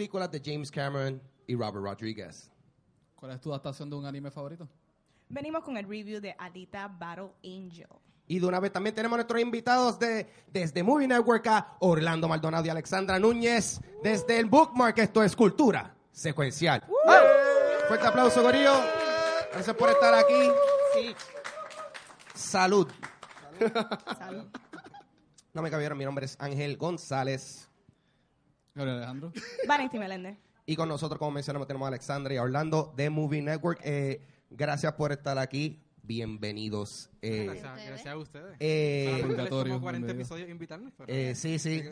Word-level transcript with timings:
películas 0.00 0.30
de 0.30 0.40
James 0.42 0.70
Cameron 0.70 1.20
y 1.46 1.54
Robert 1.54 1.84
Rodriguez. 1.84 2.50
¿Cuál 3.16 3.32
es 3.32 3.40
tu 3.42 3.50
adaptación 3.50 3.90
de 3.90 3.96
un 3.96 4.06
anime 4.06 4.30
favorito? 4.30 4.66
Venimos 5.28 5.62
con 5.62 5.76
el 5.76 5.86
review 5.86 6.22
de 6.22 6.34
Alita 6.38 6.88
Battle 6.88 7.32
Angel. 7.44 7.86
Y 8.26 8.38
de 8.38 8.46
una 8.46 8.60
vez 8.60 8.72
también 8.72 8.94
tenemos 8.94 9.16
a 9.16 9.18
nuestros 9.18 9.42
invitados 9.42 9.98
de 9.98 10.26
desde 10.50 10.82
Movie 10.82 11.06
Network 11.06 11.46
a 11.48 11.76
Orlando 11.80 12.28
Maldonado 12.28 12.64
y 12.64 12.70
Alexandra 12.70 13.18
Núñez 13.18 13.78
desde 14.02 14.38
el 14.38 14.46
Bookmark. 14.46 14.98
Esto 15.00 15.22
es 15.22 15.36
Cultura 15.36 15.94
Secuencial. 16.12 16.82
Fuerte 17.86 18.06
aplauso, 18.06 18.42
Gorillo. 18.42 18.80
Gracias 19.52 19.76
por 19.76 19.90
estar 19.90 20.14
aquí. 20.14 20.50
Sí. 20.94 21.14
Salud. 22.34 22.88
Salud. 24.18 24.46
No 25.52 25.60
me 25.60 25.70
cabieron, 25.70 25.98
mi 25.98 26.06
nombre 26.06 26.24
es 26.24 26.38
Ángel 26.40 26.78
González. 26.78 27.69
Gabriel 28.74 28.98
Alejandro. 28.98 29.32
Valentín 29.68 30.00
Meléndez. 30.00 30.36
Y 30.66 30.76
con 30.76 30.88
nosotros, 30.88 31.18
como 31.18 31.32
mencionamos, 31.32 31.66
tenemos 31.66 31.86
a 31.86 31.88
Alexandra 31.88 32.32
y 32.34 32.36
a 32.36 32.42
Orlando 32.42 32.92
de 32.96 33.10
Movie 33.10 33.42
Network. 33.42 33.80
Eh, 33.82 34.20
gracias 34.50 34.92
por 34.92 35.10
estar 35.12 35.36
aquí. 35.38 35.82
Bienvenidos. 36.02 37.08
Eh, 37.22 37.44
Gracias, 37.44 37.86
gracias 37.86 38.06
a 38.14 38.16
ustedes. 38.16 38.56
eh, 38.58 39.20
como 39.22 39.34
40 39.36 39.80
bienvenido. 39.80 40.10
episodios 40.12 40.48
invitarme. 40.48 40.90
pero- 40.96 41.12
Eh, 41.12 41.34
sí, 41.34 41.58
sí. 41.58 41.84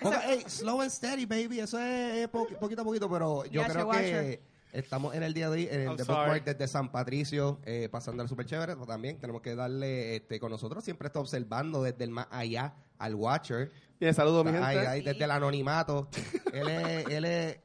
Poca- 0.00 0.22
ey, 0.32 0.42
slow 0.46 0.80
and 0.80 0.90
steady, 0.90 1.26
baby. 1.26 1.60
Eso 1.60 1.78
es 1.78 2.24
eh, 2.24 2.28
po- 2.28 2.46
poquito 2.60 2.82
a 2.82 2.84
poquito, 2.84 3.10
pero 3.10 3.44
yo 3.46 3.62
creo 3.64 3.86
watcher. 3.88 4.24
que 4.38 4.42
estamos 4.72 5.14
en 5.14 5.22
el 5.22 5.34
día 5.34 5.50
de 5.50 5.52
hoy 5.52 5.68
en 5.70 5.80
el 5.90 5.96
The. 5.96 6.04
Bookmark 6.04 6.44
desde 6.44 6.66
San 6.68 6.90
Patricio, 6.90 7.58
eh, 7.64 7.88
pasando 7.90 8.22
al 8.22 8.28
super 8.28 8.46
chévere. 8.46 8.74
pero 8.74 8.86
también 8.86 9.18
tenemos 9.18 9.42
que 9.42 9.54
darle 9.54 10.16
este, 10.16 10.38
con 10.40 10.50
nosotros. 10.50 10.82
Siempre 10.84 11.06
está 11.08 11.20
observando 11.20 11.82
desde 11.82 12.04
el 12.04 12.10
más 12.10 12.28
allá 12.30 12.74
al 12.98 13.14
Watcher. 13.16 13.70
Bien, 14.00 14.14
saludos, 14.14 14.44
mi 14.44 14.52
gente. 14.52 14.66
ahí, 14.66 15.02
desde 15.02 15.24
el 15.24 15.30
anonimato. 15.30 16.08
él 16.52 16.68
es, 16.68 17.06
él 17.08 17.24
es, 17.24 17.58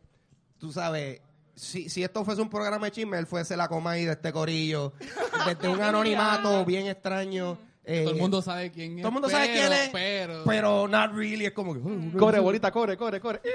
tú 0.57 0.71
sabes, 0.71 1.21
si, 1.55 1.89
si 1.89 2.03
esto 2.03 2.25
fuese 2.25 2.41
un 2.41 2.49
programa 2.49 2.87
de 2.87 2.91
chisme, 2.91 3.17
él 3.19 3.27
fuese 3.27 3.55
la 3.55 3.67
coma 3.67 3.91
ahí 3.91 4.05
de 4.05 4.13
este 4.13 4.31
corillo. 4.33 4.93
Desde 5.45 5.67
un 5.67 5.81
anonimato 5.81 6.65
bien 6.65 6.87
extraño. 6.87 7.57
eh, 7.83 8.01
Todo 8.03 8.13
el 8.15 8.19
mundo 8.19 8.41
sabe 8.41 8.71
quién 8.71 8.97
es. 8.97 9.01
todo 9.03 9.09
el 9.09 9.13
mundo 9.13 9.29
sabe 9.29 9.51
quién 9.51 9.71
es, 9.71 9.89
Pero, 9.91 10.43
pero 10.45 10.87
not 10.87 11.11
really. 11.13 11.45
Es 11.45 11.51
como 11.53 11.73
que... 11.73 11.79
"Oh, 11.79 12.17
Corre, 12.19 12.39
bolita, 12.39 12.71
corre, 12.71 12.97
corre, 12.97 13.19
corre. 13.19 13.41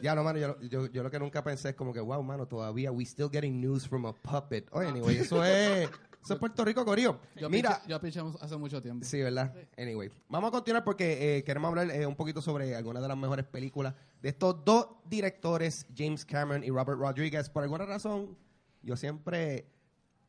Ya, 0.00 0.14
no, 0.14 0.22
mano, 0.22 0.38
yo, 0.38 0.56
yo, 0.60 0.86
yo 0.86 1.02
lo 1.02 1.10
que 1.10 1.18
nunca 1.18 1.42
pensé 1.42 1.70
es 1.70 1.74
como 1.74 1.92
que, 1.92 1.98
wow, 1.98 2.22
mano, 2.22 2.46
todavía 2.46 2.92
we 2.92 3.04
still 3.04 3.28
getting 3.32 3.60
news 3.60 3.84
from 3.88 4.06
a 4.06 4.12
puppet. 4.12 4.68
Oh, 4.70 4.78
anyway, 4.78 5.16
eso 5.16 5.42
es, 5.42 5.88
eso 6.22 6.34
es 6.34 6.38
Puerto 6.40 6.64
Rico, 6.64 6.84
Corío. 6.84 7.20
yo 7.36 7.48
Mira, 7.48 7.82
yo 7.86 8.00
piché 8.00 8.20
hace 8.40 8.56
mucho 8.56 8.82
tiempo. 8.82 9.04
sí, 9.04 9.22
¿verdad? 9.22 9.54
Anyway, 9.76 10.10
vamos 10.28 10.48
a 10.48 10.50
continuar 10.52 10.84
porque 10.84 11.38
eh, 11.38 11.44
queremos 11.44 11.68
hablar 11.68 11.90
eh, 11.90 12.06
un 12.06 12.16
poquito 12.16 12.42
sobre 12.42 12.74
algunas 12.76 13.02
de 13.02 13.08
las 13.08 13.16
mejores 13.16 13.46
películas 13.46 13.94
de 14.20 14.28
estos 14.30 14.64
dos 14.64 14.88
directores, 15.04 15.86
James 15.96 16.24
Cameron 16.24 16.64
y 16.64 16.70
Robert 16.70 16.98
Rodriguez. 16.98 17.48
Por 17.48 17.62
alguna 17.62 17.86
razón, 17.86 18.36
yo 18.82 18.96
siempre, 18.96 19.66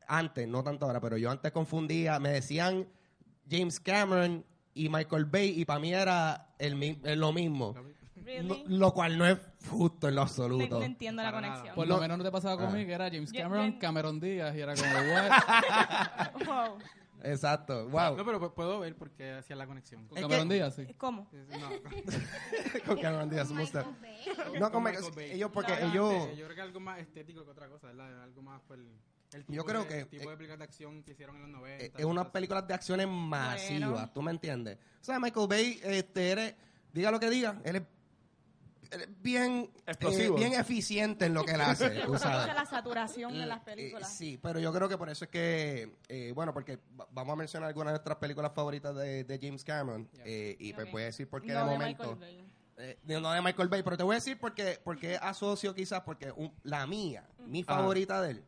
antes, 0.07 0.47
no 0.47 0.63
tanto 0.63 0.85
ahora, 0.85 1.01
pero 1.01 1.17
yo 1.17 1.29
antes 1.31 1.51
confundía, 1.51 2.19
me 2.19 2.29
decían 2.29 2.87
James 3.49 3.79
Cameron 3.79 4.45
y 4.73 4.87
Michael 4.89 5.25
Bay 5.25 5.59
y 5.59 5.65
para 5.65 5.79
mí 5.79 5.93
era 5.93 6.53
el, 6.59 6.75
mi- 6.75 6.99
eh, 7.03 7.15
lo 7.15 7.33
mismo. 7.33 7.73
Really? 8.29 8.63
No- 8.67 8.77
lo 8.77 8.93
cual 8.93 9.17
no 9.17 9.25
es 9.25 9.37
justo 9.69 10.07
en 10.07 10.15
lo 10.15 10.21
No, 10.21 10.27
absoluto. 10.27 10.79
no 10.79 10.85
entiendo 10.85 11.23
la 11.23 11.31
conexión. 11.31 11.73
Por 11.75 11.87
No. 11.87 11.95
lo 11.95 12.01
menos 12.01 12.17
no 12.17 12.23
te 12.23 12.31
pasaba 12.31 12.57
conmigo, 12.63 12.85
que 12.87 12.93
era 12.93 13.05
James 13.09 13.31
Cameron, 13.33 13.71
Cameron 13.79 14.19
Díaz, 14.19 14.55
y 14.55 14.59
era 14.61 14.75
como, 14.75 14.85
what? 15.13 16.45
Wow. 16.45 16.77
Exacto, 17.21 17.89
wow. 17.89 18.15
No, 18.15 18.23
pero 18.25 18.39
pu- 18.39 18.53
puedo 18.53 18.79
ver 18.79 18.95
porque 18.95 19.31
hacía 19.33 19.55
la 19.57 19.67
conexión. 19.67 20.07
Con 20.07 20.17
Es 20.17 20.23
Cameron 20.23 20.47
que- 20.47 20.55
Díaz, 20.55 20.75
sí. 20.75 20.85
¿Cómo? 20.97 21.27
No, 21.33 21.69
con 22.85 22.97
Cameron 22.97 23.29
Díaz, 23.29 23.51
gusta. 23.51 23.85
No, 24.57 24.71
con 24.71 24.83
Michael 24.83 25.11
Bay. 25.15 25.31
ellos, 25.31 25.51
porque 25.53 25.73
No, 25.73 25.79
no, 25.79 25.91
ellos, 25.91 26.37
Yo 26.37 26.45
creo 26.45 26.55
que 26.55 26.61
algo 26.61 26.79
más 26.79 26.99
estético 26.99 27.43
que 27.43 27.51
otra 27.51 27.67
cosa, 27.67 27.87
¿verdad? 27.87 28.23
Algo 28.23 28.41
más 28.41 28.61
por 28.61 28.77
el, 28.77 28.87
el 29.33 29.43
tipo 29.45 29.53
Yo 29.53 29.65
creo 29.65 29.81
de, 29.81 29.87
que- 29.89 29.99
el 29.99 30.07
tipo 30.07 30.29
de 30.29 30.37
películas 30.37 30.59
de 30.59 30.63
acción 30.63 31.03
que 31.03 31.11
hicieron 31.11 31.35
en 31.35 31.41
los 31.41 31.51
90. 31.51 31.83
eh, 31.85 31.91
es 31.97 32.05
unas 32.05 32.27
películas 32.27 32.65
de 32.67 32.73
acciones 32.73 33.07
masivas, 33.09 33.89
Bueno. 33.91 34.11
¿tú 34.13 34.21
me 34.21 34.31
entiendes? 34.31 34.77
O 35.01 35.03
sea, 35.03 35.19
Michael 35.19 35.47
Bay, 35.49 35.79
este, 35.83 36.31
eres, 36.31 36.55
diga 36.93 37.11
lo 37.11 37.19
que 37.19 37.29
diga, 37.29 37.59
él 37.65 37.75
es 37.75 37.81
bien, 39.19 39.69
Explosivo. 39.85 40.35
eh, 40.37 40.39
bien 40.39 40.53
eficiente 40.59 41.25
en 41.25 41.33
lo 41.33 41.43
que 41.43 41.51
él 41.53 41.61
hace, 41.61 41.89
tú 42.05 42.17
sabes. 42.17 42.53
la 42.53 42.65
saturación 42.65 43.33
de 43.33 43.45
las 43.45 43.59
Eh, 43.59 43.65
películas. 43.65 44.11
sí, 44.13 44.39
pero 44.41 44.59
yo 44.59 44.73
creo 44.73 44.89
que 44.89 44.97
por 44.97 45.09
eso 45.09 45.25
es 45.25 45.31
que, 45.31 45.95
eh, 46.07 46.31
bueno, 46.33 46.53
porque 46.53 46.77
va- 46.99 47.07
vamos 47.11 47.33
a 47.33 47.35
mencionar 47.35 47.67
algunas 47.69 47.91
de 47.91 47.97
nuestras 47.97 48.17
películas 48.17 48.51
favoritas 48.53 48.95
de, 48.95 49.23
de 49.23 49.39
James 49.41 49.63
Cameron 49.63 50.09
eh, 50.25 50.55
y 50.59 50.73
pues 50.73 50.87
Ok. 50.87 50.91
voy 50.93 51.01
a 51.03 51.05
decir 51.05 51.27
por 51.29 51.41
qué 51.41 51.53
No 51.53 51.65
de 51.65 51.65
de 51.65 51.71
momento. 51.77 52.03
Michael 52.15 52.19
Bay. 52.19 52.45
Eh, 52.81 52.97
de- 53.03 53.19
no 53.21 53.31
de 53.31 53.41
Michael 53.41 53.67
Bay, 53.69 53.83
pero 53.83 53.97
te 53.97 54.03
voy 54.03 54.13
a 54.13 54.19
decir 54.19 54.39
porque, 54.39 54.79
porque 54.83 55.17
asocio 55.17 55.75
quizás, 55.75 56.01
porque 56.01 56.31
un- 56.31 56.53
la 56.63 56.87
mía, 56.87 57.27
mi 57.45 57.61
Ajá. 57.61 57.75
favorita 57.75 58.21
de 58.21 58.31
él, 58.31 58.43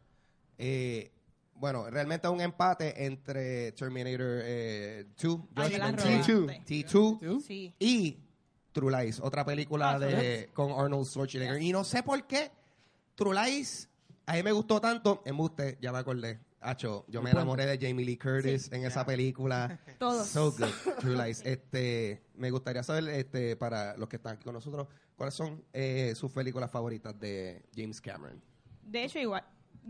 eh, 0.58 1.12
bueno, 1.56 1.90
realmente 1.90 2.28
es 2.28 2.34
un 2.34 2.42
empate 2.42 3.06
entre 3.06 3.72
Terminator 3.74 4.40
eh, 4.44 5.06
2, 5.22 5.40
Ay, 5.56 5.72
me 5.74 5.78
la 5.78 5.86
Judgment 5.92 6.26
T2. 6.26 6.42
robaste. 6.42 6.64
T2 6.66 7.20
¿Tú? 7.20 7.42
Sí. 7.46 7.74
y 7.78 8.18
True 8.72 8.92
Lies, 9.04 9.20
otra 9.20 9.44
película 9.46 9.92
Ah, 9.92 10.00
de 10.00 10.50
con 10.54 10.72
Arnold 10.72 11.06
Schwarzenegger. 11.08 11.62
Y 11.62 11.72
no 11.72 11.84
sé 11.84 12.04
por 12.04 12.26
qué 12.26 12.52
True 13.16 13.34
Lies 13.36 13.90
a 14.26 14.34
mí 14.36 14.44
me 14.44 14.52
gustó 14.52 14.80
tanto, 14.80 15.22
embuste, 15.26 15.78
ya 15.82 15.92
me 15.92 15.98
acordé. 15.98 16.40
Acho, 16.62 17.06
yo 17.08 17.22
me 17.24 17.32
enamoré 17.32 17.66
de 17.66 17.78
Jamie 17.86 18.06
Lee 18.06 18.18
Curtis 18.18 18.72
en 18.72 18.86
esa 18.86 19.04
película. 19.06 19.80
Todos. 20.00 20.28
So 20.28 20.52
good, 20.52 20.70
True 21.00 21.18
Lies. 21.18 21.42
Este, 21.44 22.22
me 22.36 22.52
gustaría 22.52 22.84
saber, 22.84 23.10
este, 23.10 23.56
para 23.56 23.98
los 23.98 24.08
que 24.08 24.18
están 24.18 24.36
aquí 24.36 24.44
con 24.44 24.54
nosotros, 24.54 24.88
cuáles 25.16 25.34
son 25.34 25.66
eh, 25.74 26.14
sus 26.16 26.32
películas 26.32 26.70
favoritas 26.70 27.20
de 27.20 27.64
James 27.76 28.00
Cameron. 28.00 28.42
De 28.84 29.04
hecho, 29.06 29.18
igual, 29.20 29.44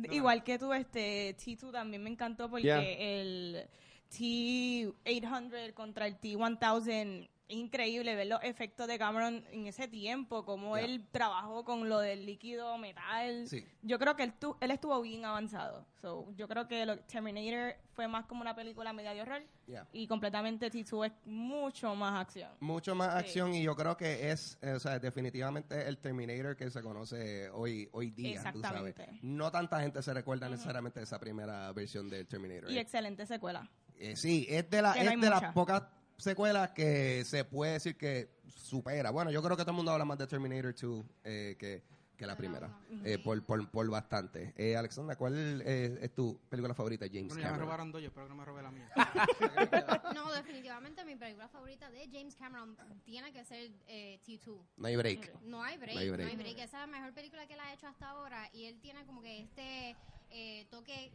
igual 0.10 0.44
que 0.46 0.58
tú, 0.58 0.72
este 0.74 1.36
T2 1.38 1.72
también 1.74 2.02
me 2.02 2.10
encantó 2.10 2.50
porque 2.50 2.64
Yeah. 2.68 2.82
el 2.82 3.68
T800 4.10 5.74
contra 5.74 6.08
el 6.08 6.20
T1000 6.20 6.88
es 6.88 7.30
increíble 7.52 8.16
ver 8.16 8.28
los 8.28 8.44
efectos 8.44 8.88
de 8.88 8.98
Cameron 8.98 9.44
en 9.52 9.68
ese 9.68 9.88
tiempo, 9.88 10.44
cómo 10.46 10.78
Yeah. 10.78 10.86
él 10.86 11.08
trabajó 11.12 11.64
con 11.64 11.88
lo 11.90 12.00
del 12.00 12.26
líquido 12.26 12.78
metal. 12.78 13.48
Sí. 13.48 13.66
Yo 13.82 14.00
creo 14.00 14.16
que 14.16 14.24
él, 14.24 14.34
tu- 14.34 14.56
él 14.60 14.72
estuvo 14.72 15.00
bien 15.02 15.26
avanzado. 15.26 15.86
So, 16.02 16.32
yo 16.36 16.48
creo 16.48 16.68
que 16.68 16.86
lo- 16.86 16.98
Terminator 17.02 17.76
fue 17.94 18.08
más 18.08 18.26
como 18.26 18.42
una 18.42 18.56
película 18.56 18.92
media 18.94 19.14
de 19.14 19.22
horror 19.22 19.44
Yeah. 19.68 19.88
y 19.94 20.08
completamente 20.08 20.72
T2 20.72 21.06
es 21.08 21.12
mucho 21.26 21.94
más 21.96 22.20
acción. 22.20 22.50
Mucho 22.60 22.96
más 22.96 23.12
Sí. 23.14 23.20
acción 23.20 23.54
y 23.54 23.64
yo 23.64 23.76
creo 23.76 23.96
que 23.98 24.32
es, 24.32 24.58
eh, 24.62 24.72
o 24.74 24.80
sea, 24.80 24.98
definitivamente 25.00 25.88
el 25.88 25.98
Terminator 25.98 26.56
que 26.56 26.70
se 26.72 26.82
conoce 26.82 27.50
hoy 27.52 27.88
hoy 27.92 28.12
día, 28.12 28.40
tú 28.52 28.62
sabes. 28.62 28.90
Exactamente. 28.90 29.20
No 29.22 29.52
tanta 29.52 29.80
gente 29.82 30.02
se 30.02 30.14
recuerda 30.14 30.50
necesariamente 30.50 31.00
de 31.00 31.04
esa 31.04 31.20
primera 31.20 31.72
versión 31.74 32.10
del 32.10 32.28
Terminator. 32.28 32.72
Y 32.72 32.78
Eh, 32.78 32.82
excelente 32.82 33.26
secuela. 33.26 33.70
eh, 33.98 34.16
sí, 34.16 34.48
es 34.50 34.70
de, 34.70 34.82
la, 34.82 34.96
no 34.96 35.02
es 35.02 35.08
hay 35.10 35.20
de 35.20 35.30
las 35.30 35.54
pocas 35.54 35.84
secuelas 36.24 36.72
que 36.72 37.24
se 37.26 37.44
puede 37.46 37.74
decir 37.74 37.98
que 37.98 38.30
supera. 38.56 39.10
Bueno, 39.12 39.32
yo 39.32 39.42
creo 39.42 39.56
que 39.58 39.64
todo 39.64 39.72
el 39.72 39.78
mundo 39.78 39.92
habla 39.92 40.06
más 40.06 40.18
de 40.18 40.28
Terminator 40.28 40.74
2 40.80 41.06
eh, 41.24 41.56
que, 41.60 41.84
que 42.18 42.26
la 42.28 42.36
primera, 42.38 42.70
eh, 43.04 43.18
por, 43.18 43.44
por, 43.44 43.70
por 43.72 43.90
bastante. 43.90 44.54
Eh, 44.56 44.76
Alexandra, 44.78 45.16
¿cuál 45.16 45.62
eh, 45.66 45.98
es 46.02 46.14
tu 46.14 46.40
película 46.50 46.74
favorita 46.76 47.06
de 47.06 47.10
James 47.10 47.30
Bueno, 47.30 47.42
ya 47.42 47.48
me 47.48 47.52
Cameron? 47.52 47.66
robaron 47.68 47.92
dos, 47.92 48.02
yo 48.02 48.08
espero 48.10 48.28
que 48.28 48.30
no 48.30 48.36
me 48.36 48.46
robe 48.46 48.62
la 48.62 48.72
mía. 48.72 48.90
No, 50.14 50.32
definitivamente 50.32 51.04
mi 51.06 51.16
película 51.16 51.48
favorita 51.48 51.90
de 51.90 52.08
James 52.12 52.36
Cameron 52.36 52.78
tiene 53.04 53.32
que 53.34 53.44
ser 53.46 53.72
eh, 53.88 54.20
T2. 54.26 54.60
No 54.78 54.88
hay 54.88 54.96
break. 54.96 55.42
No 55.42 55.64
hay 55.64 55.78
break, 55.78 55.96
No 55.96 56.00
hay 56.02 56.08
no 56.10 56.14
break. 56.14 56.30
hay 56.30 56.36
break. 56.36 56.58
Esa 56.58 56.64
es 56.66 56.74
la 56.74 56.88
mejor 56.88 57.14
película 57.14 57.48
que 57.48 57.54
él 57.54 57.60
ha 57.60 57.74
hecho 57.74 57.88
hasta 57.88 58.10
ahora 58.10 58.50
y 58.54 58.66
él 58.66 58.80
tiene 58.80 59.06
como 59.06 59.22
que 59.22 59.40
este 59.42 59.96
eh, 60.30 60.68
toque 60.70 61.12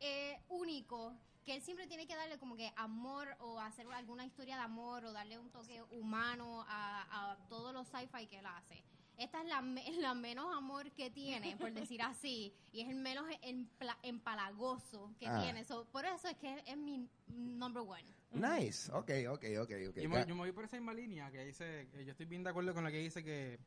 eh, 0.00 0.38
único 0.48 1.14
que 1.48 1.54
él 1.54 1.62
siempre 1.62 1.86
tiene 1.86 2.06
que 2.06 2.14
darle 2.14 2.36
como 2.38 2.56
que 2.56 2.70
amor 2.76 3.26
o 3.40 3.58
hacer 3.58 3.86
alguna 3.90 4.26
historia 4.26 4.56
de 4.56 4.60
amor 4.64 5.02
o 5.06 5.12
darle 5.14 5.38
un 5.38 5.48
toque 5.48 5.82
humano 5.92 6.62
a, 6.68 7.30
a 7.32 7.48
todos 7.48 7.72
los 7.72 7.88
sci-fi 7.88 8.26
que 8.26 8.40
él 8.40 8.44
hace. 8.44 8.84
Esta 9.16 9.40
es 9.40 9.48
la, 9.48 9.62
la 9.98 10.12
menos 10.12 10.54
amor 10.54 10.90
que 10.92 11.08
tiene, 11.10 11.56
por 11.56 11.72
decir 11.72 12.02
así, 12.02 12.52
y 12.70 12.82
es 12.82 12.90
el 12.90 12.96
menos 12.96 13.24
empla- 13.40 13.96
empalagoso 14.02 15.10
que 15.18 15.26
Ah. 15.26 15.40
tiene. 15.42 15.64
So, 15.64 15.86
por 15.86 16.04
eso 16.04 16.28
es 16.28 16.36
que 16.36 16.62
es 16.66 16.76
mi 16.76 17.08
number 17.28 17.82
one. 17.82 18.04
Nice. 18.32 18.92
Ok, 18.92 19.10
ok, 19.30 19.44
ok, 19.62 19.72
ok. 19.88 19.96
Yo 20.02 20.10
me, 20.10 20.20
yo 20.26 20.34
me 20.34 20.42
voy 20.42 20.52
por 20.52 20.64
esa 20.66 20.76
misma 20.76 20.92
línea 20.92 21.30
que 21.30 21.46
dice, 21.46 21.88
que 21.90 22.04
yo 22.04 22.10
estoy 22.10 22.26
bien 22.26 22.42
de 22.44 22.50
acuerdo 22.50 22.74
con 22.74 22.84
lo 22.84 22.90
que 22.90 22.98
dice 22.98 23.24
que, 23.24 23.58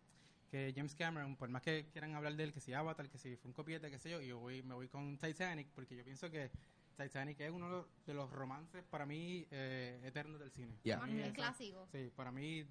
que 0.52 0.72
James 0.76 0.94
Cameron, 0.94 1.36
por 1.36 1.50
más 1.50 1.64
que 1.64 1.88
quieran 1.92 2.14
hablar 2.14 2.36
de 2.36 2.44
él, 2.44 2.54
que 2.54 2.60
si 2.60 2.74
Avatar, 2.74 3.10
que 3.10 3.18
si 3.18 3.36
fue 3.38 3.50
un 3.50 3.54
copiete, 3.54 3.90
qué 3.90 3.98
sé 3.98 4.12
yo, 4.12 4.22
yo 4.22 4.38
voy, 4.38 4.62
me 4.62 4.76
voy 4.76 4.88
con 4.88 5.18
Titanic, 5.18 5.68
porque 5.74 5.96
yo 5.96 6.04
pienso 6.04 6.30
que 6.30 6.52
Titanic 6.98 7.40
es 7.40 7.52
uno 7.52 7.66
de 7.66 7.72
los, 7.72 7.86
de 8.06 8.14
los 8.14 8.30
romances 8.32 8.84
para 8.90 9.06
mí 9.06 9.46
eh, 9.52 10.00
eternos 10.04 10.40
del 10.40 10.52
cine. 10.52 10.76
Yeah. 10.84 11.00
Para 11.00 11.12
mí 11.12 11.22
clásico. 11.34 11.88
Sí, 11.92 12.12
para 12.16 12.32
mí, 12.32 12.66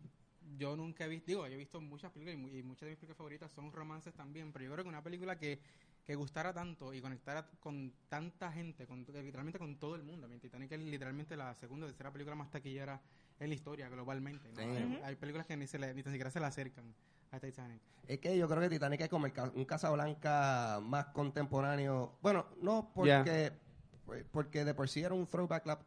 yo 0.57 0.77
nunca 0.77 1.05
he 1.05 1.09
visto, 1.09 1.27
digo, 1.27 1.47
yo 1.47 1.55
he 1.55 1.57
visto 1.57 1.81
muchas 1.81 2.11
películas 2.13 2.39
y, 2.53 2.59
y 2.59 2.63
muchas 2.63 2.83
de 2.83 2.91
mis 2.91 2.97
películas 2.99 3.17
favoritas 3.19 3.53
son 3.53 3.73
romances 3.73 4.15
también, 4.15 4.53
pero 4.53 4.65
yo 4.65 4.73
creo 4.73 4.85
que 4.85 4.89
una 4.89 5.03
película 5.03 5.39
que, 5.39 5.61
que 6.05 6.15
gustara 6.15 6.53
tanto 6.53 6.93
y 6.95 7.01
conectara 7.01 7.47
con 7.61 7.93
tanta 8.09 8.51
gente, 8.53 8.87
con, 8.87 9.05
que 9.05 9.13
literalmente 9.23 9.59
con 9.59 9.77
todo 9.79 9.95
el 9.97 10.03
mundo. 10.03 10.29
Mi 10.29 10.39
Titanic 10.39 10.73
es 10.73 10.81
literalmente 10.81 11.37
la 11.37 11.55
segunda 11.55 11.87
o 11.87 11.89
tercera 11.89 12.13
película 12.13 12.35
más 12.37 12.51
taquillera 12.51 13.01
en 13.39 13.49
la 13.49 13.55
historia 13.55 13.89
globalmente. 13.89 14.49
¿no? 14.53 14.55
Damn. 14.61 14.93
Hay, 14.97 15.01
hay 15.05 15.17
películas 15.17 15.47
que 15.47 15.57
ni, 15.57 15.67
se 15.67 15.79
le, 15.79 15.93
ni 15.95 16.03
tan 16.03 16.13
siquiera 16.13 16.31
se 16.31 16.41
le 16.41 16.47
acercan 16.47 16.95
a 17.33 17.39
Titanic. 17.39 17.81
Es 18.09 18.19
que 18.19 18.37
yo 18.37 18.49
creo 18.49 18.61
que 18.61 18.71
Titanic 18.71 19.03
es 19.03 19.09
como 19.09 19.27
el 19.27 19.33
ca- 19.33 19.53
un 19.55 19.65
Casablanca 19.65 20.81
más 20.83 21.07
contemporáneo. 21.07 22.19
Bueno, 22.23 22.47
no 22.61 22.91
porque 22.95 23.53
porque 24.33 24.65
de 24.65 24.75
por 24.75 24.89
sí 24.89 25.03
era 25.03 25.15
un 25.15 25.27
throwback 25.27 25.67
lap. 25.67 25.81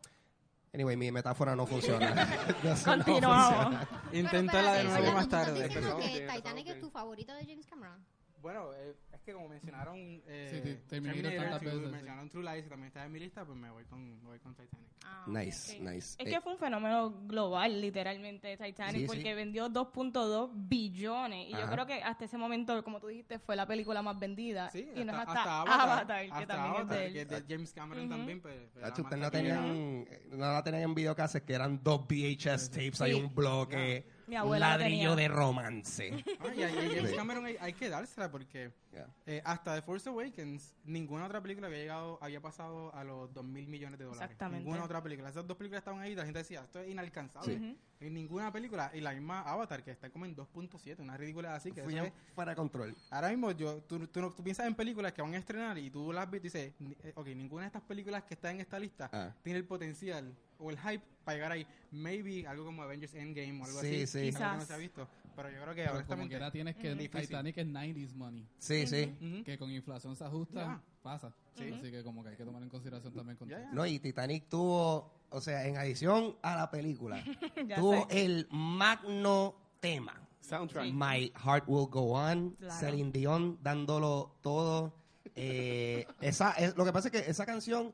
Anyway, 0.73 0.97
mi 0.97 1.11
metáfora 1.11 1.55
no 1.55 1.67
funciona. 1.67 2.27
Continuamos. 2.85 3.75
Inténtala 4.11 4.73
de 4.73 4.83
nuevo 4.85 5.11
más 5.11 5.29
¿tú 5.29 5.35
estás 5.35 5.45
tarde. 5.45 5.63
diciendo 5.63 5.89
Empezamos 5.91 6.19
que 6.19 6.27
Titanic 6.35 6.67
es 6.67 6.79
tu 6.79 6.89
favorita 6.89 7.35
de 7.35 7.45
James 7.45 7.67
Cameron? 7.67 8.03
Bueno, 8.43 8.73
eh, 8.75 8.93
es 9.13 9.21
que 9.21 9.31
como 9.31 9.47
mencionaron 9.47 10.21
eh, 10.27 10.75
Sí, 10.75 10.89
Terminator 10.89 11.59
sí. 11.61 11.65
mencionaron 11.65 12.27
True 12.29 12.43
Lies, 12.43 12.63
que 12.65 12.69
también 12.69 12.87
está 12.87 13.05
en 13.05 13.11
mi 13.13 13.19
lista, 13.19 13.45
pues 13.45 13.57
me 13.57 13.71
voy 13.71 13.85
con, 13.85 14.21
voy 14.21 14.37
con 14.39 14.53
Titanic. 14.53 14.89
Ah, 15.05 15.23
Nice, 15.27 15.71
Sí. 15.75 15.79
nice. 15.79 15.97
Es 15.97 16.17
Eh, 16.19 16.29
que 16.29 16.41
fue 16.41 16.51
un 16.51 16.57
fenómeno 16.59 17.09
global, 17.25 17.79
literalmente, 17.79 18.57
Titanic, 18.57 19.01
Sí, 19.03 19.07
porque 19.07 19.21
sí. 19.23 19.33
vendió 19.33 19.69
2.2 19.69 20.49
billones. 20.53 21.47
Y 21.47 21.51
yo 21.51 21.59
Ajá. 21.59 21.71
creo 21.71 21.85
que 21.85 22.03
hasta 22.03 22.25
ese 22.25 22.37
momento, 22.37 22.83
como 22.83 22.99
tú 22.99 23.07
dijiste, 23.07 23.39
fue 23.39 23.55
la 23.55 23.65
película 23.65 24.01
más 24.01 24.19
vendida. 24.19 24.69
Sí, 24.71 24.89
y 24.93 25.05
no 25.05 25.13
es 25.13 25.19
hasta, 25.19 25.31
hasta, 25.31 25.41
hasta 25.41 25.61
Avatar, 25.61 25.89
Avatar, 25.89 26.25
que 26.25 26.31
hasta 26.33 26.45
también 26.47 26.75
Avatar, 26.75 26.97
es 26.97 26.99
de 26.99 27.05
él. 27.07 27.13
que 27.13 27.21
es 27.21 27.47
de 27.47 27.53
James 27.55 27.73
Cameron 27.73 28.03
Ujú. 28.05 28.13
también. 28.13 28.41
Pues, 28.41 28.55
pues, 28.73 28.81
la 28.81 28.89
ustedes 28.89 29.03
más 29.09 29.19
no 29.19 29.31
tenían, 29.31 29.65
eh, 30.09 30.27
no 30.31 30.37
la 30.51 30.63
tenían 30.63 30.83
en 30.83 30.95
videocassettes 30.95 31.47
que 31.47 31.53
eran 31.53 31.81
dos 31.81 32.01
VHS 32.09 32.69
tapes, 32.71 32.99
hay 32.99 33.13
un 33.13 33.33
bloque, 33.33 34.05
Mi 34.27 34.37
un 34.37 34.59
ladrillo 34.59 35.15
tenía. 35.15 35.15
de 35.15 35.27
romance. 35.27 36.23
Ah, 36.39 36.47
y 36.55 36.63
a, 36.63 36.69
y 36.69 36.77
a 36.77 36.81
James 36.95 37.09
Sí. 37.11 37.15
Cameron 37.15 37.45
hay, 37.45 37.57
hay 37.59 37.73
que 37.73 37.89
dársela 37.89 38.31
porque 38.31 38.71
Yeah. 38.93 39.07
eh, 39.25 39.41
hasta 39.43 39.73
The 39.73 39.81
Force 39.81 40.07
Awakens 40.07 40.75
ninguna 40.85 41.25
otra 41.25 41.41
película 41.41 41.65
había 41.65 41.79
llegado 41.79 42.19
había 42.21 42.39
pasado 42.41 42.93
a 42.93 43.03
los 43.03 43.33
2 43.33 43.43
mil 43.43 43.67
millones 43.67 43.97
de 43.97 44.05
dólares. 44.05 44.21
Exactamente. 44.25 44.63
Ninguna 44.65 44.83
otra 44.85 45.01
película. 45.01 45.29
Esas 45.29 45.47
dos 45.47 45.57
películas 45.57 45.79
estaban 45.81 45.99
ahí 45.99 46.11
y 46.11 46.15
la 46.15 46.25
gente 46.25 46.37
decía, 46.39 46.61
esto 46.61 46.79
es 46.79 46.89
inalcanzable. 46.91 47.57
Sí. 47.57 47.77
En 48.01 48.13
ninguna 48.13 48.51
película. 48.53 48.91
Y 48.93 49.01
la 49.01 49.13
misma 49.13 49.41
Avatar, 49.41 49.83
que 49.83 49.89
está 49.89 50.11
como 50.11 50.25
en 50.25 50.35
2.7, 50.35 50.99
una 50.99 51.17
ridícula 51.17 51.55
así. 51.55 51.71
que 51.71 51.79
eso 51.81 51.89
Fui 51.89 51.97
es- 51.97 52.13
fuera 52.35 52.51
de 52.51 52.55
control. 52.55 52.95
Ahora 53.09 53.29
mismo 53.29 53.49
yo, 53.51 53.81
tú, 53.81 54.05
tú, 54.07 54.29
tú 54.31 54.43
piensas 54.43 54.67
en 54.67 54.75
películas 54.75 55.11
que 55.13 55.23
van 55.23 55.33
a 55.33 55.37
estrenar 55.37 55.75
y 55.79 55.89
tú 55.89 56.13
las 56.13 56.29
ves 56.29 56.41
y 56.41 56.43
dices, 56.43 56.73
eh, 57.03 57.13
ok, 57.15 57.27
ninguna 57.29 57.63
de 57.63 57.67
estas 57.67 57.81
películas 57.81 58.23
que 58.25 58.35
está 58.35 58.51
en 58.51 58.59
esta 58.61 58.77
lista 58.77 59.09
Ah. 59.11 59.33
tiene 59.41 59.57
el 59.57 59.65
potencial 59.65 60.35
o 60.63 60.71
el 60.71 60.77
hype 60.79 61.03
para 61.23 61.35
llegar 61.37 61.51
ahí. 61.51 61.67
Maybe 61.91 62.47
algo 62.47 62.65
como 62.65 62.81
Avengers 62.81 63.13
Endgame 63.13 63.61
o 63.61 63.65
algo 63.65 63.81
Sí, 63.81 64.03
así. 64.03 64.07
sí. 64.07 64.37
que 64.37 64.39
no 64.39 64.61
se 64.61 64.73
ha 64.73 64.77
visto. 64.77 65.07
Pero 65.35 65.49
yo 65.49 65.61
creo 65.63 65.75
que 65.75 65.83
Pero 65.83 66.05
como 66.07 66.27
quiera 66.27 66.51
tienes 66.51 66.75
que. 66.75 66.95
Titanic 66.95 67.57
es 67.57 67.67
90s 67.67 68.13
money. 68.15 68.47
Sí, 68.59 68.85
sí. 68.87 69.43
Que 69.45 69.57
con 69.57 69.69
inflación 69.71 70.15
se 70.15 70.23
ajusta, 70.25 70.81
pasa. 71.01 71.33
Sí. 71.55 71.71
Así 71.71 71.91
que 71.91 72.03
como 72.03 72.23
que 72.23 72.29
hay 72.29 72.35
que 72.35 72.45
tomar 72.45 72.61
en 72.63 72.69
consideración 72.69 73.13
también 73.13 73.37
con 73.37 73.47
ya. 73.49 73.69
No, 73.71 73.85
y 73.85 73.99
Titanic 73.99 74.47
tuvo, 74.49 75.11
o 75.29 75.41
sea, 75.41 75.67
en 75.67 75.77
adición 75.77 76.35
a 76.41 76.55
la 76.55 76.71
película, 76.71 77.23
tuvo 77.75 78.07
sé. 78.09 78.25
el 78.25 78.47
magno 78.51 79.55
tema. 79.79 80.19
Soundtrack. 80.41 80.91
My 80.93 81.31
Heart 81.43 81.63
Will 81.67 81.87
Go 81.89 82.11
On, 82.13 82.51
Claro. 82.59 82.73
Celine 82.79 83.11
Dion 83.11 83.59
dándolo 83.63 84.35
todo. 84.41 84.93
Eh, 85.35 86.05
esa, 86.21 86.51
es, 86.53 86.75
lo 86.75 86.85
que 86.85 86.91
pasa 86.91 87.07
es 87.07 87.11
que 87.11 87.29
esa 87.31 87.45
canción 87.45 87.93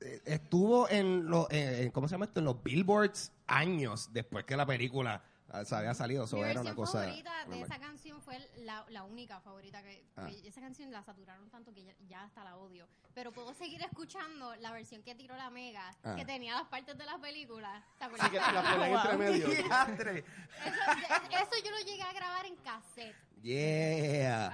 estuvo 0.00 0.88
en 0.88 1.26
los, 1.28 1.46
en- 1.50 1.90
¿cómo 1.90 2.08
se 2.08 2.12
llama 2.12 2.26
esto? 2.26 2.40
En 2.40 2.44
los 2.46 2.62
billboards 2.62 3.32
años 3.46 4.12
después 4.12 4.44
que 4.44 4.56
la 4.56 4.66
película 4.66 5.22
ah, 5.50 5.64
se 5.64 5.74
había 5.74 5.94
salido. 5.94 6.24
Eso 6.24 6.36
Mi 6.36 6.42
era 6.44 6.60
una 6.60 6.74
cosa. 6.74 7.00
favorita 7.04 7.32
de 7.48 7.60
esa 7.62 7.78
canción 7.78 8.20
fue 8.20 8.38
la, 8.58 8.84
la 8.90 9.02
única 9.04 9.40
favorita 9.40 9.82
que, 9.82 10.04
Ah. 10.16 10.26
que 10.26 10.48
esa 10.48 10.60
canción 10.60 10.90
la 10.92 11.02
saturaron 11.02 11.48
tanto 11.50 11.72
que 11.72 11.84
ya, 11.84 11.94
ya 12.08 12.24
hasta 12.24 12.44
la 12.44 12.56
odio. 12.56 12.86
Pero 13.14 13.32
puedo 13.32 13.52
seguir 13.54 13.80
escuchando 13.82 14.54
la 14.56 14.70
versión 14.72 15.02
que 15.02 15.14
tiró 15.14 15.36
la 15.36 15.50
Mega, 15.50 15.90
Ah. 16.04 16.14
que 16.16 16.24
tenía 16.24 16.54
las 16.54 16.68
partes 16.68 16.96
de 16.96 17.04
la 17.04 17.18
película. 17.18 17.82
¿Te 17.98 18.04
Sí, 18.04 18.10
acuerdas? 18.10 18.30
que 18.30 18.36
la 18.52 18.62
ponen 18.74 18.94
entre 18.94 19.16
medio. 19.16 19.48
Eso, 20.68 20.80
eso 21.30 21.64
yo 21.64 21.70
lo 21.70 21.78
llegué 21.86 22.02
a 22.02 22.12
grabar 22.12 22.46
en 22.46 22.56
cassette. 22.56 23.14
A 23.14 23.40
Yeah. 23.40 24.48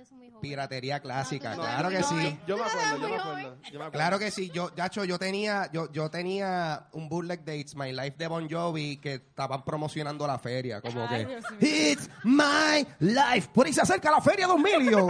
Lo 0.00 0.06
mejor 0.06 0.06
ustedes 0.06 0.08
son 0.08 0.18
muy 0.18 0.30
jóvenes. 0.30 0.40
Piratería 0.42 1.00
clásica, 1.00 1.54
No, 1.54 1.62
claro 1.62 1.88
que 1.90 2.02
sí. 2.02 2.38
Yo 2.46 2.56
me 2.56 2.64
acuerdo, 2.64 2.96
yo 2.96 3.08
me 3.08 3.14
acuerdo. 3.16 3.20
joven. 3.22 3.44
yo 3.44 3.78
me 3.78 3.84
acuerdo. 3.84 3.90
Claro 3.92 4.18
que 4.18 4.30
sí, 4.30 4.50
yo, 4.52 4.74
Yacho, 4.74 5.04
yo 5.04 5.18
tenía, 5.18 5.70
yo, 5.72 5.90
yo 5.92 6.10
tenía 6.10 6.86
un 6.92 7.08
bootleg 7.08 7.44
de 7.44 7.58
It's 7.58 7.74
My 7.76 7.92
Life 7.92 8.14
de 8.18 8.26
Bon 8.28 8.48
Jovi 8.48 8.96
que 8.98 9.14
estaban 9.14 9.64
promocionando 9.64 10.26
la 10.26 10.38
feria, 10.38 10.80
como 10.80 11.06
Ay, 11.08 11.26
que. 11.58 11.92
It's 11.92 12.08
My 12.24 12.86
Life, 13.00 13.50
por 13.52 13.66
ahí 13.66 13.72
se 13.72 13.82
acerca 13.82 14.10
la 14.10 14.20
feria 14.20 14.46
2000 14.46 14.82
y 14.82 14.90
yo. 14.90 15.06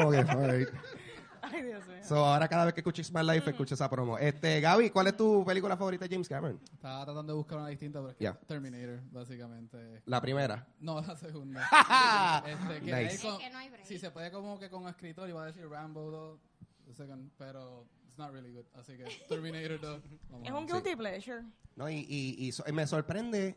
Ay, 1.52 1.62
Dios 1.62 1.86
mío. 1.88 1.96
So, 2.02 2.16
ahora 2.24 2.48
cada 2.48 2.64
vez 2.66 2.74
que 2.74 2.80
escucho 2.80 3.00
It's 3.02 3.12
My 3.12 3.22
Life, 3.22 3.50
escucho 3.50 3.74
esa 3.74 3.88
promo. 3.88 4.18
Este, 4.18 4.60
Gaby, 4.60 4.90
¿cuál 4.90 5.06
es 5.08 5.16
tu 5.16 5.44
película 5.44 5.76
favorita 5.76 6.06
de 6.06 6.14
James 6.14 6.28
Cameron? 6.28 6.60
Estaba 6.72 7.04
tratando 7.04 7.32
de 7.32 7.36
buscar 7.36 7.58
una 7.58 7.68
distinta, 7.68 8.00
pero 8.00 8.10
es 8.10 8.16
que. 8.16 8.46
Terminator, 8.46 9.00
básicamente. 9.10 10.02
La 10.06 10.20
primera. 10.20 10.66
No, 10.80 11.00
la 11.00 11.16
segunda. 11.16 11.62
este, 12.46 12.74
que 12.80 12.80
Nice. 12.86 12.94
hay 12.96 13.06
Es 13.06 13.20
con- 13.22 13.38
que 13.38 13.50
no 13.50 13.58
hay 13.58 13.68
break. 13.70 13.84
si 13.86 13.98
se 13.98 14.10
puede 14.10 14.30
como 14.30 14.58
que 14.58 14.68
con 14.70 14.88
escritor 14.88 15.28
iba 15.28 15.42
a 15.42 15.46
decir 15.46 15.68
Rambo 15.68 16.10
2, 16.10 16.40
the 16.86 16.94
second, 16.94 17.30
pero 17.38 17.86
it's 18.06 18.18
not 18.18 18.32
really 18.32 18.52
good. 18.52 18.64
Así 18.74 18.96
que 18.96 19.04
Terminator 19.28 19.80
2. 19.80 20.02
vamos 20.30 20.46
Es 20.48 20.52
un 20.52 20.66
guilty 20.66 20.96
pleasure. 20.96 21.42
¿No? 21.76 21.88
Y, 21.88 22.04
y, 22.08 22.46
y 22.46 22.52
so- 22.52 22.64
y 22.66 22.72
me 22.72 22.86
sorprende. 22.86 23.56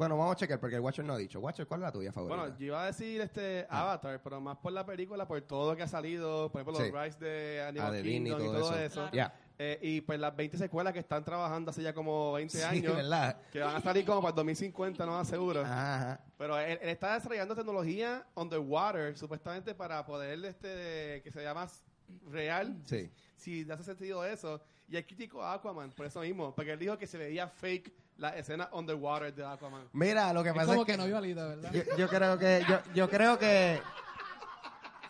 Bueno, 0.00 0.16
vamos 0.16 0.32
a 0.32 0.36
checar 0.36 0.58
porque 0.58 0.76
el 0.76 0.80
Watcher 0.80 1.04
no 1.04 1.12
ha 1.12 1.18
dicho. 1.18 1.40
Watcher, 1.40 1.66
¿cuál 1.66 1.80
es 1.80 1.82
la 1.82 1.92
tuya 1.92 2.10
favorita? 2.10 2.40
Bueno, 2.40 2.56
yo 2.58 2.64
iba 2.68 2.82
a 2.84 2.86
decir 2.86 3.20
este 3.20 3.66
Avatar, 3.68 4.18
pero 4.24 4.40
más 4.40 4.56
por 4.56 4.72
la 4.72 4.86
película, 4.86 5.28
por 5.28 5.38
todo 5.42 5.72
lo 5.72 5.76
que 5.76 5.82
ha 5.82 5.88
salido, 5.88 6.50
por 6.50 6.62
ejemplo, 6.62 6.82
Sí. 6.82 6.90
los 6.90 6.98
rides 7.02 7.18
de 7.20 7.62
Animal 7.68 7.88
Ah, 7.88 7.90
de 7.92 8.02
Disney 8.02 8.16
y 8.32 8.34
Kingdom 8.34 8.40
y 8.40 8.44
todo 8.46 8.58
todo 8.60 8.76
eso. 8.78 9.04
eso. 9.04 9.10
Ya. 9.12 9.34
Eh, 9.58 9.78
y 9.82 10.00
pues 10.00 10.18
las 10.18 10.34
20 10.34 10.56
secuelas 10.56 10.94
que 10.94 11.00
están 11.00 11.22
trabajando 11.22 11.70
hace 11.70 11.82
ya 11.82 11.92
como 11.92 12.32
20 12.32 12.56
Sí, 12.56 12.62
años, 12.64 12.96
¿verdad? 12.96 13.42
que 13.52 13.60
van 13.60 13.76
a 13.76 13.80
salir 13.82 14.06
como 14.06 14.22
para 14.22 14.30
el 14.30 14.36
2050, 14.36 15.04
no 15.04 15.12
más 15.12 15.28
seguro. 15.28 15.60
Ajá. 15.66 16.18
Pero 16.38 16.58
él, 16.58 16.78
él 16.80 16.88
está 16.88 17.12
desarrollando 17.12 17.54
tecnología 17.54 18.26
underwater, 18.36 19.18
supuestamente 19.18 19.74
para 19.74 20.06
poder, 20.06 20.42
este, 20.46 21.20
que 21.22 21.30
sea 21.30 21.52
más 21.52 21.84
real, 22.30 22.74
Sí. 22.86 23.10
si 23.36 23.70
hace 23.70 23.84
sentido 23.84 24.24
eso. 24.24 24.62
Y 24.88 24.96
él 24.96 25.04
criticó 25.06 25.42
a 25.42 25.52
Aquaman 25.52 25.90
por 25.92 26.06
eso 26.06 26.20
mismo, 26.22 26.54
porque 26.54 26.72
él 26.72 26.78
dijo 26.78 26.96
que 26.96 27.06
se 27.06 27.18
veía 27.18 27.46
fake 27.46 27.92
la 28.20 28.36
escena 28.36 28.68
underwater 28.72 29.34
de 29.34 29.44
Aquaman. 29.44 29.88
Mira, 29.92 30.32
lo 30.32 30.42
que 30.42 30.50
Es 30.50 30.54
pasa 30.54 30.66
como 30.66 30.82
es 30.82 30.86
que, 30.86 30.92
que, 30.92 30.98
no 30.98 31.10
valida, 31.10 31.48
¿verdad? 31.48 31.72
yo, 31.72 31.96
yo 31.96 32.08
creo 32.08 32.38
que 32.38 32.64
yo, 32.68 32.78
yo 32.94 33.08
creo 33.08 33.38
que 33.38 33.80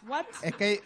What? 0.06 0.26
es 0.42 0.54
que 0.54 0.80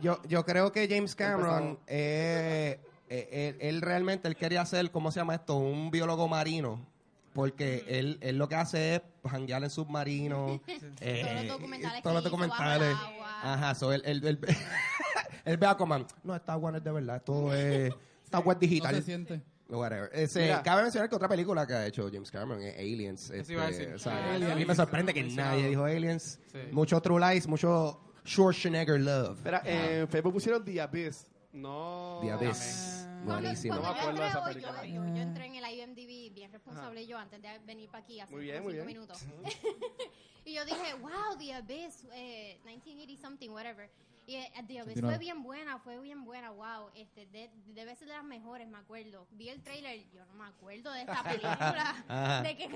yo, 0.00 0.20
yo 0.26 0.44
creo 0.44 0.72
que 0.72 0.88
James 0.88 1.14
Cameron 1.14 1.78
eh, 1.86 2.80
eh, 3.08 3.28
él, 3.30 3.56
él 3.60 3.82
realmente 3.82 4.28
él 4.28 4.36
quería 4.36 4.64
ser 4.64 4.90
cómo 4.90 5.12
se 5.12 5.20
llama 5.20 5.34
esto 5.34 5.56
un 5.56 5.90
biólogo 5.90 6.26
marino 6.26 6.86
porque 7.34 7.84
él, 7.86 8.18
él 8.22 8.38
lo 8.38 8.48
que 8.48 8.54
hace 8.54 8.96
es 8.96 9.02
janguear 9.30 9.62
en 9.62 9.70
submarinos 9.70 10.60
eh, 11.00 11.22
Todos 11.22 11.34
los 11.34 11.48
documentales 11.48 12.02
todos 12.02 12.14
los 12.14 12.24
documentales 12.24 12.96
ajá 13.42 13.74
so 13.74 13.92
él, 13.92 14.02
él, 14.06 14.24
él, 14.26 14.38
él 15.44 15.56
ve 15.58 15.66
a 15.66 15.70
Aquaman 15.70 16.06
no 16.24 16.34
esta 16.34 16.54
agua 16.54 16.70
no 16.70 16.78
es 16.78 16.84
de 16.84 16.92
verdad 16.92 17.16
esto 17.16 17.52
es 17.52 17.92
esta 18.24 18.38
agua 18.38 18.54
es 18.54 18.56
No 18.56 18.60
digital 18.60 18.94
se 18.94 19.02
siente. 19.02 19.42
Whatever. 19.70 20.10
Ese, 20.12 20.42
Mira. 20.42 20.62
cabe 20.62 20.82
mencionar 20.82 21.08
que 21.08 21.14
otra 21.16 21.28
película 21.28 21.66
que 21.66 21.74
ha 21.74 21.86
hecho 21.86 22.08
James 22.12 22.30
Cameron 22.30 22.62
es 22.62 22.74
Aliens. 22.76 23.30
Eso 23.30 23.52
iba 23.52 23.64
a 23.64 23.68
este, 23.70 23.82
decir. 23.82 23.94
o 23.94 23.98
sea, 23.98 24.34
Aliens. 24.34 24.52
A 24.52 24.56
mí 24.56 24.64
me 24.64 24.74
sorprende 24.74 25.14
que 25.14 25.22
nadie 25.24 25.68
dijo 25.68 25.84
Aliens. 25.84 26.40
Sí. 26.50 26.58
Mucho 26.72 27.00
True 27.00 27.20
Lies, 27.20 27.46
mucho 27.46 28.00
Schwarzenegger 28.26 29.00
Love. 29.00 29.36
Espera, 29.38 29.62
en 29.64 30.08
Facebook 30.08 30.32
pusieron 30.34 30.64
The 30.64 30.80
Abyss. 30.80 31.26
No. 31.52 32.18
The 32.22 32.30
Abyss. 32.32 33.06
Cuando, 33.24 33.42
Buenísimo. 33.42 33.76
cuando 33.80 33.88
No 33.88 33.92
me 33.92 34.00
yo, 34.00 34.00
acuerdo 34.00 34.22
de 34.22 34.28
esa 34.28 34.52
yo, 34.52 34.86
yo, 34.86 35.14
yo 35.14 35.22
entré 35.22 35.46
en 35.46 35.54
el 35.56 35.64
IMDb 35.78 36.32
bien 36.34 36.50
responsable 36.52 37.06
yo 37.06 37.18
antes 37.18 37.42
de 37.42 37.58
venir 37.66 37.90
para 37.90 38.02
aquí 38.02 38.18
hace 38.18 38.32
Muy 38.32 38.44
bien, 38.44 38.62
muy 38.62 38.72
cinco 38.72 38.86
bien. 38.86 38.98
minutos. 38.98 39.24
y 40.46 40.54
yo 40.54 40.64
dije, 40.64 40.94
wow, 41.00 41.36
The 41.38 41.52
Abyss, 41.54 42.06
eh, 42.14 42.58
1980 42.64 43.20
something, 43.20 43.50
whatever. 43.50 43.90
Y 44.30 44.36
eh, 44.36 44.52
89. 44.54 45.00
fue 45.00 45.18
bien 45.18 45.42
buena, 45.42 45.78
fue 45.80 45.98
bien 45.98 46.24
buena, 46.24 46.50
wow. 46.50 46.88
Este, 46.94 47.26
de- 47.26 47.50
debe 47.66 47.96
ser 47.96 48.06
de 48.08 48.14
las 48.14 48.22
mejores, 48.24 48.68
me 48.68 48.78
acuerdo. 48.78 49.26
Vi 49.32 49.48
el 49.48 49.60
trailer, 49.62 49.98
yo 50.12 50.24
no 50.26 50.34
me 50.34 50.46
acuerdo 50.46 50.92
de 50.92 51.00
esta 51.00 51.22
película. 51.24 52.40
De 52.44 52.56
que, 52.56 52.68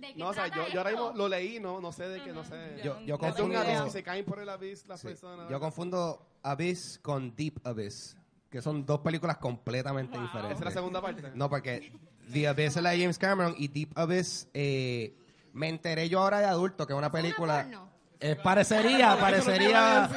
de 0.00 0.12
que 0.12 0.18
No, 0.18 0.28
o 0.28 0.34
sea, 0.34 0.48
yo, 0.48 0.68
yo 0.68 0.80
ahora 0.80 0.90
mismo 0.90 1.12
lo 1.14 1.28
leí, 1.28 1.60
no, 1.60 1.80
no 1.80 1.92
sé 1.92 2.08
de 2.08 2.22
qué, 2.22 2.32
no 2.32 2.44
sé. 2.44 2.80
Yo- 2.84 3.00
yo 3.00 3.16
No 3.16 3.26
Es 3.26 3.38
un 3.40 3.50
confundo- 3.50 3.58
abyss 3.58 3.82
que 3.84 3.90
se 3.90 4.02
caen 4.02 4.24
por 4.26 4.38
el 4.38 4.48
abyss 4.50 4.84
las 4.86 5.00
Sí. 5.00 5.06
personas. 5.08 5.48
Yo 5.48 5.58
confundo 5.60 6.26
Abyss 6.42 6.98
con 7.02 7.34
Deep 7.34 7.66
Abyss, 7.66 8.14
que 8.50 8.60
son 8.60 8.84
dos 8.84 9.00
películas 9.00 9.38
completamente 9.38 10.16
Wow. 10.18 10.26
diferentes. 10.26 10.58
Esa 10.58 10.68
es 10.68 10.74
la 10.74 10.78
segunda 10.80 11.00
parte. 11.00 11.22
No, 11.34 11.48
porque 11.48 11.90
The 12.32 12.48
Abyss 12.48 12.76
es 12.76 12.82
la 12.82 12.90
de 12.90 13.00
James 13.00 13.18
Cameron 13.18 13.54
y 13.56 13.68
Deep 13.68 13.92
Abyss 13.96 14.46
eh, 14.52 15.16
me 15.54 15.70
enteré 15.70 16.08
yo 16.10 16.20
ahora 16.20 16.40
de 16.40 16.46
adulto 16.46 16.86
que 16.86 16.92
es 16.92 16.98
una 16.98 17.10
película... 17.10 17.62
porno? 17.62 17.88
Eh, 18.20 18.34
parecería, 18.34 19.16
parecería... 19.20 20.10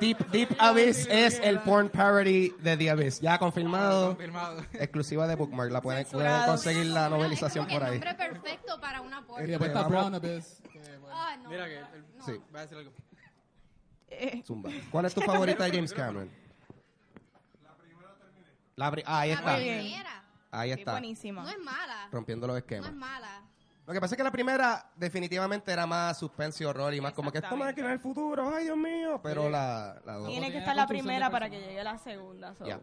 Deep, 0.00 0.30
Deep 0.30 0.56
Abyss 0.58 1.06
es 1.10 1.38
el 1.40 1.60
porn 1.60 1.88
parody 1.88 2.50
de 2.60 2.76
The 2.76 2.90
Abyss. 2.90 3.20
Ya 3.20 3.38
confirmado. 3.38 4.08
Confirmado. 4.08 4.60
Exclusiva 4.74 5.26
de 5.26 5.34
Bookmark. 5.36 5.70
La 5.72 5.80
pueden, 5.80 6.06
pueden 6.06 6.46
conseguir 6.46 6.86
la 6.86 7.04
Es 7.04 7.08
como 7.10 7.16
novelización 7.22 7.66
por 7.66 7.76
el 7.76 7.82
ahí. 7.82 7.90
nombre 7.92 8.14
perfecto 8.14 8.80
para 8.80 9.00
una 9.00 9.22
porno. 9.26 9.44
Y 9.44 9.48
después 9.50 9.68
está 9.70 9.82
Brown 9.88 10.14
Abyss. 10.14 10.62
Ah, 11.10 11.36
no, 11.42 11.48
Mira 11.50 11.62
no, 11.66 11.68
que... 11.72 11.80
no. 11.80 11.86
el- 11.94 12.16
No. 12.18 12.24
Sí. 12.26 12.32
Voy 12.50 12.58
a 12.58 12.62
decir 12.62 12.78
algo. 12.78 12.92
Eh, 14.08 14.42
Zumba. 14.46 14.70
¿Cuál 14.90 15.04
es 15.06 15.14
tu 15.14 15.20
favorita 15.22 15.64
de 15.64 15.70
James 15.72 15.92
Cameron? 15.92 16.30
La 18.76 18.90
pri- 18.90 19.02
ah, 19.06 19.20
ahí 19.20 19.30
La 19.30 19.34
está. 19.36 19.56
Bien. 19.56 19.78
primera 19.80 20.22
Ahí 20.50 20.70
está. 20.70 20.92
buenísima. 20.92 21.42
no 21.42 21.48
es 21.50 21.58
mala. 21.58 22.08
Rompiendo 22.12 22.46
los 22.46 22.54
No 22.54 22.58
esquemas. 22.58 22.90
es 22.90 22.94
mala. 22.96 23.42
Lo 23.86 23.92
que 23.92 24.00
pasa 24.00 24.14
es 24.14 24.16
que 24.16 24.24
la 24.24 24.32
primera 24.32 24.90
definitivamente 24.96 25.70
era 25.70 25.86
más 25.86 26.18
suspense 26.18 26.64
y 26.64 26.66
horror 26.66 26.92
y 26.92 27.00
más 27.00 27.12
como 27.12 27.30
que 27.30 27.38
esto 27.38 27.46
Exactamente. 27.46 27.72
máquina 27.72 27.90
del 27.90 28.00
futuro, 28.00 28.52
ay 28.52 28.64
Dios 28.64 28.76
mío. 28.76 29.20
Pero 29.22 29.48
la, 29.48 30.00
la 30.04 30.14
dos. 30.14 30.28
Tiene 30.28 30.50
que 30.50 30.58
estar 30.58 30.74
la 30.74 30.82
de 30.82 30.88
primera 30.88 31.30
para 31.30 31.48
que 31.48 31.60
llegue 31.60 31.84
la 31.84 31.96
segunda. 31.96 32.52
so. 32.56 32.66
Ya. 32.66 32.80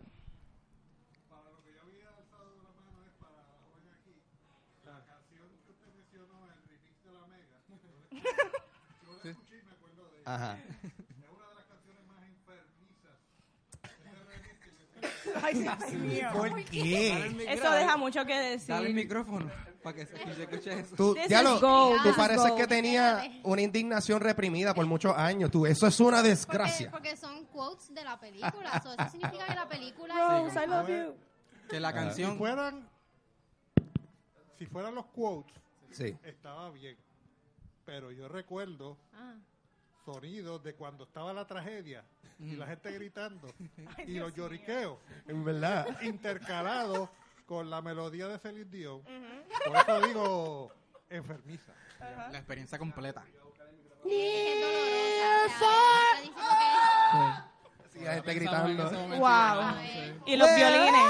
Ajá. 10.26 10.58
Ay, 15.42 15.54
Dios 15.56 15.92
mío. 15.94 16.30
¿Por 16.32 16.64
qué? 16.64 17.46
Eso 17.50 17.72
deja 17.72 17.98
mucho 17.98 18.26
que 18.26 18.40
decir. 18.40 18.70
Dale 18.70 18.88
el 18.88 18.94
micrófono 18.94 19.52
para 19.84 19.96
que 19.98 20.06
se 20.06 20.18
se 20.18 20.44
escuche 20.44 20.80
eso. 20.80 20.96
Tú, 20.96 21.14
This 21.16 21.28
ya 21.28 21.44
lo, 21.44 21.60
gold, 21.60 21.98
tú 22.02 22.08
this 22.10 22.18
pareces 22.18 22.48
gold. 22.50 22.58
que 22.62 22.68
tenía 22.68 23.22
una 23.44 23.62
indignación 23.62 24.22
reprimida 24.22 24.74
por 24.74 24.86
muchos 24.86 25.16
años. 25.16 25.52
Tú, 25.52 25.66
eso 25.66 25.86
es 25.88 26.00
una 26.00 26.18
Porque, 26.18 26.30
desgracia. 26.30 26.90
porque 26.92 27.16
son 27.18 27.46
quotes 27.46 27.94
de 27.94 28.04
la 28.04 28.20
película. 28.20 28.82
so, 28.82 28.94
eso 28.94 29.10
significa 29.12 29.46
que 29.46 29.56
la 29.56 29.68
película 29.68 30.16
Rose, 30.16 30.64
I 30.64 30.68
love 30.68 30.88
you. 30.90 31.16
Que 31.70 31.80
la 31.80 31.90
Si 31.90 31.96
canción... 31.96 32.38
fueran, 32.38 32.90
si 34.58 34.66
fueran 34.66 34.96
los 34.96 35.06
quotes, 35.08 35.54
Sí. 35.92 36.16
estaba 36.24 36.70
bien. 36.72 36.98
Pero 37.86 38.12
yo 38.12 38.28
recuerdo 38.28 38.98
Ah. 39.14 39.36
sonidos 40.06 40.64
de 40.64 40.74
cuando 40.76 41.04
estaba 41.04 41.34
la 41.34 41.46
tragedia 41.46 42.04
y 42.40 42.56
la 42.56 42.66
gente 42.68 42.92
gritando 42.92 43.48
y 44.08 44.16
los 44.16 44.34
Dios 44.34 44.36
mío. 44.36 44.36
lloriqueos 44.36 44.98
En 45.28 45.44
verdad. 45.46 46.02
intercalados 46.02 47.10
con 47.46 47.70
la 47.70 47.82
melodía 47.82 48.28
de 48.28 48.40
Celine 48.40 48.66
Dion. 48.70 49.02
Por 49.66 49.76
eso 49.78 50.02
digo 50.08 50.72
enfermiza. 51.10 51.74
La 52.00 52.38
experiencia 52.38 52.78
completa. 52.78 53.24
Sí, 57.92 58.00
la 58.04 58.14
gente 58.16 58.34
gritando. 58.34 58.90
Wow. 59.18 59.76
Y 60.26 60.36
los 60.36 60.56
violines. 60.56 61.04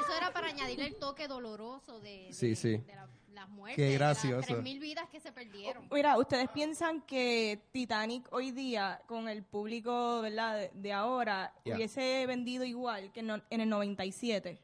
Eso 0.00 0.14
era 0.16 0.32
para 0.32 0.48
añadirle 0.48 0.86
el 0.86 0.96
toque 0.96 1.26
doloroso 1.28 2.00
de, 2.00 2.26
de- 2.28 2.32
Sí, 2.32 2.54
sí. 2.54 2.76
de 2.78 2.94
la- 2.94 3.08
las 3.32 3.48
muertes. 3.48 3.76
Qué 3.76 3.90
de 3.90 3.94
gracioso. 3.94 4.54
Las 4.54 4.64
3.000 4.64 4.80
vidas 4.80 5.08
que 5.10 5.20
se 5.20 5.32
perdieron. 5.32 5.88
Mira, 5.90 6.18
¿ustedes 6.18 6.48
piensan 6.50 7.02
que 7.02 7.60
Titanic 7.72 8.28
hoy 8.32 8.50
día, 8.50 9.00
con 9.06 9.28
el 9.28 9.42
público 9.42 10.20
¿verdad? 10.22 10.56
De, 10.58 10.70
de 10.74 10.92
ahora, 10.92 11.54
hubiese 11.64 12.24
vendido 12.26 12.64
igual 12.64 13.12
que 13.12 13.22
no- 13.22 13.40
en 13.50 13.60
el 13.60 13.68
97? 13.68 14.58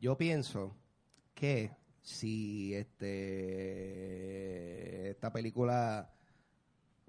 Yo 0.00 0.16
pienso 0.16 0.74
que 1.34 1.70
si 2.00 2.74
este 2.74 5.10
esta 5.10 5.32
película 5.32 6.10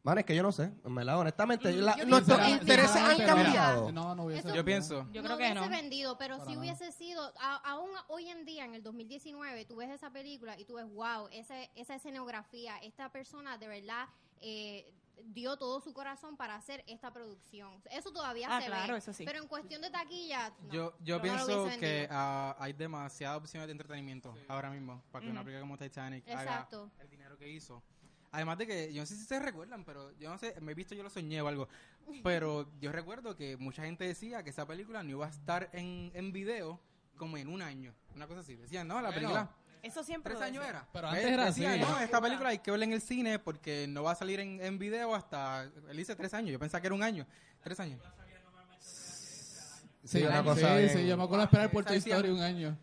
Mano, 0.03 0.19
es 0.19 0.25
que 0.25 0.35
yo 0.35 0.43
no 0.43 0.51
sé, 0.51 0.69
en 0.83 0.95
verdad, 0.95 1.17
honestamente, 1.17 1.71
la- 1.71 1.95
yo 1.95 2.05
nuestros 2.05 2.37
pienso 2.37 2.55
que- 2.57 2.61
intereses 2.61 2.95
han 2.97 3.17
cambiado. 3.25 3.91
No, 3.93 4.13
no 4.15 4.25
hubiese. 4.25 4.47
Eso- 4.49 4.55
Yo 4.55 4.65
pienso... 4.65 5.07
Yo 5.13 5.21
no 5.21 5.27
creo 5.29 5.37
que 5.37 5.43
hubiese 5.45 5.61
no. 5.61 5.69
vendido, 5.69 6.17
pero 6.17 6.37
Para 6.39 6.49
nada. 6.49 6.59
hubiese 6.59 6.91
sido, 6.91 7.31
a- 7.39 7.55
aún 7.71 7.89
hoy 8.09 8.27
en 8.29 8.43
día, 8.43 8.65
en 8.65 8.75
el 8.75 8.83
2019, 8.83 9.63
tú 9.63 9.77
ves 9.77 9.89
esa 9.91 10.09
película 10.11 10.59
y 10.59 10.65
tú 10.65 10.73
ves, 10.75 10.89
wow, 10.93 11.29
ese, 11.31 11.71
esa 11.75 11.95
escenografía, 11.95 12.77
esta 12.79 13.09
persona 13.13 13.57
de 13.57 13.67
verdad 13.69 14.07
eh, 14.41 14.91
dio 15.27 15.55
todo 15.55 15.79
su 15.79 15.93
corazón 15.93 16.35
para 16.35 16.55
hacer 16.55 16.83
esta 16.85 17.13
producción. 17.13 17.71
Eso 17.89 18.11
todavía 18.11 18.47
Ah, 18.51 18.59
se 18.59 18.67
claro, 18.67 18.93
ve. 18.93 18.99
eso 18.99 19.13
sí. 19.13 19.23
Pero 19.23 19.39
en 19.39 19.47
cuestión 19.47 19.81
de 19.81 19.89
taquilla, 19.89 20.51
no. 20.63 20.73
Yo, 20.73 20.93
yo 20.99 21.15
No 21.15 21.17
lo 21.17 21.21
pienso 21.21 21.63
hubiese 21.63 21.79
que 21.79 21.85
vendido. 21.85 22.09
ah, 22.11 22.55
hay 22.59 22.73
demasiadas 22.73 23.37
opciones 23.37 23.67
de 23.67 23.71
entretenimiento 23.71 24.35
ahora 24.49 24.69
mismo 24.69 25.01
para 25.13 25.23
que 25.23 25.31
una 25.31 25.39
Ujú. 25.39 25.45
película 25.45 25.61
como 25.61 25.77
Titanic 25.77 26.27
Exacto. 26.27 26.91
haga 26.93 27.03
el 27.03 27.09
dinero 27.09 27.37
que 27.37 27.47
hizo. 27.49 27.81
Además 28.33 28.57
de 28.57 28.65
que, 28.67 28.91
yo 28.93 29.01
no 29.01 29.05
sé 29.05 29.15
si 29.15 29.23
se 29.25 29.39
recuerdan, 29.39 29.85
pero 29.85 30.11
yo 30.17 30.29
no 30.29 30.37
sé, 30.39 30.55
me 30.59 30.71
he 30.71 30.75
visto, 30.75 30.95
yo 30.95 31.03
lo 31.03 31.09
soñé 31.09 31.39
o 31.41 31.47
algo, 31.47 31.69
pero 32.23 32.67
yo 32.81 32.91
recuerdo 32.91 33.35
que 33.35 33.55
mucha 33.57 33.83
gente 33.83 34.05
decía 34.05 34.43
que 34.43 34.49
esa 34.49 34.65
película 34.67 35.03
no 35.03 35.09
iba 35.11 35.25
a 35.27 35.29
estar 35.29 35.69
en, 35.71 36.11
en 36.15 36.33
video 36.33 36.79
como 37.15 37.37
en 37.37 37.47
un 37.47 37.61
año, 37.61 37.93
una 38.15 38.27
cosa 38.27 38.39
así. 38.41 38.55
Decían, 38.55 38.87
no, 38.87 38.95
la 38.95 39.09
Bueno, 39.09 39.13
película, 39.15 39.49
Eso 39.83 40.03
siempre 40.03 40.33
tres 40.33 40.43
años 40.43 40.65
era. 40.65 40.87
Pero 40.91 41.07
antes 41.09 41.25
era 41.25 41.45
Decían, 41.45 41.73
así. 41.79 41.91
no, 41.91 41.99
esta 41.99 42.19
película 42.19 42.49
hay 42.49 42.57
que 42.57 42.71
verla 42.71 42.85
en 42.85 42.93
el 42.93 43.01
cine 43.01 43.37
porque 43.37 43.85
no 43.87 44.01
va 44.01 44.13
a 44.13 44.15
salir 44.15 44.39
en, 44.39 44.59
en 44.61 44.79
video 44.79 45.13
hasta, 45.13 45.63
él 45.89 45.95
dice 45.95 46.15
tres 46.15 46.33
años, 46.33 46.51
yo 46.51 46.59
pensaba 46.59 46.81
que 46.81 46.87
era 46.87 46.95
un 46.95 47.03
año, 47.03 47.27
tres 47.61 47.79
años. 47.79 48.01
Sí, 50.05 50.21
una 50.23 50.39
sí, 50.39 50.43
cosa 50.43 50.75
bien- 50.75 50.89
sí, 50.89 51.07
yo 51.07 51.15
me 51.17 51.23
acuerdo 51.23 51.45
esperar 51.45 51.71
por 51.71 51.85
decía- 51.85 51.97
historia 52.17 52.33
un 52.33 52.41
año. 52.41 52.77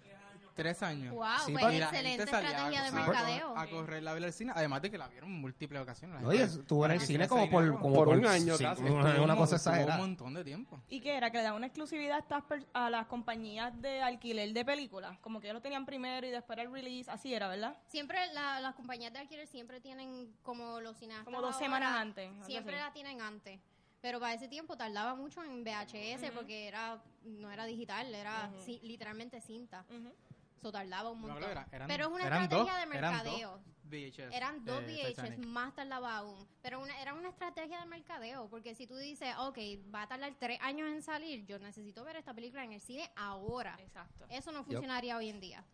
Tres 0.61 0.83
años. 0.83 1.15
Wow, 1.15 1.27
Sí, 1.47 1.53
pues 1.59 1.75
excelente 1.81 2.23
estrategia 2.25 2.83
de 2.83 2.89
a- 2.89 2.93
mercadeo. 2.93 3.57
A 3.57 3.67
correr 3.67 4.03
la 4.03 4.13
ver 4.13 4.25
al 4.25 4.33
cine, 4.35 4.53
además 4.55 4.83
de 4.83 4.91
que 4.91 4.99
la 4.99 5.09
vieron 5.09 5.31
en 5.31 5.41
múltiples 5.41 5.81
ocasiones. 5.81 6.23
Oye, 6.23 6.43
estuvo 6.43 6.85
en 6.85 6.93
el 6.93 7.01
cine 7.01 7.27
como 7.29 7.49
por, 7.49 7.63
dinero. 7.65 7.81
como 7.81 7.95
Por 7.95 8.09
un 8.09 8.27
año 8.27 8.57
sí, 8.59 8.65
casi. 8.65 8.83
Una, 8.83 9.35
cosa 9.37 9.57
estuvo 9.57 9.73
un 9.73 9.79
exagerada. 9.81 9.97
montón 9.97 10.35
de 10.35 10.45
tiempo. 10.45 10.79
¿Y 10.91 11.01
qué 11.01 11.17
era? 11.17 11.31
Que 11.31 11.39
le 11.39 11.45
daban 11.45 11.57
una 11.57 11.67
exclusividad 11.69 12.17
a, 12.17 12.19
estas 12.21 12.43
per- 12.45 12.67
a 12.75 12.91
las 12.91 13.07
compañías 13.07 13.81
de 13.81 14.03
alquiler 14.03 14.53
de 14.53 14.65
películas. 14.67 15.19
Como 15.21 15.41
que 15.41 15.47
ellos 15.47 15.55
lo 15.55 15.63
tenían 15.63 15.87
primero 15.87 16.27
y 16.27 16.31
después 16.31 16.59
el 16.59 16.71
release. 16.71 17.11
Así 17.11 17.33
era, 17.33 17.49
¿verdad? 17.49 17.79
Siempre 17.87 18.19
la- 18.35 18.61
las 18.61 18.75
compañías 18.75 19.15
de 19.15 19.21
alquiler 19.21 19.47
siempre 19.47 19.81
tienen 19.81 20.31
como 20.43 20.79
los 20.81 20.99
cineastas. 20.99 21.25
Como 21.25 21.41
dos 21.41 21.55
ahora, 21.55 21.65
semanas 21.65 21.97
antes, 21.97 22.31
Siempre 22.45 22.75
así. 22.77 22.85
la 22.85 22.93
tienen 22.93 23.23
antes. 23.23 23.61
Pero 24.03 24.19
para 24.19 24.33
ese 24.33 24.49
tiempo 24.49 24.77
tardaba 24.79 25.15
mucho 25.15 25.43
en 25.45 25.63
VHS 25.63 26.31
porque 26.35 26.67
era 26.69 27.03
no 27.23 27.51
era 27.51 27.67
digital, 27.67 28.15
era 28.15 28.51
literalmente 28.83 29.43
cinta. 29.43 29.85
Ujú. 29.91 30.11
So 30.61 30.71
tardaba 30.71 31.11
un 31.11 31.21
montón. 31.21 31.39
claro, 31.39 31.53
era- 31.53 31.67
eran- 31.73 31.89
Pero 31.89 32.05
es 32.07 32.11
una 32.13 32.27
eran 32.27 32.43
estrategia 32.43 32.73
dos, 32.73 32.91
de 32.91 32.99
eran 32.99 33.13
mercadeo. 33.15 33.51
dos 33.53 33.61
VHS. 33.85 34.37
Eran 34.37 34.65
dos 34.65 34.83
VHS, 34.85 35.09
Titanic. 35.09 35.47
más 35.47 35.75
tardaba 35.75 36.17
aún. 36.19 36.47
Pero 36.63 36.81
una, 36.81 37.01
era 37.01 37.15
una 37.15 37.29
estrategia 37.31 37.81
de 37.81 37.87
mercadeo, 37.87 38.49
porque 38.51 38.75
si 38.75 38.87
tú 38.87 38.97
dices, 38.97 39.35
ok, 39.39 39.59
va 39.93 40.03
a 40.03 40.07
tardar 40.07 40.33
tres 40.39 40.59
años 40.61 40.89
en 40.89 41.03
salir, 41.03 41.45
yo 41.47 41.59
necesito 41.59 42.05
ver 42.05 42.17
esta 42.17 42.35
película 42.35 42.63
en 42.63 42.73
el 42.73 42.81
cine 42.81 43.11
ahora. 43.17 43.77
Exacto. 43.81 44.27
Eso 44.29 44.53
no 44.53 44.63
funcionaría 44.65 45.17
hoy 45.17 45.29
en 45.31 45.41
día. 45.41 45.65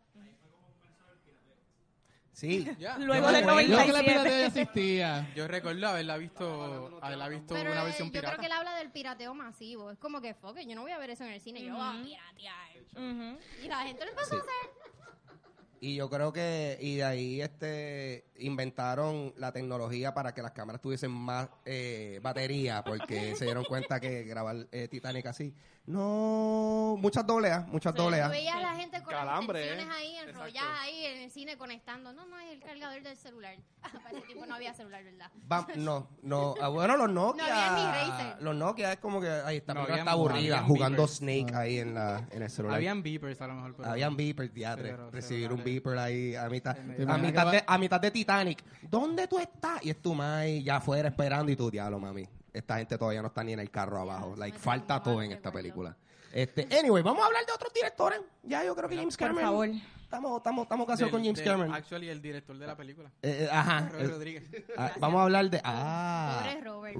Sí. 2.36 2.68
Luego 2.98 3.26
Yo 3.28 3.32
del 3.32 3.44
recuerdo- 3.46 3.60
Yo 3.62 3.66
que 3.86 3.92
la 3.92 4.02
97. 4.02 4.04
piratería 4.04 4.46
existía. 4.46 5.32
Yo 5.34 5.48
recuerdo 5.48 5.86
haberla 5.88 6.18
visto, 6.18 6.98
haberla 7.00 7.28
visto 7.30 7.54
Pero 7.54 7.72
una 7.72 7.80
eh, 7.80 7.84
versión 7.86 8.08
yo 8.08 8.12
pirata. 8.12 8.28
creo 8.32 8.40
que 8.40 8.46
él 8.46 8.52
habla 8.52 8.76
del 8.76 8.90
pirateo 8.90 9.32
masivo. 9.34 9.90
Es 9.90 9.98
como 9.98 10.20
que, 10.20 10.34
fuck, 10.34 10.58
yo 10.58 10.74
no 10.74 10.82
voy 10.82 10.92
a 10.92 10.98
ver 10.98 11.08
eso 11.08 11.24
en 11.24 11.32
el 11.32 11.40
cine, 11.40 11.64
yo 11.64 11.74
voy 11.74 11.82
a 11.82 12.02
piratear. 12.02 13.36
Y 13.64 13.68
la 13.68 13.78
gente 13.86 14.04
lo 14.04 14.10
empezó 14.10 14.34
a 14.34 14.38
hacer. 14.40 14.70
Y 15.80 15.94
yo 15.94 16.10
creo 16.10 16.30
que, 16.32 16.76
y 16.80 16.96
de 16.96 17.04
ahí 17.04 17.40
este 17.40 18.24
inventaron 18.38 19.32
la 19.36 19.52
tecnología 19.52 20.12
para 20.12 20.34
que 20.34 20.42
las 20.42 20.52
cámaras 20.52 20.80
tuviesen 20.82 21.10
más 21.10 21.48
eh, 21.64 22.18
batería, 22.22 22.82
porque 22.84 23.34
se 23.36 23.44
dieron 23.46 23.64
cuenta 23.64 23.98
que 24.00 24.24
grabar 24.24 24.66
eh, 24.72 24.88
Titanic 24.88 25.24
así, 25.26 25.54
no, 25.86 26.96
muchas 26.98 27.26
doble 27.26 27.52
A, 27.52 27.60
muchas 27.60 27.92
Sí, 27.94 27.98
doble 27.98 28.18
tú 28.18 28.24
A. 28.24 28.28
veías 28.28 28.56
a 28.56 28.60
la 28.60 28.74
gente 28.74 29.02
con 29.02 29.12
Calambre, 29.14 29.76
las 29.76 29.84
¿eh? 29.84 29.88
ahí 29.96 30.12
Exacto. 30.16 30.30
enrolladas 30.30 30.78
ahí 30.80 31.04
en 31.04 31.18
el 31.22 31.30
cine 31.30 31.56
conectando. 31.56 32.12
No, 32.12 32.26
no, 32.26 32.38
es 32.40 32.52
el 32.52 32.60
cargador 32.60 33.02
del 33.02 33.16
celular. 33.16 33.56
Para 34.02 34.10
ese 34.10 34.20
tiempo 34.22 34.46
no 34.46 34.54
había 34.54 34.74
celular, 34.74 35.04
¿verdad? 35.04 35.30
Va- 35.50 35.66
no, 35.76 36.08
no, 36.22 36.54
ah, 36.60 36.68
bueno, 36.68 36.96
los 36.96 37.10
Nokia, 37.10 37.46
No 37.46 37.54
había 37.54 38.36
los 38.40 38.56
Nokia 38.56 38.92
es 38.92 38.98
como 38.98 39.20
que, 39.20 39.28
ahí 39.30 39.58
está, 39.58 39.74
No 39.74 39.86
está 39.86 40.10
aburrida, 40.10 40.62
jugando 40.62 41.02
beepers. 41.02 41.18
Snake 41.18 41.54
ahí 41.54 41.78
en, 41.78 41.94
la, 41.94 42.26
en 42.30 42.42
el 42.42 42.50
celular. 42.50 42.76
Habían 42.76 43.02
beepers 43.02 43.40
a 43.40 43.46
lo 43.46 43.54
mejor. 43.54 43.76
Pero 43.76 43.90
Habían 43.90 44.16
beepers, 44.16 44.52
diatre, 44.52 44.90
Pero 44.90 45.10
recibir 45.10 45.52
un 45.52 45.62
beeper 45.62 45.98
ahí 45.98 46.34
a 46.34 46.48
mitad, 46.48 46.74
¿Te 46.74 47.02
a 47.08 47.16
mitad, 47.18 47.50
de, 47.52 47.64
a 47.66 47.78
mitad 47.78 48.00
de 48.00 48.10
Titanic. 48.10 48.62
¿Dónde 48.82 49.28
tú 49.28 49.38
estás? 49.38 49.84
Y 49.84 49.90
es 49.90 50.02
tu 50.02 50.14
mai 50.14 50.62
ya 50.62 50.76
afuera 50.76 51.08
esperando 51.08 51.50
y 51.52 51.56
tú, 51.56 51.70
diablo, 51.70 51.98
mami. 52.00 52.28
Esta 52.56 52.78
gente 52.78 52.96
todavía 52.96 53.20
no 53.22 53.28
está 53.28 53.44
ni 53.44 53.52
en 53.52 53.60
el 53.60 53.70
carro 53.70 54.00
abajo. 54.00 54.34
Like, 54.36 54.58
falta 54.58 55.02
todo 55.02 55.20
en 55.22 55.32
esta 55.32 55.52
película. 55.52 55.96
Este, 56.32 56.66
anyway, 56.78 57.02
vamos 57.02 57.22
a 57.22 57.26
hablar 57.26 57.44
de 57.46 57.52
otros 57.52 57.72
directores. 57.72 58.20
Ya 58.42 58.64
yo 58.64 58.74
creo 58.74 58.88
que 58.88 58.96
James 58.96 59.16
Por 59.16 59.28
Cameron. 59.28 59.50
favor. 59.50 59.68
Estamos, 60.06 60.36
estamos, 60.38 60.62
estamos 60.62 60.86
casados 60.86 61.10
con 61.10 61.20
James 61.22 61.36
del- 61.38 61.44
Cameron. 61.46 61.74
Actually, 61.74 62.08
el 62.08 62.22
director 62.22 62.56
de 62.56 62.66
la 62.66 62.76
película. 62.76 63.10
Eh, 63.22 63.40
eh, 63.44 63.48
ajá. 63.50 63.80
Robert 63.88 64.00
el- 64.04 64.10
Rodríguez. 64.10 64.44
ah, 64.78 64.92
vamos 65.00 65.18
a 65.20 65.22
hablar 65.24 65.50
de. 65.50 65.60
Ah. 65.64 66.38
Pobre 66.44 66.60
Robert. 66.62 66.96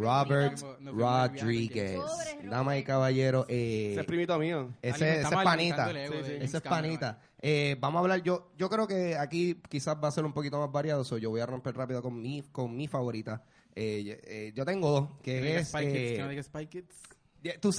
Robert 0.85 1.41
Rodríguez. 1.41 1.99
Damas 2.43 2.43
y 2.43 2.47
Robert. 2.49 2.87
caballeros. 2.87 3.47
Eh, 3.49 3.91
Ese 3.93 4.01
es 4.01 4.07
primito 4.07 4.39
mío. 4.39 4.71
ese, 4.83 4.97
ese 4.97 5.11
es 5.21 5.25
Estamos 5.25 5.45
panita. 5.45 5.91
ego 5.91 6.15
Sí. 6.15 6.23
James 6.23 6.43
Ese 6.43 6.57
es 6.57 6.63
panita. 6.63 7.19
Eh, 7.41 7.77
vamos 7.81 7.99
a 7.99 8.03
hablar, 8.03 8.23
yo 8.23 8.51
yo 8.59 8.69
creo 8.69 8.87
que 8.89 9.17
aquí 9.17 9.61
quizás 9.69 9.97
va 10.03 10.09
a 10.09 10.11
ser 10.11 10.25
un 10.25 10.33
poquito 10.33 10.59
más 10.59 10.73
variado, 10.73 11.05
so 11.05 11.17
yo 11.19 11.31
voy 11.31 11.41
a 11.41 11.47
romper 11.47 11.77
rápido 11.77 12.03
con 12.03 12.21
mi, 12.21 12.43
con 12.51 12.75
mi 12.77 12.89
favorita. 12.89 13.43
Eh, 13.77 14.03
yo- 14.05 14.15
eh, 14.25 14.53
yo 14.55 14.65
tengo 14.65 14.91
dos, 14.91 15.09
Que 15.23 15.41
no 15.41 15.47
es... 15.47 15.69
Spy 15.69 15.81
Kids, 15.85 15.95
eh, 15.95 16.15
que 16.17 16.35
no 16.37 16.43
Spy 16.43 16.67
Kids. 16.67 17.61
tú 17.61 17.75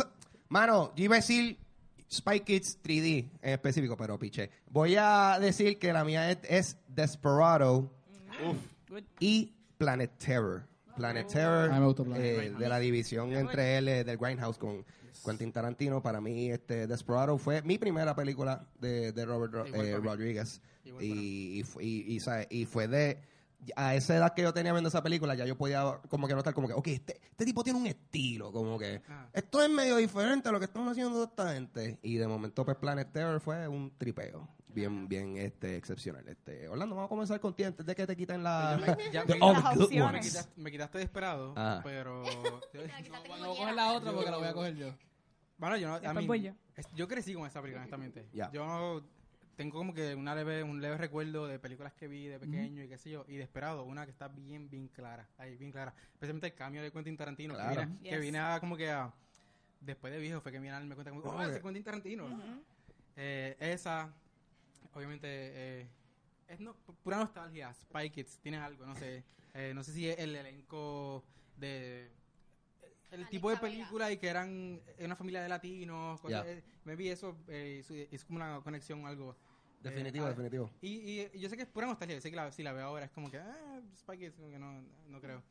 mano, 0.50 0.94
yo 0.96 1.04
iba 1.06 1.16
a 1.16 1.20
decir 1.20 1.58
Spy 2.10 2.40
Kids 2.42 2.80
3D 2.84 3.30
en 3.42 3.50
específico, 3.54 3.98
pero 3.98 4.18
piché. 4.20 4.50
Voy 4.70 4.96
a 4.98 5.38
decir 5.42 5.78
que 5.80 5.92
la 5.92 6.04
mía 6.06 6.30
es, 6.32 6.38
es 6.48 6.78
Desperado 6.88 7.92
Uf. 8.48 8.58
y 9.20 9.54
Planet 9.78 10.12
Terror. 10.18 10.68
Planet 10.96 11.28
Terror, 11.28 11.70
A 11.70 11.74
mí 11.74 11.80
me 11.80 11.86
gustó 11.86 12.06
Planet 12.06 12.24
eh, 12.26 12.54
de 12.58 12.70
la 12.70 12.80
división 12.80 13.34
entre 13.34 13.78
él, 13.78 13.86
del 13.86 14.18
Grindhouse 14.18 14.58
con 14.58 14.86
Quentin 15.26 15.52
Tarantino. 15.52 16.02
Para 16.02 16.22
mí, 16.22 16.50
este 16.52 16.88
Desperado 16.88 17.38
fue 17.38 17.62
mi 17.64 17.78
primera 17.78 18.16
película 18.16 18.68
de, 18.80 19.12
de 19.12 19.26
Robert 19.26 19.54
Ro- 19.54 19.66
eh. 19.66 19.98
Rodriguez. 19.98 20.62
Y, 21.02 21.64
y, 21.82 22.20
y 22.50 22.66
fue 22.66 22.88
de... 22.88 23.20
A 23.76 23.96
esa 23.96 24.16
edad 24.16 24.34
que 24.34 24.44
yo 24.44 24.54
tenía 24.54 24.72
viendo 24.72 24.88
esa 24.88 25.02
película, 25.04 25.34
ya 25.36 25.46
yo 25.46 25.58
podía 25.58 26.00
como 26.10 26.28
que 26.28 26.36
notar 26.36 26.54
como 26.54 26.68
que, 26.68 26.74
ok, 26.74 26.88
este, 26.88 27.20
este 27.24 27.44
tipo 27.46 27.64
tiene 27.64 27.80
un 27.80 27.88
estilo, 27.88 28.52
como 28.52 28.78
que 28.78 29.02
Ah. 29.10 29.28
esto 29.34 29.62
es 29.62 29.70
medio 29.70 29.98
diferente 29.98 30.48
a 30.48 30.52
lo 30.52 30.60
que 30.60 30.66
estamos 30.66 30.90
haciendo 30.92 31.24
esta 31.24 31.54
gente. 31.54 32.00
Y 32.04 32.16
de 32.18 32.28
momento, 32.28 32.64
pues 32.64 32.78
Planet 32.78 33.12
Terror 33.12 33.40
fue 33.42 33.68
un 33.68 33.92
tripeo. 33.98 34.48
Bien, 34.70 35.08
bien 35.08 35.38
este, 35.38 35.76
excepcional. 35.76 36.28
Este, 36.28 36.68
Orlando, 36.70 36.96
vamos 36.96 37.08
a 37.08 37.10
comenzar 37.10 37.40
contigo 37.40 37.68
antes 37.68 37.84
de 37.84 37.96
que 37.96 38.06
te 38.06 38.16
quiten 38.16 38.44
la... 38.44 38.78
Ya 39.12 39.26
the 39.26 39.34
me- 39.34 39.40
Las 39.40 39.78
opciones. 39.78 40.14
me, 40.14 40.20
quitaste, 40.22 40.62
me 40.62 40.72
quitaste 40.72 40.98
desesperado, 41.00 41.54
Ah. 41.58 41.82
pero... 41.84 42.22
No, 43.34 43.38
no 43.40 43.56
coges 43.56 43.76
la 43.76 43.94
otra 43.94 44.12
porque 44.14 44.30
la 44.32 44.38
voy 44.38 44.48
a 44.48 44.54
coger 44.54 44.76
yo. 44.76 44.94
Bueno, 45.58 45.78
yo 45.78 45.88
no, 45.88 45.96
a 45.96 46.14
mí- 46.14 46.54
yo. 46.94 47.08
crecí 47.08 47.34
con 47.34 47.48
esa 47.48 47.60
película, 47.60 47.82
honestamente. 47.82 48.28
Ya. 48.32 48.52
Yo 48.52 49.02
tengo 49.58 49.80
como 49.80 49.94
que 49.94 50.14
una 50.14 50.36
leve, 50.36 50.62
un 50.64 50.80
leve 50.80 50.98
recuerdo 50.98 51.48
de 51.48 51.58
películas 51.58 51.92
que 51.94 52.08
vi 52.08 52.28
de 52.28 52.40
pequeño 52.40 52.84
y 52.84 52.88
qué 52.88 52.98
sé 53.00 53.10
yo, 53.10 53.26
y 53.28 53.38
de 53.38 53.44
esperado, 53.44 53.84
una 53.84 54.06
que 54.06 54.12
está 54.12 54.28
bien, 54.28 54.70
bien 54.70 54.88
clara, 54.88 55.28
ahí, 55.38 55.58
bien 55.58 55.72
clara. 55.72 55.94
Especialmente 56.14 56.48
el 56.48 56.54
cambio 56.54 56.84
de 56.84 56.92
Quentin 56.92 57.18
Tarantino, 57.18 57.56
Claro. 57.56 57.90
que, 58.04 58.20
viene 58.20 58.38
a 58.38 58.60
como 58.60 58.78
que 58.78 58.92
a, 58.92 59.12
después 59.82 60.14
de 60.14 60.20
viejo 60.20 60.42
fue 60.42 60.52
que 60.52 60.60
vine 60.60 60.70
a 60.70 60.74
darme 60.74 60.94
cuenta 60.94 61.10
como, 61.10 61.24
oh, 61.24 61.42
ese 61.42 61.56
es 61.58 61.64
Quentin 61.64 61.84
Tarantino. 61.84 62.64
Eh, 63.16 63.58
esa, 63.60 64.14
obviamente, 64.94 65.28
eh, 65.28 65.88
es 66.48 66.60
no, 66.60 66.76
pu- 66.86 66.96
pura 67.04 67.18
nostalgia. 67.18 67.74
Spy 67.74 68.12
Kids, 68.12 68.38
tiene 68.38 68.58
algo, 68.58 68.86
no 68.86 68.96
sé. 68.96 69.24
Eh, 69.56 69.72
no 69.74 69.84
sé 69.84 69.92
si 69.92 70.08
es 70.08 70.20
el 70.20 70.36
elenco 70.36 71.26
de. 71.58 72.12
El 73.10 73.28
tipo 73.30 73.50
de 73.50 73.56
Vega. 73.56 73.68
película 73.68 74.12
y 74.12 74.18
que 74.18 74.28
eran 74.28 74.82
una 75.00 75.16
familia 75.16 75.42
de 75.42 75.50
latinos. 75.50 76.20
Cosas, 76.22 76.46
eh, 76.46 76.64
me 76.84 76.96
vi 76.96 77.10
eso, 77.10 77.38
eh, 77.48 77.84
es, 78.12 78.24
como 78.26 78.38
una 78.38 78.62
conexión 78.62 79.06
algo. 79.06 79.36
Definitivo, 79.82 80.26
Eh, 80.26 80.30
definitivo. 80.30 80.72
Y, 80.82 80.88
y, 80.88 81.30
y 81.34 81.40
yo 81.40 81.50
sé 81.50 81.56
que 81.56 81.64
es 81.64 81.68
pura 81.70 81.88
nostalgia. 81.88 82.16
Yo 82.16 82.22
sé 82.22 82.30
que 82.30 82.36
la, 82.36 82.52
si 82.52 82.64
la 82.64 82.74
veo 82.74 82.86
ahora 82.86 83.06
es 83.06 83.12
como 83.12 83.30
que, 83.30 83.38
ah, 83.40 83.80
Kids, 84.18 84.36
como 84.36 84.50
que 84.50 84.60
no, 84.60 84.82
no 85.10 85.22
creo. 85.22 85.42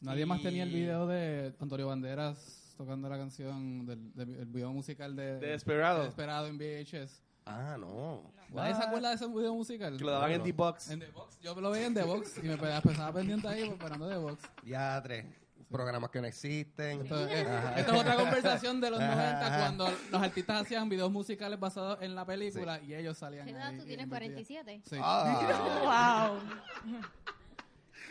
Nadie 0.00 0.26
más 0.26 0.42
tenía 0.42 0.64
el 0.64 0.70
Y- 0.70 0.74
video 0.74 1.06
de 1.06 1.54
Antonio 1.60 1.86
Banderas 1.86 2.74
tocando 2.76 3.08
la 3.08 3.16
canción 3.16 3.86
del, 3.86 4.12
del- 4.14 4.34
el 4.36 4.46
video 4.46 4.72
musical 4.72 5.14
de, 5.16 5.38
De 5.38 5.46
Desperado. 5.48 6.04
Desperado 6.04 6.46
en 6.48 6.58
VHS. 6.58 7.22
Ah, 7.46 7.76
no. 7.78 8.32
¿Nadie 8.50 8.74
se 8.74 8.82
acuerda 8.82 9.08
de 9.08 9.14
ese 9.16 9.26
video 9.28 9.54
musical? 9.54 9.96
Que 9.96 10.04
lo 10.04 10.10
daban 10.12 10.30
en 10.30 10.36
Claro. 10.42 10.44
D-Box. 10.44 10.90
En 10.90 11.00
The 11.00 11.10
Box. 11.10 11.38
Yo 11.40 11.60
lo 11.60 11.70
veía 11.70 11.86
en 11.86 11.94
The 11.94 12.02
Box 12.04 12.38
y 12.38 12.42
me 12.46 12.56
pe- 12.56 12.80
pensaba 12.82 13.12
pendiente 13.12 13.48
ahí 13.48 13.62
esperando 13.62 14.08
The 14.08 14.16
Box. 14.16 14.42
Ya 14.64 15.00
tres. 15.02 15.26
Programas 15.72 16.10
que 16.10 16.20
no 16.20 16.26
existen. 16.26 17.02
Esto, 17.02 17.26
es, 17.26 17.46
Ajá. 17.48 17.74
esto 17.80 17.94
es 17.94 18.00
otra 18.00 18.16
conversación 18.16 18.80
de 18.80 18.90
los 18.90 19.00
Ajá, 19.00 19.14
90 19.16 19.46
ajá. 19.46 19.58
cuando 19.58 19.88
los 20.10 20.22
artistas 20.22 20.62
hacían 20.62 20.88
videos 20.88 21.10
musicales 21.10 21.58
basados 21.58 21.98
en 22.02 22.14
la 22.14 22.24
película 22.24 22.80
y 22.82 22.94
ellos 22.94 23.16
salían 23.18 23.46
¿Qué 23.46 23.52
edad 23.52 23.68
ahí 23.68 23.78
tú 23.78 23.84
tienes? 23.84 24.04
invertidos. 24.04 24.44
47. 24.44 24.82
Sí. 24.88 24.96
Ah. 25.02 26.38
Wow. 26.92 27.00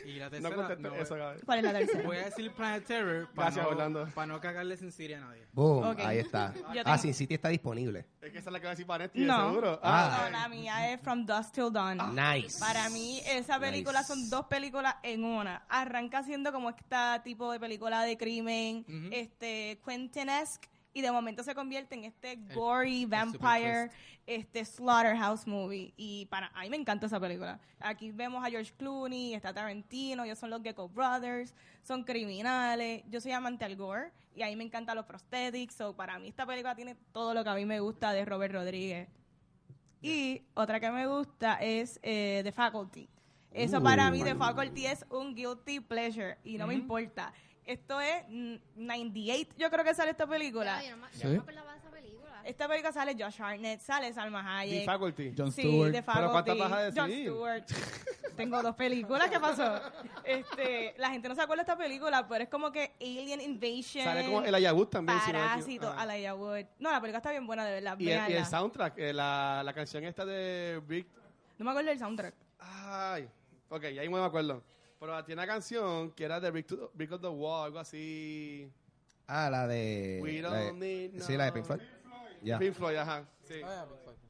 Y 0.05 0.13
la 0.19 0.25
No 0.25 0.31
tercera, 0.31 0.55
contestes 0.55 0.91
no, 0.91 0.95
eso, 0.95 1.15
Gaby. 1.15 1.41
¿Cuál 1.45 1.57
es 1.59 1.63
la 1.63 1.73
tercera? 1.73 2.03
Voy 2.03 2.17
a 2.17 2.25
decir 2.25 2.51
Planet 2.53 2.85
Terror 2.85 3.27
para 3.33 3.47
Gracias, 3.47 3.65
no, 3.65 3.71
Orlando. 3.71 4.07
para 4.13 4.27
no 4.27 4.41
cagarle 4.41 4.77
sin 4.77 4.91
Siri 4.91 5.13
a 5.13 5.19
nadie. 5.21 5.47
Boom, 5.53 5.83
Ok. 5.87 5.99
ahí 5.99 6.19
está. 6.19 6.53
Yo 6.73 6.81
Ah, 6.81 6.83
tengo- 6.83 6.97
Sin 6.97 7.13
City 7.13 7.33
está 7.35 7.49
disponible. 7.49 8.05
Es 8.21 8.31
que 8.31 8.37
esa 8.39 8.49
es 8.49 8.53
la 8.53 8.59
que 8.59 8.65
va 8.65 8.71
a 8.71 8.73
decir 8.75 8.85
Panetti, 8.87 9.19
No. 9.21 9.49
seguro. 9.49 9.79
Ah. 9.83 10.21
No, 10.25 10.29
la 10.31 10.47
mía 10.49 10.91
es 10.93 11.01
From 11.01 11.25
Dusk 11.25 11.51
Till 11.53 11.71
Dawn. 11.71 12.15
Nice. 12.15 12.59
Para 12.59 12.89
mí, 12.89 13.21
esa 13.27 13.59
película 13.59 13.99
Nice. 13.99 14.07
son 14.13 14.29
dos 14.29 14.45
películas 14.45 14.95
en 15.03 15.23
una. 15.23 15.65
Arranca 15.69 16.23
siendo 16.23 16.51
como 16.51 16.69
este 16.69 16.95
tipo 17.23 17.51
de 17.51 17.59
película 17.59 18.03
de 18.03 18.17
crimen, 18.17 18.85
este, 19.11 19.79
Quentin-esque, 19.85 20.67
y 20.93 21.01
de 21.01 21.11
momento 21.11 21.43
se 21.43 21.55
convierte 21.55 21.95
en 21.95 22.03
este 22.03 22.35
gory 22.53 23.03
el 23.03 23.09
vampire, 23.09 23.89
este 24.25 24.65
slaughterhouse 24.65 25.47
movie. 25.47 25.93
Y 25.97 26.25
para 26.25 26.47
a 26.53 26.61
mí 26.61 26.69
me 26.69 26.77
encanta 26.77 27.05
esa 27.05 27.19
película. 27.19 27.59
Aquí 27.79 28.11
vemos 28.11 28.43
a 28.45 28.49
George 28.49 28.73
Clooney, 28.77 29.33
está 29.33 29.53
Tarantino, 29.53 30.23
ellos 30.23 30.37
son 30.39 30.49
los 30.49 30.61
Gecko 30.61 30.89
Brothers, 30.89 31.53
son 31.83 32.03
criminales. 32.03 33.03
Yo 33.09 33.21
soy 33.21 33.31
amante 33.31 33.65
al 33.65 33.75
gore 33.75 34.11
y 34.35 34.41
a 34.43 34.47
mí 34.47 34.55
me 34.55 34.63
encantan 34.63 34.95
los 34.95 35.05
prosthetics. 35.05 35.75
So 35.75 35.95
para 35.95 36.19
mí 36.19 36.27
esta 36.27 36.45
película 36.45 36.75
tiene 36.75 36.95
todo 37.11 37.33
lo 37.33 37.43
que 37.43 37.49
a 37.49 37.55
mí 37.55 37.65
me 37.65 37.79
gusta 37.79 38.11
de 38.13 38.25
Robert 38.25 38.53
Rodríguez. 38.53 39.07
Y 40.01 40.41
otra 40.55 40.79
que 40.79 40.89
me 40.91 41.07
gusta 41.07 41.55
es 41.61 41.99
eh, 42.03 42.41
The 42.43 42.51
Faculty. 42.51 43.07
Eso 43.51 43.79
Uh. 43.79 43.83
para 43.83 44.09
mí, 44.11 44.23
The 44.23 44.35
Faculty 44.35 44.85
es 44.85 45.05
un 45.09 45.35
guilty 45.35 45.79
pleasure 45.81 46.37
y 46.43 46.57
no 46.57 46.67
me 46.67 46.73
importa. 46.73 47.33
Esto 47.65 48.01
es 48.01 48.23
mm, 48.27 48.55
98, 48.75 49.51
yo 49.57 49.69
creo 49.69 49.83
que 49.83 49.93
sale 49.93 50.11
esta 50.11 50.27
película. 50.27 50.81
Yo 50.83 50.91
no, 50.91 50.97
me- 51.05 51.11
yo 51.13 51.19
Sí. 51.19 51.23
no 51.27 51.31
me 51.33 51.37
acordaba 51.39 51.71
de 51.73 51.77
esa 51.79 51.89
película. 51.91 52.41
Esta 52.43 52.67
película 52.67 52.91
sale 52.91 53.15
Josh 53.19 53.39
Hartnett, 53.41 53.81
sale 53.81 54.11
Salma 54.13 54.41
The 54.41 54.47
Hayek. 54.49 54.85
Faculty. 54.85 55.33
John 55.37 55.51
Sí, 55.51 55.61
Stewart. 55.61 55.91
The 55.91 56.01
¿Pero 56.03 56.31
Faculty. 56.31 56.31
cuántas 56.31 56.57
vas 56.57 56.71
a 56.71 56.81
decir? 57.03 57.21
Stewart. 57.27 57.65
Tengo 58.35 58.63
dos 58.63 58.75
películas, 58.75 59.29
¿qué 59.29 59.39
pasó? 59.39 59.79
Este, 60.23 60.95
la 60.97 61.11
gente 61.11 61.29
no 61.29 61.35
se 61.35 61.41
acuerda 61.41 61.63
de 61.63 61.71
esta 61.71 61.77
película, 61.77 62.27
pero 62.27 62.43
es 62.43 62.49
como 62.49 62.71
que 62.71 62.93
Alien 62.99 63.41
Invasion. 63.41 64.05
Sale 64.05 64.25
como 64.25 64.41
el 64.41 64.55
Ayabut 64.55 64.89
también. 64.89 65.19
si 65.19 65.31
no 65.31 65.37
me 65.39 65.45
Parásito, 65.45 65.87
equivoco. 65.93 65.95
Ah. 65.99 66.33
Wood. 66.35 66.65
No, 66.79 66.91
la 66.91 66.99
película 67.01 67.17
está 67.17 67.29
bien 67.31 67.45
buena, 67.45 67.63
de 67.65 67.73
verdad. 67.73 67.99
Y 67.99 68.03
el, 68.05 68.09
y 68.09 68.13
el 68.13 68.27
véanla. 68.27 68.45
soundtrack, 68.45 68.97
eh, 68.97 69.13
la, 69.13 69.61
la 69.63 69.73
canción 69.73 70.03
esta 70.05 70.25
de 70.25 70.81
Brick. 70.87 71.07
No 71.59 71.65
me 71.65 71.71
acuerdo 71.71 71.89
del 71.89 71.99
soundtrack. 71.99 72.33
Ay, 72.59 73.29
ok, 73.69 73.83
ahí 73.83 74.09
me 74.09 74.23
acuerdo. 74.23 74.63
Pero 75.01 75.25
tiene 75.25 75.41
una 75.41 75.47
canción 75.51 76.11
que 76.11 76.23
era 76.25 76.39
de 76.39 76.51
Brick, 76.51 76.67
to- 76.67 76.91
Brick 76.93 77.11
of 77.11 77.21
the 77.21 77.27
Wall, 77.27 77.65
algo 77.65 77.79
así. 77.79 78.71
Ah, 79.25 79.49
la 79.49 79.65
de... 79.67 80.19
We 80.21 80.41
la 80.43 80.49
don't 80.49 80.79
de- 80.79 81.09
need 81.09 81.21
Sí, 81.23 81.35
la 81.35 81.45
de 81.45 81.49
no- 81.49 81.53
Pink 81.55 81.65
Floyd. 81.65 81.81
Ya. 82.43 82.59
Pink 82.59 82.73
Floyd, 82.75 82.95
ajá. 82.97 83.25
Sí. 83.47 83.61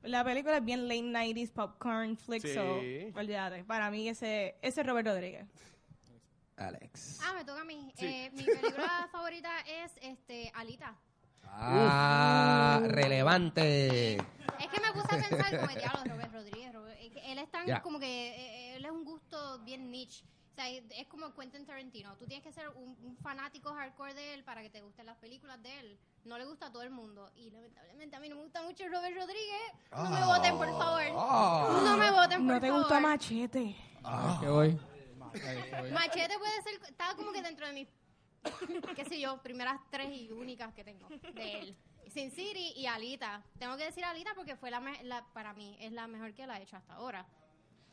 La 0.04 0.24
película 0.24 0.58
es 0.58 0.64
bien 0.66 0.88
late 0.88 1.02
90s 1.04 1.52
popcorn 1.52 2.16
flick, 2.16 2.42
Sí. 2.42 2.54
so 2.54 3.20
olvídate. 3.20 3.66
Para 3.66 3.92
mí 3.92 4.08
ese, 4.08 4.56
ese 4.62 4.82
es 4.82 4.88
Robert 4.88 5.08
Rodríguez. 5.08 5.46
Alex. 6.56 7.20
Ah, 7.22 7.34
me 7.34 7.44
toca 7.44 7.62
a 7.62 7.66
mí. 7.66 7.92
Sí. 7.98 8.06
Eh, 8.06 8.32
mi 8.34 8.44
película 8.46 9.10
favorita 9.12 9.50
es 9.84 9.92
este 10.02 10.52
Alita. 10.56 10.96
Ah, 11.44 12.80
relevante. 12.86 14.16
Es 14.16 14.68
que 14.72 14.80
me 14.80 14.92
puse 14.94 15.16
a 15.16 15.30
pensar 15.30 15.60
como 15.60 15.74
diablo, 15.78 16.14
Robert 16.14 16.34
Rodríguez. 16.34 16.74
Robert- 16.74 16.98
él 17.26 17.40
es 17.40 17.52
tan 17.52 17.68
Ya. 17.68 17.82
como 17.82 18.00
que 18.00 18.06
eh, 18.30 18.76
él 18.78 18.86
es 18.86 18.92
un 18.92 19.04
gusto 19.04 19.60
bien 19.66 19.92
niche. 19.92 20.24
O 20.52 20.54
sea, 20.54 20.68
es 20.70 21.08
como 21.08 21.34
Quentin 21.34 21.66
Tarantino. 21.66 22.16
Tú 22.18 22.26
tienes 22.28 22.44
que 22.44 22.52
ser 22.52 22.68
un, 22.70 22.98
un 23.04 23.18
fanático 23.18 23.74
hardcore 23.74 24.14
de 24.14 24.34
él 24.34 24.44
para 24.44 24.62
que 24.62 24.70
te 24.70 24.82
gusten 24.82 25.06
las 25.06 25.18
películas 25.18 25.62
de 25.64 25.80
él. 25.80 26.00
No 26.26 26.38
le 26.38 26.46
gusta 26.46 26.68
a 26.68 26.72
todo 26.72 26.84
el 26.84 26.90
mundo. 26.90 27.32
Y 27.36 27.50
lamentablemente 27.52 28.16
a 28.16 28.20
mí 28.20 28.28
no 28.28 28.36
me 28.36 28.44
gusta 28.44 28.62
mucho 28.64 28.84
Robert 28.90 29.16
Rodríguez. 29.16 29.62
No 29.92 30.10
me 30.10 30.26
voten, 30.26 30.58
por 30.58 30.68
favor. 30.78 31.02
Ah. 31.16 31.82
No 31.84 31.98
me 31.98 32.12
voten, 32.12 32.46
por 32.46 32.56
¿No 32.56 32.60
te 32.60 32.68
favor. 32.68 32.82
gustó 32.84 33.00
Machete? 33.00 33.76
¿Qué 34.42 34.48
voy? 34.50 34.80
Ahí, 35.34 35.64
¿qué 35.70 35.82
voy? 35.82 35.92
Machete 35.92 36.38
puede 36.38 36.62
ser, 36.64 36.74
está 36.90 37.16
como 37.16 37.32
que 37.32 37.42
dentro 37.42 37.66
de 37.68 37.74
mis, 37.74 37.88
qué 38.96 39.06
sé 39.06 39.20
yo, 39.22 39.42
primeras 39.42 39.80
tres 39.90 40.10
y 40.12 40.32
únicas 40.32 40.74
que 40.74 40.84
tengo 40.84 41.08
de 41.34 41.60
él. 41.60 41.78
Sin 42.10 42.30
City 42.30 42.74
y 42.76 42.88
Alita. 42.88 43.42
Tengo 43.58 43.78
que 43.78 43.86
decir 43.86 44.04
Alita 44.04 44.34
porque 44.36 44.58
fue 44.58 44.70
la, 44.70 44.82
la 45.04 45.26
para 45.34 45.54
mí 45.54 45.78
es 45.80 45.94
la 45.94 46.08
mejor 46.08 46.34
que 46.34 46.46
la 46.46 46.60
he 46.60 46.64
hecho 46.64 46.76
hasta 46.76 46.96
ahora. 46.96 47.26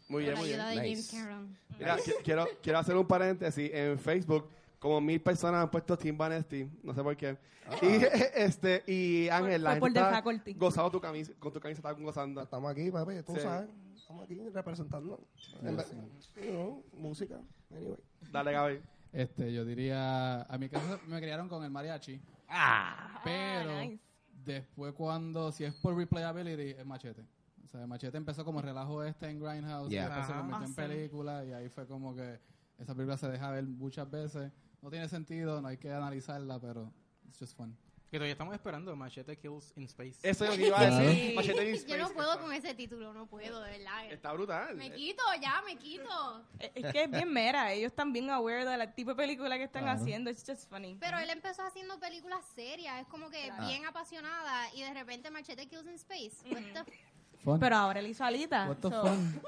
Muy 0.09 0.23
bien, 0.25 0.35
muy 0.39 0.49
bien. 0.49 0.61
ayuda 0.61 0.71
de 0.71 0.89
Nice. 0.89 0.89
James 0.89 1.11
Cameron. 1.11 1.57
Mira, 1.79 1.97
qui- 1.99 2.15
quiero, 2.25 2.47
quiero 2.63 2.79
hacer 2.79 2.97
un 2.97 3.07
paréntesis. 3.07 3.71
En 3.73 3.99
Facebook, 3.99 4.49
como 4.79 5.01
mil 5.01 5.21
personas 5.21 5.63
han 5.63 5.71
puesto 5.71 5.97
Team 5.99 6.17
Vanesti, 6.17 6.69
no 6.83 6.95
sé 6.95 7.03
por 7.03 7.17
qué. 7.17 7.37
Y, 7.83 7.87
este, 8.35 8.83
y 8.87 9.29
Ángel, 9.29 9.63
la 9.63 9.71
Fue 9.73 9.81
por 9.81 9.89
gente 9.89 10.01
The 10.01 10.07
está 10.07 10.17
Faculty. 10.17 10.55
gozando 10.55 10.91
tu 10.91 11.01
camisa, 11.01 11.33
con 11.39 11.53
tu 11.53 11.61
camisa, 11.61 11.79
está 11.81 11.93
gozando. 11.93 12.41
Estamos 12.43 12.71
aquí, 12.71 12.91
papi, 12.91 13.23
tú 13.27 13.35
Sí. 13.35 13.41
sabes. 13.41 13.69
Estamos 13.97 14.25
aquí 14.25 14.41
representando. 14.55 15.21
En 15.63 15.77
la- 15.77 15.85
you 15.85 16.51
know, 16.51 16.85
música. 16.95 17.39
Anyway. 17.71 17.99
Dale, 18.33 18.53
Gaby. 18.53 18.81
Este, 19.13 19.53
yo 19.53 19.65
diría, 19.65 20.43
a 20.43 20.59
mi 20.59 20.69
casa 20.69 20.99
me 21.07 21.19
criaron 21.21 21.49
con 21.49 21.63
el 21.65 21.71
mariachi, 21.71 22.21
Ah. 22.49 23.21
pero 23.25 23.71
Ah, 23.73 23.85
nice. 23.85 23.99
después 24.45 24.93
cuando, 24.95 25.51
si 25.53 25.65
es 25.65 25.75
por 25.75 25.95
replayability, 25.97 26.79
es 26.79 26.87
machete. 26.87 27.23
O 27.69 27.71
sea, 27.71 27.87
machete 27.87 28.17
empezó 28.17 28.47
como 28.47 28.63
relajo 28.63 29.05
este 29.05 29.29
en 29.29 29.39
Grindhouse, 29.41 29.91
Yeah. 29.91 30.05
y 30.05 30.07
después 30.07 30.27
se 30.27 30.33
convirtió 30.33 30.57
en 30.65 30.71
Awesome. 30.71 30.89
película 30.89 31.45
y 31.45 31.53
ahí 31.53 31.69
fue 31.69 31.87
como 31.87 32.15
que 32.15 32.41
esa 32.79 32.95
película 32.95 33.19
se 33.19 33.29
deja 33.29 33.51
ver 33.51 33.65
muchas 33.65 34.11
veces. 34.11 34.51
No 34.81 34.89
tiene 34.91 35.07
sentido, 35.09 35.61
no 35.61 35.69
hay 35.69 35.77
que 35.77 35.93
analizarla, 35.93 36.59
pero 36.59 36.91
it's 37.27 37.39
just 37.39 37.55
fun. 37.57 37.77
Que 38.11 38.17
todavía 38.17 38.33
estamos 38.33 38.55
esperando 38.55 38.97
Machete 38.97 39.37
Kills 39.37 39.75
in 39.77 39.83
Space. 39.85 40.17
Eso 40.23 40.45
es 40.47 40.51
lo 40.53 40.57
que 40.57 40.67
iba 40.69 40.81
a 40.81 40.87
decir. 40.89 41.35
Machete 41.37 41.69
in 41.69 41.77
Yo 41.87 41.97
no 41.99 42.05
Space. 42.05 42.15
puedo 42.15 42.41
con 42.41 42.53
ese 42.55 42.73
título, 42.75 43.13
no 43.13 43.27
puedo, 43.27 43.61
de 43.61 43.71
verdad. 43.73 44.11
Está 44.11 44.33
brutal. 44.33 44.75
Me 44.77 44.91
quito, 44.91 45.23
ya, 45.43 45.61
me 45.67 45.77
quito. 45.77 46.43
Es 46.59 46.71
es 46.75 46.91
que 46.91 47.03
es 47.05 47.11
bien 47.11 47.31
mera. 47.31 47.71
Ellos 47.71 47.89
están 47.91 48.15
bien 48.15 48.31
aware 48.31 48.65
del 48.65 48.95
tipo 48.95 49.11
de 49.11 49.17
película 49.17 49.59
que 49.59 49.65
están 49.65 49.83
Claro. 49.83 50.01
haciendo. 50.01 50.31
It's 50.31 50.43
just 50.47 50.71
funny. 50.71 50.97
Pero 50.99 51.19
él 51.19 51.29
empezó 51.29 51.61
haciendo 51.65 52.01
películas 52.01 52.43
serias, 52.55 52.99
es 53.03 53.07
como 53.09 53.29
que 53.29 53.45
Claro. 53.45 53.67
bien 53.67 53.85
apasionada 53.85 54.73
y 54.75 54.81
de 54.81 54.95
repente 54.95 55.31
Machete 55.31 55.69
Kills 55.69 55.87
in 55.87 55.95
Space. 55.97 56.37
What 56.51 56.63
the, 56.73 56.91
Fun. 57.53 57.61
Pero 57.61 57.77
ahora 57.77 58.01
él 58.01 58.07
hizo 58.07 58.25
alita. 58.25 58.67
What 58.69 58.77
the 58.77 58.89
so, 58.91 59.03
fun? 59.07 59.41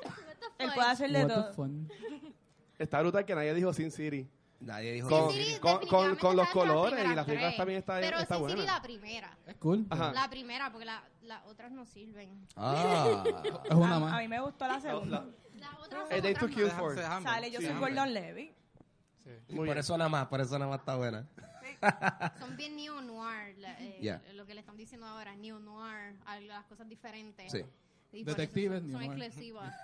the 0.59 0.65
Él 0.65 0.71
puede 0.75 0.89
hacer 0.89 1.11
de 1.11 1.19
What 1.25 1.29
the 1.29 1.35
todo. 1.35 1.53
fun? 1.55 1.89
Está 2.79 3.01
brutal 3.01 3.25
que 3.25 3.35
nadie 3.35 3.55
dijo 3.55 3.73
Sin 3.73 3.91
City. 3.91 4.29
Nadie 4.61 4.93
dijo 4.93 5.09
Con, 5.09 5.33
Sin 5.33 5.43
City 5.45 5.59
con, 5.61 5.87
con, 5.87 6.17
con 6.17 6.37
los 6.37 6.49
colores 6.51 7.03
y 7.05 7.15
las 7.15 7.25
películas 7.25 7.57
también 7.57 7.79
está, 7.79 7.99
Pero 8.01 8.19
está 8.19 8.37
Sin 8.37 8.45
City 8.47 8.57
buena. 8.59 8.75
la 8.75 8.83
primera. 8.83 9.39
Es 9.47 9.57
cool. 9.57 9.87
Ajá. 9.91 10.13
La 10.13 10.29
primera, 10.29 10.71
porque 10.71 10.85
la- 10.85 11.03
las 11.23 11.45
otras 11.47 11.71
no 11.73 11.85
sirven. 11.87 12.47
Ah. 12.57 13.23
Es 13.65 13.75
una 13.75 13.93
A, 13.93 13.97
a 13.97 14.01
más. 14.01 14.19
mí 14.19 14.29
me 14.29 14.41
gustó 14.41 14.67
la 14.67 14.81
segunda. 14.81 15.25
A 16.11 16.21
Day 16.21 16.35
to 16.35 16.47
Kill 16.49 16.71
for. 16.71 16.97
Sale, 16.97 17.51
yo 17.51 17.61
sí, 17.61 17.67
soy. 17.67 17.77
Gordon 17.79 18.13
Levy. 18.15 18.53
Muy 19.49 19.57
por 19.57 19.65
bien. 19.67 19.79
eso 19.79 19.97
nada 19.97 20.09
más, 20.11 20.27
por 20.27 20.41
eso 20.41 20.59
nada 20.59 20.71
más 20.71 20.81
está 20.81 20.97
buena. 20.97 21.27
Son 22.39 22.57
bien 22.57 22.77
neo-noir, 22.77 23.57
la- 23.59 23.79
eh, 23.81 23.99
Yeah. 24.01 24.21
lo 24.35 24.45
que 24.45 24.55
le 24.55 24.61
están 24.61 24.77
diciendo 24.77 25.07
ahora, 25.07 25.35
neo-noir, 25.37 26.17
al- 26.27 26.47
las 26.49 26.65
cosas 26.67 26.89
diferentes. 26.89 27.51
Sí. 27.53 27.63
Y 28.13 28.25
por 28.25 28.33
eso 28.33 28.41
Detectives, 28.41 28.81
son, 28.83 28.93
son 28.93 29.03
exclusivas. 29.03 29.75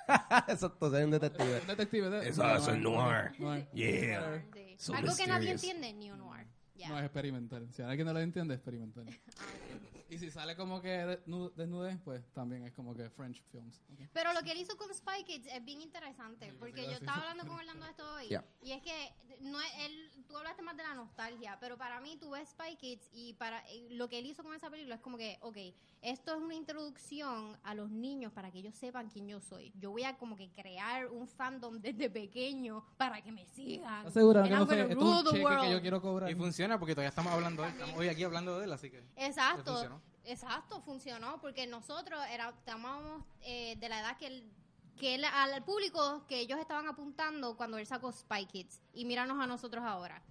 Exacto, 0.48 0.90
soy 0.90 1.02
un 1.04 1.10
detective. 1.12 1.60
Un 1.60 1.66
detective 1.66 2.10
de 2.10 2.28
Eso, 2.28 2.56
eso 2.56 2.72
es 2.72 2.78
noir. 2.78 3.32
Noir. 3.38 3.68
Yeah. 3.72 4.42
Sí. 4.52 4.74
So 4.78 4.94
Algo 4.94 5.14
que 5.16 5.26
nadie 5.26 5.52
mysterious. 5.52 5.64
entiende, 5.84 5.92
neo-noir. 5.94 6.46
Ya. 6.74 6.88
No 6.88 6.98
es 6.98 7.04
experimental. 7.04 7.68
Si 7.72 7.82
alguien 7.82 8.06
no 8.06 8.12
lo 8.12 8.20
entiende, 8.20 8.54
es 8.54 8.58
experimental. 8.58 9.06
Y 10.08 10.18
si 10.18 10.30
sale 10.30 10.54
como 10.54 10.80
que 10.80 11.04
desnu- 11.04 11.52
desnudez, 11.54 11.98
pues 12.04 12.24
también 12.32 12.64
es 12.64 12.72
como 12.72 12.94
que 12.94 13.10
French 13.10 13.42
films. 13.50 13.82
Pero 14.12 14.32
lo 14.32 14.42
que 14.42 14.52
él 14.52 14.58
hizo 14.58 14.76
con 14.76 14.92
Spy 14.94 15.24
Kids 15.24 15.46
es 15.52 15.64
bien 15.64 15.80
interesante, 15.80 16.52
porque 16.60 16.84
yo 16.84 16.92
estaba 16.92 17.22
hablando 17.22 17.44
con 17.46 17.58
Orlando 17.58 17.84
de 17.84 17.90
esto 17.90 18.04
hoy, 18.14 18.28
Yeah. 18.28 18.44
y 18.62 18.70
es 18.72 18.82
que 18.82 19.12
no 19.40 19.60
es, 19.60 19.66
él, 19.80 20.10
tú 20.28 20.36
hablaste 20.38 20.62
más 20.62 20.76
de 20.76 20.84
la 20.84 20.94
nostalgia, 20.94 21.58
pero 21.60 21.76
para 21.76 22.00
mí 22.00 22.16
tú 22.20 22.30
ves 22.30 22.48
Spy 22.50 22.76
Kids 22.76 23.08
y 23.12 23.32
para 23.34 23.60
eh, 23.68 23.88
lo 23.90 24.08
que 24.08 24.18
él 24.20 24.26
hizo 24.26 24.42
con 24.44 24.54
esa 24.54 24.70
película 24.70 24.94
es 24.94 25.00
como 25.00 25.18
que, 25.18 25.38
ok, 25.42 25.56
esto 26.02 26.34
es 26.34 26.40
una 26.40 26.54
introducción 26.54 27.58
a 27.64 27.74
los 27.74 27.90
niños 27.90 28.32
para 28.32 28.50
que 28.52 28.58
ellos 28.60 28.74
sepan 28.76 29.08
quién 29.10 29.26
yo 29.28 29.40
soy. 29.40 29.72
Yo 29.78 29.90
voy 29.90 30.04
a 30.04 30.16
como 30.16 30.36
que 30.36 30.50
crear 30.50 31.08
un 31.08 31.26
fandom 31.26 31.78
desde 31.80 32.08
pequeño 32.10 32.84
para 32.96 33.20
que 33.22 33.32
me 33.32 33.44
sigan. 33.46 33.98
¿Estás 33.98 34.14
segura 34.14 34.40
And 34.44 34.48
que 34.50 34.54
no 34.56 34.66
sé? 34.66 34.80
es 34.92 34.96
un 34.96 35.24
cheque 35.24 35.60
que 35.62 35.70
yo 35.72 35.80
quiero 35.80 36.00
cobrar. 36.00 36.30
Y 36.30 36.34
funciona 36.36 36.78
porque 36.78 36.94
todavía 36.94 37.08
estamos 37.10 37.32
hablando 37.32 37.62
de 37.62 37.68
él. 37.68 37.74
Estamos 37.74 37.96
hoy 37.98 38.08
aquí 38.08 38.22
hablando 38.22 38.58
de 38.58 38.64
él, 38.66 38.72
así 38.72 38.90
que. 38.90 39.02
Exacto, 39.16 39.72
funcionó. 39.72 39.95
Exacto, 40.26 40.80
funcionó 40.82 41.40
porque 41.40 41.66
nosotros 41.66 42.20
era, 42.30 42.50
estábamos 42.50 43.24
eh, 43.42 43.76
de 43.78 43.88
la 43.88 44.00
edad 44.00 44.16
que 44.16 44.26
él, 44.26 44.50
que 44.98 45.14
él, 45.14 45.24
al 45.24 45.62
público 45.64 46.24
que 46.26 46.40
ellos 46.40 46.58
estaban 46.58 46.86
apuntando 46.88 47.56
cuando 47.56 47.78
él 47.78 47.86
sacó 47.86 48.10
Spy 48.12 48.46
Kids 48.46 48.80
y 48.92 49.04
míranos 49.04 49.38
a 49.42 49.46
nosotros 49.46 49.84
ahora. 49.84 50.22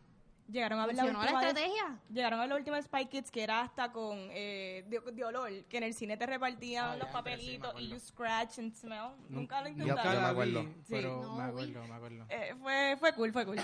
Llegaron 0.47 0.79
a 0.79 0.85
ver 0.85 0.95
la 0.95 1.01
¿Funcionó 1.05 1.23
la 1.25 1.31
última 1.31 1.41
de- 1.41 1.47
estrategia? 1.49 1.99
Llegaron 2.11 2.37
a 2.39 2.41
ver 2.43 2.49
la 2.49 2.55
última 2.57 2.75
de 2.75 2.83
Spy 2.83 3.05
Kids 3.07 3.31
que 3.31 3.41
era 3.43 3.61
hasta 3.61 3.91
con 3.91 4.15
eh, 4.31 4.85
de, 4.87 4.99
de 5.11 5.25
olor, 5.25 5.51
que 5.65 5.77
en 5.77 5.83
el 5.83 5.93
cine 5.95 6.17
te 6.17 6.25
repartían 6.27 6.85
Ah, 6.91 6.95
los 6.97 7.07
papelitos 7.09 7.45
sí, 7.45 7.51
y 7.51 7.55
acuerdo. 7.57 7.79
you 7.95 7.99
scratch 7.99 8.59
and 8.59 8.71
smell. 8.75 9.13
Nunca 9.29 9.61
lo 9.61 9.69
intentaron. 9.69 10.03
yo 10.03 10.09
me 10.11 10.21
la 10.21 10.29
acuerdo. 10.29 10.63
vi, 10.63 10.75
pero 10.87 11.21
No, 11.23 11.35
me 11.37 11.43
acuerdo, 11.45 11.87
me 11.87 11.95
acuerdo. 11.95 12.25
Eh, 12.29 12.55
fue, 12.61 12.95
fue 12.99 13.13
cool, 13.15 13.33
fue 13.33 13.45
cool. 13.45 13.57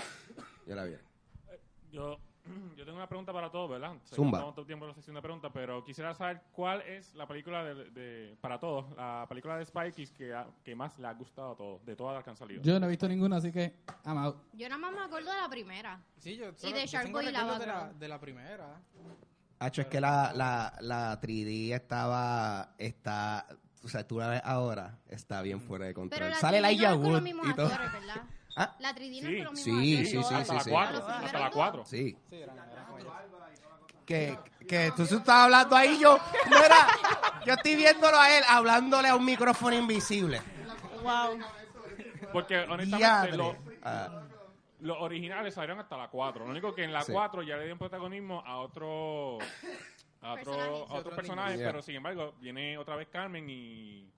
Yo 0.66 0.74
la 0.74 0.84
vi. 0.84 0.96
Yo, 1.92 2.18
yo 2.76 2.84
tengo 2.84 2.96
una 2.96 3.08
pregunta 3.08 3.32
para 3.32 3.50
todos, 3.50 3.70
¿verdad? 3.70 3.92
Que 4.08 4.14
Zumba. 4.16 4.52
El 4.56 4.66
tiempo 4.66 4.84
en 4.84 4.88
la 4.90 4.94
sección 4.94 5.14
de 5.14 5.22
preguntas, 5.22 5.50
pero 5.54 5.84
quisiera 5.84 6.12
saber 6.14 6.42
cuál 6.52 6.80
es 6.82 7.14
la 7.14 7.26
película 7.26 7.62
de, 7.64 7.90
de- 7.90 8.36
para 8.40 8.58
todos, 8.58 8.94
la 8.96 9.26
película 9.28 9.56
de 9.56 9.64
Spy 9.64 9.92
Kids 9.92 10.10
que, 10.12 10.34
ha- 10.34 10.46
que 10.64 10.74
más 10.74 10.98
le 10.98 11.06
ha 11.06 11.14
gustado 11.14 11.52
a 11.52 11.56
todos, 11.56 11.84
de 11.84 11.94
todas 11.96 12.14
las 12.14 12.24
que 12.24 12.30
han 12.30 12.36
salido. 12.36 12.62
Yo 12.62 12.78
no 12.80 12.86
he 12.86 12.90
visto 12.90 13.08
ninguna, 13.08 13.36
así 13.36 13.52
que 13.52 13.76
I'm 14.04 14.18
out. 14.18 14.36
Yo 14.54 14.68
nada 14.68 14.80
más 14.80 14.92
me 14.92 15.00
acuerdo 15.02 15.30
de 15.32 15.40
la 15.40 15.48
primera. 15.48 16.00
Sí, 16.18 16.36
yo, 16.36 16.46
de 16.52 16.58
solo, 16.58 16.76
yo 16.76 16.84
Shark 16.86 17.04
tengo 17.06 17.18
Boy 17.18 17.26
y 17.26 17.30
recuerdos 17.30 17.58
Lava 17.58 17.58
de 17.58 17.66
la, 17.92 17.92
de 17.98 18.08
la 18.08 18.20
primera. 18.20 18.80
Hacho, 19.58 19.82
es 19.82 19.86
que 19.86 20.00
la, 20.00 20.32
la, 20.34 20.76
la 20.80 21.20
3D 21.20 21.72
estaba, 21.74 22.74
está, 22.78 23.46
o 23.84 23.88
sea, 23.88 24.04
tú 24.06 24.18
la 24.18 24.26
ves 24.28 24.42
ahora, 24.44 24.98
está 25.08 25.40
bien 25.42 25.60
fuera 25.60 25.86
de 25.86 25.94
control. 25.94 26.18
Pero 26.18 26.30
la 26.30 26.36
Sale 26.40 26.58
3D 26.60 26.66
Elijah 26.68 26.94
Wood 26.96 27.12
los 27.12 27.22
mismos 27.22 27.46
y 27.48 27.54
todo. 27.54 27.66
actores, 27.66 27.92
¿verdad? 27.92 28.22
Ah. 28.56 28.74
La 28.80 28.94
3D 28.94 29.20
no 29.22 29.28
Sí. 29.28 29.36
los 29.38 29.52
mismos 29.52 29.60
Sí, 29.64 29.96
sí, 30.06 30.06
sí, 30.06 30.18
hasta 30.18 30.44
sí, 30.44 30.54
la 30.54 30.60
sí. 30.60 30.70
4, 30.70 30.92
Los 30.98 31.08
hasta 31.08 31.38
la 31.38 31.44
dos. 31.46 31.54
4. 31.54 31.84
Sí. 31.86 32.16
Sí. 32.30 32.42
Que, 34.04 34.36
que 34.68 34.92
tú 34.96 35.02
estabas 35.04 35.44
hablando 35.44 35.76
ahí, 35.76 35.98
yo, 35.98 36.18
no 36.50 36.58
era, 36.64 36.86
yo 37.46 37.54
estoy 37.54 37.76
viéndolo 37.76 38.18
a 38.18 38.36
él 38.36 38.44
hablándole 38.48 39.08
a 39.08 39.14
un 39.16 39.24
micrófono 39.24 39.76
invisible. 39.76 40.40
Wow. 41.02 41.38
Porque 42.32 42.58
honestamente 42.60 43.36
lo- 43.36 43.56
Ah, 43.84 44.22
los 44.80 44.96
originales 45.00 45.54
salieron 45.54 45.78
hasta 45.80 45.96
la 45.96 46.08
4. 46.08 46.44
Lo 46.44 46.50
único 46.50 46.74
que 46.74 46.84
en 46.84 46.92
la 46.92 47.02
Sí. 47.02 47.12
4 47.12 47.42
ya 47.42 47.54
le 47.56 47.62
dieron 47.62 47.78
protagonismo 47.78 48.42
a 48.44 48.58
otro 48.58 49.38
a 50.20 50.34
otro, 50.34 50.52
a 50.54 50.56
Sí, 50.64 50.84
otro 50.90 51.16
personaje, 51.16 51.56
pero 51.58 51.82
sin 51.82 51.96
embargo 51.96 52.34
viene 52.40 52.78
otra 52.78 52.94
vez 52.96 53.08
Carmen 53.08 53.48
y 53.50 54.08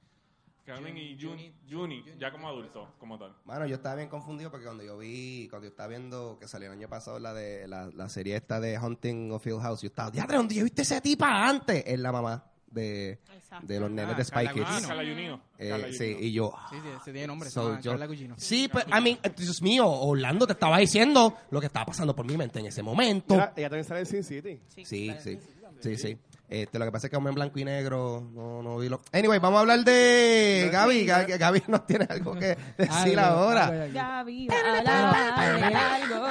Carmen 0.64 0.96
y 0.96 1.16
Juni, 1.20 1.52
Juni, 1.70 2.02
ya 2.18 2.32
como 2.32 2.48
Juni. 2.48 2.60
adultos, 2.60 2.88
como 2.98 3.18
tal. 3.18 3.34
Mano, 3.44 3.66
yo 3.66 3.76
estaba 3.76 3.96
bien 3.96 4.08
confundido 4.08 4.50
porque 4.50 4.64
cuando 4.64 4.82
yo 4.82 4.96
vi, 4.98 5.46
cuando 5.50 5.66
yo 5.66 5.70
estaba 5.70 5.88
viendo 5.88 6.38
que 6.40 6.48
salió 6.48 6.68
el 6.72 6.78
año 6.78 6.88
pasado 6.88 7.18
la 7.18 7.34
de 7.34 7.68
la, 7.68 7.90
la 7.94 8.08
serie 8.08 8.36
esta 8.36 8.60
de 8.60 8.78
Hunting 8.78 9.30
of 9.32 9.46
Hill 9.46 9.60
House, 9.60 9.82
yo 9.82 9.88
estaba, 9.88 10.10
diadre, 10.10 10.36
¿dónde 10.38 10.54
yo 10.54 10.64
viste 10.64 10.82
ese 10.82 11.00
tipa 11.00 11.46
antes? 11.48 11.84
Es 11.86 11.98
la 12.00 12.10
mamá 12.12 12.44
de, 12.66 13.20
de 13.62 13.78
los 13.78 13.90
nenes 13.90 14.14
Ah, 14.14 14.16
de 14.18 14.24
Spy 14.24 14.48
Kids. 14.48 14.66
Ah. 14.66 14.80
Carla 14.88 15.02
Junino. 15.02 15.40
Eh, 15.58 15.68
Carla 15.68 15.86
sí, 15.92 16.12
Gugino. 16.14 16.18
y 16.26 16.32
yo, 16.32 16.54
Sí, 16.70 16.76
sí, 16.82 16.88
ese 17.02 17.12
tiene 17.12 17.26
nombre, 17.28 17.48
se 17.50 17.54
So, 17.54 17.68
llama 17.68 17.80
yo- 17.80 17.90
Carla 17.92 18.06
Gugino. 18.06 18.34
Sí, 18.38 18.68
pues, 18.72 18.86
I 18.88 19.00
mean, 19.02 19.18
Dios 19.36 19.62
mío, 19.62 19.86
Orlando 19.88 20.46
te 20.46 20.54
estaba 20.54 20.78
diciendo 20.78 21.36
lo 21.50 21.60
que 21.60 21.66
estaba 21.66 21.86
pasando 21.86 22.16
por 22.16 22.24
mi 22.26 22.36
mente 22.36 22.58
en 22.58 22.66
ese 22.66 22.82
momento. 22.82 23.34
Mira, 23.34 23.52
ella 23.54 23.68
también 23.68 23.84
sale 23.84 24.00
en 24.00 24.06
Sin 24.06 24.24
City. 24.24 24.60
Sí, 24.68 24.84
sí, 24.84 25.38
sí, 25.80 25.96
sí. 25.98 26.18
Este, 26.48 26.78
lo 26.78 26.84
que 26.84 26.92
pasa 26.92 27.06
es 27.06 27.10
que 27.10 27.16
como 27.16 27.28
en 27.30 27.34
blanco 27.34 27.58
y 27.58 27.64
negro, 27.64 28.28
no, 28.32 28.62
no 28.62 28.76
vi 28.78 28.88
lo... 28.88 29.00
Anyway, 29.12 29.38
vamos 29.38 29.56
a 29.58 29.60
hablar 29.62 29.82
de 29.84 30.68
Gaby. 30.70 31.06
Gaby, 31.06 31.32
Gaby 31.38 31.62
nos 31.68 31.86
tiene 31.86 32.06
algo 32.08 32.34
que 32.34 32.56
decir 32.78 33.18
Algo, 33.18 33.40
ahora. 33.40 33.66
algo 33.66 33.80
de 33.92 35.74
algo. 35.74 36.26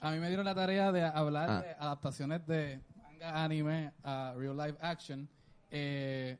A 0.00 0.10
mí 0.12 0.18
me 0.20 0.28
dieron 0.28 0.44
la 0.44 0.54
tarea 0.54 0.92
de 0.92 1.02
hablar 1.04 1.50
Ah. 1.50 1.60
de 1.62 1.70
adaptaciones 1.78 2.46
de 2.46 2.80
manga 3.02 3.44
anime 3.44 3.92
a 4.04 4.34
real 4.36 4.56
life 4.56 4.78
action. 4.80 5.28
Eh, 5.70 6.36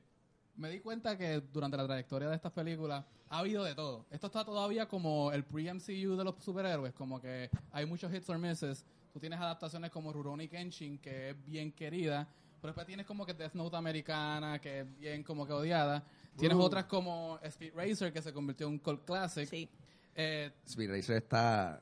me 0.57 0.71
di 0.71 0.81
cuenta 0.81 1.17
que 1.19 1.41
durante 1.53 1.77
la 1.77 1.85
trayectoria 1.87 2.29
de 2.29 2.37
estas 2.37 2.53
películas 2.53 3.05
ha 3.29 3.39
habido 3.41 3.65
de 3.65 3.75
todo. 3.75 4.07
Esto 4.11 4.29
está 4.29 4.45
todavía 4.45 4.87
como 4.87 5.33
el 5.33 5.45
pre-MCU 5.45 6.17
de 6.17 6.25
los 6.25 6.35
superhéroes, 6.43 6.93
como 6.95 7.21
que 7.21 7.51
hay 7.73 7.85
muchos 7.87 8.13
hits 8.15 8.29
or 8.31 8.39
misses. 8.39 8.85
Tú 9.13 9.19
tienes 9.19 9.41
adaptaciones 9.41 9.91
como 9.91 10.13
Rurouni 10.13 10.49
Kenshin, 10.49 10.99
que 10.99 11.31
es 11.31 11.45
bien 11.45 11.73
querida, 11.73 12.29
pero 12.61 12.69
después 12.73 12.87
tienes 12.87 13.07
como 13.07 13.25
que 13.27 13.35
Death 13.35 13.55
Note 13.55 13.77
americana, 13.77 14.59
que 14.61 14.81
es 14.81 14.99
bien 14.99 15.23
como 15.23 15.47
que 15.47 15.53
odiada. 15.53 16.03
Tienes 16.39 16.59
otras 16.59 16.85
como 16.85 17.39
Speed 17.43 17.73
Racer, 17.75 18.13
que 18.13 18.21
se 18.23 18.33
convirtió 18.33 18.67
en 18.67 18.75
un 18.75 18.79
cult 18.79 19.05
classic. 19.05 19.49
Sí. 19.49 19.69
Eh, 20.15 20.51
Speed 20.67 20.91
Racer 20.91 21.17
está... 21.17 21.81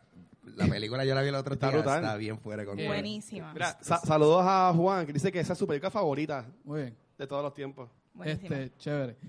La 0.57 0.67
película 0.67 1.05
yo 1.07 1.15
la 1.15 1.23
vi 1.23 1.29
el 1.29 1.35
otro 1.37 1.55
Está 1.55 1.69
día, 1.71 1.79
brutal. 1.79 2.03
está 2.05 2.17
bien 2.17 2.39
fuera 2.39 2.65
control. 2.67 2.85
Eh, 2.85 2.89
Buenísima. 2.89 3.53
Mira, 3.55 3.79
sa- 3.81 3.99
saludos 3.99 4.45
a 4.47 4.73
Juan, 4.77 5.07
que 5.07 5.13
dice 5.15 5.33
que 5.33 5.41
esa 5.41 5.55
es 5.55 5.59
su 5.59 5.67
película 5.67 5.91
favorita 5.91 6.45
muy 6.65 6.83
bien. 6.83 6.97
de 7.17 7.27
todos 7.27 7.43
los 7.43 7.55
tiempos. 7.55 7.89
Buenísima. 8.13 8.57
Este, 8.57 8.77
chévere. 8.79 9.17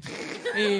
Y, 0.57 0.61
y, 0.61 0.77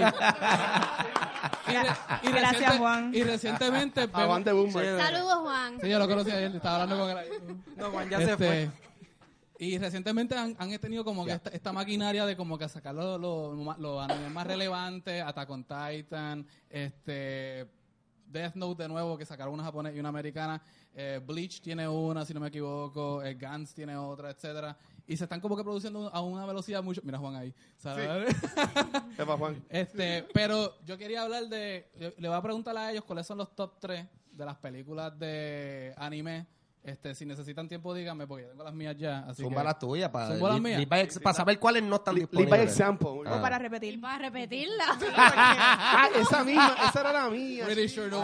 Gracias, 1.72 2.52
reciente- 2.52 2.78
Juan. 2.78 3.12
Y 3.16 3.24
recientemente. 3.24 4.10
A 4.14 4.26
Juan 4.26 4.44
de 4.44 4.52
Boomer. 4.54 5.00
Saludos, 5.02 5.40
Juan. 5.42 5.78
Sí, 5.82 5.90
yo 5.90 6.00
lo 6.00 6.08
conocí 6.08 6.32
ayer, 6.32 6.56
estaba 6.56 6.84
hablando 6.84 7.00
con 7.04 7.10
él. 7.12 7.18
ahí. 7.18 7.30
No, 7.78 7.92
Juan 7.92 8.10
ya 8.10 8.18
se 8.20 8.24
Este, 8.32 8.38
fue. 8.38 8.70
Y 9.58 9.78
recientemente 9.78 10.36
han, 10.36 10.56
han 10.60 10.78
tenido 10.80 11.06
como 11.06 11.26
que 11.26 11.32
esta, 11.32 11.50
esta 11.50 11.72
maquinaria 11.72 12.26
de 12.26 12.36
como 12.36 12.58
que 12.58 12.68
sacar 12.68 12.94
los 12.94 13.20
los 13.20 13.78
los 13.80 14.02
animes 14.02 14.32
más 14.32 14.48
relevantes, 14.48 15.24
Attack 15.24 15.50
on 15.50 15.64
Titan, 15.64 16.46
este 16.70 17.68
Death 18.28 18.56
Note 18.56 18.84
de 18.84 18.90
nuevo, 18.90 19.18
que 19.18 19.26
sacaron 19.26 19.54
una 19.54 19.64
japonesa 19.64 19.96
y 19.96 20.00
una 20.00 20.10
americana, 20.10 20.62
eh, 20.94 21.22
Bleach 21.26 21.62
tiene 21.62 21.88
una, 21.88 22.26
si 22.26 22.34
no 22.34 22.40
me 22.40 22.50
equivoco, 22.50 23.24
eh, 23.24 23.36
Gantz 23.36 23.74
tiene 23.74 23.96
otra, 23.96 24.30
etcétera 24.32 24.78
Y 25.08 25.18
se 25.18 25.24
están 25.24 25.40
como 25.40 25.56
que 25.56 25.64
produciendo 25.64 26.10
a 26.14 26.22
una 26.22 26.46
velocidad 26.46 26.84
mucho... 26.84 27.02
Mira 27.04 27.18
Juan 27.18 27.36
ahí. 27.36 27.54
¿sabes? 27.78 28.36
Epa, 29.18 29.38
Juan. 29.38 29.64
Este, 29.70 30.26
pero 30.34 30.74
yo 30.86 30.98
quería 30.98 31.24
hablar 31.24 31.48
de. 31.48 31.90
yo 32.00 32.12
Le 32.18 32.28
voy 32.28 32.38
a 32.38 32.42
preguntar 32.42 32.76
a 32.78 32.92
ellos 32.92 33.04
cuáles 33.04 33.28
son 33.28 33.38
los 33.38 33.56
top 33.56 33.80
3 33.80 34.06
de 34.32 34.46
las 34.46 34.58
películas 34.58 35.18
de 35.18 35.94
anime. 35.98 36.48
Este, 36.86 37.16
si 37.16 37.26
necesitan 37.26 37.68
tiempo, 37.68 37.94
díganme, 37.96 38.28
porque 38.28 38.44
yo 38.44 38.50
tengo 38.52 38.64
las 38.64 38.74
mías 38.74 38.96
ya. 38.96 39.26
Así 39.28 39.42
Zumba 39.42 39.62
que, 39.62 39.66
las 39.66 39.80
tuyas 39.80 40.10
para, 40.10 40.36
Zumba 40.36 40.50
las 40.54 40.62
mías. 40.62 40.86
para 41.22 41.34
saber 41.34 41.60
cuáles 41.60 41.82
no 41.84 41.96
están 41.96 42.14
Lead 42.16 42.28
by 42.30 42.40
disponibles. 42.44 42.72
example. 42.72 43.10
Ah. 43.26 43.36
O 43.38 43.42
para 43.42 43.56
Y 43.56 43.60
repetir. 43.60 44.00
para 44.02 44.18
repetirla. 44.20 44.86
Ah, 45.18 46.10
esa 46.16 46.44
misma, 46.44 46.76
esa 46.88 47.00
era 47.02 47.12
la 47.12 47.30
mía. 47.30 47.66
Pretty 47.66 47.88
sure 47.90 48.08
no. 48.10 48.22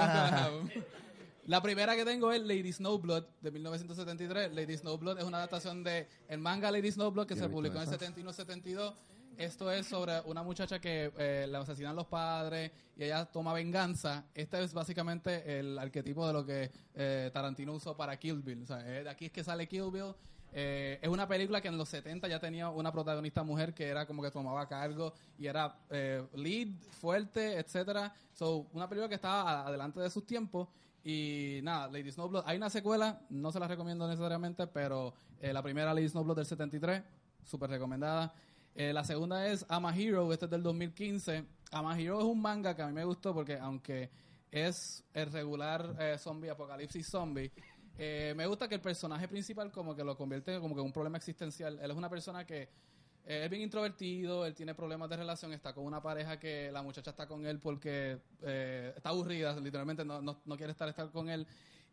La 1.48 1.60
primera 1.62 1.96
que 1.96 2.06
tengo 2.06 2.32
es 2.32 2.42
Lady 2.42 2.72
Snowblood 2.72 3.24
de 3.42 3.52
1973. 3.52 4.54
Lady 4.54 4.78
Snowblood 4.78 5.18
es 5.18 5.24
una 5.26 5.38
adaptación 5.38 5.84
de 5.84 6.08
el 6.30 6.38
manga 6.40 6.70
Lady 6.72 6.92
Snowblood 6.92 7.26
que 7.28 7.36
se 7.36 7.50
publicó 7.50 7.78
en 7.82 7.90
el 7.90 7.96
esa. 7.96 7.98
71-72. 7.98 8.94
Esto 9.38 9.72
es 9.72 9.88
sobre 9.88 10.20
una 10.22 10.44
muchacha 10.44 10.80
que 10.80 11.12
eh, 11.18 11.48
la 11.50 11.60
asesinan 11.60 11.96
los 11.96 12.08
padres 12.08 12.72
y 12.96 13.04
ella 13.04 13.26
toma 13.26 13.54
venganza. 13.54 14.26
Este 14.34 14.64
es 14.64 14.74
básicamente 14.74 15.60
el 15.60 15.78
arquetipo 15.80 16.28
de 16.28 16.34
lo 16.34 16.46
que 16.46 16.72
eh, 16.94 17.32
Tarantino 17.34 17.74
usó 17.74 17.96
para 17.98 18.18
Kill 18.18 18.42
Bill. 18.42 18.64
O 18.64 18.66
sea, 18.66 18.80
eh, 18.88 19.04
de 19.04 19.10
aquí 19.10 19.26
es 19.26 19.32
que 19.32 19.44
sale 19.44 19.68
Kill 19.68 19.92
Bill. 19.92 20.14
Eh, 20.54 21.00
es 21.02 21.08
una 21.08 21.28
película 21.28 21.62
que 21.62 21.70
en 21.70 21.78
los 21.78 21.88
70 21.90 22.28
ya 22.28 22.40
tenía 22.40 22.70
una 22.70 22.92
protagonista 22.92 23.42
mujer 23.44 23.74
que 23.74 23.88
era 23.88 24.06
como 24.06 24.22
que 24.22 24.32
tomaba 24.32 24.68
cargo 24.68 25.14
y 25.38 25.48
era 25.48 25.78
eh, 25.90 26.26
lead, 26.34 26.68
fuerte, 26.90 27.58
etcétera. 27.58 28.14
So, 28.34 28.68
una 28.74 28.88
película 28.90 29.08
que 29.08 29.16
estaba 29.16 29.66
adelante 29.66 30.00
de 30.00 30.10
sus 30.10 30.26
tiempos 30.26 30.68
Y 31.04 31.62
nada, 31.64 31.88
Lady 31.88 32.12
Snowblood, 32.12 32.44
hay 32.46 32.58
una 32.58 32.70
secuela, 32.70 33.22
no 33.30 33.52
se 33.52 33.60
la 33.60 33.68
recomiendo 33.68 34.08
necesariamente, 34.08 34.68
pero 34.68 35.14
eh, 35.40 35.52
la 35.52 35.64
primera 35.64 35.94
Lady 35.94 36.08
Snowblood 36.10 36.36
del 36.36 36.46
73, 36.46 37.02
súper 37.44 37.70
recomendada. 37.72 38.34
Eh, 38.76 38.94
la 38.94 39.04
segunda 39.04 39.48
es 39.48 39.66
Ama 39.70 39.96
Hero, 39.96 40.32
este 40.32 40.46
es 40.46 40.52
del 40.52 40.64
2015. 40.64 41.46
Ama 41.72 42.00
Hero 42.00 42.20
es 42.20 42.26
un 42.26 42.42
manga 42.42 42.76
que 42.76 42.82
a 42.82 42.88
mí 42.88 42.94
me 42.94 43.04
gustó 43.04 43.34
porque 43.34 43.58
aunque 43.58 44.10
es 44.50 45.04
el 45.14 45.32
regular 45.32 45.96
eh, 46.00 46.18
zombie, 46.18 46.50
apocalipsis 46.50 47.08
zombie, 47.08 47.52
eh, 47.98 48.34
me 48.36 48.48
gusta 48.48 48.68
que 48.68 48.76
el 48.76 48.82
personaje 48.82 49.28
principal 49.28 49.72
como 49.72 49.96
que 49.96 50.04
lo 50.04 50.18
convierte 50.18 50.60
como 50.60 50.74
que 50.74 50.82
en 50.82 50.88
un 50.88 50.94
problema 50.94 51.18
existencial. 51.18 51.80
Él 51.82 51.92
es 51.92 51.98
una 51.98 52.10
persona 52.10 52.46
que 52.46 52.70
eh, 53.26 53.44
es 53.46 53.50
bien 53.50 53.62
introvertido, 53.62 54.46
él 54.46 54.56
tiene 54.56 54.74
problemas 54.74 55.10
de 55.10 55.18
relación, 55.18 55.54
está 55.54 55.74
con 55.74 55.86
una 55.86 56.02
pareja 56.02 56.40
que 56.40 56.72
la 56.72 56.82
muchacha 56.82 57.12
está 57.12 57.28
con 57.28 57.46
él 57.46 57.60
porque 57.60 58.18
eh, 58.42 58.94
está 58.96 59.10
aburrida, 59.10 59.56
literalmente 59.60 60.04
no, 60.04 60.22
no, 60.22 60.42
no 60.44 60.58
quiere 60.58 60.72
estar, 60.72 60.90
estar 60.90 61.12
con 61.12 61.30
él. 61.30 61.46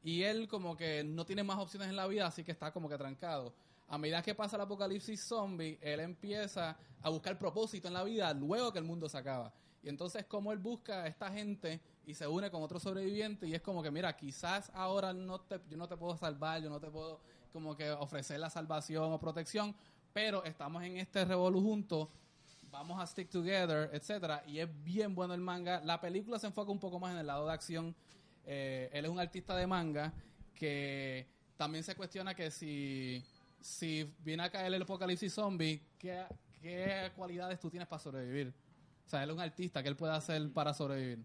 Y 0.03 0.23
él 0.23 0.49
como 0.49 0.77
que 0.77 1.05
no 1.05 1.27
tiene 1.27 1.43
más 1.43 1.59
opciones 1.59 1.89
en 1.89 1.97
la 1.97 2.07
vida, 2.07 2.27
así 2.27 2.45
que 2.45 2.53
está 2.53 2.73
como 2.73 2.89
que 2.89 2.97
trancado. 2.97 3.53
A 3.89 3.97
medida 3.99 4.23
que 4.23 4.35
pasa 4.35 4.57
el 4.57 4.63
apocalipsis 4.63 5.25
zombie, 5.25 5.79
él 5.81 6.01
empieza 6.01 6.77
a 7.01 7.09
buscar 7.09 7.39
propósito 7.39 7.89
en 7.89 7.95
la 7.95 8.05
vida 8.05 8.33
luego 8.35 8.73
que 8.73 8.79
el 8.79 8.85
mundo 8.85 9.09
se 9.09 9.17
acaba. 9.17 9.53
Y 9.83 9.89
entonces 9.89 10.27
como 10.27 10.53
él 10.53 10.59
busca 10.59 11.05
a 11.05 11.07
esta 11.07 11.31
gente 11.31 11.81
y 12.05 12.15
se 12.15 12.27
une 12.27 12.51
con 12.51 12.63
otros 12.63 12.83
sobrevivientes 12.83 13.49
y 13.49 13.55
es 13.55 13.63
como 13.63 13.83
que, 13.83 13.91
mira, 13.91 14.15
quizás 14.17 14.71
ahora 14.75 15.13
no 15.13 15.41
te, 15.41 15.61
yo 15.71 15.77
no 15.77 15.89
te 15.89 15.97
puedo 15.97 16.17
salvar, 16.17 16.63
yo 16.63 16.69
no 16.69 16.81
te 16.81 16.91
puedo 16.91 17.21
como 17.53 17.77
que 17.77 17.91
ofrecer 17.91 18.39
la 18.41 18.51
salvación 18.51 19.13
o 19.13 19.19
protección, 19.19 19.75
pero 20.13 20.45
estamos 20.45 20.83
en 20.83 20.99
este 20.99 21.25
revolú 21.25 21.63
juntos, 21.63 22.09
vamos 22.71 23.01
a 23.01 23.07
stick 23.07 23.31
together, 23.31 23.89
etcétera, 23.93 24.43
y 24.47 24.59
es 24.59 24.69
bien 24.85 25.15
bueno 25.15 25.33
el 25.33 25.41
manga. 25.41 25.81
La 25.81 26.01
película 26.01 26.39
se 26.39 26.47
enfoca 26.47 26.71
un 26.71 26.81
poco 26.81 26.99
más 26.99 27.13
en 27.13 27.19
el 27.19 27.27
lado 27.27 27.47
de 27.47 27.53
acción. 27.53 27.95
Eh, 28.45 28.91
él 28.93 29.05
es 29.05 29.11
un 29.11 29.21
artista 29.21 29.57
de 29.57 29.67
manga 29.67 30.13
que 30.55 31.27
también 31.57 31.85
se 31.85 31.95
cuestiona 31.95 32.35
que 32.35 32.51
si, 32.51 33.25
si 33.61 34.13
viene 34.25 34.43
a 34.45 34.51
caer 34.51 34.73
el 34.73 34.83
apocalipsis 34.83 35.33
zombie, 35.33 35.81
¿qué, 35.99 36.25
qué 36.61 37.11
cualidades 37.17 37.59
tú 37.61 37.71
tienes 37.71 37.89
para 37.89 38.01
sobrevivir? 38.01 38.53
O 39.07 39.09
sea, 39.11 39.23
él 39.23 39.31
es 39.31 39.37
un 39.37 39.41
artista, 39.43 39.83
¿qué 39.83 39.89
él 39.89 39.97
puede 39.97 40.13
hacer 40.13 40.51
para 40.53 40.75
sobrevivir? 40.75 41.25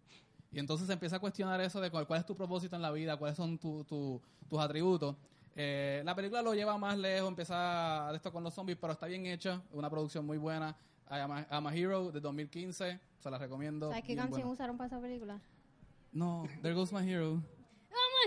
Y 0.52 0.60
entonces 0.60 0.88
se 0.88 0.94
empieza 0.94 1.16
a 1.16 1.20
cuestionar 1.20 1.60
eso 1.62 1.82
de 1.82 1.90
cuál, 1.92 2.06
cuál 2.08 2.20
es 2.20 2.26
tu 2.26 2.36
propósito 2.36 2.76
en 2.76 2.82
la 2.82 2.92
vida, 2.92 3.18
cuáles 3.18 3.36
son 3.38 3.58
tu- 3.58 3.84
tu- 3.84 4.22
tus 4.48 4.60
atributos. 4.60 5.16
Eh, 5.56 6.02
la 6.06 6.16
película 6.16 6.42
lo 6.42 6.54
lleva 6.54 6.78
más 6.78 6.98
lejos, 6.98 7.28
empieza 7.28 8.12
esto 8.16 8.32
con 8.32 8.44
los 8.44 8.54
zombies, 8.54 8.78
pero 8.80 8.94
está 8.94 9.08
bien 9.08 9.26
hecha, 9.26 9.62
una 9.72 9.90
producción 9.90 10.26
muy 10.26 10.38
buena. 10.38 10.76
I 11.10 11.16
Am 11.16 11.32
a, 11.32 11.48
I'm 11.52 11.68
a 11.68 11.76
Hero 11.76 12.12
de 12.12 12.20
2015, 12.20 13.00
se 13.20 13.30
la 13.32 13.38
recomiendo. 13.38 13.90
¿Sabes 13.90 14.04
qué 14.04 14.16
canción 14.16 14.42
buena. 14.42 14.54
usaron 14.54 14.78
para 14.78 14.88
esa 14.88 15.00
película? 15.02 15.40
No, 16.12 16.48
There 16.62 16.74
Goes 16.74 16.94
My 16.94 17.08
Hero. 17.10 17.42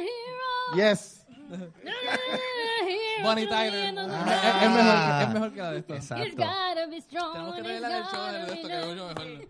Hero. 0.01 0.93
Yes. 0.93 1.27
Bonnie 3.23 3.47
Tyler. 3.47 3.95
Ah. 3.99 4.61
es 4.63 4.71
mejor, 4.71 5.23
es 5.23 5.35
mejor 5.35 5.53
que 5.53 5.61
la 5.63 5.71
de 5.73 5.79
esta. 5.79 5.95
You 5.95 6.01
Exacto. 6.01 6.37
gotta 6.37 6.87
be 6.89 7.01
strong. 7.01 7.33
Tenemos 7.33 7.55
que 7.55 7.61
and 7.61 7.67
traerla 7.67 7.89
en 7.89 7.95
el 7.95 8.03
it's 8.03 8.11
show 8.11 8.33
de 8.33 8.55
esto 8.55 8.69
que 8.69 8.97
yo 8.97 9.09
mejor. 9.09 9.49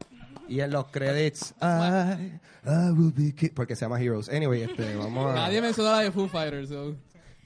Y 0.49 0.61
en 0.61 0.71
los 0.71 0.87
credits, 0.87 1.55
I, 1.61 2.39
I 2.65 2.91
will 2.93 3.13
be 3.13 3.51
porque 3.55 3.75
se 3.75 3.85
llama 3.85 4.01
Heroes. 4.01 4.29
Anyway, 4.29 4.63
este, 4.63 4.95
vamos 4.95 5.33
a... 5.33 5.35
Nadie 5.35 5.61
mencionó 5.61 5.91
la 5.91 6.01
de 6.01 6.13
Foo 6.13 6.29
Fighters. 6.29 6.69
so. 6.69 6.95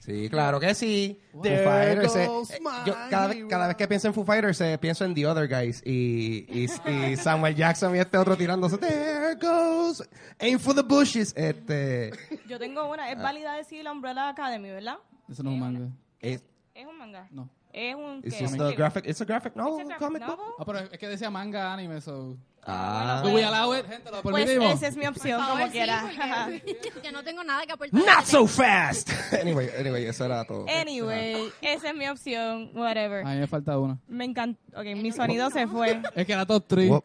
Sí, 0.03 0.29
claro 0.31 0.59
que 0.59 0.73
sí. 0.73 1.19
Foo 1.31 1.43
Fighters. 1.43 2.15
eh, 2.15 2.23
eh, 2.25 2.59
yo 2.87 2.93
cada, 3.11 3.27
vez- 3.27 3.45
cada 3.47 3.67
vez 3.67 3.75
que 3.77 3.87
pienso 3.87 4.07
en 4.07 4.15
Foo 4.15 4.23
Fighters, 4.25 4.59
eh, 4.61 4.77
pienso 4.81 5.05
en 5.05 5.13
The 5.13 5.27
Other 5.27 5.47
Guys. 5.47 5.83
Y, 5.85 6.45
y, 6.49 6.67
y 6.89 7.15
Samuel 7.17 7.55
Jackson 7.55 7.95
y 7.95 7.99
este 7.99 8.17
otro 8.17 8.35
tirándose. 8.35 8.79
There 8.79 9.35
goes. 9.35 10.01
Aim 10.39 10.57
for 10.57 10.73
the 10.73 10.81
bushes. 10.81 11.33
Este. 11.37 12.11
Yo 12.47 12.57
tengo 12.57 12.89
una, 12.91 13.03
Ah. 13.03 13.11
es 13.11 13.21
válida 13.21 13.53
decir 13.55 13.83
la 13.83 13.91
Umbrella 13.91 14.29
Academy, 14.29 14.69
¿verdad? 14.71 14.95
Eso 15.29 15.43
no 15.43 15.51
es 15.51 15.53
un 15.53 15.59
manga. 15.59 15.87
Es, 16.19 16.43
Es 16.73 16.87
un 16.87 16.97
manga. 16.97 17.27
No. 17.29 17.47
Es 17.71 17.93
un... 17.95 18.21
it's 18.23 18.35
¿qué? 18.35 18.41
just 18.45 18.55
Un 18.55 18.61
a 18.65 18.71
graphic. 18.71 19.05
It's 19.07 19.21
a 19.21 19.25
graphic 19.25 19.53
It's 19.53 19.57
novel. 19.63 19.81
a 19.81 19.85
graphic 19.85 19.99
comic 19.99 20.25
book. 20.25 20.37
novel. 20.37 20.53
Ah, 20.59 20.63
pero 20.65 20.79
es 20.79 20.97
que 20.99 21.07
decía 21.07 21.29
manga 21.29 21.71
anime, 21.73 22.01
so. 22.01 22.35
Ah. 22.63 23.21
Do 23.23 23.31
we 23.33 23.43
allow 23.43 23.73
it? 23.75 23.85
Gente, 23.87 24.11
lo 24.11 24.21
Pues 24.21 24.35
permitimos. 24.45 24.73
esa 24.75 24.87
es 24.87 24.95
mi 24.95 25.07
opción, 25.07 25.37
Por 25.39 25.47
favor, 25.47 25.59
como 25.61 25.65
sí, 25.65 25.71
quiera. 25.71 26.03
porque 26.03 27.01
Yo 27.03 27.11
no 27.11 27.23
tengo 27.23 27.43
nada 27.43 27.65
que 27.65 27.71
aportar. 27.71 27.99
Not 27.99 28.25
so 28.25 28.45
fast. 28.45 29.09
anyway, 29.41 29.69
anyway, 29.79 30.05
eso 30.05 30.25
era 30.25 30.45
todo. 30.45 30.65
Anyway, 30.69 31.51
esa 31.61 31.89
es 31.89 31.95
mi 31.95 32.07
opción, 32.07 32.71
whatever. 32.75 33.25
A 33.25 33.29
mí 33.31 33.39
me 33.39 33.47
falta 33.47 33.79
una. 33.79 33.97
Me 34.07 34.25
encanta. 34.25 34.59
Ok, 34.79 34.85
mi 34.95 35.11
sonido 35.11 35.49
se 35.49 35.67
fue. 35.67 36.01
Es 36.15 36.25
que 36.25 36.33
era 36.33 36.45
top 36.45 36.65
3. 36.67 36.89
Whoop, 36.89 37.03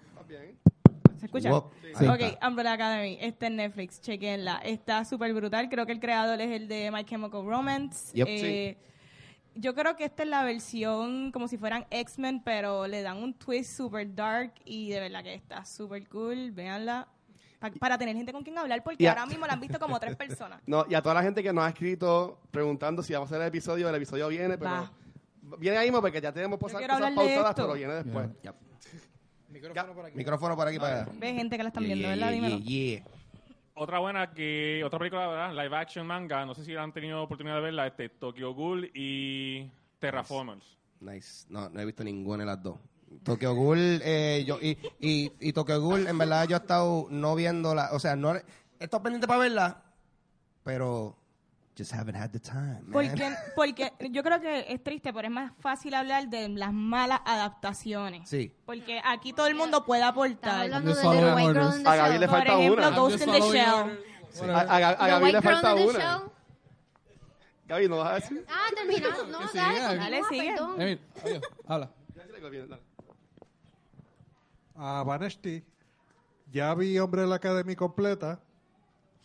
¿Se 1.18 1.26
escucha? 1.26 1.50
Ok. 1.54 2.44
Umbrella 2.46 2.72
Academy, 2.74 3.16
está 3.20 3.46
en 3.46 3.56
Netflix, 3.56 4.00
chequenla. 4.02 4.56
Está 4.58 5.04
súper 5.06 5.32
brutal. 5.32 5.68
Creo 5.70 5.86
que 5.86 5.92
el 5.92 6.00
creador 6.00 6.40
es 6.42 6.50
el 6.50 6.68
de 6.68 6.90
My 6.90 7.04
Chemical 7.04 7.44
Romance. 7.46 8.12
Yep. 8.14 8.26
Eh, 8.28 8.76
Yo 9.58 9.74
creo 9.74 9.96
que 9.96 10.04
esta 10.04 10.22
es 10.22 10.28
la 10.28 10.44
versión 10.44 11.32
como 11.32 11.48
si 11.48 11.56
fueran 11.56 11.86
X-Men, 11.90 12.42
pero 12.44 12.86
le 12.86 13.02
dan 13.02 13.16
un 13.22 13.32
twist 13.34 13.76
super 13.76 14.14
dark 14.14 14.52
y 14.64 14.90
de 14.90 15.00
verdad 15.00 15.22
que 15.22 15.34
está 15.34 15.64
súper 15.64 16.06
cool. 16.08 16.50
Véanla. 16.52 17.08
Pa- 17.58 17.70
para 17.70 17.96
tener 17.96 18.14
gente 18.14 18.32
con 18.34 18.42
quien 18.42 18.58
hablar, 18.58 18.82
porque 18.84 19.08
ahora 19.08 19.24
mismo 19.24 19.46
la 19.46 19.54
han 19.54 19.60
visto 19.60 19.78
como 19.78 19.98
tres 19.98 20.14
personas. 20.16 20.60
No, 20.66 20.84
y 20.90 20.94
a 20.94 21.00
toda 21.00 21.14
la 21.14 21.22
gente 21.22 21.42
que 21.42 21.52
nos 21.54 21.64
ha 21.64 21.68
escrito 21.70 22.38
preguntando 22.50 23.02
si 23.02 23.14
vamos 23.14 23.32
a 23.32 23.34
hacer 23.34 23.42
el 23.42 23.48
episodio, 23.48 23.88
el 23.88 23.94
episodio 23.94 24.28
viene, 24.28 24.58
pero 24.58 24.70
Va. 24.70 24.92
viene 25.58 25.78
ahí 25.78 25.86
mismo 25.86 26.02
porque 26.02 26.20
ya 26.20 26.32
tenemos 26.32 26.58
cosas, 26.58 26.80
cosas 26.82 26.90
hablar 26.94 27.10
de 27.12 27.16
pausadas, 27.16 27.50
esto. 27.50 27.62
pero 27.62 27.72
viene 27.74 27.94
después. 27.94 28.28
Micrófono 29.48 29.94
por 29.94 30.04
aquí. 30.04 30.16
Micrófono 30.18 30.56
por 30.56 30.68
aquí 30.68 30.78
para 30.78 31.02
allá. 31.02 31.12
Ve 31.18 31.32
gente 31.32 31.56
que 31.56 31.62
la 31.62 31.68
están 31.70 31.84
Yeah, 31.84 31.94
viendo, 31.94 32.14
yeah, 32.14 32.26
¿verdad? 32.30 32.50
yeah, 32.62 33.00
Dímelo. 33.00 33.15
Otra 33.78 33.98
buena 33.98 34.32
que, 34.32 34.82
otra 34.84 34.98
película, 34.98 35.28
¿verdad? 35.28 35.50
Live 35.52 35.76
action 35.76 36.06
manga, 36.06 36.46
no 36.46 36.54
sé 36.54 36.64
si 36.64 36.74
han 36.74 36.94
tenido 36.94 37.22
oportunidad 37.22 37.56
de 37.56 37.60
verla, 37.60 37.86
este, 37.86 38.08
Tokyo 38.08 38.54
Ghoul 38.54 38.90
y 38.94 39.70
Terraformers. 39.98 40.64
Nice. 41.00 41.46
No, 41.50 41.68
no 41.68 41.78
he 41.78 41.84
visto 41.84 42.02
ninguna 42.02 42.44
de 42.44 42.46
las 42.46 42.62
dos. 42.62 42.78
Tokyo 43.22 43.54
Ghoul, 43.54 44.00
eh, 44.02 44.44
yo, 44.46 44.58
y, 44.62 44.78
y, 44.98 45.30
y 45.40 45.52
Tokyo 45.52 45.78
Ghoul, 45.78 46.06
en 46.06 46.16
verdad, 46.16 46.48
yo 46.48 46.56
he 46.56 46.58
estado 46.58 47.06
no 47.10 47.34
viéndola. 47.34 47.90
O 47.92 47.98
sea, 47.98 48.16
no 48.16 48.34
estado 48.78 49.02
pendiente 49.02 49.26
para 49.26 49.40
verla, 49.40 49.82
pero 50.64 51.18
just 51.76 51.92
haven't 51.92 52.16
had 52.16 52.30
the 52.30 52.40
time. 52.40 52.80
man. 52.82 52.92
Porque, 52.92 53.32
porque 53.54 53.92
yo 54.10 54.22
creo 54.22 54.40
que 54.40 54.64
es 54.72 54.82
triste, 54.82 55.12
pero 55.12 55.28
es 55.28 55.32
más 55.32 55.52
fácil 55.60 55.94
hablar 55.94 56.28
de 56.28 56.48
las 56.48 56.72
malas 56.72 57.20
adaptaciones. 57.24 58.28
Sí. 58.28 58.52
Porque 58.64 59.00
aquí 59.04 59.32
todo 59.32 59.46
el 59.46 59.54
mundo 59.54 59.84
puede 59.84 60.02
aportar. 60.02 60.62
hablando 60.62 60.94
de 60.94 61.00
The 61.02 61.08
White 61.08 61.52
Girl 61.52 61.76
in 61.76 61.82
the 61.84 61.88
A 61.90 61.96
Gaby 61.96 62.10
Shell. 62.12 62.20
le 62.20 62.26
Por 62.28 62.36
falta 62.36 62.52
ejemplo, 62.54 62.88
una. 62.88 62.96
Ghost 62.96 63.20
in 63.20 63.32
the 63.32 63.40
Shell. 63.40 64.50
A, 64.50 64.60
a- 64.60 64.88
a 64.88 64.96
The 64.96 65.10
Gaby 65.10 65.24
White 65.24 65.32
le 65.32 65.40
Girl 65.40 65.42
falta 65.42 65.70
in 65.70 65.76
the 65.76 65.84
una. 65.86 65.98
Shell. 65.98 66.30
Gaby, 67.68 67.88
¿no 67.88 67.96
vas 67.98 68.10
a 68.10 68.14
decir? 68.14 68.46
Ah, 68.48 68.70
terminado. 68.74 69.26
No, 69.30 69.48
Sí, 69.48 69.58
dale, 69.58 69.80
dale. 69.80 69.96
continúa, 70.20 70.28
sigue. 70.28 70.50
perdón. 70.54 70.80
Emil, 70.80 71.00
adiós, 71.24 71.42
habla. 71.66 71.90
A 74.78 75.02
Vanesti, 75.04 75.64
ya 76.52 76.74
vi 76.74 76.98
Hombre 76.98 77.22
de 77.22 77.26
la 77.28 77.36
Academy 77.36 77.74
completa. 77.74 78.40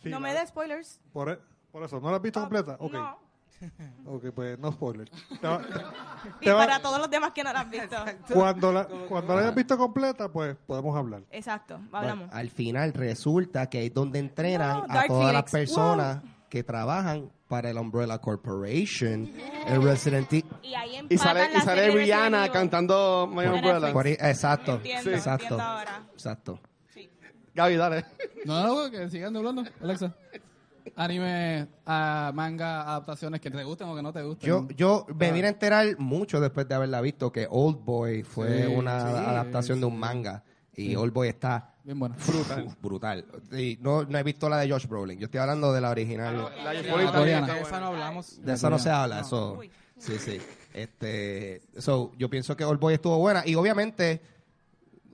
Sí, 0.02 0.08
No 0.08 0.18
la- 0.18 0.28
me 0.28 0.34
des 0.34 0.48
spoilers. 0.48 1.00
Por, 1.12 1.30
e- 1.30 1.38
por 1.72 1.82
eso, 1.82 2.00
¿no 2.00 2.10
la 2.10 2.16
has 2.16 2.22
visto 2.22 2.40
completa? 2.40 2.76
Ok. 2.78 2.92
No. 2.92 3.18
Ok, 4.06 4.24
pues 4.34 4.58
no 4.58 4.72
spoiler. 4.72 5.08
Te 5.40 5.46
va- 5.46 5.62
Y 6.40 6.44
te 6.46 6.52
va- 6.52 6.58
para 6.66 6.82
todos 6.82 6.98
los 6.98 7.08
demás 7.08 7.30
que 7.32 7.44
no 7.44 7.52
la 7.52 7.60
han 7.60 7.70
visto. 7.70 7.96
cuando 8.34 8.72
la, 8.72 8.86
cuando 9.08 9.36
la 9.36 9.42
hayas 9.42 9.54
visto 9.54 9.78
completa, 9.78 10.28
pues 10.32 10.56
podemos 10.66 10.96
hablar. 10.96 11.22
Exacto, 11.30 11.78
hablamos. 11.92 12.28
Al 12.32 12.50
final 12.50 12.92
resulta 12.92 13.70
que 13.70 13.86
es 13.86 13.94
donde 13.94 14.18
entrenan 14.18 14.78
No, 14.78 14.84
a 14.84 14.94
Dark 14.94 15.06
todas 15.06 15.32
las 15.32 15.48
Phoenix. 15.48 15.70
personas 15.70 16.22
que 16.50 16.64
trabajan 16.64 17.30
para 17.46 17.70
el 17.70 17.78
Umbrella 17.78 18.18
Corporation, 18.18 19.30
el 19.68 19.80
Resident 19.82 20.32
Evil. 20.32 20.46
Y 20.64 20.74
ahí 20.74 20.96
empatan 20.96 21.06
Y 21.14 21.18
sale, 21.18 21.50
y 21.56 21.60
sale 21.60 21.82
de 21.82 21.90
Rihanna 21.92 22.24
Resident 22.24 22.34
Evil. 22.46 22.52
cantando 22.52 23.26
My 23.28 23.44
Por 23.44 23.54
Umbrella. 23.54 23.92
Por 23.92 24.06
ahí- 24.06 24.12
exacto, 24.18 24.72
Entiendo, 24.74 25.10
exacto, 25.10 25.44
entiendo 25.44 25.62
ahora. 25.64 26.02
exacto. 26.12 26.58
Gaby, 27.54 27.76
dale. 27.76 28.04
No, 28.44 28.66
no, 28.84 28.90
que 28.90 29.08
sigan 29.08 29.36
hablando, 29.36 29.62
Alexa. 29.80 30.12
Anime, 30.96 31.68
ah, 31.86 32.30
manga, 32.34 32.82
adaptaciones 32.82 33.40
que 33.40 33.50
te 33.50 33.62
gusten 33.64 33.88
o 33.88 33.94
que 33.96 34.02
no 34.02 34.12
te 34.12 34.22
gusten. 34.22 34.48
Yo, 34.48 34.68
yo 34.76 35.06
me 35.16 35.32
vine 35.32 35.46
a 35.46 35.50
enterar 35.50 35.98
mucho 35.98 36.40
después 36.40 36.68
de 36.68 36.74
haberla 36.74 37.00
visto 37.00 37.30
que 37.32 37.46
Old 37.50 37.84
Boy 37.84 38.22
fue 38.22 38.66
Sí, 38.66 38.74
una 38.74 39.00
sí, 39.00 39.16
adaptación 39.16 39.80
de 39.80 39.86
un 39.86 39.98
manga 39.98 40.42
y 40.74 40.94
Old 40.96 41.12
Boy 41.12 41.28
está 41.28 41.68
Bien 41.84 41.98
brutal. 41.98 42.76
brutal. 42.80 43.24
Y 43.52 43.78
no, 43.80 44.04
no 44.04 44.18
he 44.18 44.22
visto 44.22 44.48
la 44.48 44.58
de 44.58 44.70
Josh 44.70 44.86
Brolin. 44.86 45.18
Yo 45.18 45.24
estoy 45.24 45.40
hablando 45.40 45.72
de 45.72 45.80
la 45.80 45.90
original. 45.90 46.50
La 46.64 46.70
de 46.72 46.82
La 46.84 47.12
coreana. 47.12 47.58
esa 47.58 47.80
no 47.80 47.86
hablamos. 47.86 48.40
De 48.44 48.52
eso 48.52 48.70
no 48.70 48.78
se 48.78 48.90
habla, 48.90 49.20
eso. 49.20 49.56
Uy. 49.58 49.70
Sí, 49.98 50.18
sí. 50.18 50.40
Este, 50.72 51.62
so, 51.78 52.12
yo 52.16 52.28
pienso 52.30 52.56
que 52.56 52.64
Old 52.64 52.80
Boy 52.80 52.94
estuvo 52.94 53.18
buena 53.18 53.42
y 53.46 53.54
obviamente 53.56 54.20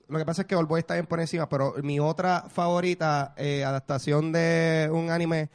lo 0.09 0.19
que 0.19 0.25
pasa 0.25 0.43
es 0.43 0.49
que 0.49 0.55
Old 0.57 0.69
Boy 0.69 0.81
está 0.81 0.95
bien 0.95 1.07
por 1.07 1.21
encima, 1.21 1.49
pero 1.49 1.75
mi 1.83 2.01
otra 2.01 2.43
favorita 2.49 3.35
eh, 3.37 3.65
adaptación 3.65 4.33
de 4.33 4.89
un 4.93 5.11
anime 5.11 5.49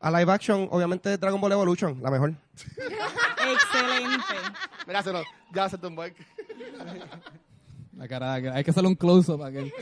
a 0.00 0.10
live 0.10 0.32
action, 0.32 0.68
obviamente 0.70 1.16
Dragon 1.18 1.40
Ball 1.40 1.52
Evolution, 1.52 1.98
la 2.02 2.10
mejor. 2.10 2.34
Excelente. 3.52 4.34
Mira, 4.86 5.02
se 5.02 5.12
lo- 5.12 5.22
ya 5.52 5.68
se 5.68 5.78
tumbó. 5.78 6.04
La 7.96 8.08
cara, 8.08 8.34
hay 8.34 8.64
que 8.64 8.70
hacerle 8.70 8.88
un 8.88 8.94
close-up 8.94 9.42
a 9.42 9.48
aquel. 9.48 9.72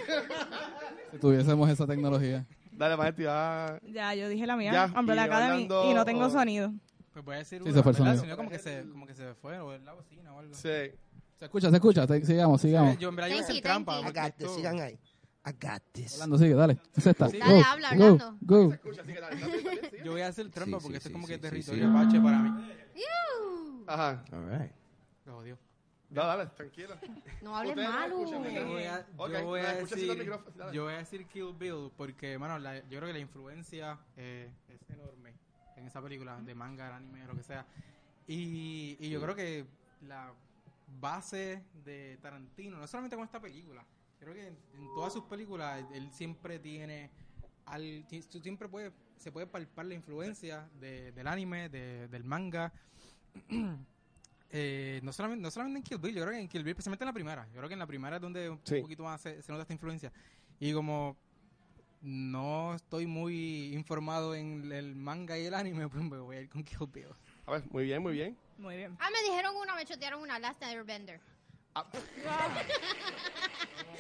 Si 1.13 1.19
tuviésemos 1.19 1.69
esa 1.71 1.87
tecnología. 1.87 2.45
Dale, 2.73 2.97
Vanesti, 2.97 3.25
va. 3.25 3.79
Ya, 3.93 4.15
yo 4.15 4.29
dije 4.29 4.47
la 4.47 4.57
mía, 4.57 4.73
Ya, 4.73 4.93
Umbrella 4.99 5.23
y 5.23 5.25
Academy, 5.27 5.53
Orlando, 5.65 5.91
y 5.91 5.95
no 5.95 6.05
tengo 6.05 6.27
o- 6.27 6.31
sonido. 6.31 6.73
Pues 7.13 7.25
voy 7.25 7.35
a 7.35 7.39
decir 7.39 7.59
Sí, 7.63 7.69
una, 7.69 7.75
se 7.77 7.83
fue 7.83 7.93
el 7.93 7.97
sonido. 7.97 8.37
Como 8.37 8.51
que 8.51 8.59
se, 8.59 8.83
como 8.89 9.07
que 9.07 9.15
se 9.15 9.35
fue, 9.35 9.59
o 9.59 9.73
en 9.75 9.85
la 9.85 9.93
bocina 9.95 10.33
o 10.33 10.39
algo. 10.39 10.55
Sí. 10.55 10.69
Se 11.39 11.45
escucha, 11.45 11.71
se 11.71 11.77
escucha. 11.77 12.07
sigamos, 12.25 12.61
sigamos. 12.61 12.99
Yo 12.99 13.09
en 13.11 13.17
verdad 13.17 13.29
yo 13.29 13.35
voy 13.37 13.43
a 13.43 13.47
Thank 13.47 13.51
hacer 13.51 13.57
you, 13.57 13.63
trampa. 13.63 14.27
esto- 14.27 14.55
sigan 14.57 14.81
ahí. 14.81 14.99
This. 15.93 16.15
Orlando, 16.15 16.37
sigue, 16.39 16.55
dale. 16.55 16.79
Es 16.95 17.07
esta. 17.07 17.29
Sí. 17.31 17.39
Go, 17.39 17.47
Dale, 17.47 17.63
habla, 17.63 17.95
go, 17.97 18.05
Orlando. 18.05 18.37
Go. 18.43 18.75
Yo 20.05 20.13
voy 20.13 20.21
a 20.21 20.27
hacer 20.29 20.51
trampa 20.51 20.79
Sí, 20.79 20.83
porque 20.83 20.89
sí, 20.89 20.97
esto 20.97 20.99
es 20.99 21.03
sí, 21.05 21.13
como 21.13 21.27
sí, 21.27 21.33
que 21.33 21.37
sí, 21.37 21.41
territorio 21.41 21.85
sí. 21.85 21.91
apache 21.91 22.21
para 22.21 22.39
mí. 22.39 22.73
Ajá. 23.87 24.25
All 24.33 24.51
right. 24.51 24.73
Me 25.25 25.33
jodió. 25.33 25.59
Dale, 26.11 26.29
dale, 26.29 26.51
tranquilo. 26.55 26.95
No 27.43 27.57
hables 27.57 27.77
no 27.77 27.83
escuchan, 28.05 28.45
Yo 28.55 28.67
voy 28.67 28.83
a, 28.85 29.07
Ok, 29.17 29.31
yo 29.33 29.45
voy 29.45 29.61
a 29.61 29.73
decir, 29.75 30.31
yo 30.73 30.85
voy 30.85 30.93
a 30.95 30.99
decir 30.99 31.27
Kill 31.29 31.53
Bill 31.59 31.91
porque, 31.97 32.39
mano, 32.39 32.59
la- 32.59 32.81
yo 32.81 32.99
creo 32.99 33.07
que 33.07 33.13
la 33.13 33.19
influencia 33.19 33.99
eh, 34.17 34.51
es 34.69 34.91
enorme 34.91 35.33
en 35.77 35.87
esa 35.87 36.03
película, 36.03 36.39
de 36.41 36.55
manga, 36.55 36.95
anime, 36.97 37.25
lo 37.27 37.35
que 37.35 37.43
sea. 37.43 37.65
Y, 38.27 38.97
y 39.01 39.09
yo 39.11 39.21
creo 39.23 39.35
que 39.35 39.65
la 40.07 40.31
base 41.01 41.63
de 41.85 42.19
Tarantino, 42.23 42.79
no 42.79 42.87
solamente 42.87 43.17
con 43.17 43.25
esta 43.25 43.41
película, 43.41 43.85
creo 44.19 44.35
que 44.35 44.47
en, 44.49 44.59
en 44.75 44.87
todas 44.95 45.13
sus 45.13 45.25
películas 45.25 45.85
él 45.93 46.11
siempre 46.13 46.59
tiene, 46.59 47.11
al, 47.67 48.05
siempre 48.43 48.69
puede, 48.69 48.93
se 49.17 49.31
puede 49.31 49.47
palpar 49.47 49.87
la 49.87 49.95
influencia 49.95 50.69
de- 50.81 51.13
del 51.13 51.27
anime, 51.27 51.69
de- 51.69 52.09
del 52.09 52.25
manga. 52.25 52.73
Eh, 54.51 55.01
no, 55.03 55.13
solamente, 55.13 55.43
no 55.43 55.51
solamente 55.51 55.77
en 55.79 55.83
Kill 55.85 55.99
Bill, 55.99 56.15
yo 56.17 56.23
creo 56.23 56.33
que 56.33 56.41
en 56.41 56.49
Kill 56.49 56.63
Bill, 56.65 56.71
especialmente 56.71 57.05
en 57.05 57.09
la 57.09 57.13
primera. 57.13 57.47
Yo 57.49 57.57
creo 57.59 57.69
que 57.69 57.75
en 57.75 57.79
la 57.79 57.87
primera 57.87 58.17
es 58.17 58.23
donde 58.23 58.49
un 58.49 58.59
Sí. 58.65 58.81
poquito 58.81 59.03
más 59.03 59.21
se, 59.21 59.43
se 59.43 59.53
nota 59.53 59.61
esta 59.61 59.75
influencia. 59.75 60.11
Y 60.59 60.73
como 60.73 61.19
no 62.01 62.75
estoy 62.75 63.07
muy 63.07 63.75
informado 63.75 64.35
en 64.35 64.73
el 64.73 64.95
manga 64.95 65.39
y 65.39 65.45
el 65.45 65.53
anime, 65.53 65.87
pues 65.91 66.03
me 66.03 66.17
voy 66.19 66.37
a 66.37 66.41
ir 66.41 66.49
con 66.49 66.65
Kill 66.65 66.79
Bill. 66.91 67.09
A 67.45 67.53
ver, 67.53 67.65
muy 67.71 67.85
bien, 67.85 68.03
muy 68.03 68.15
bien. 68.15 68.39
Muy 68.59 68.77
bien. 68.77 68.97
Ah, 69.01 69.09
me 69.13 69.23
dijeron 69.29 69.57
una, 69.57 69.75
me 69.75 69.85
chotearon 69.85 70.21
una, 70.21 70.39
Last 70.39 70.63
Airbender. 70.63 71.21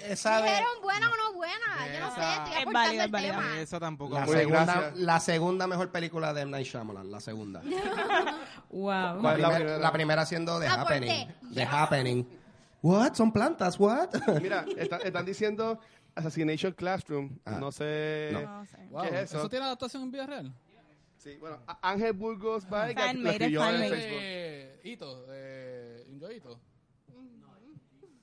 Esa 0.04 0.40
de, 0.40 0.48
Dijeron 0.50 0.82
buena 0.82 1.10
o 1.10 1.16
no 1.16 1.32
buena. 1.34 1.56
Yo 1.92 2.00
no 2.00 2.14
sé, 2.14 2.20
Esa- 2.20 2.32
estoy 2.36 2.52
Es 2.52 2.58
aportando 2.62 2.72
válida, 2.72 3.02
el 3.02 3.06
es 3.06 3.12
válida. 3.12 3.32
tema. 3.38 3.60
Eso 3.60 3.80
tampoco. 3.80 4.14
la, 4.14 4.26
segunda, 4.26 4.64
gracias. 4.64 4.96
la 4.96 5.20
segunda 5.20 5.66
mejor 5.66 5.90
película 5.90 6.32
de 6.32 6.40
M. 6.42 6.50
Night 6.52 6.66
Shyamalan, 6.66 7.10
la 7.10 7.20
segunda. 7.20 7.62
Wow. 8.70 8.90
La, 8.90 9.16
¿Cuál 9.22 9.36
es 9.36 9.40
la 9.40 9.48
primer- 9.48 9.56
primera? 9.62 9.78
la 9.78 9.92
primera 9.92 10.26
siendo 10.26 10.60
The 10.60 10.66
Aporté. 10.68 10.94
Happening. 10.94 11.54
The 11.54 11.62
Happening. 11.64 12.28
What? 12.82 13.14
¿Son 13.14 13.32
plantas? 13.32 13.80
What? 13.80 14.10
Mira, 14.42 14.66
está- 14.76 14.98
están 14.98 15.24
diciendo 15.24 15.80
Assassination 16.14 16.72
Classroom. 16.72 17.38
Ah. 17.46 17.52
no 17.52 17.72
sé. 17.72 18.28
No 18.32 18.66
sé. 18.66 18.76
Wow, 18.90 19.02
¿Qué 19.02 19.08
es 19.08 19.14
eso? 19.30 19.38
eso? 19.38 19.48
tiene 19.48 19.64
adaptación 19.64 20.02
en 20.02 20.10
vida 20.10 20.26
real? 20.26 20.54
Sí, 21.16 21.36
bueno, 21.40 21.60
Ángel 21.80 22.12
Burgos 22.12 22.64
escribió 22.64 23.60
fan 23.60 23.82
en. 23.82 23.90
Facebook. 23.90 24.20
Eh, 24.88 24.92
Ito, 24.92 25.26
de 25.26 26.04
Junjo 26.08 26.32
Ito. 26.32 26.60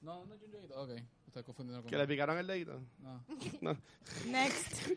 No, 0.02 0.26
no 0.26 0.34
es 0.34 0.42
Junjo 0.42 0.58
Ito. 0.64 0.82
Ok, 0.82 0.90
estoy 1.28 1.44
confundiendo 1.44 1.82
con... 1.84 1.90
Que 1.92 1.98
le 1.98 2.08
picaron 2.08 2.38
el 2.38 2.48
dedito. 2.48 2.80
No. 3.00 3.24
No. 3.62 3.78
Next. 4.28 4.90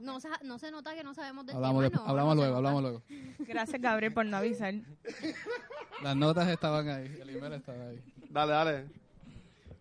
No, 0.00 0.18
se, 0.18 0.28
no 0.44 0.58
se 0.58 0.70
nota 0.70 0.94
que 0.94 1.04
no 1.04 1.12
sabemos 1.12 1.44
del 1.44 1.56
Hablamos, 1.56 1.82
tema. 1.84 1.90
de- 1.90 2.04
no, 2.04 2.10
hablamos 2.10 2.36
luego, 2.36 2.48
nota. 2.50 2.56
hablamos 2.58 2.82
luego. 2.82 3.02
Gracias, 3.40 3.82
Gabriel, 3.82 4.14
por 4.14 4.24
no 4.24 4.36
avisar. 4.38 4.72
Las 6.02 6.16
notas 6.16 6.48
estaban 6.48 6.88
ahí, 6.88 7.18
el 7.20 7.28
email 7.36 7.52
estaba 7.54 7.88
ahí. 7.88 8.00
Dale, 8.30 8.52
dale. 8.52 8.86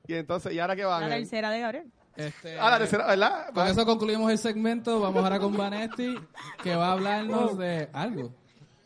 Y 0.08 0.16
entonces, 0.16 0.52
¿y 0.54 0.60
ahora 0.60 0.76
qué 0.76 0.84
van? 0.84 1.08
La 1.08 1.16
tercera 1.16 1.52
de 1.52 1.60
Gabriel. 1.62 1.92
Este, 2.18 2.60
Ah, 2.60 2.72
la 2.72 2.80
tercera, 2.80 3.08
¿verdad? 3.08 3.54
Con 3.54 3.66
eso 3.68 3.86
concluimos 3.86 4.30
el 4.30 4.38
segmento. 4.38 5.00
Vamos 5.00 5.24
ahora 5.24 5.40
con 5.40 5.56
Vanetti, 5.56 6.16
que 6.62 6.76
va 6.76 6.88
a 6.90 6.92
hablarnos 6.94 7.58
de 7.58 7.88
algo. 7.94 8.34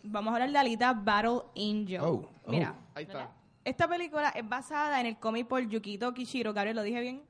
Vamos 0.03 0.31
a 0.31 0.35
hablar 0.35 0.51
de 0.51 0.57
Alita 0.57 0.93
Battle 0.93 1.41
Angel. 1.55 2.01
Oh, 2.01 2.29
oh. 2.45 2.51
Mira, 2.51 2.75
Ahí 2.93 3.03
está. 3.05 3.31
esta 3.63 3.87
película 3.87 4.29
es 4.29 4.47
basada 4.47 4.99
en 4.99 5.07
el 5.07 5.17
cómic 5.17 5.47
por 5.47 5.65
Yukito 5.67 6.13
Kishiro. 6.13 6.53
Gabriel, 6.53 6.75
¿lo 6.75 6.83
dije 6.83 6.99
bien? 7.01 7.23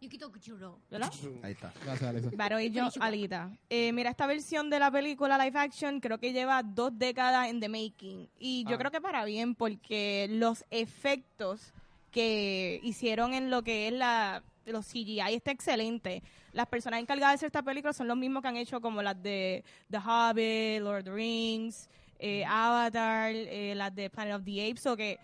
Yukito 0.00 0.32
Kuchuro. 0.32 0.80
¿Verdad? 0.90 1.12
Ahí 1.44 1.52
está. 1.52 1.72
Gracias, 1.84 2.10
Alexa. 2.10 2.30
Battle 2.34 2.66
Angel 2.66 2.88
Alita. 3.00 3.50
Eh, 3.70 3.92
mira, 3.92 4.10
esta 4.10 4.26
versión 4.26 4.68
de 4.68 4.80
la 4.80 4.90
película 4.90 5.38
live 5.38 5.56
action 5.58 6.00
creo 6.00 6.18
que 6.18 6.32
lleva 6.32 6.60
dos 6.64 6.90
décadas 6.98 7.48
en 7.48 7.60
the 7.60 7.68
making. 7.68 8.28
Y 8.38 8.64
yo 8.64 8.74
Ah. 8.74 8.78
creo 8.78 8.90
que 8.90 9.00
para 9.00 9.24
bien, 9.24 9.54
porque 9.54 10.26
los 10.30 10.64
efectos 10.70 11.72
que 12.10 12.80
hicieron 12.82 13.32
en 13.32 13.48
lo 13.50 13.62
que 13.62 13.86
es 13.88 13.92
la 13.94 14.42
los 14.66 14.86
CGI 14.86 15.34
está 15.34 15.50
excelente. 15.50 16.22
Las 16.52 16.66
personas 16.66 17.00
encargadas 17.00 17.32
de 17.32 17.34
hacer 17.34 17.46
esta 17.46 17.62
película 17.62 17.92
son 17.92 18.06
los 18.06 18.16
mismos 18.16 18.42
que 18.42 18.48
han 18.48 18.56
hecho 18.56 18.80
como 18.80 19.02
las 19.02 19.20
de 19.20 19.64
The 19.90 19.98
Hobbit, 19.98 20.82
Lord 20.82 20.98
of 20.98 21.04
the 21.04 21.10
Rings, 21.12 21.88
eh, 22.24 22.44
Avatar, 22.46 23.32
eh, 23.34 23.74
las 23.74 23.92
de 23.94 24.08
Planet 24.08 24.36
of 24.36 24.44
the 24.44 24.70
Apes, 24.70 24.86
o 24.86 24.96
que 24.96 25.18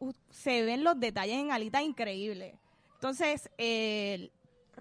uh, 0.00 0.12
se 0.28 0.62
ven 0.62 0.84
los 0.84 1.00
detalles 1.00 1.36
en 1.36 1.50
Alita 1.50 1.82
increíbles. 1.82 2.54
Entonces, 2.96 3.50
el 3.56 4.30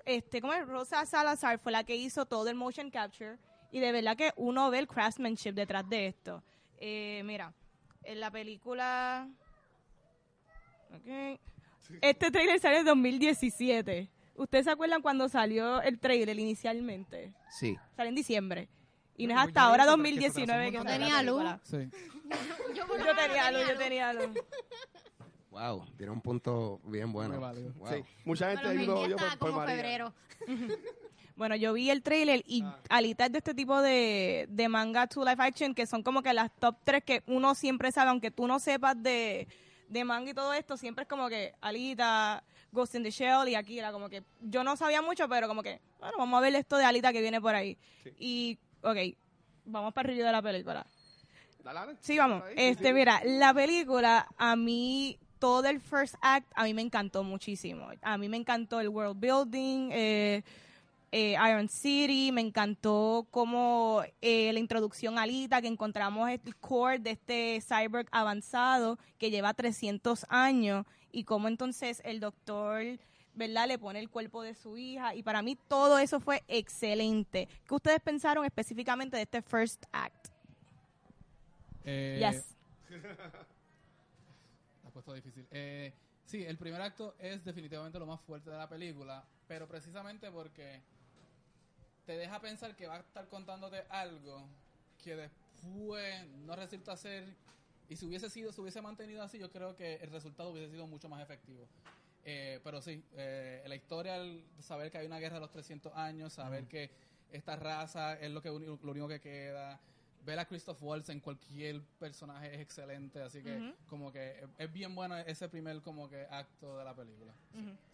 este, 0.05 0.41
¿cómo 0.41 0.53
es? 0.53 0.67
Rosa 0.67 1.05
Salazar 1.05 1.59
fue 1.59 1.71
la 1.71 1.85
que 1.85 1.95
hizo 1.95 2.25
todo 2.25 2.49
el 2.49 2.55
motion 2.55 2.89
capture 2.89 3.37
y 3.71 3.79
de 3.79 3.91
verdad 3.93 4.17
que 4.17 4.33
uno 4.35 4.69
ve 4.69 4.79
el 4.79 4.87
craftsmanship 4.87 5.53
detrás 5.53 5.87
de 5.87 6.07
esto. 6.07 6.43
Eh, 6.77 7.21
mira, 7.23 7.53
en 8.03 8.19
la 8.19 8.31
película... 8.31 9.29
Este 12.01 12.31
trailer 12.31 12.59
salió 12.59 12.79
en 12.79 12.85
2017. 12.85 14.09
¿Ustedes 14.35 14.65
se 14.65 14.71
acuerdan 14.71 15.01
cuando 15.01 15.29
salió 15.29 15.81
el 15.81 15.99
trailer 15.99 16.37
inicialmente? 16.37 17.33
Sí. 17.49 17.77
Salió 17.95 18.09
en 18.09 18.15
diciembre. 18.15 18.67
Y 19.21 19.27
no 19.27 19.35
Yo 19.35 19.41
es 19.41 19.47
hasta 19.47 19.61
ahora 19.61 19.83
pero 19.85 20.03
es 20.03 20.13
que 20.19 20.31
se 20.31 20.45
2019 20.45 20.71
que 20.71 20.77
montón. 20.77 20.97
película. 20.99 21.59
Sí. 21.63 21.77
Yo, 22.75 22.87
Yo 22.97 23.15
tenía 23.15 23.51
luz, 23.51 23.61
yo 23.61 23.69
luz. 23.73 23.77
tenía 23.77 24.13
luz. 24.13 24.29
Wow, 25.49 25.85
tiene 25.97 26.11
un 26.13 26.21
punto 26.21 26.79
bien 26.85 27.11
bueno. 27.11 27.39
Wow. 27.39 27.87
Sí. 27.89 28.03
Mucha 28.23 28.49
gente 28.51 28.67
20 28.69 29.07
vio 29.07 29.17
por, 29.17 29.29
por 29.29 29.37
como 29.49 29.57
María. 29.59 29.75
febrero. 29.75 30.13
Bueno, 31.35 31.55
yo 31.55 31.73
vi 31.73 31.89
el 31.89 32.03
trailer 32.03 32.43
y 32.45 32.63
Alita 32.89 33.25
es 33.25 33.31
de 33.31 33.39
este 33.39 33.55
tipo 33.55 33.81
de, 33.81 34.45
de 34.49 34.69
manga 34.69 35.07
to 35.07 35.21
live 35.25 35.37
action 35.39 35.73
que 35.73 35.87
son 35.87 36.03
como 36.03 36.21
que 36.21 36.33
las 36.33 36.51
top 36.59 36.75
3 36.83 37.03
que 37.03 37.23
uno 37.25 37.55
siempre 37.55 37.91
sabe, 37.91 38.09
aunque 38.11 38.29
tú 38.29 38.45
no 38.45 38.59
sepas 38.59 39.01
de, 39.01 39.47
de 39.87 40.03
manga 40.03 40.29
y 40.29 40.33
todo 40.35 40.53
esto, 40.53 40.77
siempre 40.77 41.03
es 41.03 41.07
como 41.07 41.29
que 41.29 41.55
Alita, 41.61 42.43
Ghost 42.71 42.93
in 42.93 43.03
the 43.03 43.09
Shell 43.09 43.47
y 43.47 43.55
Akira, 43.55 43.91
como 43.91 44.07
que 44.07 44.23
yo 44.41 44.63
no 44.63 44.75
sabía 44.75 45.01
mucho, 45.01 45.27
pero 45.29 45.47
como 45.47 45.63
que, 45.63 45.81
bueno, 45.99 46.15
vamos 46.19 46.37
a 46.37 46.41
ver 46.41 46.53
esto 46.53 46.77
de 46.77 46.85
Alita 46.85 47.11
que 47.11 47.21
viene 47.21 47.41
por 47.41 47.55
ahí. 47.55 47.75
Y, 48.19 48.59
ok, 48.81 48.97
vamos 49.65 49.93
para 49.93 50.07
el 50.07 50.11
review 50.11 50.25
de 50.25 50.31
la 50.31 50.41
película. 50.41 50.85
Dale. 51.63 51.95
Sí, 51.99 52.17
vamos. 52.17 52.43
Este, 52.55 52.93
mira, 52.93 53.21
la 53.23 53.53
película, 53.53 54.27
a 54.37 54.55
mí, 54.55 55.19
todo 55.39 55.67
el 55.67 55.79
first 55.79 56.15
act, 56.21 56.51
a 56.55 56.63
mí 56.63 56.73
me 56.73 56.81
encantó 56.81 57.23
muchísimo. 57.23 57.87
A 58.01 58.17
mí 58.17 58.29
me 58.29 58.37
encantó 58.37 58.79
el 58.79 58.89
world 58.89 59.19
building, 59.19 59.89
eh, 59.91 60.43
eh, 61.11 61.35
Iron 61.49 61.69
City, 61.69 62.31
me 62.31 62.41
encantó 62.41 63.27
como 63.29 64.01
eh, 64.21 64.51
la 64.53 64.59
introducción 64.59 65.19
a 65.19 65.23
Alita, 65.23 65.61
que 65.61 65.67
encontramos 65.67 66.29
el 66.29 66.55
core 66.55 66.99
de 66.99 67.11
este 67.11 67.61
cyborg 67.61 68.07
avanzado 68.11 68.97
que 69.17 69.29
lleva 69.29 69.53
300 69.53 70.25
años 70.29 70.85
y 71.11 71.23
cómo 71.23 71.47
entonces 71.47 72.01
el 72.05 72.19
doctor... 72.19 72.83
¿verdad? 73.33 73.67
Le 73.67 73.77
pone 73.77 73.99
el 73.99 74.09
cuerpo 74.09 74.41
de 74.43 74.53
su 74.53 74.77
hija 74.77 75.15
y 75.15 75.23
para 75.23 75.41
mí 75.41 75.57
todo 75.67 75.97
eso 75.99 76.19
fue 76.19 76.43
excelente. 76.47 77.47
¿Qué 77.67 77.73
ustedes 77.73 78.01
pensaron 78.01 78.45
específicamente 78.45 79.15
de 79.15 79.23
este 79.23 79.41
first 79.41 79.85
act? 79.91 80.27
Eh, 81.83 82.17
Yes. 82.19 82.55
La 84.83 84.89
puesto 84.91 85.13
difícil. 85.13 85.47
Eh, 85.51 85.93
sí, 86.25 86.43
el 86.43 86.57
primer 86.57 86.81
acto 86.81 87.15
es 87.19 87.43
definitivamente 87.43 87.97
lo 87.99 88.05
más 88.05 88.19
fuerte 88.21 88.49
de 88.49 88.57
la 88.57 88.67
película, 88.67 89.25
pero 89.47 89.67
precisamente 89.67 90.29
porque 90.31 90.81
te 92.05 92.17
deja 92.17 92.39
pensar 92.41 92.75
que 92.75 92.87
va 92.87 92.95
a 92.97 92.99
estar 92.99 93.27
contándote 93.29 93.83
algo 93.89 94.47
que 95.03 95.15
después 95.15 96.27
no 96.45 96.55
resulta 96.55 96.97
ser, 96.97 97.25
y 97.89 97.95
si 97.95 98.05
hubiese 98.05 98.29
sido, 98.29 98.51
se 98.51 98.61
hubiese 98.61 98.81
mantenido 98.81 99.23
así, 99.23 99.39
yo 99.39 99.51
creo 99.51 99.75
que 99.75 99.95
el 99.95 100.11
resultado 100.11 100.49
hubiese 100.51 100.71
sido 100.71 100.87
mucho 100.87 101.09
más 101.09 101.21
efectivo. 101.21 101.67
Eh, 102.23 102.59
pero 102.63 102.81
sí, 102.81 103.03
eh, 103.13 103.63
la 103.67 103.75
historia, 103.75 104.15
el 104.17 104.43
saber 104.59 104.91
que 104.91 104.99
hay 104.99 105.07
una 105.07 105.19
guerra 105.19 105.35
de 105.35 105.41
los 105.41 105.51
300 105.51 105.93
años, 105.95 106.33
saber 106.33 106.65
que 106.67 106.91
esta 107.31 107.55
raza 107.55 108.19
es 108.19 108.29
lo 108.31 108.41
que 108.41 108.49
lo 108.49 108.55
único 108.91 109.07
que 109.07 109.19
queda, 109.19 109.79
ver 110.23 110.37
a 110.37 110.45
Christoph 110.45 110.81
Waltz 110.83 111.09
en 111.09 111.19
cualquier 111.19 111.81
personaje 111.99 112.53
es 112.53 112.59
excelente, 112.61 113.21
así 113.23 113.41
que 113.41 113.57
como 113.87 114.11
que 114.11 114.39
es- 114.39 114.49
es 114.59 114.71
bien 114.71 114.93
bueno 114.93 115.17
ese 115.17 115.49
primer 115.49 115.81
como 115.81 116.07
que 116.09 116.27
acto 116.29 116.77
de 116.77 116.83
la 116.83 116.93
película. 116.95 117.33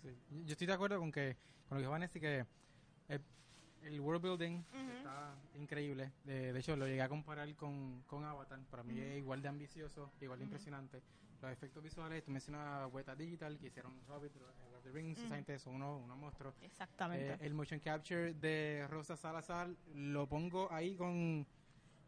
Sí. 0.02 0.14
Yo 0.46 0.52
estoy 0.52 0.68
de 0.68 0.74
acuerdo 0.74 1.00
con 1.00 1.12
que 1.12 1.38
con 1.70 1.78
lo 1.78 1.84
que 1.84 1.88
Vanessa 1.88 2.20
que 2.20 2.46
eh, 3.10 3.20
el 3.84 4.00
world 4.02 4.22
building 4.22 4.62
está 4.98 5.36
increíble. 5.56 6.12
De, 6.26 6.52
de 6.52 6.60
hecho, 6.60 6.76
lo 6.76 6.86
llegué 6.88 7.02
a 7.02 7.08
comparar 7.10 7.54
con, 7.56 8.02
con 8.08 8.26
Avatar. 8.26 8.60
Para 8.70 8.84
mí 8.84 9.00
es 9.00 9.18
igual 9.20 9.42
de 9.42 9.48
ambicioso, 9.48 10.12
igual 10.20 10.40
de 10.40 10.46
impresionante. 10.46 11.02
Los 11.42 11.52
efectos 11.52 11.84
visuales, 11.84 12.24
tú 12.24 12.32
mencionas 12.32 12.92
Weta 12.92 13.16
Digital, 13.16 13.58
que 13.60 13.68
hicieron 13.68 13.94
Hobbit, 14.08 14.36
Lord 14.36 14.76
of 14.78 14.84
the 14.84 14.92
Rings, 14.92 15.20
esa 15.20 15.36
gente 15.36 15.60
son 15.60 15.76
unos, 15.76 16.02
unos 16.04 16.18
monstruos. 16.18 16.56
Exactamente. 16.62 17.34
Eh, 17.34 17.38
el 17.42 17.54
motion 17.54 17.80
capture 17.80 18.34
de 18.34 18.88
Rosa 18.90 19.16
Salazar 19.16 19.70
lo 19.94 20.28
pongo 20.28 20.72
ahí 20.72 20.96
con, 20.96 21.46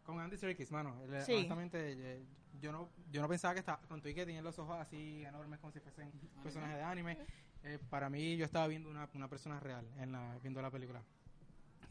con 0.04 0.20
Andy 0.20 0.36
Serkis, 0.38 0.72
mano. 0.72 0.96
El- 1.04 1.22
Sí. 1.22 1.34
Honestamente, 1.34 1.78
eh, 2.18 2.24
yo 2.60 2.72
no, 2.72 2.90
yo 3.12 3.22
no 3.22 3.28
pensaba 3.30 3.54
que 3.54 3.60
estaba, 3.60 3.80
con 3.88 4.00
todo 4.02 4.10
y 4.10 4.16
que 4.16 4.26
tenía 4.26 4.42
los 4.42 4.58
ojos 4.58 4.78
así 4.80 5.24
enormes 5.24 5.60
como 5.60 5.72
si 5.72 5.80
fuesen 5.80 6.12
personajes 6.42 6.78
de 6.78 6.84
anime. 6.84 7.18
eh, 7.64 7.78
para 7.90 8.10
mí 8.10 8.36
yo 8.38 8.46
estaba 8.46 8.68
viendo 8.68 8.90
una, 8.90 9.08
una 9.14 9.28
persona 9.28 9.60
real 9.60 9.86
en 10.00 10.12
la, 10.12 10.38
viendo 10.42 10.60
la 10.62 10.72
película. 10.72 11.02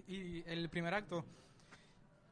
Y 0.09 0.43
el 0.49 0.69
primer 0.71 0.95
acto, 0.95 1.25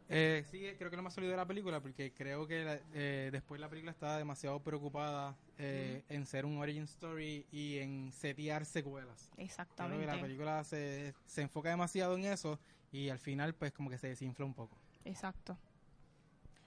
eh, 0.09 0.44
sí, 0.50 0.59
creo 0.78 0.90
que 0.90 0.94
es 0.94 0.98
lo 0.98 1.02
más 1.02 1.14
sólido 1.14 1.32
de 1.32 1.36
la 1.36 1.46
película 1.46 1.80
porque 1.80 2.12
creo 2.12 2.46
que 2.46 2.64
la- 2.64 2.80
eh, 2.94 3.30
después 3.32 3.61
la 3.61 3.68
película 3.68 3.90
está 3.92 4.16
demasiado 4.18 4.61
preocupada 4.61 5.36
eh, 5.59 6.02
en 6.09 6.26
ser 6.26 6.44
un 6.44 6.59
origin 6.59 6.84
story 6.84 7.46
y 7.50 7.78
en 7.78 8.12
setear 8.12 8.64
secuelas. 8.64 9.30
Creo 9.34 9.36
que 9.36 9.42
la 9.42 9.44
Exactamente. 9.44 10.18
película 10.20 10.64
se, 10.64 11.14
se 11.26 11.42
enfoca 11.42 11.70
demasiado 11.70 12.16
en 12.16 12.24
eso 12.26 12.59
y 12.92 13.09
al 13.09 13.18
final 13.18 13.54
pues 13.54 13.72
como 13.72 13.90
que 13.90 13.98
se 13.98 14.09
desinfla 14.09 14.44
un 14.44 14.54
poco. 14.54 14.76
Exacto. 15.04 15.57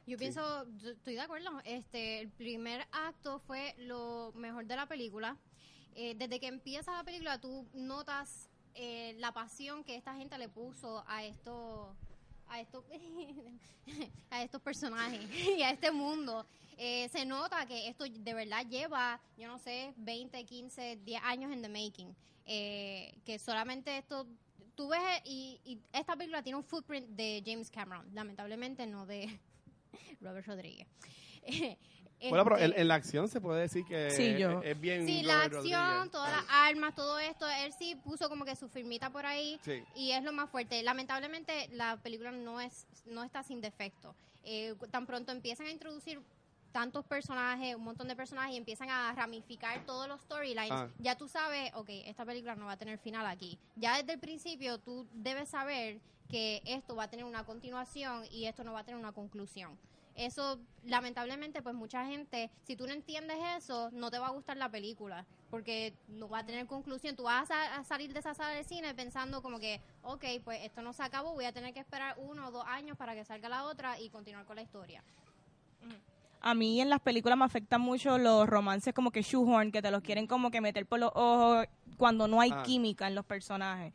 Yo 0.06 0.18
pienso, 0.18 0.68
yo 0.80 0.90
estoy 0.90 1.14
de 1.14 1.22
acuerdo. 1.22 1.52
Este, 1.66 2.20
el 2.20 2.30
primer 2.30 2.88
acto 2.92 3.40
fue 3.40 3.76
lo 3.78 4.32
mejor 4.36 4.66
de 4.66 4.76
la 4.76 4.88
película. 4.88 5.38
Eh, 5.96 6.16
desde 6.16 6.40
que 6.40 6.48
empieza 6.48 6.92
la 6.94 7.04
película, 7.04 7.40
tú 7.40 7.68
notas 7.74 8.50
eh, 8.74 9.14
la 9.20 9.34
pasión 9.34 9.84
que 9.84 9.96
esta 9.96 10.16
gente 10.16 10.38
le 10.40 10.50
puso 10.50 11.04
a 11.08 11.24
esto, 11.26 11.96
a 12.50 12.60
estos, 12.60 12.84
a 14.30 14.44
estos 14.44 14.62
personajes 14.62 15.22
y 15.58 15.62
a 15.62 15.72
este 15.72 15.92
mundo. 15.92 16.46
Eh, 16.78 17.10
se 17.10 17.26
nota 17.26 17.66
que 17.66 17.88
esto 17.88 18.06
de 18.06 18.34
verdad 18.34 18.66
lleva, 18.68 19.20
yo 19.38 19.48
no 19.48 19.60
sé, 19.60 19.94
20, 19.98 20.46
15, 20.46 20.98
10 21.04 21.22
años 21.24 21.52
en 21.52 21.62
the 21.62 21.70
making. 21.70 22.16
Eh, 22.46 23.14
que 23.26 23.38
solamente 23.38 23.98
esto 23.98 24.26
tú 24.76 24.88
ves 24.88 25.22
y, 25.26 25.60
y 25.66 25.80
esta 25.92 26.16
película 26.16 26.42
tiene 26.42 26.58
un 26.58 26.64
footprint 26.64 27.10
de 27.10 27.44
James 27.46 27.70
Cameron, 27.70 28.08
lamentablemente 28.14 28.88
no 28.88 29.06
de 29.06 29.40
Robert 30.22 30.46
Rodríguez. 30.48 30.88
Bueno, 32.22 32.44
pero 32.44 32.58
en, 32.58 32.64
Este, 32.66 32.82
en 32.82 32.88
la 32.90 32.96
acción 32.96 33.30
se 33.30 33.40
puede 33.40 33.62
decir 33.62 33.86
que 33.86 34.12
Sí, 34.12 34.38
yo- 34.38 34.60
es, 34.60 34.72
es 34.76 34.82
bien. 34.82 35.06
sí, 35.08 35.22
la 35.24 35.36
Robert 35.48 35.56
acción, 35.56 35.82
Rodríguez. 35.82 36.12
todas 36.12 36.32
las 36.34 36.46
armas, 36.50 36.94
todo 36.94 37.18
esto, 37.18 37.48
él 37.50 37.72
sí 37.80 37.96
puso 37.96 38.28
como 38.28 38.44
que 38.44 38.58
su 38.58 38.68
firmita 38.68 39.10
por 39.10 39.26
ahí 39.26 39.58
Sí. 39.64 39.82
y 39.96 40.12
es 40.12 40.22
lo 40.26 40.34
más 40.34 40.50
fuerte. 40.50 40.84
Lamentablemente 40.84 41.70
la 41.72 41.96
película 41.96 42.32
no 42.34 42.60
es 42.60 42.88
no 43.06 43.24
está 43.24 43.42
sin 43.42 43.62
defecto. 43.62 44.14
Eh, 44.44 44.76
tan 44.92 45.06
pronto 45.06 45.32
empiezan 45.32 45.68
a 45.68 45.72
introducir 45.72 46.20
tantos 46.74 47.06
personajes, 47.06 47.74
un 47.78 47.84
montón 47.86 48.10
de 48.10 48.18
personajes 48.18 48.54
y 48.54 48.58
empiezan 48.58 48.90
a 48.90 49.14
ramificar 49.14 49.86
todos 49.86 50.10
los 50.10 50.20
storylines, 50.20 50.72
Ah. 50.72 50.90
ya 51.00 51.16
tú 51.18 51.30
sabes, 51.30 51.72
ok, 51.74 51.88
esta 52.06 52.26
película 52.26 52.54
no 52.58 52.66
va 52.66 52.74
a 52.74 52.78
tener 52.78 53.00
final 53.00 53.26
aquí. 53.28 53.58
Ya 53.78 53.96
desde 53.98 54.12
el 54.12 54.20
principio 54.20 54.78
tú 54.78 55.08
debes 55.14 55.48
saber 55.48 56.02
que 56.30 56.62
esto 56.66 56.96
va 56.96 57.04
a 57.04 57.10
tener 57.10 57.26
una 57.26 57.44
continuación 57.44 58.24
y 58.32 58.46
esto 58.46 58.64
no 58.64 58.74
va 58.74 58.82
a 58.82 58.84
tener 58.84 59.00
una 59.00 59.12
conclusión. 59.12 59.78
Eso, 60.16 60.60
lamentablemente, 60.84 61.62
pues 61.62 61.74
mucha 61.76 62.06
gente, 62.06 62.50
si 62.64 62.76
tú 62.76 62.86
no 62.86 62.94
entiendes 62.94 63.38
eso, 63.58 63.90
no 63.92 64.12
te 64.12 64.20
va 64.20 64.28
a 64.28 64.32
gustar 64.32 64.58
la 64.58 64.70
película, 64.70 65.26
porque 65.50 65.94
no 66.10 66.28
va 66.28 66.40
a 66.40 66.46
tener 66.46 66.68
conclusión. 66.68 67.16
Tú 67.16 67.24
vas 67.24 67.50
a, 67.52 67.78
a 67.78 67.84
salir 67.86 68.12
de 68.14 68.20
esa 68.20 68.34
sala 68.34 68.50
de 68.50 68.64
cine 68.66 68.94
pensando 68.94 69.42
como 69.42 69.60
que, 69.60 69.80
ok, 70.04 70.26
pues 70.44 70.60
esto 70.64 70.82
no 70.82 70.92
se 70.92 71.04
acabó, 71.04 71.34
voy 71.34 71.46
a 71.46 71.54
tener 71.54 71.74
que 71.74 71.80
esperar 71.80 72.16
uno 72.20 72.48
o 72.48 72.52
dos 72.52 72.66
años 72.68 72.98
para 72.98 73.16
que 73.16 73.24
salga 73.24 73.48
la 73.48 73.64
otra 73.64 73.98
y 74.00 74.10
continuar 74.10 74.46
con 74.46 74.58
la 74.58 74.62
historia. 74.62 75.02
A 76.42 76.54
mí 76.54 76.80
en 76.82 76.90
las 76.90 77.00
películas 77.02 77.38
me 77.38 77.46
afectan 77.46 77.82
mucho 77.82 78.18
los 78.18 78.48
romances 78.48 78.94
como 78.94 79.12
que 79.12 79.22
shoehorn, 79.22 79.72
que 79.72 79.82
te 79.82 79.92
los 79.92 80.02
quieren 80.02 80.26
como 80.28 80.52
que 80.52 80.62
meter 80.62 80.86
por 80.86 81.00
los 81.00 81.12
ojos 81.16 81.66
cuando 81.98 82.28
no 82.28 82.40
hay 82.42 82.52
Ah. 82.54 82.64
química 82.64 83.08
en 83.08 83.16
los 83.16 83.26
personajes. 83.26 83.94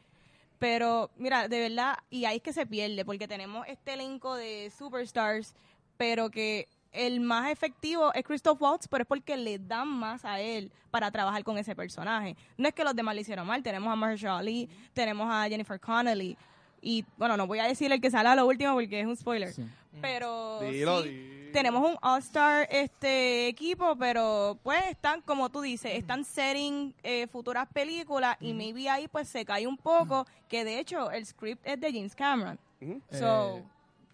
Pero, 0.58 1.10
mira, 1.16 1.48
de 1.48 1.60
verdad, 1.60 1.96
y 2.10 2.24
ahí 2.24 2.36
es 2.36 2.42
que 2.42 2.52
se 2.52 2.66
pierde, 2.66 3.04
porque 3.04 3.28
tenemos 3.28 3.66
este 3.68 3.94
elenco 3.94 4.34
de 4.34 4.72
superstars, 4.76 5.54
pero 5.96 6.30
que 6.30 6.68
el 6.92 7.20
más 7.20 7.50
efectivo 7.50 8.14
es 8.14 8.24
Christoph 8.24 8.62
Waltz, 8.62 8.88
pero 8.88 9.02
es 9.02 9.08
porque 9.08 9.36
le 9.36 9.58
dan 9.58 9.88
más 9.88 10.24
a 10.24 10.40
él 10.40 10.70
para 10.90 11.10
trabajar 11.10 11.42
con 11.42 11.58
ese 11.58 11.74
personaje. 11.74 12.36
No 12.56 12.68
es 12.68 12.74
que 12.74 12.84
los 12.84 12.94
demás 12.94 13.16
le 13.16 13.22
hicieron 13.22 13.46
mal, 13.46 13.62
tenemos 13.62 13.92
a 13.92 13.96
Mahershala 13.96 14.38
Ali, 14.38 14.70
tenemos 14.92 15.28
a 15.28 15.48
Jennifer 15.48 15.78
Connelly, 15.80 16.38
y 16.84 17.04
bueno, 17.16 17.36
no 17.36 17.46
voy 17.46 17.58
a 17.60 17.64
decir 17.64 17.90
el 17.90 18.00
que 18.00 18.10
sale 18.10 18.28
a 18.28 18.36
lo 18.36 18.46
último 18.46 18.74
porque 18.74 19.00
es 19.00 19.06
un 19.06 19.16
spoiler, 19.16 19.52
Sí. 19.52 19.64
pero 20.00 20.60
Dilo, 20.60 21.02
sí, 21.02 21.48
tenemos 21.52 21.88
un 21.88 21.96
All-Star 22.02 22.68
este 22.70 23.48
equipo, 23.48 23.96
pero 23.96 24.58
pues 24.62 24.84
están, 24.90 25.20
como 25.22 25.48
tú 25.50 25.60
dices, 25.60 25.92
están 25.94 26.24
setting 26.24 26.92
eh, 27.02 27.26
futuras 27.28 27.66
películas 27.72 28.36
y 28.40 28.52
maybe 28.52 28.88
ahí 28.88 29.08
pues 29.08 29.28
se 29.28 29.44
cae 29.44 29.66
un 29.66 29.76
poco, 29.76 30.26
que 30.48 30.64
de 30.64 30.78
hecho 30.80 31.10
el 31.10 31.24
script 31.24 31.66
es 31.66 31.80
de 31.80 31.92
James 31.92 32.14
Cameron. 32.14 32.58
So, 33.10 33.56
Eh, 33.58 33.64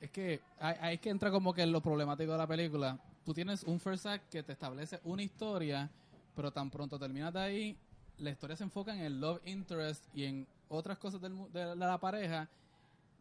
es 0.03 0.11
que 0.11 0.41
ahí, 0.61 0.95
es 0.95 1.01
que 1.01 1.11
entra 1.11 1.31
como 1.31 1.53
que 1.53 1.63
en 1.63 1.73
lo 1.73 1.81
problemático 1.81 2.33
de 2.33 2.39
la 2.39 2.47
película. 2.47 2.99
Tú 3.25 3.35
tienes 3.35 3.65
un 3.65 3.79
first 3.81 4.07
act 4.07 4.31
que 4.31 4.43
te 4.43 4.53
establece 4.53 4.99
una 5.05 5.23
historia, 5.23 5.91
pero 6.37 6.51
tan 6.51 6.71
pronto 6.71 6.99
terminas 6.99 7.33
de 7.33 7.41
ahí, 7.41 7.77
la 8.19 8.31
historia 8.31 8.57
se 8.57 8.65
enfoca 8.65 8.95
en 8.95 9.01
el 9.01 9.21
love 9.21 9.41
interest 9.47 10.05
y 10.15 10.25
en 10.25 10.47
otras 10.71 10.99
cosas 10.99 11.21
del 11.21 11.35
mu- 11.35 11.49
de 11.51 11.75
la 11.77 11.99
pareja 11.99 12.49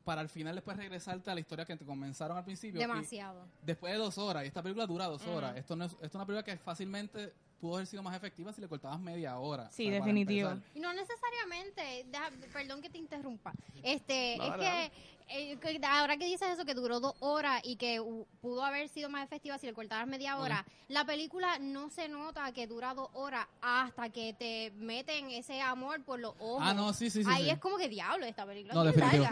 para 0.05 0.21
al 0.21 0.29
final 0.29 0.55
después 0.55 0.77
regresarte 0.77 1.29
a 1.29 1.33
la 1.35 1.39
historia 1.41 1.65
que 1.65 1.75
te 1.75 1.85
comenzaron 1.85 2.37
al 2.37 2.43
principio. 2.45 2.79
y 2.79 2.81
Demasiado. 2.83 3.43
después 3.63 3.91
de 3.93 3.99
dos 3.99 4.17
horas, 4.17 4.43
y 4.43 4.47
esta 4.47 4.63
película 4.63 4.85
dura 4.87 5.05
dos 5.05 5.25
horas. 5.27 5.55
Esto 5.57 5.75
no 5.75 5.85
es, 5.85 5.91
esto 5.93 6.05
es 6.07 6.15
una 6.15 6.25
película 6.25 6.43
que 6.43 6.57
fácilmente 6.57 7.33
pudo 7.59 7.75
haber 7.75 7.87
sido 7.87 8.01
más 8.01 8.15
efectiva 8.15 8.53
si 8.53 8.61
le 8.61 8.67
cortabas 8.69 8.99
media 8.99 9.37
hora. 9.37 9.69
Sí, 9.69 9.87
o 9.87 9.89
sea, 9.89 9.99
para 9.99 10.05
definitivo. 10.05 10.49
Y 10.73 10.79
no 10.79 10.93
necesariamente, 10.93 12.05
deja- 12.09 12.31
perdón 12.53 12.81
que 12.81 12.89
te 12.89 12.97
interrumpa, 12.97 13.51
este, 13.83 14.35
No, 14.37 14.45
es 14.45 14.53
que, 14.55 14.91
eh, 15.29 15.57
ahora 15.87 16.17
que 16.17 16.25
dices 16.25 16.49
eso, 16.49 16.65
que 16.65 16.73
duró 16.73 16.99
dos 16.99 17.15
horas 17.19 17.61
y 17.63 17.75
que 17.75 17.99
uh, 17.99 18.25
pudo 18.41 18.63
haber 18.63 18.89
sido 18.89 19.09
más 19.09 19.25
efectiva 19.25 19.57
si 19.57 19.67
le 19.67 19.73
cortabas 19.73 20.07
media 20.07 20.37
hora, 20.37 20.65
la 20.87 21.05
película 21.05 21.59
no 21.59 21.89
se 21.89 22.09
nota 22.09 22.51
que 22.51 22.67
dura 22.67 22.93
dos 22.93 23.09
horas 23.13 23.47
hasta 23.61 24.09
que 24.09 24.33
te 24.33 24.71
meten 24.77 25.29
ese 25.31 25.61
amor 25.61 26.03
por 26.03 26.19
los 26.19 26.33
ojos. 26.39 26.61
Ah, 26.61 26.73
no, 26.73 26.93
sí, 26.93 27.09
sí, 27.09 27.23
sí. 27.23 27.29
Ahí 27.31 27.45
sí. 27.45 27.49
es 27.49 27.59
como 27.59 27.77
que 27.77 27.89
diablo 27.89 28.25
esta 28.25 28.45
película. 28.45 28.73
No, 28.73 28.83
definitivo. 28.91 29.27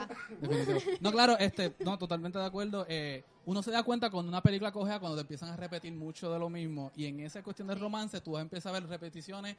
No, 1.02 1.12
claro, 1.12 1.38
este, 1.39 1.76
no, 1.80 1.98
totalmente 1.98 2.38
de 2.38 2.45
acuerdo. 2.45 2.86
Eh, 2.88 3.24
uno 3.45 3.64
se 3.64 3.72
da 3.72 3.82
cuenta 3.84 4.10
cuando 4.10 4.30
una 4.30 4.41
película 4.41 4.72
cogea 4.72 5.00
cuando 5.00 5.16
te 5.16 5.22
empiezan 5.22 5.50
a 5.50 5.56
repetir 5.56 5.93
mucho 5.93 6.32
de 6.32 6.38
lo 6.38 6.50
mismo. 6.50 6.91
Y 6.95 7.06
en 7.06 7.22
esa 7.22 7.41
cuestión 7.41 7.68
del 7.68 7.80
romance, 7.80 8.20
tú 8.20 8.34
vas 8.34 8.39
a 8.39 8.43
empezar 8.43 8.76
a 8.76 8.80
ver 8.80 8.89
repeticiones, 8.89 9.56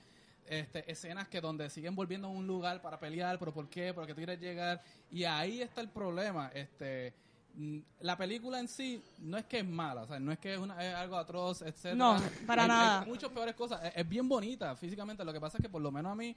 este, 0.51 0.91
escenas 0.91 1.29
que 1.29 1.41
donde 1.41 1.71
siguen 1.71 1.95
volviendo 1.95 2.29
a 2.29 2.31
un 2.31 2.47
lugar 2.47 2.81
para 2.83 2.99
pelear, 2.99 3.39
pero 3.39 3.53
¿por 3.53 3.69
qué? 3.69 3.93
Porque 3.95 4.13
tú 4.15 4.19
quieres 4.19 4.41
llegar. 4.41 4.83
Y 5.11 5.25
ahí 5.25 5.61
está 5.63 5.81
el 5.81 5.89
problema. 5.89 6.51
Este, 6.55 7.13
mm, 7.55 7.79
la 8.01 8.17
película 8.17 8.61
en 8.61 8.69
sí 8.69 9.03
no 9.19 9.37
es 9.39 9.45
que 9.47 9.59
es 9.61 9.67
mala, 9.67 10.03
o 10.03 10.07
sea, 10.07 10.19
no 10.21 10.31
es 10.33 10.39
que 10.39 10.55
es, 10.55 10.59
una- 10.59 10.85
es 10.85 10.95
algo 10.95 11.17
atroz, 11.17 11.63
etcétera. 11.63 11.95
No, 11.95 12.17
para 12.47 12.65
Hay- 12.65 12.71
hay 12.71 12.77
nada. 12.77 13.05
muchas 13.07 13.31
peores 13.31 13.55
cosas. 13.55 13.85
Es, 13.85 13.93
es 13.97 14.09
bien 14.09 14.29
bonita 14.29 14.75
físicamente. 14.77 15.25
Lo 15.25 15.33
que 15.33 15.41
pasa 15.41 15.59
es 15.59 15.63
que 15.63 15.69
por 15.69 15.83
lo 15.83 15.91
menos 15.91 16.13
a 16.13 16.15
mí 16.15 16.35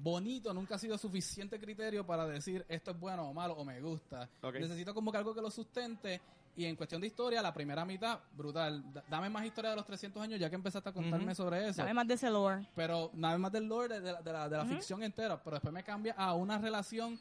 bonito 0.00 0.54
nunca 0.54 0.76
ha 0.76 0.78
sido 0.78 0.96
suficiente 0.96 1.58
criterio 1.58 2.06
para 2.06 2.26
decir 2.26 2.64
esto 2.68 2.92
es 2.92 3.00
bueno 3.00 3.28
o 3.28 3.34
malo 3.34 3.54
o 3.54 3.64
me 3.64 3.80
gusta. 3.80 4.28
Necesito 4.52 4.94
como 4.94 5.10
que 5.10 5.18
algo 5.18 5.34
que 5.34 5.40
lo 5.40 5.50
sustente 5.50 6.20
y 6.58 6.64
en 6.66 6.74
cuestión 6.74 7.00
de 7.00 7.06
historia, 7.06 7.40
la 7.40 7.54
primera 7.54 7.84
mitad, 7.84 8.18
brutal. 8.36 8.82
D- 8.92 9.00
dame 9.08 9.30
más 9.30 9.44
historia 9.46 9.70
de 9.70 9.76
los 9.76 9.86
300 9.86 10.20
años 10.20 10.40
ya 10.40 10.50
que 10.50 10.56
empezaste 10.56 10.88
a 10.88 10.92
contarme 10.92 11.32
sobre 11.34 11.68
eso. 11.68 11.82
Dame 11.82 11.94
más 11.94 12.08
de 12.08 12.14
ese 12.14 12.28
lore. 12.30 12.66
Pero 12.74 13.10
nada 13.14 13.38
más 13.38 13.52
del 13.52 13.66
lore 13.68 14.00
de, 14.00 14.00
de 14.00 14.32
la, 14.32 14.48
de 14.48 14.64
ficción 14.66 15.02
entera. 15.04 15.40
Pero 15.42 15.54
después 15.54 15.72
me 15.72 15.84
cambia 15.84 16.14
a 16.18 16.34
una 16.34 16.58
relación 16.58 17.16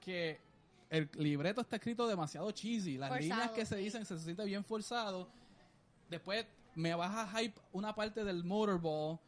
que 0.00 0.40
el 0.88 1.08
libreto 1.18 1.60
está 1.60 1.76
escrito 1.76 2.08
demasiado 2.08 2.50
cheesy. 2.50 2.96
Las 2.96 3.10
Forzado, 3.10 3.28
líneas 3.28 3.50
que 3.50 3.66
se 3.66 3.76
dicen 3.76 4.06
se 4.06 4.18
siente 4.18 4.42
bien 4.46 4.64
forzado. 4.64 5.28
Después 6.08 6.46
me 6.74 6.94
baja 6.94 7.28
hype 7.38 7.60
una 7.72 7.94
parte 7.94 8.24
del 8.24 8.42
motorball 8.42 9.18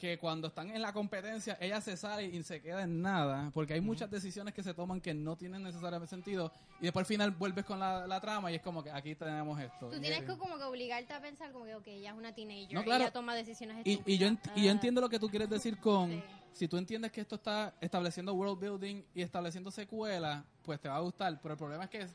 que 0.00 0.16
cuando 0.18 0.48
están 0.48 0.70
en 0.70 0.80
la 0.80 0.94
competencia 0.94 1.58
ella 1.60 1.78
se 1.82 1.94
sale 1.94 2.24
y 2.24 2.42
se 2.42 2.62
queda 2.62 2.82
en 2.84 3.02
nada 3.02 3.50
porque 3.52 3.74
hay 3.74 3.82
muchas 3.82 4.10
decisiones 4.10 4.54
que 4.54 4.62
se 4.62 4.72
toman 4.72 4.98
que 5.00 5.12
no 5.12 5.36
tienen 5.36 5.62
necesariamente 5.62 6.08
sentido 6.08 6.50
y 6.80 6.84
después 6.84 7.02
al 7.02 7.06
final 7.06 7.30
vuelves 7.32 7.66
con 7.66 7.78
la, 7.78 8.06
la 8.06 8.18
trama 8.18 8.50
y 8.50 8.54
es 8.54 8.62
como 8.62 8.82
que 8.82 8.90
aquí 8.90 9.14
tenemos 9.14 9.60
esto 9.60 9.90
Tú 9.90 9.96
Y- 9.96 10.00
tienes 10.00 10.20
que 10.24 10.38
como 10.38 10.56
que 10.56 10.64
obligarte 10.64 11.12
a 11.12 11.20
pensar 11.20 11.52
como 11.52 11.66
que, 11.66 11.74
ok, 11.74 11.86
ella 11.88 12.10
es 12.12 12.16
una 12.16 12.34
teenager, 12.34 12.72
No, 12.72 12.82
claro. 12.82 13.04
ella 13.04 13.12
toma 13.12 13.34
decisiones 13.34 13.86
y, 13.86 14.00
y 14.06 14.16
yo, 14.16 14.26
ent- 14.26 14.50
y 14.56 14.62
yo 14.64 14.68
Ah. 14.70 14.72
entiendo 14.72 15.02
lo 15.02 15.08
que 15.10 15.18
tú 15.18 15.28
quieres 15.28 15.50
decir 15.50 15.76
con 15.78 16.10
Sí. 16.10 16.22
si 16.54 16.66
tú 16.68 16.78
entiendes 16.78 17.12
que 17.12 17.20
esto 17.20 17.34
está 17.34 17.74
estableciendo 17.82 18.32
world 18.32 18.58
building 18.58 19.02
y 19.14 19.20
estableciendo 19.20 19.70
secuela 19.70 20.44
pues 20.62 20.80
te 20.80 20.88
va 20.88 20.96
a 20.96 21.00
gustar 21.00 21.38
pero 21.42 21.52
el 21.52 21.58
problema 21.58 21.84
es 21.84 21.90
que 21.90 21.98
es- 21.98 22.14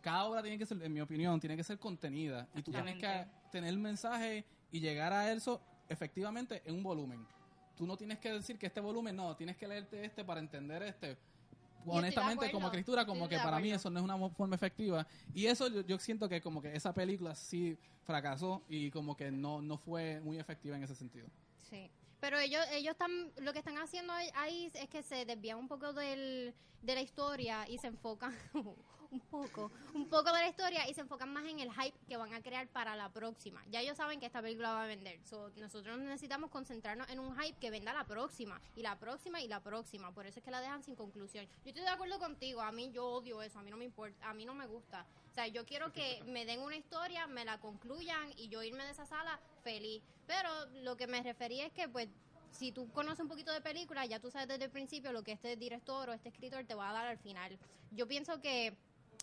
cada 0.00 0.24
obra 0.24 0.40
tiene 0.40 0.56
que 0.56 0.64
ser 0.64 0.82
en 0.82 0.92
mi 0.92 1.02
opinión 1.02 1.38
tiene 1.38 1.54
que 1.56 1.64
ser 1.64 1.78
contenida 1.78 2.48
y 2.54 2.62
tú 2.62 2.70
tienes 2.72 2.96
que 2.96 3.26
tener 3.52 3.68
el 3.68 3.78
mensaje 3.78 4.44
y 4.72 4.80
llegar 4.80 5.12
a 5.12 5.30
eso 5.32 5.60
efectivamente 5.88 6.62
en 6.64 6.74
un 6.74 6.82
volumen 6.82 7.26
tú 7.76 7.86
no 7.86 7.96
tienes 7.96 8.18
que 8.18 8.32
decir 8.32 8.58
que 8.58 8.66
este 8.66 8.80
volumen 8.80 9.14
no 9.16 9.36
tienes 9.36 9.56
que 9.56 9.68
leerte 9.68 10.04
este 10.04 10.24
para 10.24 10.40
entender 10.40 10.82
este 10.82 11.16
honestamente, 11.84 12.50
como 12.50 12.66
escritura, 12.66 13.06
como 13.06 13.28
que 13.28 13.36
para 13.36 13.58
mí 13.60 13.70
eso 13.70 13.90
no 13.90 14.00
es 14.00 14.04
una 14.04 14.18
forma 14.30 14.56
efectiva. 14.56 15.06
Y 15.34 15.46
eso 15.46 15.68
yo, 15.68 15.82
yo 15.82 15.98
siento 15.98 16.28
que 16.28 16.40
como 16.40 16.60
que 16.60 16.74
esa 16.74 16.92
película 16.92 17.34
sí 17.34 17.78
fracasó 18.04 18.62
y 18.68 18.90
como 18.90 19.16
que 19.16 19.30
no, 19.30 19.62
no 19.62 19.78
fue 19.78 20.20
muy 20.20 20.38
efectiva 20.38 20.76
en 20.76 20.82
ese 20.82 20.94
sentido. 20.94 21.28
Sí. 21.70 21.88
Pero 22.18 22.38
ellos, 22.38 22.64
ellos 22.72 22.92
están, 22.92 23.30
lo 23.40 23.52
que 23.52 23.58
están 23.60 23.78
haciendo 23.78 24.12
ahí- 24.12 24.30
ahí 24.34 24.70
es 24.74 24.88
que 24.88 25.02
se 25.02 25.24
desvían 25.26 25.58
un 25.58 25.68
poco 25.68 25.92
del, 25.92 26.54
de 26.86 26.94
la 26.94 27.02
historia 27.02 27.68
y 27.68 27.78
se 27.78 27.88
enfocan 27.88 28.34
un 29.10 29.20
poco, 29.20 29.70
un 29.94 30.08
poco 30.08 30.32
de 30.32 30.40
la 30.40 30.48
historia 30.48 30.88
y 30.88 30.94
se 30.94 31.00
enfocan 31.00 31.32
más 31.32 31.44
en 31.44 31.58
el 31.58 31.72
hype 31.72 31.96
que 32.08 32.16
van 32.16 32.32
a 32.32 32.40
crear 32.40 32.68
para 32.68 32.94
la 32.96 33.08
próxima. 33.08 33.62
Ya 33.70 33.80
ellos 33.80 33.96
saben 33.96 34.20
que 34.20 34.26
esta 34.26 34.40
película 34.40 34.72
va 34.72 34.84
a 34.84 34.86
vender. 34.86 35.18
So, 35.24 35.50
nosotros 35.56 35.98
necesitamos 35.98 36.50
concentrarnos 36.50 37.08
en 37.10 37.18
un 37.18 37.36
hype 37.38 37.58
que 37.58 37.70
venda 37.70 37.92
la 37.92 38.04
próxima 38.04 38.60
y 38.76 38.82
la 38.82 38.98
próxima 38.98 39.40
y 39.40 39.48
la 39.48 39.60
próxima. 39.60 40.12
Por 40.12 40.26
eso 40.26 40.38
es 40.38 40.44
que 40.44 40.50
la 40.50 40.60
dejan 40.60 40.82
sin 40.82 40.94
conclusión. 40.94 41.46
Yo 41.64 41.70
estoy 41.70 41.82
de 41.82 41.88
acuerdo 41.88 42.18
contigo. 42.18 42.60
A 42.60 42.72
mí 42.72 42.90
yo 42.92 43.06
odio 43.06 43.42
eso. 43.42 43.58
A 43.58 43.62
mí 43.62 43.70
no 43.70 43.76
me 43.76 43.84
importa. 43.84 44.28
A 44.28 44.34
mí 44.34 44.44
no 44.44 44.54
me 44.54 44.66
gusta. 44.66 45.04
O 45.30 45.34
sea, 45.34 45.46
yo 45.48 45.66
quiero 45.66 45.92
que 45.92 46.22
me 46.26 46.46
den 46.46 46.60
una 46.60 46.76
historia, 46.76 47.26
me 47.26 47.44
la 47.44 47.58
concluyan 47.58 48.32
y 48.36 48.48
yo 48.48 48.62
irme 48.62 48.84
de 48.84 48.92
esa 48.92 49.06
sala 49.06 49.38
feliz. 49.62 50.02
Pero 50.26 50.48
lo 50.82 50.96
que 50.96 51.06
me 51.06 51.22
refería 51.22 51.66
es 51.66 51.72
que, 51.72 51.88
pues, 51.88 52.08
si 52.50 52.72
tú 52.72 52.88
conoces 52.92 53.20
un 53.20 53.28
poquito 53.28 53.52
de 53.52 53.60
película, 53.60 54.04
ya 54.06 54.18
tú 54.20 54.30
sabes 54.30 54.48
desde 54.48 54.64
el 54.64 54.70
principio 54.70 55.12
lo 55.12 55.22
que 55.22 55.32
este 55.32 55.56
director 55.56 56.08
o 56.08 56.12
este 56.12 56.28
escritor 56.28 56.64
te 56.64 56.74
va 56.74 56.90
a 56.90 56.92
dar 56.92 57.06
al 57.06 57.18
final. 57.18 57.58
Yo 57.92 58.06
pienso 58.06 58.40
que 58.40 58.76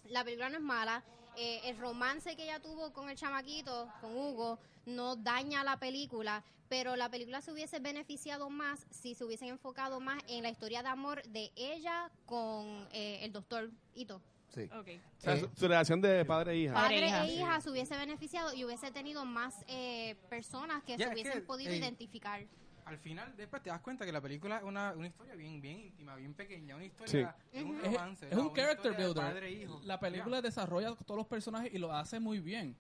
la 0.10 0.24
película 0.24 0.50
no 0.50 0.58
es 0.58 0.64
mala. 0.64 1.04
eh, 1.36 1.62
el 1.66 1.78
romance 1.80 2.36
que 2.36 2.44
ella 2.44 2.60
tuvo 2.60 2.94
con 2.94 3.10
el 3.10 3.18
chamaquito, 3.18 3.90
con 4.02 4.16
Hugo, 4.16 4.60
no 4.86 5.16
daña 5.16 5.64
la 5.64 5.78
película, 5.78 6.44
pero 6.70 6.96
la 6.96 7.10
película 7.10 7.42
se 7.42 7.52
hubiese 7.52 7.80
beneficiado 7.80 8.52
más 8.52 8.86
si 8.92 9.16
se 9.16 9.24
hubiesen 9.24 9.48
enfocado 9.50 10.00
más 10.00 10.22
en 10.28 10.44
la 10.44 10.50
historia 10.50 10.84
de 10.84 10.90
amor 10.90 11.24
de 11.24 11.52
ella 11.56 12.12
con 12.28 12.88
eh, 12.92 13.20
el 13.24 13.32
doctor 13.32 13.72
Ito. 13.96 14.22
Sí. 14.54 14.66
Ok. 14.66 14.90
O 15.18 15.22
sea, 15.22 15.34
Eh, 15.34 15.40
su, 15.40 15.50
su 15.60 15.68
relación 15.68 16.00
de 16.02 16.24
padre 16.26 16.52
e 16.54 16.58
hija. 16.60 16.74
Padre 16.76 16.98
e 17.04 17.08
hija. 17.08 17.26
e 17.26 17.32
hija 17.34 17.62
se 17.62 17.72
hubiese 17.72 17.98
beneficiado 17.98 18.54
y 18.54 18.64
hubiese 18.66 18.92
tenido 18.92 19.26
más 19.26 19.56
eh, 19.68 20.16
personas 20.30 20.84
que 20.84 20.98
se 20.98 21.04
es 21.06 21.12
hubiesen 21.14 21.34
que, 21.34 21.42
podido 21.42 21.72
eh, 21.72 21.78
identificar. 21.78 22.46
Al 22.86 22.98
final, 22.98 23.34
después 23.38 23.62
te 23.62 23.70
das 23.70 23.82
cuenta 23.82 24.06
que 24.06 24.12
la 24.12 24.22
película 24.22 24.58
es 24.58 24.64
una, 24.64 24.94
una 24.94 25.08
historia 25.08 25.36
bien, 25.36 25.62
bien 25.62 25.80
íntima, 25.80 26.16
bien 26.16 26.34
pequeña, 26.34 26.76
una 26.76 26.86
historia, 26.86 27.36
es 27.52 27.64
un. 27.64 27.78
Es, 27.78 27.94
romance. 27.94 28.28
es 28.30 28.38
un 28.38 28.54
character 28.54 28.94
builder. 28.94 29.24
padre 29.24 29.48
e 29.48 29.52
hijo. 29.52 29.82
La 29.84 30.00
película 30.00 30.42
desarrolla 30.42 30.96
todos 30.96 31.18
los 31.18 31.28
personajes 31.28 31.74
y 31.74 31.78
lo 31.78 31.94
hace 31.94 32.20
muy 32.20 32.40
bien, 32.40 32.76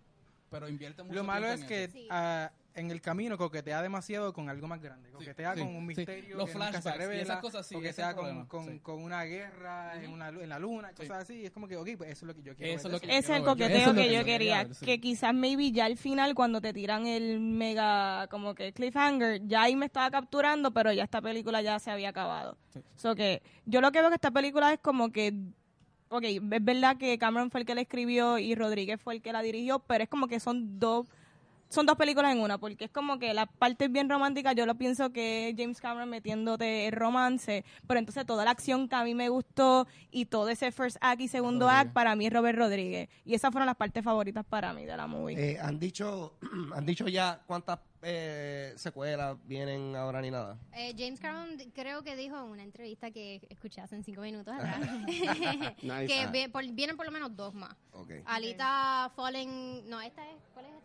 pero 0.53 0.69
invierte 0.69 1.03
mucho 1.03 1.15
Lo 1.15 1.23
malo 1.23 1.47
es 1.47 1.61
en 1.61 1.67
que. 1.67 1.87
Sí. 1.89 2.07
ah, 2.09 2.51
en 2.75 2.89
el 2.89 3.01
camino 3.01 3.37
coquetea 3.37 3.83
demasiado 3.83 4.33
con 4.33 4.49
algo 4.49 4.67
más 4.67 4.81
grande. 4.81 5.11
Coquetea 5.11 5.53
sí, 5.53 5.59
con 5.59 5.75
un 5.75 5.81
sí. 5.81 5.95
misterio 5.95 6.37
Los 6.37 6.49
que 6.49 6.57
nunca 6.57 6.81
se 6.81 6.91
revela. 6.93 7.21
esas 7.21 7.37
cosas, 7.39 7.71
el 7.71 7.77
con, 7.77 8.15
problema, 8.15 8.47
con, 8.47 8.65
sí. 8.65 8.79
con 8.79 9.03
una 9.03 9.23
guerra 9.25 10.01
en, 10.03 10.09
una, 10.11 10.29
en 10.29 10.49
la 10.49 10.57
luna, 10.57 10.89
Sí. 10.89 10.95
cosas 10.95 11.21
así. 11.21 11.45
Es 11.45 11.51
como 11.51 11.67
que, 11.67 11.77
ok, 11.77 11.89
pues 11.97 12.09
eso 12.09 12.25
es 12.25 12.27
lo 12.29 12.33
que 12.33 12.41
yo 12.41 12.55
quiero 12.55 12.73
Eso 12.73 12.87
ver 12.89 12.95
es 12.95 13.01
lo 13.03 13.07
que 13.07 13.15
Ese 13.15 13.31
es 13.33 13.37
el 13.39 13.43
coqueteo 13.45 13.93
que 13.93 14.01
que 14.01 14.07
yo 14.09 14.19
yo 14.21 14.25
quería 14.25 14.37
quería. 14.39 14.63
ver, 14.63 14.73
sí. 14.75 14.85
Que 14.87 14.99
quizás 14.99 15.35
maybe 15.35 15.71
ya 15.71 15.85
al 15.85 15.97
final, 15.97 16.33
cuando 16.33 16.61
te 16.61 16.73
tiran 16.73 17.05
el 17.05 17.39
mega, 17.39 18.27
como 18.31 18.55
que 18.55 18.73
cliffhanger, 18.73 19.45
ya 19.45 19.61
ahí 19.61 19.75
me 19.75 19.85
estaba 19.85 20.09
capturando, 20.09 20.71
pero 20.71 20.91
ya 20.91 21.03
esta 21.03 21.21
película 21.21 21.61
ya 21.61 21.77
se 21.77 21.91
había 21.91 22.09
acabado. 22.09 22.57
Sí. 22.73 22.81
So 22.95 23.13
que 23.13 23.43
yo 23.67 23.81
lo 23.81 23.91
que 23.91 23.99
veo 23.99 24.09
que 24.09 24.15
esta 24.15 24.31
película 24.31 24.73
es 24.73 24.79
como 24.79 25.11
que, 25.11 25.31
ok, 26.09 26.23
es 26.23 26.65
verdad 26.65 26.97
que 26.97 27.17
Cameron 27.17 27.51
fue 27.51 27.61
el 27.61 27.65
que 27.65 27.75
la 27.75 27.81
escribió 27.81 28.37
y 28.37 28.55
Rodríguez 28.55 28.99
fue 29.01 29.15
el 29.15 29.21
que 29.21 29.33
la 29.33 29.41
dirigió, 29.41 29.79
pero 29.79 30.03
es 30.03 30.09
como 30.09 30.27
que 30.27 30.39
son 30.39 30.79
dos 30.79 31.07
son 31.73 31.85
dos 31.85 31.95
películas 31.97 32.31
en 32.33 32.39
una, 32.41 32.57
porque 32.57 32.85
es 32.85 32.91
como 32.91 33.17
que 33.19 33.33
la 33.33 33.45
parte 33.47 33.87
bien 33.87 34.09
romántica, 34.09 34.53
yo 34.53 34.65
lo 34.65 34.75
pienso 34.75 35.11
que 35.11 35.49
es 35.49 35.55
James 35.57 35.81
Cameron 35.81 36.09
metiéndote 36.09 36.87
el 36.87 36.93
romance, 36.93 37.65
pero 37.87 37.99
entonces 37.99 38.25
toda 38.25 38.45
la 38.45 38.51
acción 38.51 38.87
que 38.87 38.95
a 38.95 39.03
mí 39.03 39.15
me 39.15 39.29
gustó 39.29 39.87
y 40.11 40.25
todo 40.25 40.49
ese 40.49 40.71
first 40.71 40.97
act 41.01 41.21
y 41.21 41.27
segundo 41.27 41.65
Rodríguez. 41.65 41.85
act 41.87 41.93
para 41.93 42.15
mí 42.15 42.27
es 42.27 42.33
Robert 42.33 42.57
Rodríguez. 42.57 43.09
Y 43.25 43.33
esas 43.33 43.51
fueron 43.51 43.65
las 43.65 43.75
partes 43.75 44.03
favoritas 44.03 44.45
para 44.45 44.71
mí 44.73 44.85
de 44.85 44.95
la 44.95 45.07
movie. 45.07 45.35
Eh, 45.53 45.59
han 45.59 45.79
dicho 45.79 46.33
han 46.75 46.85
dicho 46.85 47.07
ya 47.07 47.41
cuántas 47.47 47.79
eh, 48.05 48.73
secuelas 48.75 49.37
vienen 49.45 49.95
ahora 49.95 50.21
ni 50.21 50.29
nada. 50.29 50.57
Eh, 50.73 50.93
James 50.97 51.19
Cameron 51.21 51.57
creo 51.73 52.03
que 52.03 52.15
dijo 52.17 52.35
en 52.37 52.43
una 52.51 52.61
entrevista 52.63 53.09
que 53.11 53.41
escuché 53.49 53.79
hace 53.79 54.03
cinco 54.03 54.21
minutos 54.21 54.53
atrás 54.53 54.79
que 55.77 56.27
vi- 56.31 56.47
por- 56.49 56.67
vienen 56.73 56.97
por 56.97 57.05
lo 57.05 57.11
menos 57.13 57.33
dos 57.35 57.53
más. 57.53 57.73
Alita 58.25 59.09
Fallen, 59.15 59.89
no, 59.89 60.01
esta 60.01 60.21
es, 60.29 60.35
¿cuál 60.53 60.65
es 60.65 60.71
esta? 60.73 60.82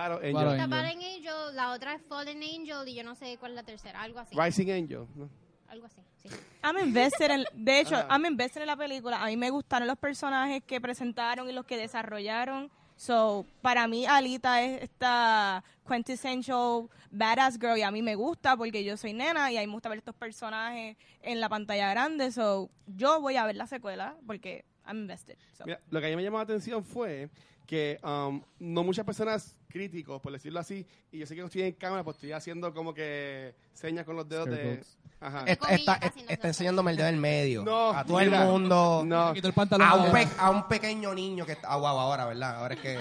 Battle 0.00 0.28
Angel. 0.28 0.34
Battle 0.34 0.60
Angel. 0.62 0.70
Fallen 0.70 0.98
Angel, 0.98 1.56
la 1.56 1.72
otra 1.72 1.94
es 1.94 2.02
Fallen 2.02 2.42
Angel 2.42 2.88
y 2.88 2.94
yo 2.94 3.04
no 3.04 3.14
sé 3.14 3.36
cuál 3.38 3.52
es 3.52 3.56
la 3.56 3.62
tercera, 3.62 4.00
algo 4.00 4.18
así. 4.18 4.36
Rising 4.38 4.70
Angel. 4.70 5.06
¿no? 5.14 5.28
Algo 5.68 5.86
así, 5.86 6.00
sí. 6.22 6.28
I'm 6.64 6.78
invested 6.78 7.30
en, 7.30 7.44
de 7.52 7.80
hecho, 7.80 7.96
Ajá. 7.96 8.08
I'm 8.10 8.26
invested 8.26 8.62
en 8.62 8.66
la 8.66 8.76
película. 8.76 9.22
A 9.22 9.26
mí 9.26 9.36
me 9.36 9.50
gustaron 9.50 9.86
los 9.86 9.98
personajes 9.98 10.62
que 10.64 10.80
presentaron 10.80 11.48
y 11.48 11.52
los 11.52 11.64
que 11.64 11.76
desarrollaron. 11.76 12.70
So, 12.96 13.46
para 13.62 13.86
mí 13.88 14.04
Alita 14.04 14.62
es 14.62 14.82
esta 14.82 15.64
quintessential 15.88 16.88
badass 17.10 17.58
girl 17.58 17.78
y 17.78 17.82
a 17.82 17.90
mí 17.90 18.02
me 18.02 18.14
gusta 18.14 18.56
porque 18.56 18.84
yo 18.84 18.96
soy 18.96 19.14
nena 19.14 19.50
y 19.50 19.56
a 19.56 19.60
mí 19.60 19.66
me 19.68 19.72
gusta 19.72 19.88
ver 19.88 19.98
estos 19.98 20.14
personajes 20.14 20.96
en 21.22 21.40
la 21.40 21.48
pantalla 21.48 21.88
grande. 21.90 22.30
So, 22.30 22.68
yo 22.86 23.20
voy 23.20 23.36
a 23.36 23.46
ver 23.46 23.56
la 23.56 23.66
secuela 23.66 24.16
porque 24.26 24.64
I'm 24.86 24.98
invested. 24.98 25.38
So. 25.52 25.64
Mira, 25.64 25.80
lo 25.88 26.00
que 26.00 26.08
a 26.08 26.10
mí 26.10 26.16
me 26.16 26.22
llamó 26.22 26.38
la 26.38 26.44
atención 26.44 26.84
fue 26.84 27.30
que 27.70 28.00
um, 28.02 28.42
no 28.58 28.82
muchas 28.82 29.04
personas 29.06 29.56
críticos, 29.68 30.20
por 30.20 30.32
decirlo 30.32 30.58
así, 30.58 30.84
y 31.12 31.18
yo 31.18 31.26
sé 31.26 31.36
que 31.36 31.40
no 31.40 31.46
estoy 31.46 31.62
en 31.62 31.72
cámara, 31.74 32.02
pues 32.02 32.16
estoy 32.16 32.32
haciendo 32.32 32.74
como 32.74 32.92
que 32.92 33.54
señas 33.72 34.04
con 34.04 34.16
los 34.16 34.28
dedos 34.28 34.46
de... 34.46 34.82
Ajá. 35.20 35.44
Está, 35.46 35.68
está- 35.68 35.92
haciendo 35.92 36.32
está 36.32 36.48
enseñándome 36.48 36.90
el 36.90 36.96
dedo 36.96 37.06
del 37.06 37.16
medio. 37.18 37.62
No, 37.62 37.90
a 37.90 38.04
todo 38.04 38.18
mira. 38.18 38.42
el 38.42 38.48
mundo. 38.48 39.04
No. 39.06 39.32
El 39.32 39.52
pantalón. 39.52 39.86
A 39.86 39.94
un, 39.94 40.04
de- 40.06 40.10
pe- 40.10 40.28
a 40.36 40.50
un 40.50 40.66
pequeño 40.66 41.14
niño 41.14 41.46
que 41.46 41.52
está. 41.52 41.68
Ah, 41.68 41.76
wow, 41.76 41.86
ahora, 41.90 42.24
¿verdad? 42.24 42.56
Ahora 42.56 42.74
es 42.74 42.80
que. 42.80 42.98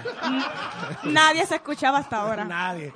Nadie 1.06 1.46
se 1.48 1.56
escuchaba 1.56 1.98
hasta 2.00 2.18
ahora. 2.22 2.46
Nadie. 2.46 2.94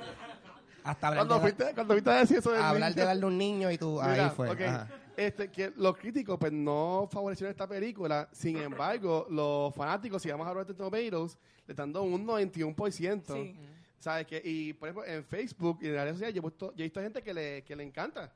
Hasta 0.84 1.08
hablar, 1.08 1.26
Cuando 1.26 1.34
de, 1.36 1.40
fuiste, 1.40 1.74
cuando 1.74 1.94
fuiste 1.94 2.10
a 2.10 2.14
decir 2.18 2.38
eso 2.38 2.52
del 2.52 2.62
hablar 2.62 2.94
de 2.94 3.04
darle 3.04 3.24
a 3.24 3.26
un 3.26 3.38
niño 3.38 3.70
y 3.70 3.78
tú. 3.78 3.98
Mira, 4.00 4.26
ahí 4.26 4.30
fue. 4.36 4.50
ajá. 4.50 4.88
Este, 5.16 5.50
que 5.50 5.72
los 5.76 5.96
críticos 5.96 6.36
pues 6.38 6.52
no 6.52 7.08
favorecieron 7.10 7.50
esta 7.50 7.66
película, 7.68 8.28
sin 8.32 8.56
embargo, 8.58 9.26
los 9.30 9.74
fanáticos, 9.74 10.20
si 10.22 10.30
vamos 10.30 10.46
a 10.46 10.52
Rotten 10.54 10.76
Tomatoes, 10.76 11.38
le 11.66 11.72
están 11.72 11.92
dando 11.92 12.02
un 12.02 12.26
91%. 12.26 13.22
Sí. 13.32 13.56
¿Sabes? 13.98 14.26
Que, 14.26 14.42
y 14.44 14.72
por 14.74 14.88
ejemplo, 14.90 15.10
en 15.10 15.24
Facebook 15.24 15.78
y 15.82 15.86
en 15.86 15.94
las 15.94 16.02
redes 16.04 16.16
sociales 16.16 16.34
yo 16.34 16.40
he, 16.40 16.42
puesto- 16.42 16.74
yo 16.74 16.82
he 16.82 16.86
visto 16.86 17.00
gente 17.00 17.22
que 17.22 17.32
le, 17.34 17.62
que 17.64 17.74
le 17.76 17.82
encanta. 17.84 18.32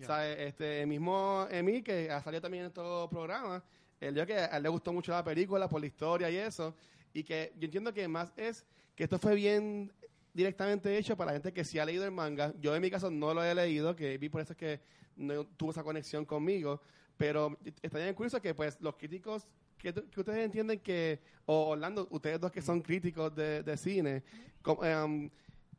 ¿Sabes? 0.00 0.36
Este, 0.40 0.82
el 0.82 0.86
mismo 0.88 1.46
Emil, 1.50 1.82
que 1.84 2.10
ha 2.10 2.20
salido 2.22 2.40
también 2.42 2.64
en 2.64 2.68
estos 2.68 3.08
programas, 3.08 3.62
él 4.00 4.14
dijo 4.14 4.26
que 4.26 4.34
a 4.34 4.56
él 4.56 4.62
le 4.64 4.68
gustó 4.68 4.92
mucho 4.92 5.12
la 5.12 5.22
película 5.22 5.68
por 5.68 5.80
la 5.80 5.86
historia 5.86 6.28
y 6.30 6.36
eso. 6.36 6.74
Y 7.12 7.22
que 7.22 7.52
yo 7.58 7.66
entiendo 7.66 7.92
que 7.92 8.06
más 8.08 8.32
es 8.36 8.64
que 8.96 9.04
esto 9.04 9.18
fue 9.18 9.34
bien 9.34 9.92
directamente 10.32 10.96
hecho 10.96 11.16
para 11.16 11.30
la 11.30 11.32
gente 11.34 11.52
que 11.52 11.64
sí 11.64 11.78
ha 11.78 11.84
leído 11.84 12.04
el 12.04 12.10
manga. 12.12 12.52
Yo 12.60 12.74
en 12.74 12.82
mi 12.82 12.90
caso 12.90 13.10
no 13.10 13.34
lo 13.34 13.42
he 13.42 13.54
leído, 13.54 13.94
que 13.96 14.16
vi 14.18 14.28
por 14.28 14.40
eso 14.40 14.52
es 14.52 14.56
que 14.56 14.80
no 15.16 15.44
tuvo 15.44 15.70
esa 15.72 15.82
conexión 15.82 16.24
conmigo. 16.24 16.80
Pero 17.16 17.58
está 17.82 17.98
bien 17.98 18.14
curioso 18.14 18.40
que 18.40 18.54
pues 18.54 18.80
los 18.80 18.96
críticos 18.96 19.46
que, 19.76 19.92
que 19.92 20.20
ustedes 20.20 20.44
entienden 20.44 20.80
que, 20.80 21.20
o 21.46 21.68
Orlando, 21.70 22.06
ustedes 22.10 22.40
dos 22.40 22.50
que 22.52 22.62
son 22.62 22.80
críticos 22.82 23.34
de, 23.34 23.62
de 23.62 23.76
cine, 23.76 24.22
como, 24.62 24.84
em, 24.84 25.30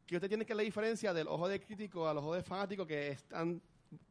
que 0.06 0.16
ustedes 0.16 0.30
tienen 0.30 0.46
que 0.46 0.56
la 0.56 0.64
diferencia 0.64 1.14
del 1.14 1.28
ojo 1.28 1.48
de 1.48 1.60
crítico 1.60 2.08
al 2.08 2.18
ojo 2.18 2.34
de 2.36 2.44
fanático 2.44 2.86
que 2.86 3.10
es 3.10 3.24
tan 3.26 3.62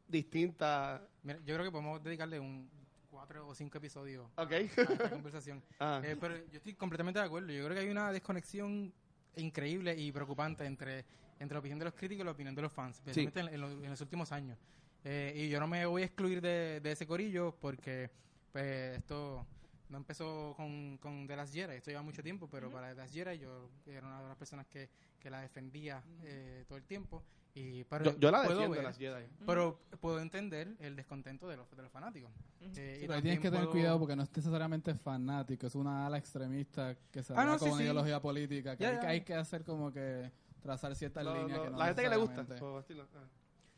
distinta. 0.07 1.01
Mira, 1.23 1.39
yo 1.39 1.53
creo 1.55 1.63
que 1.65 1.71
podemos 1.71 2.03
dedicarle 2.03 2.39
un 2.39 2.69
cuatro 3.09 3.47
o 3.47 3.53
cinco 3.53 3.77
episodios 3.77 4.25
Ok. 4.37 4.51
a 4.51 4.57
esta 4.57 5.09
conversación. 5.09 5.61
Ah. 5.79 6.01
Eh, 6.03 6.15
pero 6.19 6.35
yo 6.37 6.57
estoy 6.57 6.73
completamente 6.73 7.19
de 7.19 7.25
acuerdo. 7.25 7.51
Yo 7.51 7.65
creo 7.65 7.75
que 7.75 7.81
hay 7.83 7.89
una 7.89 8.11
desconexión 8.11 8.93
increíble 9.37 9.95
y 9.95 10.11
preocupante 10.11 10.65
entre, 10.65 11.05
entre 11.39 11.55
la 11.55 11.59
opinión 11.59 11.79
de 11.79 11.85
los 11.85 11.93
críticos 11.93 12.21
y 12.21 12.25
la 12.25 12.31
opinión 12.31 12.55
de 12.55 12.61
los 12.61 12.71
fans, 12.71 12.97
especialmente 12.97 13.39
en, 13.39 13.47
en 13.49 13.61
los, 13.61 13.71
en 13.83 13.89
los 13.89 14.01
últimos 14.01 14.31
años. 14.31 14.57
Eh, 15.03 15.33
y 15.35 15.49
yo 15.49 15.59
no 15.59 15.67
me 15.67 15.85
voy 15.85 16.03
a 16.03 16.05
excluir 16.05 16.41
de, 16.41 16.79
de 16.79 16.91
ese 16.91 17.07
corillo 17.07 17.55
porque 17.59 18.11
pues, 18.51 18.97
esto 18.97 19.45
no 19.89 19.97
empezó 19.97 20.53
con, 20.55 20.97
con 20.97 21.27
The 21.27 21.35
Last 21.35 21.53
Jedi, 21.53 21.75
esto 21.75 21.89
lleva 21.89 22.01
mucho 22.01 22.23
tiempo, 22.23 22.47
pero 22.49 22.69
para 22.69 22.89
The 22.89 22.95
Last 22.95 23.13
Jedi 23.13 23.39
yo 23.39 23.69
era 23.85 24.07
una 24.07 24.21
de 24.21 24.27
las 24.27 24.37
personas 24.37 24.67
que, 24.67 24.89
que 25.19 25.29
la 25.29 25.41
defendía 25.41 26.03
eh, 26.23 26.63
todo 26.67 26.77
el 26.77 26.85
tiempo. 26.85 27.23
Y, 27.53 27.83
pero 27.83 28.05
Yo, 28.05 28.17
yo 28.17 28.31
la 28.31 28.43
puedo 28.43 28.59
defiendo, 28.59 28.75
ver- 28.75 28.83
las 28.85 28.97
Jedi. 28.97 29.25
pero 29.45 29.77
puedo 29.99 30.21
entender 30.21 30.69
el 30.79 30.95
descontento 30.95 31.49
de 31.49 31.57
los, 31.57 31.69
de 31.75 31.81
los 31.83 31.91
fanáticos. 31.91 32.31
Eh, 32.61 32.69
Sí, 32.73 32.81
y 32.81 32.99
pero 33.01 33.15
ahí 33.15 33.21
tienes 33.21 33.39
que 33.41 33.49
tener 33.49 33.65
puedo- 33.65 33.71
cuidado 33.71 33.99
porque 33.99 34.15
no 34.15 34.23
es 34.23 34.29
necesariamente 34.33 34.95
fanático, 34.95 35.67
es 35.67 35.75
una 35.75 36.05
ala 36.07 36.17
extremista 36.17 36.95
que 37.11 37.21
se 37.23 37.33
Ah, 37.35 37.43
no, 37.43 37.51
con 37.57 37.59
sí, 37.59 37.65
una 37.65 37.77
sí. 37.77 37.83
ideología 37.83 38.21
política, 38.21 38.77
que 38.77 38.85
hay, 38.85 38.99
que 38.99 39.05
hay 39.07 39.21
que 39.21 39.33
hacer 39.35 39.65
como 39.65 39.91
que 39.91 40.31
trazar 40.61 40.95
ciertas 40.95 41.25
Lo- 41.25 41.33
líneas 41.35 41.57
lo- 41.57 41.63
que 41.65 41.69
no 41.71 41.77
la 41.77 41.85
gente 41.87 42.01
que 42.03 42.09
le 42.09 42.17
gusta. 42.17 42.41
estilo, 42.79 43.07
ah. 43.15 43.27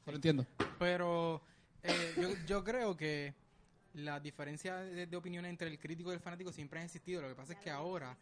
Lo 0.06 0.14
entiendo. 0.14 0.46
Pero 0.78 1.42
eh, 1.82 2.14
yo, 2.22 2.30
yo 2.46 2.64
creo 2.64 2.96
que 2.96 3.34
la 3.94 4.20
diferencia 4.20 4.76
de, 4.76 5.08
de 5.08 5.18
opinión 5.18 5.46
entre 5.46 5.68
el 5.70 5.80
crítico 5.80 6.12
y 6.12 6.14
el 6.16 6.20
fanático 6.20 6.52
siempre 6.52 6.80
ha 6.80 6.84
existido. 6.84 7.22
Lo 7.24 7.30
que 7.30 7.36
pasa 7.36 7.54
es 7.54 7.60
que 7.60 7.72
ahora 7.72 8.16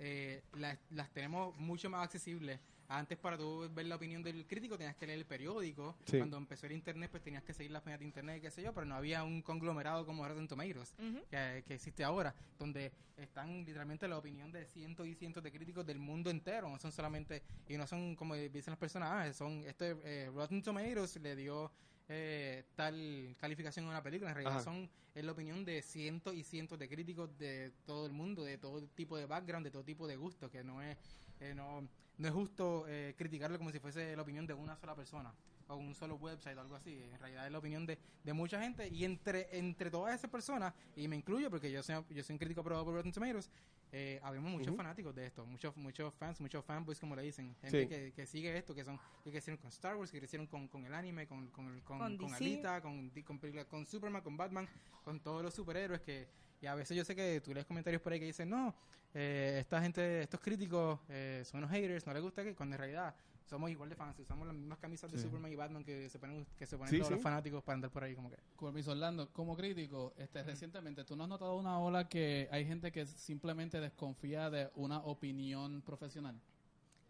eh, 0.00 0.42
las, 0.54 0.78
las 0.90 1.10
tenemos 1.10 1.56
mucho 1.58 1.88
más 1.90 2.02
accesibles. 2.04 2.58
Antes 2.88 3.18
para 3.18 3.36
tú 3.36 3.68
ver 3.74 3.86
la 3.86 3.96
opinión 3.96 4.22
del 4.22 4.46
crítico 4.46 4.76
tenías 4.76 4.96
que 4.96 5.06
leer 5.06 5.18
el 5.18 5.26
periódico. 5.26 5.96
Sí. 6.04 6.18
Cuando 6.18 6.36
empezó 6.36 6.66
el 6.66 6.72
internet 6.72 7.10
pues 7.10 7.22
tenías 7.22 7.42
que 7.42 7.52
seguir 7.52 7.72
las 7.72 7.82
páginas 7.82 8.00
de 8.00 8.06
internet, 8.06 8.40
qué 8.40 8.50
sé 8.50 8.62
yo, 8.62 8.72
pero 8.72 8.86
no 8.86 8.94
había 8.94 9.24
un 9.24 9.42
conglomerado 9.42 10.06
como 10.06 10.26
Rotten 10.26 10.48
Tomatoes 10.48 10.94
que, 11.30 11.64
que 11.66 11.74
existe 11.74 12.04
ahora, 12.04 12.34
donde 12.58 12.92
están 13.16 13.64
literalmente 13.64 14.06
la 14.08 14.18
opinión 14.18 14.52
de 14.52 14.66
cientos 14.66 15.06
y 15.06 15.14
cientos 15.14 15.42
de 15.42 15.50
críticos 15.50 15.86
del 15.86 15.98
mundo 15.98 16.30
entero. 16.30 16.68
No 16.68 16.78
son 16.78 16.92
solamente, 16.92 17.42
y 17.68 17.76
no 17.76 17.86
son 17.86 18.14
como 18.14 18.34
dicen 18.34 18.72
las 18.72 18.78
personas, 18.78 19.10
ah, 19.12 19.32
son, 19.32 19.64
este 19.66 19.96
eh, 20.04 20.30
Rotten 20.32 20.62
Tomatoes 20.62 21.16
le 21.16 21.34
dio 21.34 21.70
eh, 22.08 22.64
tal 22.74 23.34
calificación 23.38 23.86
a 23.86 23.90
una 23.90 24.02
película. 24.02 24.30
En 24.30 24.36
realidad 24.36 24.56
Ajá. 24.58 24.64
son 24.64 24.88
es 25.14 25.24
la 25.24 25.32
opinión 25.32 25.64
de 25.64 25.80
cientos 25.80 26.34
y 26.34 26.44
cientos 26.44 26.78
de 26.78 26.88
críticos 26.88 27.36
de 27.38 27.72
todo 27.86 28.06
el 28.06 28.12
mundo, 28.12 28.44
de 28.44 28.58
todo 28.58 28.86
tipo 28.88 29.16
de 29.16 29.24
background, 29.26 29.64
de 29.64 29.70
todo 29.70 29.82
tipo 29.82 30.06
de 30.06 30.16
gusto, 30.16 30.50
que 30.50 30.62
no 30.62 30.82
es 30.82 30.96
eh, 31.40 31.54
no, 31.54 31.88
no 32.18 32.28
es 32.28 32.34
justo 32.34 32.84
eh, 32.88 33.14
criticarlo 33.16 33.58
como 33.58 33.70
si 33.70 33.78
fuese 33.78 34.14
la 34.16 34.22
opinión 34.22 34.46
de 34.46 34.54
una 34.54 34.76
sola 34.76 34.94
persona 34.94 35.32
o 35.68 35.76
un 35.76 35.94
solo 35.94 36.14
website 36.16 36.56
o 36.56 36.60
algo 36.60 36.76
así. 36.76 36.94
En 37.12 37.18
realidad 37.18 37.46
es 37.46 37.52
la 37.52 37.58
opinión 37.58 37.84
de, 37.86 37.98
de 38.22 38.32
mucha 38.32 38.60
gente 38.60 38.88
y 38.88 39.04
entre 39.04 39.48
entre 39.58 39.90
todas 39.90 40.14
esas 40.14 40.30
personas, 40.30 40.72
y 40.94 41.08
me 41.08 41.16
incluyo 41.16 41.50
porque 41.50 41.70
yo 41.70 41.82
soy, 41.82 41.96
yo 42.10 42.22
soy 42.22 42.34
un 42.34 42.38
crítico 42.38 42.60
aprobado 42.60 42.84
por 42.84 42.94
Rotten 42.94 43.12
Tomatoes, 43.12 43.50
eh, 43.92 44.18
habemos 44.22 44.50
muchos 44.50 44.74
fanáticos 44.76 45.14
de 45.14 45.26
esto, 45.26 45.44
muchos 45.46 45.76
muchos 45.76 46.12
fans, 46.14 46.40
muchos 46.40 46.64
fanboys 46.64 46.98
como 46.98 47.14
le 47.16 47.22
dicen, 47.22 47.54
gente 47.60 47.82
Sí. 47.82 47.88
que, 47.88 48.12
que 48.12 48.26
sigue 48.26 48.56
esto, 48.56 48.74
que 48.74 48.84
son 48.84 48.98
que 49.24 49.30
crecieron 49.30 49.58
con 49.58 49.68
Star 49.70 49.96
Wars, 49.96 50.10
que 50.10 50.18
crecieron 50.18 50.46
con, 50.46 50.68
con 50.68 50.84
el 50.84 50.94
anime, 50.94 51.26
con, 51.26 51.48
con, 51.50 51.68
el- 51.74 51.82
con, 51.82 52.16
Con. 52.16 52.32
Alita, 52.34 52.80
con, 52.80 53.10
con 53.68 53.86
Superman, 53.86 54.22
con 54.22 54.36
Batman, 54.36 54.68
con 55.04 55.20
todos 55.20 55.42
los 55.42 55.54
superhéroes 55.54 56.00
que 56.00 56.28
y 56.60 56.66
a 56.66 56.74
veces 56.74 56.96
yo 56.96 57.04
sé 57.04 57.14
que 57.14 57.40
tú 57.40 57.52
lees 57.54 57.66
comentarios 57.66 58.00
por 58.02 58.12
ahí 58.12 58.20
que 58.20 58.26
dicen, 58.26 58.48
no, 58.50 58.74
eh, 59.14 59.58
esta 59.60 59.80
gente, 59.80 60.22
estos 60.22 60.40
críticos 60.40 61.00
eh, 61.08 61.42
son 61.44 61.58
unos 61.58 61.70
haters, 61.70 62.06
no 62.06 62.12
les 62.12 62.22
gusta 62.22 62.42
que 62.44 62.54
cuando 62.54 62.74
en 62.74 62.78
realidad 62.80 63.14
somos 63.44 63.70
igual 63.70 63.88
de 63.88 63.94
fans, 63.94 64.18
usamos 64.18 64.46
las 64.46 64.56
mismas 64.56 64.78
camisas 64.78 65.10
de 65.10 65.18
Sí. 65.18 65.22
Superman 65.24 65.52
y 65.52 65.54
Batman 65.56 65.84
que 65.84 66.08
se 66.10 66.18
ponen, 66.18 66.44
que 66.58 66.66
se 66.66 66.76
ponen 66.76 66.90
Sí, 66.90 66.96
todos 66.98 67.08
sí. 67.08 67.14
los 67.14 67.22
fanáticos 67.22 67.62
para 67.62 67.74
andar 67.74 67.90
por 67.92 68.02
ahí 68.02 68.14
como 68.14 68.28
que. 68.28 68.36
Con 68.56 68.72
permiso, 68.72 68.90
Orlando, 68.90 69.32
como 69.32 69.56
crítico, 69.56 70.14
este, 70.18 70.42
recientemente, 70.42 71.04
¿tú 71.04 71.14
no 71.14 71.22
has 71.24 71.28
notado 71.30 71.56
una 71.56 71.78
ola 71.78 72.08
que 72.08 72.48
hay 72.50 72.64
gente 72.66 72.90
que 72.90 73.06
simplemente 73.06 73.80
desconfía 73.80 74.50
de 74.50 74.68
una 74.74 74.98
opinión 74.98 75.80
profesional? 75.82 76.40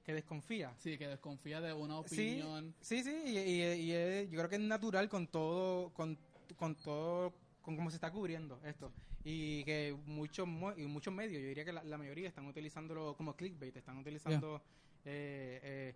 Que 0.04 0.12
desconfía. 0.12 0.74
Sí, 0.78 0.98
que 0.98 1.08
desconfía 1.08 1.60
de 1.62 1.72
una 1.72 2.02
Sí, 2.06 2.14
opinión. 2.38 2.74
sí, 2.80 3.02
sí, 3.02 3.10
y, 3.24 3.38
y- 3.38 3.62
y 3.80 3.92
es- 3.92 4.30
yo 4.30 4.36
creo 4.38 4.48
que 4.50 4.56
es 4.56 4.62
natural 4.62 5.08
con 5.08 5.26
todo, 5.26 5.88
con, 5.94 6.18
con 6.56 6.74
todo, 6.76 7.32
con 7.62 7.76
cómo 7.76 7.88
se 7.90 7.96
está 7.96 8.12
cubriendo 8.12 8.60
esto. 8.62 8.92
Y 9.28 9.64
que 9.64 9.92
muchos 10.06 10.46
mu- 10.46 10.72
y 10.76 10.86
muchos 10.86 11.12
medios, 11.12 11.42
yo 11.42 11.48
diría 11.48 11.64
que 11.64 11.72
la, 11.72 11.82
la 11.82 11.98
mayoría 11.98 12.28
están 12.28 12.46
utilizándolo 12.46 13.14
como 13.16 13.34
clickbait, 13.34 13.76
están 13.76 13.98
utilizando 13.98 14.62
eh, 15.04 15.60
eh, 15.62 15.94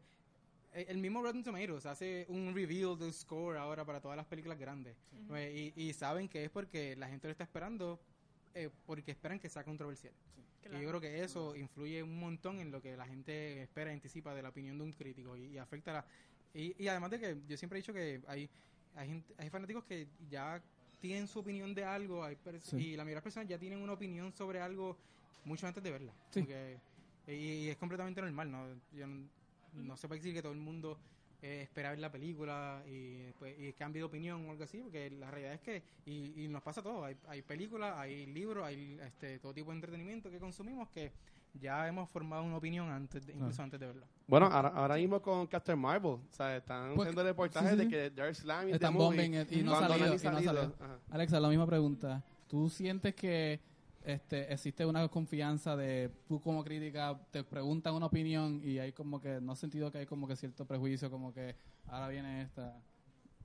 eh, 0.72 0.87
el 0.89 0.99
mismo 0.99 1.22
Rotten 1.22 1.45
Tomatoes 1.45 1.87
hace 1.87 2.26
un 2.28 2.53
reveal 2.55 2.99
del 2.99 3.12
score 3.12 3.57
ahora 3.59 3.85
para 3.85 4.01
todas 4.01 4.16
las 4.16 4.26
películas 4.26 4.59
grandes. 4.59 4.97
Eh, 5.37 5.72
y, 5.76 5.81
y 5.83 5.93
saben 5.93 6.28
que 6.28 6.45
es 6.45 6.51
porque 6.51 6.97
la 6.97 7.09
gente 7.09 7.28
lo 7.28 7.33
está 7.33 7.45
esperando, 7.45 8.01
eh, 8.55 8.68
porque 8.85 9.12
esperan 9.12 9.39
que 9.39 9.49
sea 9.49 9.62
controversial. 9.62 10.12
Y 10.78 10.83
yo 10.83 10.89
creo 10.89 11.01
que 11.01 11.22
eso 11.22 11.55
influye 11.57 12.03
un 12.03 12.18
montón 12.18 12.59
en 12.61 12.70
lo 12.72 12.83
que 12.83 12.97
la 12.97 13.07
gente 13.07 13.62
espera 13.62 13.91
y 13.91 13.95
anticipa 13.95 14.35
de 14.35 14.43
la 14.43 14.49
opinión 14.49 14.76
de 14.76 14.85
un 14.85 14.93
crítico 14.93 15.37
y, 15.37 15.47
y 15.47 15.59
afecta 15.59 15.93
la... 15.93 16.05
Y, 16.53 16.74
y 16.83 16.89
además 16.89 17.12
de 17.12 17.20
que 17.20 17.37
yo 17.47 17.57
siempre 17.57 17.78
he 17.78 17.83
dicho 17.83 17.93
que 17.93 18.20
hay, 18.26 18.51
hay, 18.97 19.09
gente- 19.09 19.35
hay 19.39 19.51
fanáticos 19.51 19.85
que 19.85 20.09
ya 20.28 20.61
tienen 21.01 21.26
su 21.26 21.40
opinión 21.40 21.74
de 21.74 21.84
algo 21.84 22.22
hay 22.24 22.36
Sí. 22.62 22.76
y 22.76 22.90
la 22.96 23.05
mayoría 23.05 23.05
de 23.05 23.14
las 23.16 23.22
personas 23.24 23.48
ya 23.48 23.59
tienen 23.59 23.80
una 23.80 23.92
opinión 23.94 24.32
sobre 24.32 24.61
algo 24.61 24.96
mucho 25.44 25.66
antes 25.66 25.82
de 25.82 25.90
verla. 25.90 26.12
Sí. 26.30 26.40
Porque- 26.40 26.78
y, 27.26 27.32
y 27.32 27.68
es 27.68 27.76
completamente 27.76 28.20
normal, 28.20 28.51
¿no? 28.51 28.66
Yo 28.92 29.07
no, 29.07 29.26
no 29.74 29.96
se 29.96 30.09
puede 30.09 30.20
decir 30.20 30.34
que 30.34 30.42
todo 30.42 30.53
el 30.53 30.59
mundo 30.59 30.98
eh, 31.42 31.62
espera 31.62 31.90
ver 31.90 32.01
la 32.01 32.12
película 32.12 32.82
y, 32.86 33.30
pues, 33.38 33.59
y 33.59 33.72
cambie 33.72 34.01
de 34.01 34.05
opinión 34.05 34.44
o 34.46 34.51
algo 34.51 34.64
así, 34.64 34.78
porque 34.78 35.11
la 35.11 35.30
realidad 35.30 35.55
es 35.55 35.61
que, 35.61 35.82
y, 36.05 36.44
y 36.44 36.48
nos 36.48 36.62
pasa 36.62 36.82
todo, 36.82 37.05
hay, 37.05 37.16
hay 37.28 37.40
películas, 37.42 37.96
hay 37.96 38.26
libros, 38.26 38.62
hay 38.64 38.98
este, 39.03 39.38
todo 39.38 39.55
tipo 39.55 39.70
de 39.70 39.76
entretenimiento 39.76 40.30
que 40.30 40.38
consumimos 40.38 40.88
que 40.90 41.11
ya 41.55 41.86
hemos 41.88 42.09
formado 42.11 42.42
una 42.44 42.57
opinión 42.57 42.88
antes 42.90 43.26
de- 43.26 43.32
incluso 43.32 43.62
antes 43.62 43.78
de 43.80 43.86
verla. 43.86 44.07
Bueno, 44.26 44.46
ahora, 44.46 44.68
ahora 44.68 44.94
mismo 44.96 45.20
con 45.20 45.46
Captain 45.46 45.78
Marvel, 45.78 46.12
o 46.12 46.20
sea, 46.30 46.57
están 46.57 46.94
Pues, 46.94 47.09
haciendo 47.09 47.24
reportajes 47.24 47.70
sí, 47.70 47.76
sí. 47.76 47.84
de 47.84 47.88
que 47.88 48.11
Dark 48.11 48.34
Slam 48.34 48.68
y 48.68 48.72
Están 48.72 48.94
bombing 48.94 49.34
y 49.51 49.62
no 49.62 49.74
ha 49.74 49.78
cuando 49.78 49.94
salido, 49.98 50.12
han 50.12 50.18
y 50.20 50.46
no 50.46 50.53
salido. 50.53 50.74
Alexa, 51.11 51.40
la 51.40 51.48
misma 51.48 51.66
pregunta. 51.66 52.22
¿Tú 52.46 52.68
sientes 52.68 53.14
que 53.14 53.61
este, 54.03 54.53
existe 54.53 54.86
una 54.86 55.07
confianza 55.09 55.76
de 55.76 56.11
tú 56.26 56.40
como 56.40 56.64
crítica 56.64 57.20
te 57.30 57.44
preguntan 57.44 57.94
una 57.94 58.07
opinión 58.07 58.61
y 58.64 58.78
hay 58.78 58.92
como 58.92 59.20
que 59.20 59.40
no 59.40 59.53
has 59.53 59.59
sentido 59.59 59.90
que 59.92 59.98
hay 59.98 60.07
como 60.07 60.26
que 60.26 60.36
cierto 60.36 60.64
prejuicio 60.64 61.11
como 61.11 61.34
que 61.34 61.55
ahora 61.86 62.09
viene 62.09 62.42
esta 62.42 62.80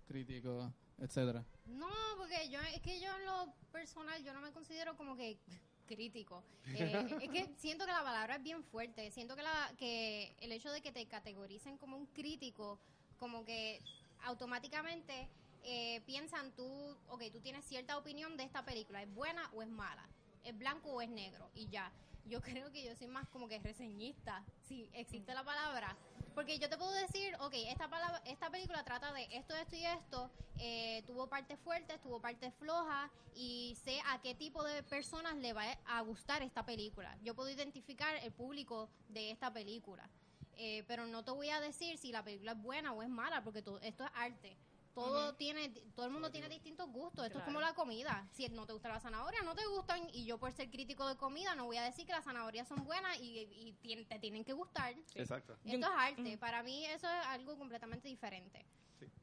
crítico, 0.08 0.72
etcétera? 0.98 1.44
No, 1.66 1.88
porque 2.18 2.50
yo 2.50 2.60
es 2.74 2.82
que 2.82 3.00
yo 3.02 3.08
en 3.20 3.26
lo 3.26 3.54
personal 3.72 4.24
yo 4.24 4.34
no 4.34 4.42
me 4.42 4.52
considero 4.52 4.96
como 4.96 5.16
que 5.18 5.38
crítico. 5.86 6.44
Eh, 6.68 6.92
es 7.22 7.30
que 7.30 7.50
siento 7.58 7.86
que 7.86 7.92
la 7.92 8.04
palabra 8.04 8.36
es 8.36 8.44
bien 8.44 8.64
fuerte. 8.64 9.12
Siento 9.12 9.36
que 9.36 9.44
la 9.44 9.74
que 9.78 10.36
el 10.42 10.52
hecho 10.52 10.72
de 10.72 10.82
que 10.82 10.92
te 10.92 11.06
categoricen 11.06 11.78
como 11.78 11.98
un 11.98 12.06
crítico, 12.08 12.80
como 13.20 13.46
que 13.46 13.82
automáticamente 14.24 15.28
eh, 15.64 16.02
piensan 16.06 16.52
tú, 16.52 16.68
ok, 17.10 17.24
tú 17.32 17.40
tienes 17.40 17.66
cierta 17.66 17.98
opinión 17.98 18.38
de 18.38 18.44
esta 18.44 18.64
película, 18.64 19.02
¿es 19.02 19.14
buena 19.14 19.50
o 19.54 19.64
es 19.64 19.70
mala? 19.70 20.08
¿Es 20.44 20.58
blanco 20.58 20.90
o 20.90 21.02
es 21.02 21.10
negro? 21.10 21.50
Y 21.56 21.68
ya. 21.70 21.92
Yo 22.28 22.42
creo 22.42 22.72
que 22.72 22.84
yo 22.84 22.96
soy 22.96 23.08
más 23.08 23.28
como 23.30 23.48
que 23.48 23.60
reseñista, 23.60 24.44
si 24.68 24.90
existe 24.94 25.34
la 25.34 25.44
palabra. 25.44 25.96
Porque 26.36 26.60
yo 26.60 26.70
te 26.70 26.78
puedo 26.78 26.92
decir, 26.92 27.34
ok, 27.40 27.54
esta, 27.70 27.88
palabra, 27.90 28.22
esta 28.26 28.50
película 28.50 28.84
trata 28.84 29.14
de 29.14 29.24
esto, 29.32 29.56
esto 29.56 29.76
y 29.78 29.86
esto, 29.86 30.30
eh, 30.60 31.02
tuvo 31.08 31.28
partes 31.28 31.58
fuertes, 31.60 32.02
tuvo 32.02 32.20
partes 32.20 32.54
flojas, 32.56 33.10
y 33.36 33.78
sé 33.86 34.02
a 34.08 34.22
qué 34.22 34.36
tipo 34.36 34.62
de 34.66 34.84
personas 34.84 35.36
le 35.38 35.54
va 35.54 35.64
a 35.86 36.02
gustar 36.02 36.44
esta 36.44 36.66
película. 36.66 37.18
Yo 37.24 37.36
puedo 37.36 37.50
identificar 37.50 38.18
el 38.18 38.34
público 38.34 38.90
de 39.08 39.32
esta 39.32 39.52
película. 39.52 40.10
Eh, 40.58 40.84
pero 40.88 41.06
no 41.06 41.24
te 41.24 41.32
voy 41.32 41.50
a 41.50 41.62
decir 41.62 41.98
si 41.98 42.12
la 42.12 42.24
película 42.24 42.52
es 42.52 42.62
buena 42.62 42.92
o 42.92 43.02
es 43.02 43.10
mala, 43.10 43.42
porque 43.42 43.62
todo, 43.62 43.80
esto 43.80 44.04
es 44.04 44.12
arte. 44.14 44.58
Todo 44.96 45.36
tiene, 45.36 45.70
todo 45.94 46.06
el 46.06 46.12
mundo 46.12 46.32
tiene 46.32 46.48
distintos 46.48 46.90
gustos. 46.90 47.26
Esto 47.26 47.40
es 47.40 47.46
como 47.46 47.60
la 47.60 47.74
comida. 47.74 48.28
Si 48.32 48.48
no 48.50 48.66
te 48.66 48.74
gusta 48.74 48.90
la 48.90 49.00
zanahoria, 49.00 49.42
no 49.44 49.54
te 49.54 49.66
gustan. 49.68 50.08
Y 50.14 50.26
yo 50.26 50.38
por 50.38 50.52
ser 50.54 50.70
crítico 50.70 51.08
de 51.08 51.18
comida 51.18 51.54
no 51.54 51.66
voy 51.66 51.78
a 51.78 51.84
decir 51.84 52.06
que 52.06 52.14
las 52.14 52.24
zanahorias 52.24 52.68
son 52.68 52.84
buenas 52.86 53.18
y, 53.20 53.76
te 54.08 54.20
tienen 54.20 54.46
que 54.46 54.54
gustar. 54.54 54.96
Exacto. 55.14 55.58
Esto 55.66 55.86
es 55.86 55.94
arte. 55.96 56.38
Para 56.38 56.64
mí 56.64 56.86
eso 56.86 57.08
es 57.08 57.28
algo 57.28 57.58
completamente 57.58 58.08
diferente. 58.08 58.66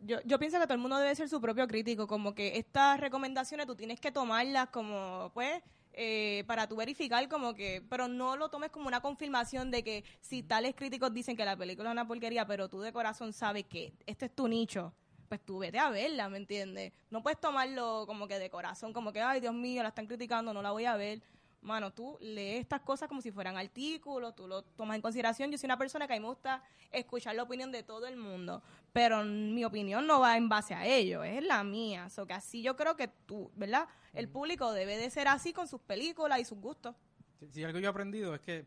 Yo, 0.00 0.18
yo 0.24 0.38
pienso 0.38 0.58
que 0.60 0.64
todo 0.64 0.74
el 0.74 0.80
mundo 0.80 0.98
debe 0.98 1.14
ser 1.14 1.28
su 1.28 1.40
propio 1.40 1.66
crítico, 1.66 2.06
como 2.06 2.34
que 2.34 2.58
estas 2.58 3.00
recomendaciones 3.00 3.66
tú 3.66 3.74
tienes 3.74 3.98
que 3.98 4.12
tomarlas 4.12 4.68
como, 4.68 5.30
pues, 5.32 5.62
eh, 5.94 6.44
para 6.46 6.66
tú 6.66 6.76
verificar 6.76 7.28
como 7.28 7.54
que, 7.54 7.82
pero 7.90 8.08
no 8.08 8.36
lo 8.36 8.48
tomes 8.48 8.70
como 8.70 8.88
una 8.88 9.00
confirmación 9.00 9.70
de 9.70 9.84
que 9.84 10.04
si 10.20 10.42
tales 10.42 10.74
críticos 10.74 11.12
dicen 11.12 11.36
que 11.36 11.44
la 11.44 11.56
película 11.56 11.90
es 11.90 11.92
una 11.92 12.06
porquería, 12.06 12.46
pero 12.46 12.68
tú 12.68 12.80
de 12.80 12.92
corazón 12.92 13.32
sabes 13.32 13.64
que 13.66 13.92
este 14.06 14.26
es 14.26 14.34
tu 14.34 14.48
nicho, 14.48 14.94
pues 15.32 15.46
tú 15.46 15.60
vete 15.60 15.78
a 15.78 15.88
verla, 15.88 16.28
¿me 16.28 16.36
entiendes? 16.36 16.92
No 17.08 17.22
puedes 17.22 17.40
tomarlo 17.40 18.04
como 18.06 18.28
que 18.28 18.38
de 18.38 18.50
corazón, 18.50 18.92
como 18.92 19.14
que, 19.14 19.22
ay, 19.22 19.40
Dios 19.40 19.54
mío, 19.54 19.82
la 19.82 19.88
están 19.88 20.06
criticando, 20.06 20.52
no 20.52 20.60
la 20.60 20.72
voy 20.72 20.84
a 20.84 20.94
ver. 20.94 21.22
Mano, 21.62 21.90
tú 21.90 22.18
lees 22.20 22.60
estas 22.60 22.82
cosas 22.82 23.08
como 23.08 23.22
si 23.22 23.32
fueran 23.32 23.56
artículos, 23.56 24.36
tú 24.36 24.46
lo 24.46 24.60
tomas 24.60 24.96
en 24.96 25.00
consideración. 25.00 25.50
Yo 25.50 25.56
soy 25.56 25.68
una 25.68 25.78
persona 25.78 26.06
que 26.06 26.12
a 26.12 26.16
mí 26.16 26.20
me 26.20 26.28
gusta 26.28 26.62
escuchar 26.90 27.34
la 27.34 27.44
opinión 27.44 27.72
de 27.72 27.82
todo 27.82 28.06
el 28.06 28.18
mundo, 28.18 28.62
pero 28.92 29.24
mi 29.24 29.64
opinión 29.64 30.06
no 30.06 30.20
va 30.20 30.36
en 30.36 30.50
base 30.50 30.74
a 30.74 30.84
ello, 30.84 31.24
es 31.24 31.42
la 31.42 31.64
mía. 31.64 32.10
So 32.10 32.26
que 32.26 32.34
así 32.34 32.60
yo 32.60 32.76
creo 32.76 32.94
que 32.94 33.08
tú, 33.08 33.50
¿verdad? 33.54 33.88
El 34.12 34.28
público 34.28 34.70
debe 34.74 34.98
de 34.98 35.08
ser 35.08 35.28
así 35.28 35.54
con 35.54 35.66
sus 35.66 35.80
películas 35.80 36.40
y 36.40 36.44
sus 36.44 36.58
gustos. 36.58 36.94
Si, 37.40 37.48
si 37.48 37.64
algo 37.64 37.78
yo 37.78 37.86
he 37.86 37.90
aprendido 37.90 38.34
es 38.34 38.42
que 38.42 38.66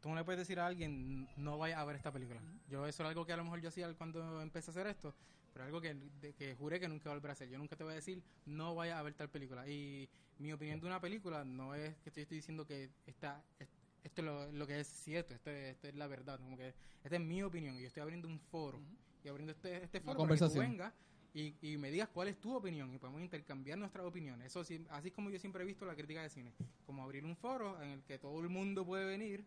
tú 0.00 0.08
no 0.08 0.14
le 0.14 0.24
puedes 0.24 0.38
decir 0.38 0.58
a 0.58 0.66
alguien, 0.66 1.28
no 1.36 1.58
vaya 1.58 1.78
a 1.78 1.84
ver 1.84 1.96
esta 1.96 2.10
película. 2.10 2.40
Yo 2.66 2.86
eso 2.86 3.02
era 3.02 3.10
algo 3.10 3.26
que 3.26 3.34
a 3.34 3.36
lo 3.36 3.44
mejor 3.44 3.60
yo 3.60 3.68
hacía 3.68 3.92
cuando 3.92 4.40
empecé 4.40 4.70
a 4.70 4.72
hacer 4.72 4.86
esto, 4.86 5.14
pero 5.52 5.64
algo 5.64 5.80
que, 5.80 5.94
de- 5.94 6.32
que 6.34 6.54
juré 6.54 6.80
que 6.80 6.88
nunca 6.88 7.10
voy 7.14 7.28
a 7.28 7.32
hacer. 7.32 7.48
Yo 7.48 7.58
nunca 7.58 7.76
te 7.76 7.84
voy 7.84 7.92
a 7.92 7.96
decir, 7.96 8.22
no 8.46 8.74
vaya 8.74 8.98
a 8.98 9.02
ver 9.02 9.14
tal 9.14 9.28
película. 9.28 9.68
Y 9.68 10.08
mi 10.38 10.52
opinión 10.52 10.80
de 10.80 10.86
una 10.86 11.00
película 11.00 11.44
no 11.44 11.74
es 11.74 11.94
que 11.98 12.10
te 12.10 12.22
estoy 12.22 12.38
diciendo 12.38 12.66
que 12.66 12.90
está, 13.06 13.42
es- 13.58 13.68
esto 14.04 14.20
es 14.20 14.24
lo, 14.26 14.50
lo 14.52 14.66
que 14.66 14.80
es 14.80 14.86
cierto, 14.88 15.34
esto 15.34 15.50
es, 15.50 15.74
esto 15.74 15.88
es 15.88 15.94
la 15.94 16.06
verdad. 16.06 16.38
Como 16.40 16.56
que 16.56 16.74
esta 17.04 17.16
es 17.16 17.20
mi 17.22 17.42
opinión 17.42 17.76
y 17.76 17.82
yo 17.82 17.86
estoy 17.86 18.02
abriendo 18.02 18.28
un 18.28 18.38
foro. 18.38 18.80
Y 19.24 19.28
abriendo 19.28 19.52
este, 19.52 19.84
este 19.84 20.00
foro 20.00 20.18
para 20.24 20.34
que 20.34 20.38
tú 20.48 20.54
vengas 20.60 20.92
y, 21.34 21.54
y 21.62 21.76
me 21.78 21.90
digas 21.90 22.08
cuál 22.12 22.28
es 22.28 22.38
tu 22.40 22.54
opinión 22.54 22.92
y 22.92 22.98
podemos 22.98 23.20
intercambiar 23.22 23.78
nuestras 23.78 24.04
opiniones. 24.04 24.46
Eso 24.48 24.64
sí, 24.64 24.84
así 24.90 25.08
es 25.08 25.14
como 25.14 25.30
yo 25.30 25.38
siempre 25.38 25.62
he 25.62 25.66
visto 25.66 25.84
la 25.86 25.94
crítica 25.94 26.22
de 26.22 26.28
cine, 26.28 26.52
como 26.86 27.02
abrir 27.02 27.24
un 27.24 27.36
foro 27.36 27.80
en 27.82 27.90
el 27.90 28.02
que 28.02 28.18
todo 28.18 28.40
el 28.40 28.48
mundo 28.48 28.84
puede 28.84 29.06
venir 29.06 29.44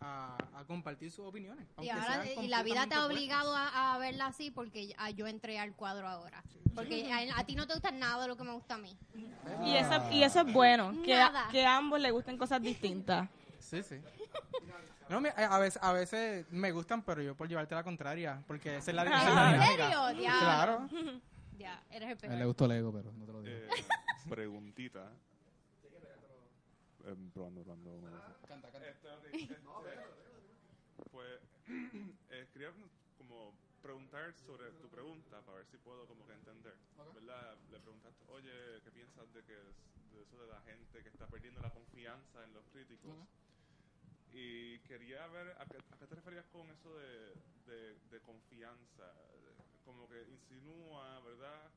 a, 0.00 0.36
a 0.54 0.64
compartir 0.64 1.10
sus 1.10 1.24
opiniones. 1.26 1.66
Y, 1.80 1.88
ahora, 1.90 2.24
y 2.44 2.48
la 2.48 2.62
vida 2.62 2.86
te 2.88 2.94
ha 2.94 3.06
obligado 3.06 3.54
a, 3.56 3.94
a 3.94 3.98
verla 3.98 4.26
así 4.26 4.50
porque 4.50 4.88
ya- 4.88 5.10
yo 5.10 5.26
entré 5.26 5.58
al 5.58 5.74
cuadro 5.74 6.06
ahora. 6.08 6.42
Porque 6.74 7.10
a, 7.12 7.38
a 7.38 7.44
ti 7.46 7.54
no 7.54 7.66
te 7.66 7.74
gusta 7.74 7.90
nada 7.92 8.22
de 8.22 8.28
lo 8.28 8.36
que 8.36 8.44
me 8.44 8.52
gusta 8.52 8.74
a 8.74 8.78
mí. 8.78 8.96
Y 9.64 9.74
eso, 9.76 10.10
y 10.10 10.22
eso 10.22 10.40
es 10.40 10.52
bueno, 10.52 10.92
que, 11.04 11.14
a- 11.14 11.48
que 11.50 11.64
a 11.64 11.76
ambos 11.76 12.00
les 12.00 12.12
gusten 12.12 12.36
cosas 12.36 12.60
distintas. 12.62 13.28
Sí, 13.58 13.82
sí. 13.82 13.96
No, 15.12 15.20
mi- 15.20 15.28
a, 15.28 15.58
veces, 15.58 15.78
a 15.82 15.92
veces 15.92 16.50
me 16.50 16.72
gustan, 16.72 17.02
pero 17.02 17.20
yo 17.20 17.34
por 17.36 17.46
llevarte 17.46 17.74
la 17.74 17.84
contraria, 17.84 18.42
porque 18.46 18.76
esa 18.78 18.90
es 18.90 18.94
la, 18.96 19.04
esa 19.04 19.28
es 19.28 19.34
la 19.34 19.44
¿En 19.44 19.60
dinámica. 19.60 19.84
serio? 20.08 20.22
Ya. 20.22 20.38
Claro. 20.40 20.88
Ya, 21.58 21.80
eres 21.90 22.08
el 22.08 22.08
A 22.08 22.10
él 22.10 22.20
le 22.32 22.36
peor. 22.38 22.46
gustó 22.46 22.66
Lego, 22.66 22.92
pero 22.92 23.12
no 23.12 23.24
te 23.26 23.32
lo 23.32 23.42
digo. 23.42 23.54
Eh, 23.56 23.68
preguntita. 24.28 25.12
Eh, 27.04 27.14
probando, 27.34 27.62
probando. 27.62 27.90
un 27.90 28.00
momento. 28.00 28.34
Este, 28.82 29.08
ok, 29.08 29.24
este, 29.32 29.56
pues, 31.10 31.40
eh, 32.30 32.48
quería 32.52 32.70
como 33.18 33.52
preguntar 33.82 34.32
sobre 34.46 34.70
tu 34.80 34.88
pregunta 34.88 35.40
para 35.42 35.58
ver 35.58 35.66
si 35.66 35.76
puedo 35.78 36.06
como 36.06 36.26
que 36.26 36.32
entender. 36.32 36.74
¿Verdad? 37.14 37.54
Le 37.70 37.78
preguntaste, 37.80 38.24
oye, 38.28 38.80
¿qué 38.82 38.90
piensas 38.90 39.32
de 39.34 39.42
que 39.44 39.52
de 39.54 40.22
eso 40.22 40.40
de 40.40 40.48
la 40.48 40.60
gente 40.62 41.02
que 41.02 41.08
está 41.10 41.26
perdiendo 41.26 41.60
la 41.60 41.70
confianza 41.70 42.42
en 42.44 42.54
los 42.54 42.64
críticos? 42.72 43.12
Y 44.32 44.78
quería 44.80 45.26
ver 45.28 45.54
a 45.58 45.66
qué, 45.66 45.76
a 45.76 45.96
qué 45.98 46.06
te 46.06 46.14
referías 46.14 46.46
con 46.52 46.68
eso 46.70 46.96
de, 46.96 47.34
de, 47.66 47.94
de 48.10 48.20
confianza. 48.20 49.12
Como 49.84 50.08
que 50.08 50.22
insinúa, 50.30 51.20
¿verdad? 51.20 51.70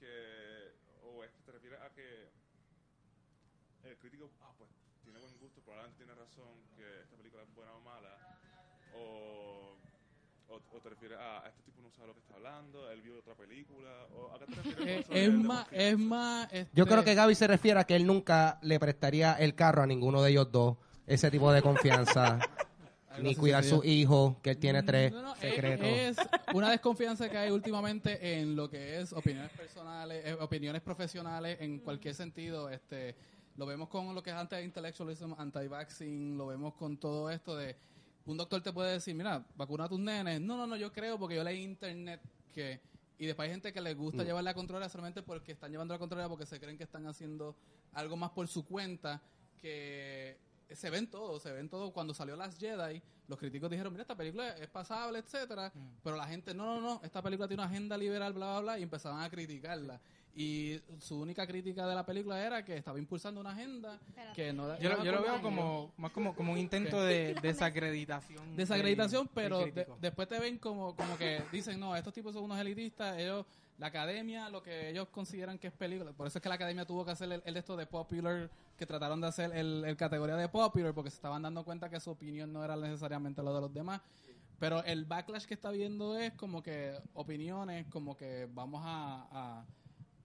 Que, 0.00 0.72
o 1.04 1.24
es 1.24 1.30
que 1.30 1.42
te 1.42 1.52
refieres 1.52 1.80
a 1.80 1.90
que 1.90 2.28
el 3.84 3.96
crítico, 3.98 4.30
ah, 4.42 4.52
pues 4.56 4.68
tiene 5.02 5.18
buen 5.20 5.38
gusto, 5.38 5.60
probablemente 5.62 6.04
tiene 6.04 6.14
razón 6.18 6.54
que 6.76 7.02
esta 7.02 7.16
película 7.16 7.42
es 7.42 7.54
buena 7.54 7.72
o 7.74 7.80
mala, 7.80 8.18
o, 8.94 9.76
o, 10.48 10.54
o 10.54 10.80
te 10.80 10.88
refieres 10.90 11.18
a 11.18 11.44
este 11.48 11.62
tipo 11.62 11.80
no 11.82 11.90
sabe 11.90 12.08
lo 12.08 12.14
que 12.14 12.20
está 12.20 12.34
hablando, 12.34 12.90
él 12.90 13.02
vio 13.02 13.18
otra 13.18 13.34
película, 13.34 14.06
o 14.14 14.34
a 14.34 14.38
qué 14.38 14.46
te 14.46 14.54
refieres 14.56 15.06
con 15.06 15.16
Eh, 15.16 15.24
es, 15.24 15.32
más, 15.32 15.66
es 15.72 15.98
más... 15.98 16.50
Yo 16.50 16.58
este, 16.58 16.84
creo 16.84 17.04
que 17.04 17.14
Gaby 17.14 17.34
se 17.34 17.46
refiere 17.46 17.80
a 17.80 17.84
que 17.84 17.96
él 17.96 18.06
nunca 18.06 18.58
le 18.62 18.78
prestaría 18.78 19.34
el 19.34 19.54
carro 19.54 19.82
a 19.82 19.86
ninguno 19.86 20.22
de 20.22 20.30
ellos 20.30 20.50
dos. 20.52 20.76
Ese 21.08 21.30
tipo 21.30 21.50
de 21.50 21.62
confianza. 21.62 22.38
ni 23.22 23.34
cuidar 23.34 23.64
su 23.64 23.82
hijo, 23.84 24.36
que 24.42 24.50
él 24.50 24.58
tiene 24.58 24.82
tres 24.82 25.12
No, 25.12 25.22
no, 25.22 25.34
es- 25.34 25.40
secretos. 25.40 25.86
Es, 25.86 26.16
una 26.54 26.70
desconfianza 26.70 27.28
que 27.28 27.36
hay 27.36 27.50
últimamente 27.50 28.38
en 28.38 28.54
lo 28.54 28.70
que 28.70 29.00
es 29.00 29.12
opiniones 29.12 29.50
personales, 29.52 30.24
eh, 30.24 30.34
opiniones 30.34 30.82
profesionales 30.82 31.58
en 31.60 31.80
cualquier 31.80 32.14
sentido. 32.14 32.70
Este, 32.70 33.16
lo 33.56 33.66
vemos 33.66 33.88
con 33.88 34.14
lo 34.14 34.22
que 34.22 34.30
es 34.30 34.36
anti-intellectualism, 34.36 35.32
anti-vaccine, 35.36 36.36
lo 36.36 36.46
vemos 36.46 36.74
con 36.74 36.96
todo 36.96 37.30
esto 37.30 37.56
de 37.56 37.76
un 38.26 38.36
doctor 38.36 38.62
te 38.62 38.72
puede 38.72 38.92
decir, 38.92 39.14
mira, 39.14 39.42
vacuna 39.56 39.84
a 39.84 39.88
tus 39.88 39.98
nenes. 39.98 40.40
No, 40.40 40.56
no, 40.56 40.66
no, 40.66 40.76
yo 40.76 40.92
creo 40.92 41.18
porque 41.18 41.34
yo 41.36 41.42
leí 41.42 41.62
internet 41.62 42.20
que 42.54 42.80
y 43.20 43.26
después 43.26 43.46
hay 43.46 43.50
gente 43.52 43.72
que 43.72 43.80
les 43.80 43.96
gusta 43.96 44.22
llevar 44.22 44.44
la 44.44 44.54
contraria 44.54 44.88
solamente 44.88 45.22
porque 45.22 45.52
están 45.52 45.72
llevando 45.72 45.92
la 45.92 45.98
contraria 45.98 46.28
porque 46.28 46.46
se 46.46 46.60
creen 46.60 46.76
que 46.76 46.84
están 46.84 47.04
haciendo 47.06 47.56
algo 47.94 48.16
más 48.16 48.30
por 48.30 48.46
su 48.46 48.64
cuenta 48.64 49.20
que 49.60 50.38
se 50.70 50.90
ven 50.90 51.10
todo, 51.10 51.38
se 51.40 51.52
ven 51.52 51.68
todo. 51.68 51.92
Cuando 51.92 52.12
salió 52.14 52.36
Last 52.36 52.58
Jedi, 52.60 53.02
los 53.26 53.38
críticos 53.38 53.70
dijeron, 53.70 53.92
mira, 53.92 54.02
esta 54.02 54.16
película 54.16 54.50
es 54.56 54.68
pasable, 54.68 55.18
etcétera, 55.18 55.72
pero 56.02 56.16
la 56.16 56.26
gente, 56.26 56.54
no, 56.54 56.64
no, 56.64 56.80
no, 56.80 57.00
esta 57.04 57.22
película 57.22 57.46
tiene 57.48 57.62
una 57.62 57.70
agenda 57.70 57.96
liberal, 57.96 58.32
bla, 58.32 58.52
bla, 58.52 58.60
bla, 58.60 58.78
y 58.78 58.82
empezaban 58.82 59.22
a 59.22 59.30
criticarla. 59.30 60.00
Y 60.34 60.80
su 61.00 61.18
única 61.20 61.44
crítica 61.48 61.84
de 61.86 61.94
la 61.96 62.06
película 62.06 62.40
era 62.44 62.64
que 62.64 62.76
estaba 62.76 62.98
impulsando 62.98 63.40
una 63.40 63.50
agenda 63.50 63.98
Espérate. 64.08 64.34
que 64.34 64.52
no 64.52 64.78
Yo, 64.78 64.90
lo- 64.90 65.02
yo 65.04 65.10
lo 65.12 65.22
veo 65.22 65.42
como 65.42 65.92
más 65.96 66.12
como, 66.12 66.32
como 66.36 66.52
un 66.52 66.58
intento 66.58 67.02
de 67.02 67.34
desacreditación. 67.42 68.54
desacreditación, 68.56 69.28
pero 69.34 69.60
de- 69.66 69.86
después 70.00 70.28
te 70.28 70.38
ven 70.38 70.58
como, 70.58 70.94
como 70.94 71.16
que 71.18 71.42
dicen, 71.50 71.80
no, 71.80 71.96
estos 71.96 72.12
tipos 72.14 72.34
son 72.34 72.44
unos 72.44 72.58
elitistas, 72.60 73.18
ellos, 73.18 73.46
la 73.78 73.86
academia, 73.88 74.50
lo 74.50 74.62
que 74.62 74.90
ellos 74.90 75.08
consideran 75.08 75.58
que 75.58 75.68
es 75.68 75.72
película, 75.72 76.12
por 76.12 76.26
eso 76.26 76.38
es 76.38 76.42
que 76.42 76.48
la 76.48 76.56
academia 76.56 76.84
tuvo 76.84 77.04
que 77.04 77.12
hacer 77.12 77.32
el, 77.32 77.42
el 77.44 77.54
de 77.54 77.60
esto 77.60 77.76
de 77.76 77.86
popular, 77.86 78.50
que 78.76 78.86
trataron 78.86 79.20
de 79.20 79.28
hacer 79.28 79.56
el, 79.56 79.84
el 79.84 79.96
categoría 79.96 80.36
de 80.36 80.48
popular, 80.48 80.92
porque 80.94 81.10
se 81.10 81.16
estaban 81.16 81.42
dando 81.42 81.64
cuenta 81.64 81.88
que 81.88 82.00
su 82.00 82.10
opinión 82.10 82.52
no 82.52 82.64
era 82.64 82.76
necesariamente 82.76 83.42
lo 83.42 83.54
de 83.54 83.60
los 83.60 83.72
demás. 83.72 84.00
Pero 84.58 84.82
el 84.82 85.04
backlash 85.04 85.44
que 85.46 85.54
está 85.54 85.70
viendo 85.70 86.18
es 86.18 86.32
como 86.32 86.62
que 86.62 86.98
opiniones, 87.14 87.86
como 87.86 88.16
que 88.16 88.48
vamos 88.52 88.82
a, 88.84 89.64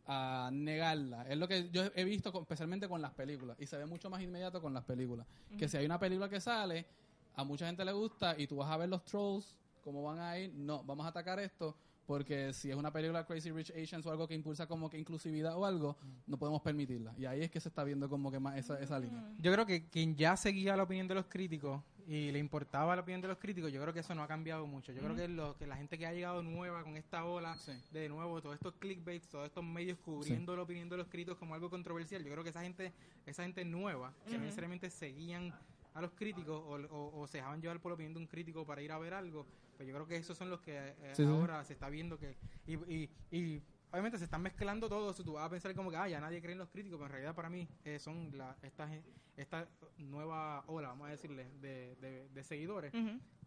a, 0.07 0.45
a 0.47 0.49
negarla. 0.51 1.29
Es 1.29 1.37
lo 1.37 1.47
que 1.47 1.69
yo 1.69 1.83
he 1.93 2.03
visto, 2.03 2.31
con- 2.31 2.41
especialmente 2.41 2.87
con 2.87 2.99
las 2.99 3.11
películas. 3.11 3.55
Y 3.59 3.67
se 3.67 3.77
ve 3.77 3.85
mucho 3.85 4.09
más 4.09 4.21
inmediato 4.23 4.59
con 4.59 4.73
las 4.73 4.83
películas. 4.83 5.27
Que 5.55 5.69
si 5.69 5.77
hay 5.77 5.85
una 5.85 5.99
película 5.99 6.27
que 6.27 6.41
sale, 6.41 6.87
a 7.35 7.43
mucha 7.43 7.67
gente 7.67 7.85
le 7.85 7.91
gusta 7.91 8.35
y 8.35 8.47
tú 8.47 8.55
vas 8.55 8.71
a 8.71 8.77
ver 8.77 8.89
los 8.89 9.05
trolls, 9.05 9.55
cómo 9.83 10.01
van 10.01 10.19
a 10.19 10.39
ir, 10.39 10.51
no, 10.55 10.83
vamos 10.83 11.05
a 11.05 11.09
atacar 11.09 11.39
esto. 11.39 11.75
Porque 12.05 12.51
si 12.53 12.69
es 12.69 12.75
una 12.75 12.91
película 12.91 13.25
Crazy 13.25 13.51
Rich 13.51 13.71
Asians 13.71 14.05
o 14.05 14.11
algo 14.11 14.27
que 14.27 14.33
impulsa 14.33 14.67
como 14.67 14.89
que 14.89 14.97
inclusividad 14.97 15.55
o 15.57 15.65
algo, 15.65 15.95
no 16.27 16.37
podemos 16.37 16.61
permitirla. 16.61 17.13
Y 17.17 17.25
ahí 17.25 17.41
es 17.41 17.49
que 17.49 17.59
se 17.59 17.69
está 17.69 17.83
viendo 17.83 18.09
como 18.09 18.29
que 18.31 18.39
más 18.39 18.57
esa, 18.57 18.79
esa 18.81 18.99
línea. 18.99 19.23
Yo 19.39 19.51
creo 19.53 19.65
que 19.65 19.87
quien 19.89 20.15
ya 20.15 20.35
seguía 20.35 20.75
la 20.75 20.83
opinión 20.83 21.07
de 21.07 21.15
los 21.15 21.25
críticos 21.27 21.81
y 22.05 22.33
le 22.33 22.39
importaba 22.39 22.93
la 22.97 23.01
opinión 23.01 23.21
de 23.21 23.29
los 23.29 23.37
críticos, 23.37 23.71
yo 23.71 23.81
creo 23.81 23.93
que 23.93 24.01
eso 24.01 24.13
no 24.13 24.21
ha 24.23 24.27
cambiado 24.27 24.67
mucho. 24.67 24.91
Yo 24.91 24.99
creo 25.01 25.15
que, 25.15 25.29
lo, 25.29 25.55
que 25.57 25.65
la 25.65 25.77
gente 25.77 25.97
que 25.97 26.05
ha 26.05 26.11
llegado 26.11 26.43
nueva 26.43 26.83
con 26.83 26.97
esta 26.97 27.23
ola, 27.23 27.55
Sí. 27.57 27.71
de 27.93 28.09
nuevo, 28.09 28.41
todos 28.41 28.55
estos 28.55 28.73
clickbaits, 28.73 29.29
todos 29.29 29.45
estos 29.45 29.63
medios 29.63 29.97
cubriendo 29.99 30.53
la 30.57 30.63
opinión 30.63 30.89
de 30.89 30.97
los 30.97 31.07
críticos 31.07 31.37
como 31.37 31.53
algo 31.53 31.69
controversial, 31.69 32.21
yo 32.21 32.29
creo 32.31 32.43
que 32.43 32.49
esa 32.49 32.61
gente, 32.61 32.91
esa 33.25 33.43
gente 33.43 33.63
nueva, 33.63 34.13
que 34.27 34.37
no 34.37 34.43
necesariamente 34.43 34.89
seguían 34.89 35.53
a 35.93 36.01
los 36.01 36.11
críticos 36.13 36.59
o, 36.59 36.75
o- 36.75 37.21
o 37.21 37.27
se 37.27 37.37
dejaban 37.37 37.61
llevar 37.61 37.79
por 37.79 37.91
la 37.91 37.95
opinión 37.95 38.13
de 38.13 38.19
un 38.19 38.27
crítico 38.27 38.65
para 38.65 38.81
ir 38.81 38.91
a 38.91 38.97
ver 38.97 39.13
algo, 39.13 39.45
pues 39.77 39.87
yo 39.87 39.93
creo 39.93 40.07
que 40.07 40.15
esos 40.17 40.37
son 40.37 40.49
los 40.49 40.61
que 40.61 40.75
eh, 40.77 41.13
Sí, 41.15 41.23
sí. 41.23 41.29
ahora 41.29 41.63
se 41.63 41.73
está 41.73 41.89
viendo 41.89 42.17
que... 42.17 42.35
Y, 42.65 42.73
y, 42.91 43.09
y 43.31 43.61
obviamente 43.91 44.17
se 44.17 44.25
están 44.25 44.41
mezclando 44.41 44.87
todo 44.89 45.11
eso. 45.11 45.23
Tú 45.23 45.33
vas 45.33 45.45
a 45.45 45.49
pensar 45.49 45.73
como 45.75 45.89
que, 45.91 45.97
ah, 45.97 46.07
ya 46.07 46.19
nadie 46.19 46.41
cree 46.41 46.53
en 46.53 46.59
los 46.59 46.69
críticos, 46.69 46.97
pero 46.97 47.05
en 47.07 47.11
realidad 47.11 47.35
para 47.35 47.49
mí 47.49 47.67
eh, 47.85 47.99
son 47.99 48.35
la, 48.37 48.55
esta, 48.61 48.89
esta 49.37 49.67
nueva 49.97 50.63
ola, 50.67 50.89
vamos 50.89 51.07
a 51.07 51.11
decirle, 51.11 51.49
de, 51.61 51.95
de, 51.97 52.27
de 52.29 52.43
seguidores 52.43 52.93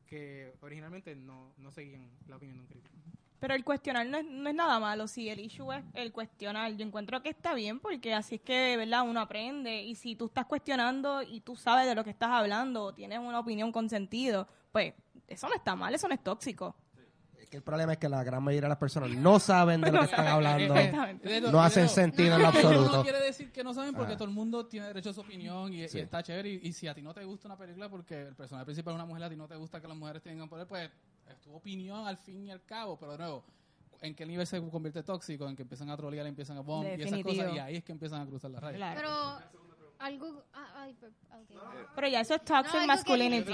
que 0.07 0.55
originalmente 0.61 1.17
no, 1.17 1.53
no 1.59 1.73
seguían 1.73 2.09
la 2.29 2.37
opinión 2.37 2.59
de 2.59 2.63
un 2.63 2.69
crítico. 2.69 2.95
Pero 3.39 3.55
el 3.55 3.65
cuestionar 3.65 4.07
no 4.07 4.17
es, 4.17 4.25
no 4.25 4.49
es 4.49 4.55
nada 4.55 4.81
malo. 4.81 5.07
Si 5.09 5.29
el 5.29 5.41
issue 5.41 5.71
es 5.73 5.85
el 5.95 6.11
cuestionar, 6.13 6.73
yo 6.75 6.87
encuentro 6.87 7.23
que 7.23 7.29
está 7.29 7.53
bien 7.55 7.81
porque 7.81 8.15
así 8.15 8.37
es 8.37 8.41
que, 8.41 8.77
¿verdad? 8.79 9.03
Uno 9.07 9.21
aprende. 9.21 9.83
Y 9.83 9.95
si 9.95 10.17
tú 10.17 10.27
estás 10.27 10.47
cuestionando 10.47 11.23
y 11.23 11.41
tú 11.41 11.55
sabes 11.55 11.87
de 11.87 11.95
lo 11.95 12.03
que 12.03 12.11
estás 12.11 12.31
hablando 12.31 12.85
o 12.85 12.95
tienes 12.95 13.19
una 13.19 13.39
opinión 13.39 13.73
con 13.73 13.89
sentido, 13.91 14.49
pues 14.73 14.95
eso 15.29 15.49
no 15.49 15.55
está 15.55 15.77
mal, 15.77 15.95
eso 15.95 16.09
no 16.09 16.15
es 16.15 16.23
tóxico. 16.23 16.75
Es 17.39 17.51
que 17.51 17.59
el 17.59 17.63
problema 17.63 17.93
es 17.93 17.99
que 17.99 18.09
la 18.09 18.25
gran 18.25 18.43
mayoría 18.43 18.63
de 18.63 18.69
las 18.71 18.79
personas 18.79 19.11
no 19.11 19.39
saben 19.39 19.81
de 19.83 19.93
lo 19.93 19.99
que 20.01 20.05
están 20.17 20.27
hablando. 20.27 20.75
Exactamente. 20.75 21.29
De- 21.29 21.41
de- 21.43 21.53
No 21.53 21.61
hacen 21.63 21.89
sentido 21.91 22.37
en 22.37 22.43
lo 22.43 22.49
Eso 22.51 22.63
no 22.63 22.69
absoluto. 22.71 23.03
quiere 23.05 23.21
decir 23.21 23.53
que 23.53 23.63
no 23.63 23.75
saben 23.75 23.95
porque 23.95 24.15
Ah. 24.15 24.17
todo 24.17 24.29
el 24.29 24.35
mundo 24.35 24.67
tiene 24.67 24.87
derecho 24.87 25.11
a 25.11 25.13
su 25.13 25.21
opinión 25.21 25.73
y, 25.73 25.85
y 25.85 25.89
Sí. 25.89 26.01
está 26.01 26.23
chévere. 26.23 26.49
Y, 26.49 26.61
y 26.69 26.73
si 26.73 26.89
a 26.89 26.95
ti 26.95 27.03
no 27.03 27.13
te 27.15 27.23
gusta 27.25 27.47
una 27.49 27.57
película 27.59 27.89
porque 27.91 28.23
el 28.23 28.35
personaje 28.35 28.65
principal 28.65 28.95
es 28.95 28.97
una 28.97 29.05
mujer, 29.05 29.23
a 29.25 29.29
ti 29.31 29.37
no 29.37 29.47
te 29.47 29.55
gusta 29.57 29.81
que 29.81 29.87
las 29.87 29.97
mujeres 29.97 30.23
tengan 30.23 30.49
poder, 30.49 30.67
pues 30.67 30.91
es 31.29 31.41
tu 31.41 31.55
opinión 31.55 32.07
al 32.07 32.17
fin 32.19 32.47
y 32.47 32.51
al 32.51 32.65
cabo. 32.65 32.97
Pero 32.99 33.13
de 33.13 33.19
nuevo, 33.19 33.45
¿en 34.01 34.15
qué 34.15 34.27
nivel 34.27 34.47
se 34.47 34.61
convierte 34.71 35.03
tóxico? 35.03 35.49
En 35.49 35.57
que 35.57 35.63
empiezan 35.63 35.91
a 35.91 35.97
trolear, 35.97 36.27
empiezan 36.27 36.57
a 36.59 36.61
bomb 36.61 36.87
y 36.99 37.03
esas 37.03 37.23
cosas. 37.23 37.55
Y 37.55 37.59
ahí 37.59 37.77
es 37.77 37.85
que 37.85 37.93
empiezan 37.93 38.21
a 38.23 38.27
cruzar 38.27 38.51
la 38.51 38.61
raya. 38.61 38.77
Claro. 38.77 39.01
Pero 39.01 39.67
algo... 39.99 40.43
ah. 40.53 40.73
Pero 41.95 42.09
ya 42.09 42.21
eso 42.21 42.35
es 42.35 42.41
No, 42.43 42.47
toxic 42.47 42.75
algo 42.75 42.81
que- 42.81 42.87
masculinity. 42.87 43.53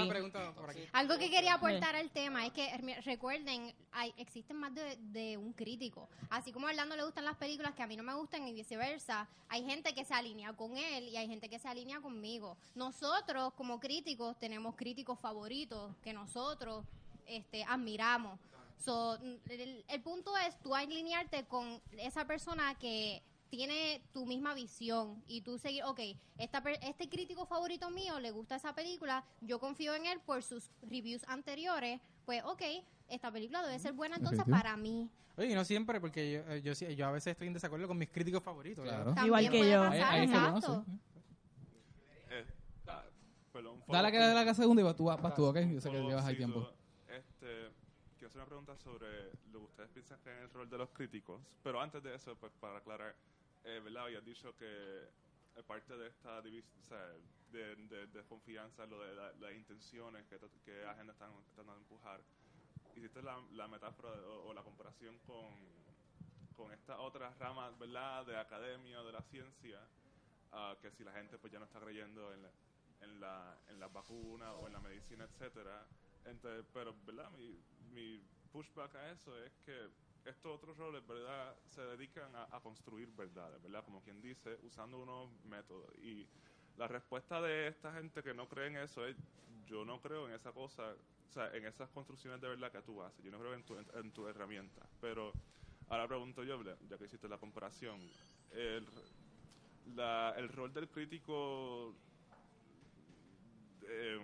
Aquí. 0.67 0.81
Algo 0.91 1.17
que 1.17 1.29
quería 1.29 1.55
aportar 1.55 1.95
al 1.95 2.09
tema 2.11 2.45
es 2.45 2.51
que 2.53 2.69
recuerden, 3.05 3.73
hay, 3.91 4.13
existen 4.17 4.57
más 4.57 4.73
de, 4.75 4.97
de 4.97 5.37
un 5.37 5.53
crítico. 5.53 6.09
Así 6.29 6.51
como 6.51 6.67
a 6.67 6.71
Orlando 6.71 6.95
le 6.95 7.03
gustan 7.03 7.25
las 7.25 7.37
películas 7.37 7.73
que 7.73 7.81
a 7.83 7.87
mí 7.87 7.95
no 7.95 8.03
me 8.03 8.13
gustan 8.13 8.47
y 8.47 8.53
viceversa, 8.53 9.27
hay 9.49 9.63
gente 9.65 9.93
que 9.93 10.03
se 10.05 10.13
alinea 10.13 10.53
con 10.53 10.77
él 10.77 11.07
y 11.09 11.17
hay 11.17 11.27
gente 11.27 11.49
que 11.49 11.59
se 11.59 11.67
alinea 11.67 12.01
conmigo. 12.01 12.57
Nosotros 12.75 13.53
como 13.53 13.79
críticos 13.79 14.37
tenemos 14.37 14.75
críticos 14.75 15.19
favoritos 15.19 15.95
que 16.03 16.13
nosotros 16.13 16.85
este, 17.27 17.63
admiramos. 17.63 18.39
So, 18.77 19.15
el, 19.49 19.85
el 19.87 20.01
punto 20.01 20.35
es 20.37 20.59
tú 20.59 20.75
alinearte 20.75 21.45
con 21.45 21.81
esa 21.97 22.25
persona 22.25 22.75
que 22.75 23.21
tiene 23.49 24.01
tu 24.13 24.25
misma 24.25 24.53
visión 24.55 25.23
y 25.27 25.41
tú 25.41 25.57
seguir, 25.59 25.83
ok, 25.83 25.99
esta, 26.37 26.61
per- 26.63 26.79
este 26.81 27.07
crítico 27.07 27.45
favorito 27.45 27.89
mío 27.91 28.19
le 28.19 28.31
gusta 28.31 28.55
esa 28.55 28.73
película, 28.73 29.23
yo 29.41 29.59
confío 29.59 29.93
en 29.93 30.07
él 30.07 30.19
por 30.25 30.41
sus 30.43 30.71
reviews 30.81 31.23
anteriores, 31.27 32.01
pues 32.25 32.43
ok, 32.43 32.61
esta 33.09 33.31
película 33.31 33.61
debe 33.61 33.77
ser 33.79 33.93
buena 33.93 34.15
entonces 34.17 34.43
para 34.49 34.75
mí. 34.75 35.07
Oye, 35.37 35.51
y 35.51 35.55
no 35.55 35.63
siempre, 35.63 36.01
porque 36.01 36.31
yo, 36.63 36.71
eh, 36.71 36.95
yo, 36.95 37.07
a 37.07 37.11
veces 37.11 37.31
estoy 37.31 37.47
en 37.47 37.53
desacuerdo 37.53 37.87
con 37.87 37.97
mis 37.97 38.09
críticos 38.09 38.43
favoritos. 38.43 38.83
Claro. 38.83 39.13
Igual 39.23 39.49
que 39.49 39.57
puede 39.59 39.71
yo. 39.71 39.79
pasar, 39.81 39.93
Ahí- 40.03 40.19
ahí 40.19 40.25
es 40.25 40.31
que 40.31 40.37
bueno, 40.39 40.57
exacto. 40.57 40.85
sí. 40.85 40.91
Eh, 42.31 42.45
ah, 42.87 43.03
perdón, 43.51 43.83
Dale 43.87 44.11
que 44.11 44.17
dale 44.17 44.45
la 44.45 44.53
segunda 44.53 44.81
y 44.81 44.85
vas 44.85 44.95
tú, 44.95 45.05
vas 45.05 45.35
tú, 45.35 45.45
¿ok? 45.45 45.57
Yo 45.71 45.79
sé 45.81 45.89
que 45.91 46.01
llevas 46.01 46.25
ahí 46.25 46.35
tiempo. 46.35 46.69
Hacer 48.33 48.41
una 48.41 48.47
pregunta 48.47 48.75
sobre 48.77 49.25
lo 49.51 49.59
que 49.59 49.65
ustedes 49.65 49.89
piensan 49.91 50.19
que 50.23 50.31
es 50.31 50.41
el 50.41 50.49
rol 50.49 50.67
de 50.67 50.77
los 50.79 50.89
críticos. 50.89 51.39
Pero 51.61 51.79
antes 51.79 52.01
de 52.01 52.15
eso, 52.15 52.35
pues 52.35 52.51
para 52.59 52.77
aclarar, 52.79 53.15
eh, 53.63 53.79
¿verdad? 53.83 54.05
Habías 54.05 54.25
dicho 54.25 54.55
que 54.57 54.65
eh, 55.55 55.63
parte 55.67 55.95
de 55.95 56.07
esta 56.07 56.41
división, 56.41 56.73
o 56.83 56.87
sea, 56.87 56.97
de, 57.51 57.75
de, 58.07 58.23
confianza, 58.27 58.87
lo 58.87 58.99
de 59.03 59.13
la- 59.15 59.31
las 59.33 59.53
intenciones 59.53 60.25
que, 60.25 60.39
que 60.65 60.83
agenda 60.83 61.13
están 61.13 61.31
tratando 61.53 61.73
de 61.73 61.79
empujar. 61.81 62.21
Hiciste 62.95 63.21
la, 63.21 63.39
la 63.51 63.67
metáfora 63.67 64.09
o, 64.09 64.49
o 64.49 64.53
la 64.55 64.63
comparación 64.63 65.15
con, 65.27 65.53
con 66.57 66.71
estas 66.73 66.97
otras 66.99 67.37
ramas, 67.37 67.77
¿verdad? 67.77 68.25
De 68.25 68.35
academia, 68.35 69.03
de 69.03 69.11
la 69.11 69.21
ciencia, 69.21 69.79
ah, 70.51 70.75
que 70.81 70.89
si 70.91 71.03
la 71.03 71.11
gente 71.13 71.37
pues 71.37 71.53
ya 71.53 71.59
no 71.59 71.65
está 71.65 71.79
creyendo 71.79 72.33
en, 72.33 72.41
la- 72.41 72.51
en 73.01 73.19
la, 73.19 73.57
en 73.67 73.79
la 73.79 73.87
vacuna 73.89 74.53
o 74.53 74.65
en 74.65 74.73
la 74.73 74.79
medicina, 74.79 75.25
etcétera. 75.25 75.85
Entonces, 76.25 76.65
pero, 76.73 76.95
¿verdad? 77.05 77.29
Mi, 77.31 77.61
mi 77.93 78.21
pushback 78.51 78.95
a 78.95 79.11
eso 79.11 79.37
es 79.43 79.51
que 79.65 79.89
estos 80.25 80.55
otros 80.55 80.77
roles, 80.77 81.05
¿verdad? 81.05 81.55
Se 81.69 81.81
dedican 81.81 82.31
a, 82.35 82.59
construir 82.61 83.09
verdades, 83.11 83.61
¿verdad? 83.61 83.83
Como 83.83 84.01
quien 84.01 84.21
dice, 84.21 84.57
usando 84.63 84.99
unos 84.99 85.29
métodos. 85.45 85.93
Y 85.97 86.25
la 86.77 86.87
respuesta 86.87 87.41
de 87.41 87.67
esta 87.67 87.93
gente 87.93 88.23
que 88.23 88.33
no 88.33 88.47
cree 88.47 88.67
en 88.67 88.77
eso 88.77 89.05
es, 89.05 89.17
yo 89.65 89.83
no 89.83 89.99
creo 90.01 90.27
en 90.27 90.33
esa 90.33 90.51
cosa, 90.51 90.93
o 91.29 91.31
sea, 91.31 91.53
en 91.53 91.65
esas 91.65 91.89
construcciones 91.89 92.39
de 92.39 92.47
verdad 92.47 92.71
que 92.71 92.81
tú 92.81 93.01
haces. 93.01 93.23
Yo 93.23 93.31
no 93.31 93.39
creo 93.39 93.53
en 93.53 93.63
tu, 93.63 93.77
en, 93.77 94.11
tu 94.11 94.27
herramienta. 94.27 94.87
Pero 95.01 95.33
ahora 95.89 96.07
pregunto 96.07 96.43
yo, 96.43 96.61
ya 96.63 96.97
que 96.97 97.05
hiciste 97.05 97.27
la 97.27 97.37
comparación, 97.37 97.99
el, 98.51 98.87
el 100.37 100.49
rol 100.49 100.73
del 100.73 100.87
crítico 100.89 101.93
eh, 103.81 104.19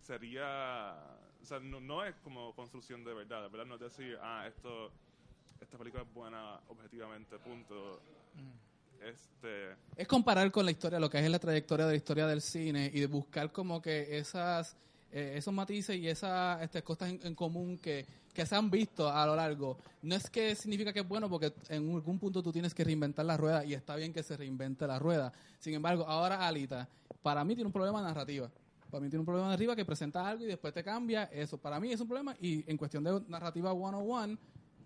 sería, 0.00 0.96
o 1.42 1.44
sea, 1.44 1.60
no, 1.60 1.80
no 1.80 2.04
es 2.04 2.14
como 2.16 2.54
construcción 2.54 3.04
de 3.04 3.14
verdad, 3.14 3.50
¿verdad? 3.50 3.66
No 3.66 3.74
es 3.74 3.80
decir, 3.80 4.18
ah, 4.22 4.44
esto, 4.46 4.90
esta 5.60 5.78
película 5.78 6.02
es 6.02 6.14
buena 6.14 6.60
objetivamente, 6.68 7.38
punto. 7.38 8.00
Este, 9.02 9.74
Es 9.96 10.06
comparar 10.06 10.50
con 10.50 10.64
la 10.64 10.70
historia, 10.70 11.00
lo 11.00 11.08
que 11.08 11.18
es 11.18 11.30
la 11.30 11.38
trayectoria 11.38 11.86
de 11.86 11.92
la 11.92 11.96
historia 11.96 12.26
del 12.26 12.42
cine 12.42 12.90
y 12.92 13.00
de 13.00 13.06
buscar 13.06 13.50
como 13.50 13.80
que 13.80 14.18
esas 14.18 14.76
eh, 15.12 15.34
esos 15.36 15.52
matices 15.52 15.96
y 15.96 16.08
esas 16.08 16.62
este, 16.62 16.82
cosas 16.82 17.10
en, 17.10 17.20
en 17.24 17.34
común 17.34 17.78
que, 17.78 18.06
que 18.32 18.46
se 18.46 18.54
han 18.54 18.70
visto 18.70 19.08
a 19.08 19.26
lo 19.26 19.34
largo. 19.34 19.76
No 20.02 20.14
es 20.14 20.30
que 20.30 20.54
significa 20.54 20.92
que 20.92 21.00
es 21.00 21.08
bueno 21.08 21.28
porque 21.28 21.52
en 21.68 21.94
algún 21.94 22.18
punto 22.18 22.42
tú 22.42 22.52
tienes 22.52 22.74
que 22.74 22.84
reinventar 22.84 23.24
la 23.24 23.36
rueda 23.36 23.64
y 23.64 23.74
está 23.74 23.96
bien 23.96 24.12
que 24.12 24.22
se 24.22 24.36
reinvente 24.36 24.86
la 24.86 24.98
rueda. 24.98 25.32
Sin 25.58 25.74
embargo, 25.74 26.04
ahora 26.06 26.46
Alita, 26.46 26.88
para 27.22 27.44
mí 27.44 27.54
tiene 27.54 27.66
un 27.66 27.72
problema 27.72 28.00
narrativa. 28.02 28.48
Para 28.90 29.02
mí 29.02 29.08
tiene 29.08 29.20
un 29.20 29.26
problema 29.26 29.48
narrativa 29.48 29.76
que 29.76 29.84
presenta 29.84 30.28
algo 30.28 30.44
y 30.44 30.48
después 30.48 30.74
te 30.74 30.82
cambia. 30.82 31.24
Eso 31.24 31.58
para 31.58 31.78
mí 31.78 31.92
es 31.92 32.00
un 32.00 32.08
problema 32.08 32.36
y 32.40 32.68
en 32.70 32.76
cuestión 32.76 33.04
de 33.04 33.22
narrativa 33.28 33.72
101, 33.72 34.38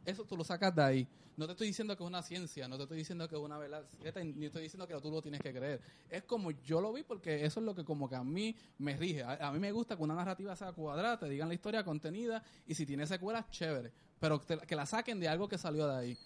eso 0.05 0.25
tú 0.25 0.37
lo 0.37 0.45
sacas 0.45 0.75
de 0.75 0.83
ahí. 0.83 1.09
No 1.37 1.47
te 1.47 1.53
estoy 1.53 1.67
diciendo 1.67 1.97
que 1.97 2.05
es 2.05 2.09
una 2.09 2.23
ciencia, 2.23 2.69
no 2.69 2.77
te 2.77 2.85
estoy 2.85 2.99
diciendo 2.99 3.29
que 3.29 3.35
es 3.35 3.41
una 3.41 3.59
verdad, 3.59 3.85
ni 4.23 4.47
estoy 4.47 4.63
diciendo 4.63 4.87
que 4.87 4.95
tú 5.01 5.11
lo 5.11 5.21
tienes 5.21 5.41
que 5.41 5.53
creer. 5.53 5.81
Es 6.09 6.23
como 6.23 6.53
yo 6.53 6.81
lo 6.81 6.93
vi 6.93 7.03
porque 7.03 7.45
eso 7.45 7.59
es 7.59 7.67
lo 7.67 7.75
que 7.75 7.85
como 7.85 8.09
que 8.09 8.15
a 8.15 8.23
mí 8.23 8.55
me 8.79 8.97
rige. 8.97 9.25
A, 9.25 9.51
mí 9.51 9.59
me 9.59 9.73
gusta 9.73 9.97
que 9.97 10.03
una 10.03 10.15
narrativa 10.15 10.55
sea 10.55 10.73
cuadrada, 10.73 11.19
te 11.19 11.29
digan 11.29 11.49
la 11.49 11.55
historia 11.55 11.83
contenida 11.83 12.43
y 12.67 12.75
si 12.75 12.87
tiene 12.87 13.07
secuelas, 13.07 13.51
chévere. 13.51 13.93
Pero 14.21 14.41
que, 14.41 14.59
que 14.59 14.77
la 14.77 14.87
saquen 14.87 15.19
de 15.19 15.27
algo 15.27 15.49
que 15.49 15.59
salió 15.59 15.89
de 15.89 15.97
ahí. 15.97 16.19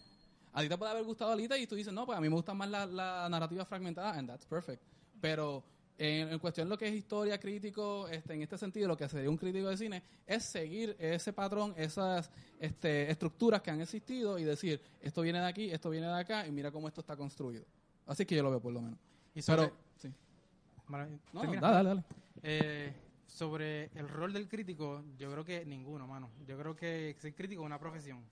A 0.52 0.60
ti 0.60 0.68
te 0.68 0.76
puede 0.76 0.90
haber 0.90 1.04
gustado 1.04 1.32
Alita 1.32 1.56
y 1.56 1.66
tú 1.66 1.74
dices, 1.74 1.92
no, 1.92 2.04
pues 2.04 2.18
a 2.18 2.20
mí 2.20 2.28
me 2.28 2.34
gusta 2.34 2.52
más 2.52 2.68
la 2.68 3.28
narrativa 3.30 3.64
fragmentada, 3.64 4.18
and 4.18 4.28
that's 4.28 4.44
perfect. 4.44 4.82
Pero 5.22 5.64
en, 5.98 6.28
en, 6.28 6.38
cuestión 6.38 6.68
de 6.68 6.70
lo 6.70 6.78
que 6.78 6.86
es 6.86 6.94
historia, 6.94 7.38
crítico, 7.38 8.08
este, 8.08 8.34
en 8.34 8.42
este 8.42 8.56
sentido, 8.56 8.86
lo 8.86 8.96
que 8.96 9.08
sería 9.08 9.28
un 9.28 9.36
crítico 9.36 9.68
de 9.68 9.76
cine 9.76 10.02
es 10.26 10.44
seguir 10.44 10.96
ese 10.98 11.32
patrón, 11.32 11.74
esas 11.76 12.30
este, 12.60 13.10
estructuras 13.10 13.60
que 13.60 13.70
han 13.70 13.80
existido 13.80 14.38
y 14.38 14.44
decir, 14.44 14.80
esto 15.00 15.22
viene 15.22 15.40
de 15.40 15.46
aquí, 15.46 15.70
esto 15.70 15.90
viene 15.90 16.06
de 16.06 16.20
acá, 16.20 16.46
y 16.46 16.52
mira 16.52 16.70
cómo 16.70 16.86
esto 16.88 17.00
está 17.00 17.16
construido. 17.16 17.64
Así 18.06 18.24
que 18.24 18.36
yo 18.36 18.42
lo 18.42 18.50
veo 18.50 18.60
por 18.60 18.72
lo 18.72 18.80
menos. 18.80 18.98
Y 19.34 19.42
sobre, 19.42 19.64
Pero, 19.64 19.76
sí. 19.98 20.12
No, 21.32 21.42
dale, 21.42 21.60
dale, 21.60 21.88
dale. 21.88 22.04
Eh, 22.42 22.92
sobre 23.26 23.90
el 23.94 24.08
rol 24.08 24.32
del 24.32 24.48
crítico, 24.48 25.02
yo 25.18 25.30
creo 25.30 25.44
que 25.44 25.64
ninguno, 25.64 26.06
mano. 26.06 26.30
Yo 26.46 26.56
creo 26.58 26.74
que 26.74 27.14
ser 27.18 27.34
crítico 27.34 27.62
es 27.62 27.66
una 27.66 27.78
profesión. 27.78 28.22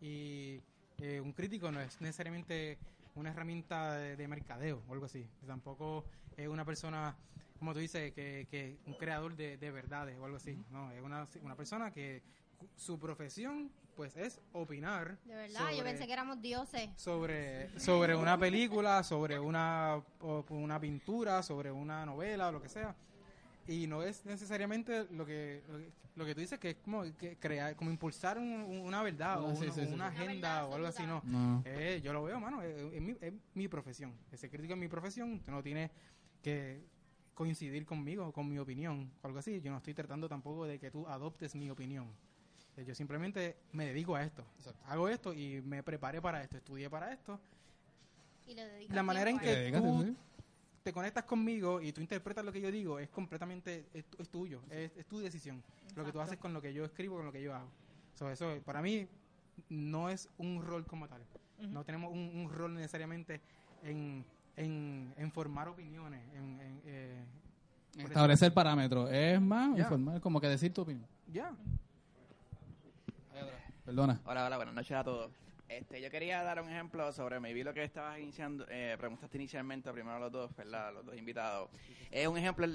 Y 0.00 0.60
eh, 0.98 1.20
un 1.20 1.32
crítico 1.32 1.70
no 1.70 1.80
es 1.80 2.00
necesariamente 2.00 2.78
una 3.18 3.30
herramienta 3.30 3.94
de, 3.94 4.16
de 4.16 4.28
mercadeo 4.28 4.82
o 4.88 4.92
algo 4.92 5.06
así. 5.06 5.28
Tampoco 5.46 6.04
es 6.36 6.48
una 6.48 6.64
persona, 6.64 7.16
como 7.58 7.72
tú 7.72 7.80
dices, 7.80 8.12
que, 8.12 8.46
que 8.50 8.78
un 8.86 8.94
creador 8.94 9.36
de, 9.36 9.56
de 9.58 9.70
verdades 9.70 10.16
o 10.18 10.24
algo 10.24 10.36
así. 10.36 10.56
No, 10.70 10.90
es 10.92 11.02
una, 11.02 11.26
una 11.42 11.54
persona 11.56 11.90
que 11.92 12.22
su 12.76 12.98
profesión 12.98 13.70
pues 13.96 14.16
es 14.16 14.40
opinar 14.52 15.18
De 15.24 15.34
verdad, 15.34 15.70
yo 15.70 15.76
sobre- 15.78 15.90
pensé 15.90 16.06
que 16.06 16.12
éramos 16.12 16.40
dioses. 16.40 16.88
sobre, 16.96 17.68
sobre 17.80 18.14
una 18.14 18.38
película, 18.38 19.02
sobre 19.02 19.38
una, 19.40 20.00
una 20.50 20.78
pintura, 20.80 21.42
sobre 21.42 21.72
una 21.72 22.06
novela 22.06 22.48
o 22.48 22.52
lo 22.52 22.62
que 22.62 22.68
sea. 22.68 22.94
Y 23.68 23.86
no 23.86 24.02
es 24.02 24.24
necesariamente 24.24 25.06
lo 25.10 25.24
que, 25.26 25.62
lo 25.68 25.78
que, 25.78 25.90
lo 26.16 26.24
que 26.24 26.34
tú 26.34 26.40
dices, 26.40 26.58
que 26.58 26.70
es 26.70 26.76
como 26.76 27.02
que 27.16 27.36
crear, 27.36 27.76
como 27.76 27.90
impulsar 27.90 28.38
un- 28.38 28.62
un- 28.62 28.80
una 28.80 29.02
verdad 29.02 29.42
o 29.44 29.54
sí, 29.54 29.64
una, 29.66 29.72
sí, 29.74 29.80
o 29.82 29.86
sí, 29.86 29.92
una 29.92 30.10
sí. 30.10 30.16
agenda 30.16 30.66
o 30.66 30.74
algo 30.74 30.86
así, 30.88 31.02
no. 31.06 31.20
No. 31.24 31.62
Eh, 31.66 32.00
yo 32.02 32.12
lo 32.14 32.24
veo, 32.24 32.40
mano, 32.40 32.62
es, 32.62 32.74
es 32.94 33.00
mi, 33.02 33.14
es 33.20 33.32
mi 33.54 33.68
profesión. 33.68 34.12
Ese 34.32 34.48
crítico 34.48 34.72
es 34.72 34.80
mi 34.80 34.88
profesión, 34.88 35.38
tú 35.40 35.50
no 35.52 35.62
tienes 35.62 35.90
que 36.42 36.80
coincidir 37.34 37.84
conmigo, 37.86 38.32
con 38.32 38.48
mi 38.48 38.58
opinión, 38.58 39.12
o 39.22 39.26
algo 39.26 39.38
así. 39.38 39.60
Yo 39.60 39.70
no 39.70 39.76
estoy 39.76 39.92
tratando 39.94 40.28
tampoco 40.28 40.64
de 40.64 40.78
que 40.80 40.90
tú 40.90 41.06
adoptes 41.06 41.54
mi 41.54 41.68
opinión. 41.70 42.08
Eh, 42.78 42.84
Yo 42.86 42.94
simplemente 42.94 43.56
me 43.72 43.84
dedico 43.86 44.16
a 44.16 44.22
esto. 44.24 44.44
Hago 44.86 45.08
esto 45.10 45.34
y 45.34 45.60
me 45.60 45.82
preparé 45.82 46.22
para 46.22 46.42
esto, 46.42 46.56
estudié 46.56 46.88
para 46.88 47.12
esto. 47.12 47.38
Y 48.46 48.54
dedicas 48.54 48.96
La 48.96 49.02
manera 49.02 49.28
en 49.30 49.38
que 49.38 49.72
tú. 49.76 50.16
Te 50.82 50.92
conectas 50.92 51.24
conmigo 51.24 51.80
y 51.80 51.92
tú 51.92 52.00
interpretas 52.00 52.44
lo 52.44 52.52
que 52.52 52.60
yo 52.60 52.70
digo 52.70 52.98
es 52.98 53.08
completamente 53.10 53.86
es, 53.92 54.04
tu- 54.06 54.22
es 54.22 54.28
tuyo, 54.28 54.60
es, 54.70 54.90
es 54.96 55.06
tu 55.06 55.18
decisión. 55.18 55.62
Lo 55.96 56.04
que 56.04 56.12
tú 56.12 56.20
haces 56.20 56.38
con 56.38 56.52
lo 56.54 56.62
que 56.62 56.72
yo 56.72 56.84
escribo, 56.84 57.16
con 57.16 57.26
lo 57.26 57.32
que 57.32 57.42
yo 57.42 57.54
hago. 57.54 57.68
So, 58.14 58.30
eso 58.30 58.60
para 58.64 58.80
mí 58.82 59.06
no 59.68 60.08
es 60.08 60.28
un 60.38 60.62
rol 60.62 60.86
como 60.86 61.08
tal. 61.08 61.22
No 61.60 61.84
tenemos 61.84 62.12
un, 62.12 62.30
un 62.34 62.50
rol 62.50 62.74
necesariamente 62.74 63.40
en, 63.82 64.24
en, 64.56 65.12
en 65.16 65.32
formar 65.32 65.68
opiniones, 65.68 66.22
en, 66.34 66.60
en, 66.60 66.82
eh, 66.86 67.24
Establecer 67.98 68.54
parámetros. 68.54 69.10
Es 69.10 69.40
más, 69.40 69.76
informar, 69.76 70.20
como 70.20 70.40
que 70.40 70.46
decir 70.46 70.72
tu 70.72 70.82
opinión. 70.82 71.06
Ya. 71.32 71.52
Perdona. 73.84 74.20
Hola, 74.24 74.46
hola, 74.46 74.56
buenas 74.56 74.74
noches 74.74 74.92
a 74.96 75.02
todos. 75.02 75.30
Este, 75.68 76.00
yo 76.00 76.10
quería 76.10 76.42
dar 76.42 76.60
un 76.62 76.68
ejemplo 76.70 77.12
sobre 77.12 77.40
maybe 77.40 77.62
lo 77.62 77.74
que 77.74 77.84
estabas 77.84 78.18
iniciando, 78.18 78.64
eh, 78.70 78.96
preguntaste 78.98 79.36
inicialmente 79.36 79.92
primero 79.92 80.16
a 80.16 80.20
los 80.20 80.32
dos, 80.32 80.56
¿verdad? 80.56 80.92
Los 80.94 81.04
dos 81.04 81.16
invitados. 81.16 81.68
Es 82.10 82.26
un 82.26 82.38
ejemplo, 82.38 82.66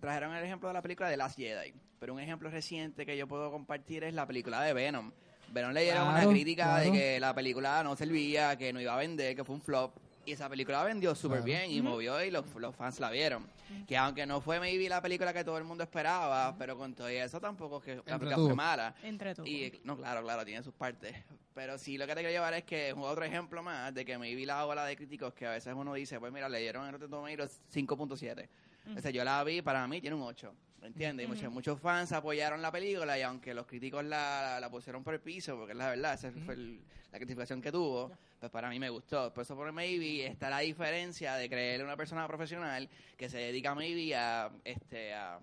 trajeron 0.00 0.34
el 0.34 0.44
ejemplo 0.44 0.68
de 0.68 0.74
la 0.74 0.82
película 0.82 1.08
de 1.08 1.16
Last 1.16 1.36
Jedi, 1.38 1.72
pero 2.00 2.12
un 2.12 2.20
ejemplo 2.20 2.50
reciente 2.50 3.06
que 3.06 3.16
yo 3.16 3.28
puedo 3.28 3.50
compartir 3.52 4.02
es 4.02 4.14
la 4.14 4.26
película 4.26 4.62
de 4.62 4.72
Venom. 4.72 5.12
Venom 5.52 5.72
le 5.72 5.82
dieron 5.82 6.08
Claro, 6.08 6.22
una 6.28 6.32
crítica 6.32 6.78
de 6.78 6.92
que 6.92 7.20
la 7.20 7.34
película 7.34 7.82
no 7.84 7.94
servía, 7.96 8.56
que 8.56 8.72
no 8.72 8.80
iba 8.80 8.94
a 8.94 8.98
vender, 8.98 9.36
que 9.36 9.44
fue 9.44 9.54
un 9.54 9.62
flop. 9.62 9.96
Y 10.26 10.32
esa 10.32 10.48
película 10.48 10.84
vendió 10.84 11.14
súper 11.14 11.38
Claro. 11.42 11.44
bien 11.46 11.70
y 11.70 11.80
movió 11.80 12.22
y 12.22 12.30
los, 12.30 12.44
los 12.56 12.74
fans 12.76 13.00
la 13.00 13.10
vieron. 13.10 13.46
Que 13.88 13.96
aunque 13.96 14.26
no 14.26 14.40
fue 14.40 14.60
maybe 14.60 14.88
la 14.88 15.00
película 15.00 15.32
que 15.32 15.42
todo 15.44 15.56
el 15.56 15.64
mundo 15.64 15.82
esperaba, 15.84 16.54
pero 16.58 16.76
con 16.76 16.94
todo 16.94 17.08
eso 17.08 17.40
tampoco 17.40 17.78
es 17.78 17.84
que 17.84 17.96
la 18.10 18.18
película 18.18 18.36
fue 18.36 18.54
mala. 18.54 18.94
Entre 19.02 19.34
tú. 19.34 19.44
Y 19.46 19.80
no, 19.84 19.96
claro, 19.96 20.22
claro, 20.22 20.44
tiene 20.44 20.62
sus 20.62 20.74
partes. 20.74 21.16
Pero 21.54 21.78
sí, 21.78 21.98
lo 21.98 22.06
que 22.06 22.14
te 22.14 22.20
quiero 22.20 22.30
llevar 22.32 22.54
es 22.54 22.64
que 22.64 22.90
es 22.90 22.94
otro 22.96 23.24
ejemplo 23.24 23.62
más 23.62 23.92
de 23.92 24.04
que 24.04 24.16
me 24.18 24.32
vi 24.34 24.46
la 24.46 24.64
ola 24.66 24.84
de 24.84 24.96
críticos 24.96 25.34
que 25.34 25.46
a 25.46 25.50
veces 25.50 25.74
uno 25.76 25.94
dice, 25.94 26.18
pues 26.20 26.32
mira, 26.32 26.48
le 26.48 26.60
dieron 26.60 26.86
en 26.86 26.92
Rotten 26.92 27.10
Tomatoes 27.10 27.60
5.7. 27.74 28.48
O 28.96 29.00
sea, 29.00 29.10
yo 29.10 29.24
la 29.24 29.42
vi, 29.44 29.60
para 29.60 29.86
mí 29.86 30.00
tiene 30.00 30.16
un 30.16 30.22
8. 30.22 30.54
¿Me 30.80 30.86
entiendes? 30.86 31.26
Y 31.26 31.28
muchos, 31.28 31.52
muchos 31.52 31.78
fans 31.80 32.10
apoyaron 32.12 32.62
la 32.62 32.72
película 32.72 33.18
y 33.18 33.22
aunque 33.22 33.52
los 33.52 33.66
críticos 33.66 34.02
la, 34.04 34.58
la 34.60 34.70
pusieron 34.70 35.04
por 35.04 35.12
el 35.12 35.20
piso, 35.20 35.54
porque 35.56 35.72
es 35.72 35.78
la 35.78 35.90
verdad, 35.90 36.14
esa 36.14 36.30
fue 36.46 36.54
el- 36.54 36.80
la 37.12 37.18
criticación 37.18 37.60
que 37.60 37.70
tuvo, 37.72 38.10
pues 38.38 38.50
para 38.50 38.70
mí 38.70 38.78
me 38.78 38.88
gustó. 38.88 39.34
Por 39.34 39.42
eso 39.42 39.54
por 39.56 39.70
maybe 39.72 40.24
está 40.26 40.48
la 40.48 40.60
diferencia 40.60 41.34
de 41.34 41.50
creerle 41.50 41.82
a 41.82 41.86
una 41.86 41.96
persona 41.96 42.26
profesional 42.26 42.88
que 43.18 43.28
se 43.28 43.36
dedica 43.38 43.74
maybe 43.74 44.14
a, 44.14 44.50
este, 44.64 45.12
a 45.12 45.38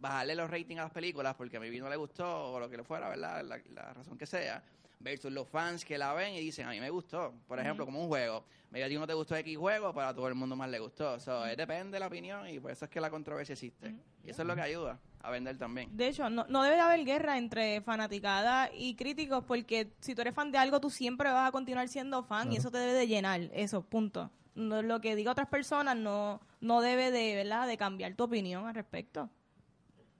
bajarle 0.00 0.34
los 0.34 0.50
ratings 0.50 0.80
a 0.80 0.82
las 0.84 0.92
películas 0.92 1.34
porque 1.36 1.56
a 1.56 1.60
mi 1.60 1.70
no 1.78 1.88
le 1.88 1.96
gustó 1.96 2.52
o 2.54 2.60
lo 2.60 2.68
que 2.68 2.76
le 2.76 2.82
fuera, 2.84 3.08
¿verdad? 3.08 3.42
La, 3.44 3.58
la 3.72 3.94
razón 3.94 4.18
que 4.18 4.26
sea. 4.26 4.62
Versus 5.02 5.32
los 5.32 5.48
fans 5.48 5.84
que 5.84 5.98
la 5.98 6.14
ven 6.14 6.34
y 6.34 6.40
dicen, 6.40 6.66
a 6.66 6.70
mí 6.70 6.80
me 6.80 6.90
gustó. 6.90 7.34
Por 7.46 7.58
ejemplo, 7.58 7.84
como 7.84 8.00
un 8.00 8.08
juego. 8.08 8.44
Maybe 8.70 8.84
a 8.84 8.88
ti 8.88 8.94
no 8.94 9.06
te 9.06 9.12
gustó 9.12 9.36
X 9.36 9.58
juego, 9.58 9.92
pero 9.92 10.06
a 10.06 10.14
todo 10.14 10.28
el 10.28 10.34
mundo 10.34 10.56
más 10.56 10.70
le 10.70 10.78
gustó. 10.78 11.20
So, 11.20 11.46
eh, 11.46 11.56
depende 11.56 11.96
de 11.96 12.00
la 12.00 12.06
opinión 12.06 12.48
y 12.48 12.58
por 12.58 12.70
eso 12.70 12.86
es 12.86 12.90
que 12.90 13.00
la 13.00 13.10
controversia 13.10 13.52
existe. 13.52 13.94
Y 14.24 14.30
eso 14.30 14.42
es 14.42 14.48
lo 14.48 14.54
que 14.54 14.62
ayuda 14.62 14.98
a 15.20 15.30
vender 15.30 15.58
también. 15.58 15.94
De 15.94 16.08
hecho, 16.08 16.30
no, 16.30 16.46
no 16.48 16.62
debe 16.62 16.76
de 16.76 16.80
haber 16.80 17.04
guerra 17.04 17.36
entre 17.36 17.80
fanaticada 17.82 18.70
y 18.72 18.94
críticos 18.94 19.44
porque 19.44 19.92
si 20.00 20.14
tú 20.14 20.22
eres 20.22 20.34
fan 20.34 20.50
de 20.50 20.58
algo, 20.58 20.80
tú 20.80 20.88
siempre 20.88 21.30
vas 21.30 21.48
a 21.48 21.52
continuar 21.52 21.88
siendo 21.88 22.22
fan 22.22 22.52
y 22.52 22.56
eso 22.56 22.70
te 22.70 22.78
debe 22.78 22.92
de 22.92 23.06
llenar, 23.06 23.50
eso, 23.52 23.82
punto. 23.82 24.30
No, 24.54 24.82
lo 24.82 25.00
que 25.00 25.16
diga 25.16 25.32
otras 25.32 25.48
personas 25.48 25.96
no, 25.96 26.40
no 26.60 26.80
debe 26.80 27.10
de, 27.10 27.34
¿verdad? 27.34 27.66
de 27.66 27.76
cambiar 27.76 28.14
tu 28.14 28.24
opinión 28.24 28.66
al 28.66 28.74
respecto. 28.74 29.30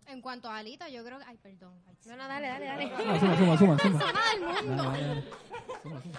En 0.06 0.20
cuanto 0.20 0.48
a 0.48 0.58
Alita, 0.58 0.88
yo 0.88 1.04
creo 1.04 1.18
que... 1.18 1.24
Ay, 1.26 1.38
perdón. 1.38 1.74
Ay, 1.86 1.96
No, 2.06 2.16
no, 2.16 2.28
dale, 2.28 2.48
dale, 2.48 2.66
dale. 2.66 2.96
Suma, 2.96 3.18
suma, 3.18 3.36
suma, 3.36 3.56
suma. 3.56 3.78
suma. 3.78 3.98
Persona 3.98 4.20
del 4.32 4.40
mundo. 4.66 4.82
Dale, 4.82 5.02
dale, 5.02 5.24
dale. 5.84 6.12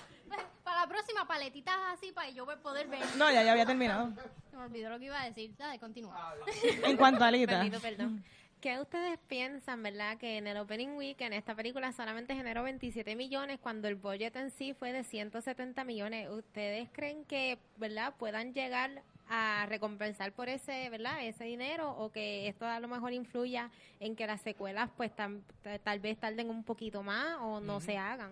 Para 0.64 0.82
la 0.82 0.88
próxima, 0.88 1.28
paletitas 1.28 1.76
así 1.92 2.12
para 2.12 2.30
yo 2.30 2.46
poder 2.62 2.88
ver. 2.88 3.02
No, 3.18 3.32
ya, 3.32 3.44
ya 3.44 3.52
había 3.52 3.66
terminado. 3.66 4.14
Se 4.50 4.58
me 4.58 4.64
olvidó 4.64 4.90
lo 4.90 5.00
que 5.00 5.06
iba 5.06 5.22
a 5.22 5.26
decir. 5.26 5.56
Dale, 5.58 5.80
continúa. 5.80 6.36
En 6.84 6.98
cuanto 6.98 7.24
a 7.24 7.28
Alita. 7.28 7.60
Bendito 7.60 7.80
perdón. 7.80 8.24
¿Qué 8.64 8.80
ustedes 8.80 9.20
piensan, 9.28 9.84
verdad, 9.84 10.18
que 10.18 10.38
en 10.38 10.48
el 10.48 10.56
Opening 10.56 10.96
Weekend 10.96 11.34
esta 11.34 11.54
película 11.54 11.92
solamente 11.92 12.34
generó 12.34 12.64
27 12.64 13.14
millones 13.14 13.60
cuando 13.60 13.90
el 13.90 13.96
budget 13.96 14.38
en 14.38 14.52
sí 14.52 14.74
fue 14.74 14.94
de 14.94 15.04
170 15.04 15.84
millones? 15.84 16.30
¿Ustedes 16.30 16.88
creen 16.94 17.26
que, 17.26 17.60
verdad, 17.76 18.14
puedan 18.18 18.54
llegar 18.54 19.04
a 19.36 19.66
recompensar 19.66 20.32
por 20.34 20.48
ese, 20.48 20.90
¿verdad? 20.92 21.26
Ese 21.26 21.44
dinero 21.46 21.90
o 21.98 22.12
que 22.12 22.48
esto 22.48 22.66
a 22.66 22.80
lo 22.80 22.88
mejor 22.88 23.14
influya 23.14 23.72
en 24.00 24.16
que 24.16 24.28
las 24.28 24.42
secuelas 24.42 24.92
pues 24.96 25.12
tam- 25.16 25.42
ta- 25.64 25.80
tal 25.80 26.00
vez 26.00 26.20
tarden 26.20 26.50
un 26.52 26.64
poquito 26.64 27.02
más 27.02 27.38
o 27.42 27.60
no 27.60 27.80
se 27.80 27.98
hagan. 27.98 28.32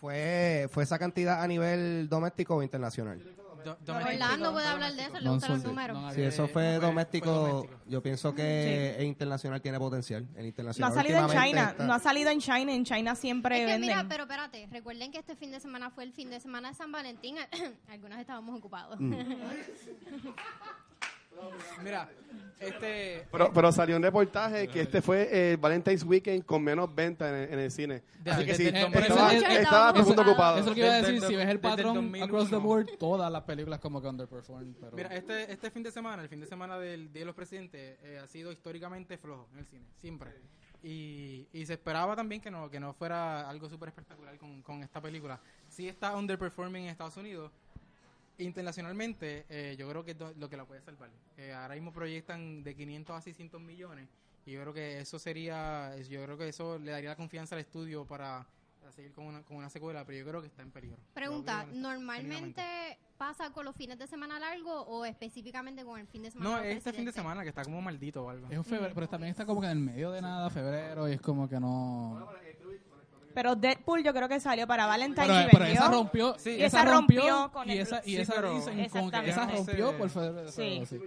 ¿Fue, 0.00 0.66
¿Fue 0.70 0.82
esa 0.82 0.98
cantidad 0.98 1.42
a 1.42 1.46
nivel 1.46 2.08
doméstico 2.08 2.56
o 2.56 2.62
internacional? 2.62 3.22
Do- 3.64 3.78
Orlando 3.94 4.52
puede 4.52 4.66
hablar 4.66 4.92
de 4.94 5.02
eso, 5.02 5.18
le 5.18 5.24
No, 5.24 5.32
gustan 5.34 5.50
los 5.52 5.60
sí, 5.62 5.66
números. 5.68 5.98
no, 6.00 6.12
Si 6.12 6.22
eso 6.22 6.48
fue 6.48 6.78
doméstico, 6.78 7.30
doméstico. 7.30 7.80
yo 7.86 8.02
pienso 8.02 8.34
que 8.34 8.96
el 8.96 9.04
internacional 9.06 9.60
tiene 9.60 9.78
potencial. 9.78 10.26
El 10.34 10.42
No 10.42 10.48
internacional 10.48 10.90
ha 10.92 10.94
salido 10.94 11.18
en 11.18 11.28
China, 11.28 11.68
está- 11.70 11.84
no 11.86 11.94
ha 11.94 11.98
salido 11.98 12.30
en 12.30 12.40
China, 12.40 12.72
en 12.74 12.84
China 12.84 13.14
siempre 13.14 13.56
Es 13.56 13.60
que 13.66 13.72
venden. 13.72 13.80
mira, 13.90 14.06
pero 14.08 14.24
espérate, 14.24 14.66
recuerden 14.70 15.10
que 15.12 15.18
este 15.18 15.36
fin 15.36 15.50
de 15.50 15.60
semana 15.60 15.90
fue 15.90 16.04
el 16.04 16.12
fin 16.12 16.30
de 16.30 16.40
semana 16.40 16.68
de 16.70 16.74
San 16.74 16.90
Valentín. 16.92 17.36
Algunos 17.88 18.18
estábamos 18.18 18.56
ocupados. 18.58 18.98
Mm. 19.00 19.12
Mira, 21.82 22.08
este... 22.60 23.26
Pero, 23.32 23.52
pero 23.52 23.72
salió 23.72 23.96
un 23.96 24.02
reportaje 24.02 24.68
que 24.68 24.82
este 24.82 25.02
fue 25.02 25.50
el 25.52 25.56
Valentine's 25.56 26.04
Weekend 26.04 26.44
con 26.44 26.62
menos 26.62 26.94
venta 26.94 27.28
en, 27.28 27.34
el- 27.34 27.52
en 27.54 27.58
el 27.58 27.70
cine. 27.70 28.02
De- 28.22 28.30
Así 28.30 28.44
que 28.44 28.52
de- 28.52 28.56
sí, 28.56 28.64
de- 28.70 28.78
estaba, 28.78 29.32
estaba 29.34 29.92
todo 29.92 30.00
el 30.00 30.06
mundo 30.06 30.22
ocupado. 30.22 30.58
Eso 30.58 30.60
es 30.60 30.66
lo 30.68 30.74
que 30.74 30.80
iba 30.80 30.88
a 30.90 30.96
Desde 30.98 31.12
decir, 31.12 31.24
el 31.24 31.28
si 31.30 31.36
ves 31.36 31.48
el 31.48 31.60
do- 31.60 31.68
desde 31.68 31.82
el 31.82 31.86
patrón 31.86 31.94
2001. 31.96 32.24
across 32.24 32.50
the 32.50 32.56
board, 32.56 32.86
todas 32.98 33.32
las 33.32 33.42
películas 33.42 33.80
como 33.80 34.00
que 34.00 34.08
underperform. 34.08 34.74
Pero... 34.80 34.96
Mira, 34.96 35.08
este, 35.14 35.52
este 35.52 35.70
fin 35.70 35.82
de 35.82 35.90
semana, 35.90 36.22
el 36.22 36.28
fin 36.28 36.40
de 36.40 36.46
semana 36.46 36.78
del 36.78 37.12
Día 37.12 37.20
de 37.22 37.26
los 37.26 37.34
Presidentes, 37.34 37.98
eh, 38.02 38.20
ha 38.22 38.26
sido 38.28 38.52
históricamente 38.52 39.18
flojo 39.18 39.48
en 39.52 39.58
el 39.58 39.66
cine, 39.66 39.84
siempre. 40.00 40.30
Y, 40.84 41.46
y 41.52 41.64
se 41.66 41.74
esperaba 41.74 42.16
también 42.16 42.40
que 42.40 42.50
no, 42.50 42.68
que 42.70 42.80
no 42.80 42.92
fuera 42.94 43.48
algo 43.48 43.68
súper 43.68 43.88
espectacular 43.90 44.36
con, 44.38 44.62
con 44.62 44.82
esta 44.82 45.00
película. 45.00 45.40
Sí 45.68 45.88
está 45.88 46.16
underperforming 46.16 46.84
en 46.84 46.90
Estados 46.90 47.16
Unidos. 47.16 47.52
Internacionalmente, 48.38 49.44
eh, 49.48 49.76
yo 49.78 49.88
creo 49.88 50.04
que 50.04 50.12
es 50.12 50.16
lo 50.36 50.48
que 50.48 50.56
la 50.56 50.64
puede 50.64 50.80
salvar. 50.82 51.10
Eh, 51.36 51.52
ahora 51.52 51.74
mismo 51.74 51.92
proyectan 51.92 52.62
de 52.62 52.74
500 52.74 53.16
a 53.16 53.20
600 53.20 53.60
millones. 53.60 54.08
Y 54.44 54.52
yo 54.52 54.60
creo 54.62 54.72
que 54.72 55.00
eso 55.00 55.18
sería, 55.18 55.96
yo 56.08 56.22
creo 56.24 56.36
que 56.36 56.48
eso 56.48 56.78
le 56.78 56.90
daría 56.90 57.10
la 57.10 57.16
confianza 57.16 57.54
al 57.54 57.60
estudio 57.60 58.04
para, 58.04 58.46
seguir 58.90 59.12
con 59.12 59.26
una, 59.26 59.42
con 59.42 59.56
una 59.56 59.70
secuela, 59.70 60.04
pero 60.04 60.18
yo 60.18 60.26
creo 60.26 60.40
que 60.40 60.48
está 60.48 60.62
en 60.62 60.70
peligro. 60.70 60.98
Pregunta, 61.14 61.64
¿normalmente 61.72 62.62
pasa 63.16 63.52
con 63.52 63.64
los 63.64 63.76
fines 63.76 63.96
de 63.98 64.08
semana 64.08 64.40
largos 64.40 64.84
o 64.88 65.04
específicamente 65.04 65.84
con 65.84 66.00
el 66.00 66.08
fin 66.08 66.24
de 66.24 66.30
semana 66.32 66.56
No, 66.56 66.62
este 66.64 66.92
fin 66.92 67.04
de 67.04 67.12
semana 67.12 67.44
que 67.44 67.50
está 67.50 67.62
como 67.62 67.80
maldito 67.80 68.24
o 68.24 68.30
algo. 68.30 68.48
Es 68.50 68.58
un 68.58 68.64
febrero, 68.64 68.92
pero 68.94 69.08
también 69.08 69.30
está 69.30 69.46
como 69.46 69.60
que 69.60 69.68
en 69.68 69.72
el 69.72 69.78
medio 69.78 70.10
de 70.10 70.20
nada, 70.20 70.50
febrero, 70.50 71.08
y 71.08 71.12
es 71.12 71.20
como 71.20 71.48
que 71.48 71.60
no... 71.60 72.28
Pero 73.34 73.56
Deadpool 73.56 74.02
yo 74.04 74.12
creo 74.12 74.28
que 74.28 74.40
salió 74.40 74.66
para 74.66 74.86
Valentine's 74.86 75.26
Pero, 75.28 75.40
y 75.40 75.46
pero 75.50 75.58
vendió. 75.64 75.80
esa 75.80 75.90
rompió, 75.90 76.38
Sí, 76.38 76.50
y 76.50 76.62
esa 76.62 76.84
rompió 76.84 77.50
con 77.52 77.68
y 77.68 77.72
el- 77.72 77.78
esa, 77.80 78.00
y 78.04 78.10
Sí, 78.10 78.16
esa 78.18 78.34
pero- 78.34 78.54
dicen 78.54 78.88
como 78.90 79.10
que 79.10 79.28
esa 79.30 79.46
rompió 79.46 79.96
por 79.98 80.08
febrero. 80.10 80.48
Sí. 80.50 80.82
sí. 80.86 81.00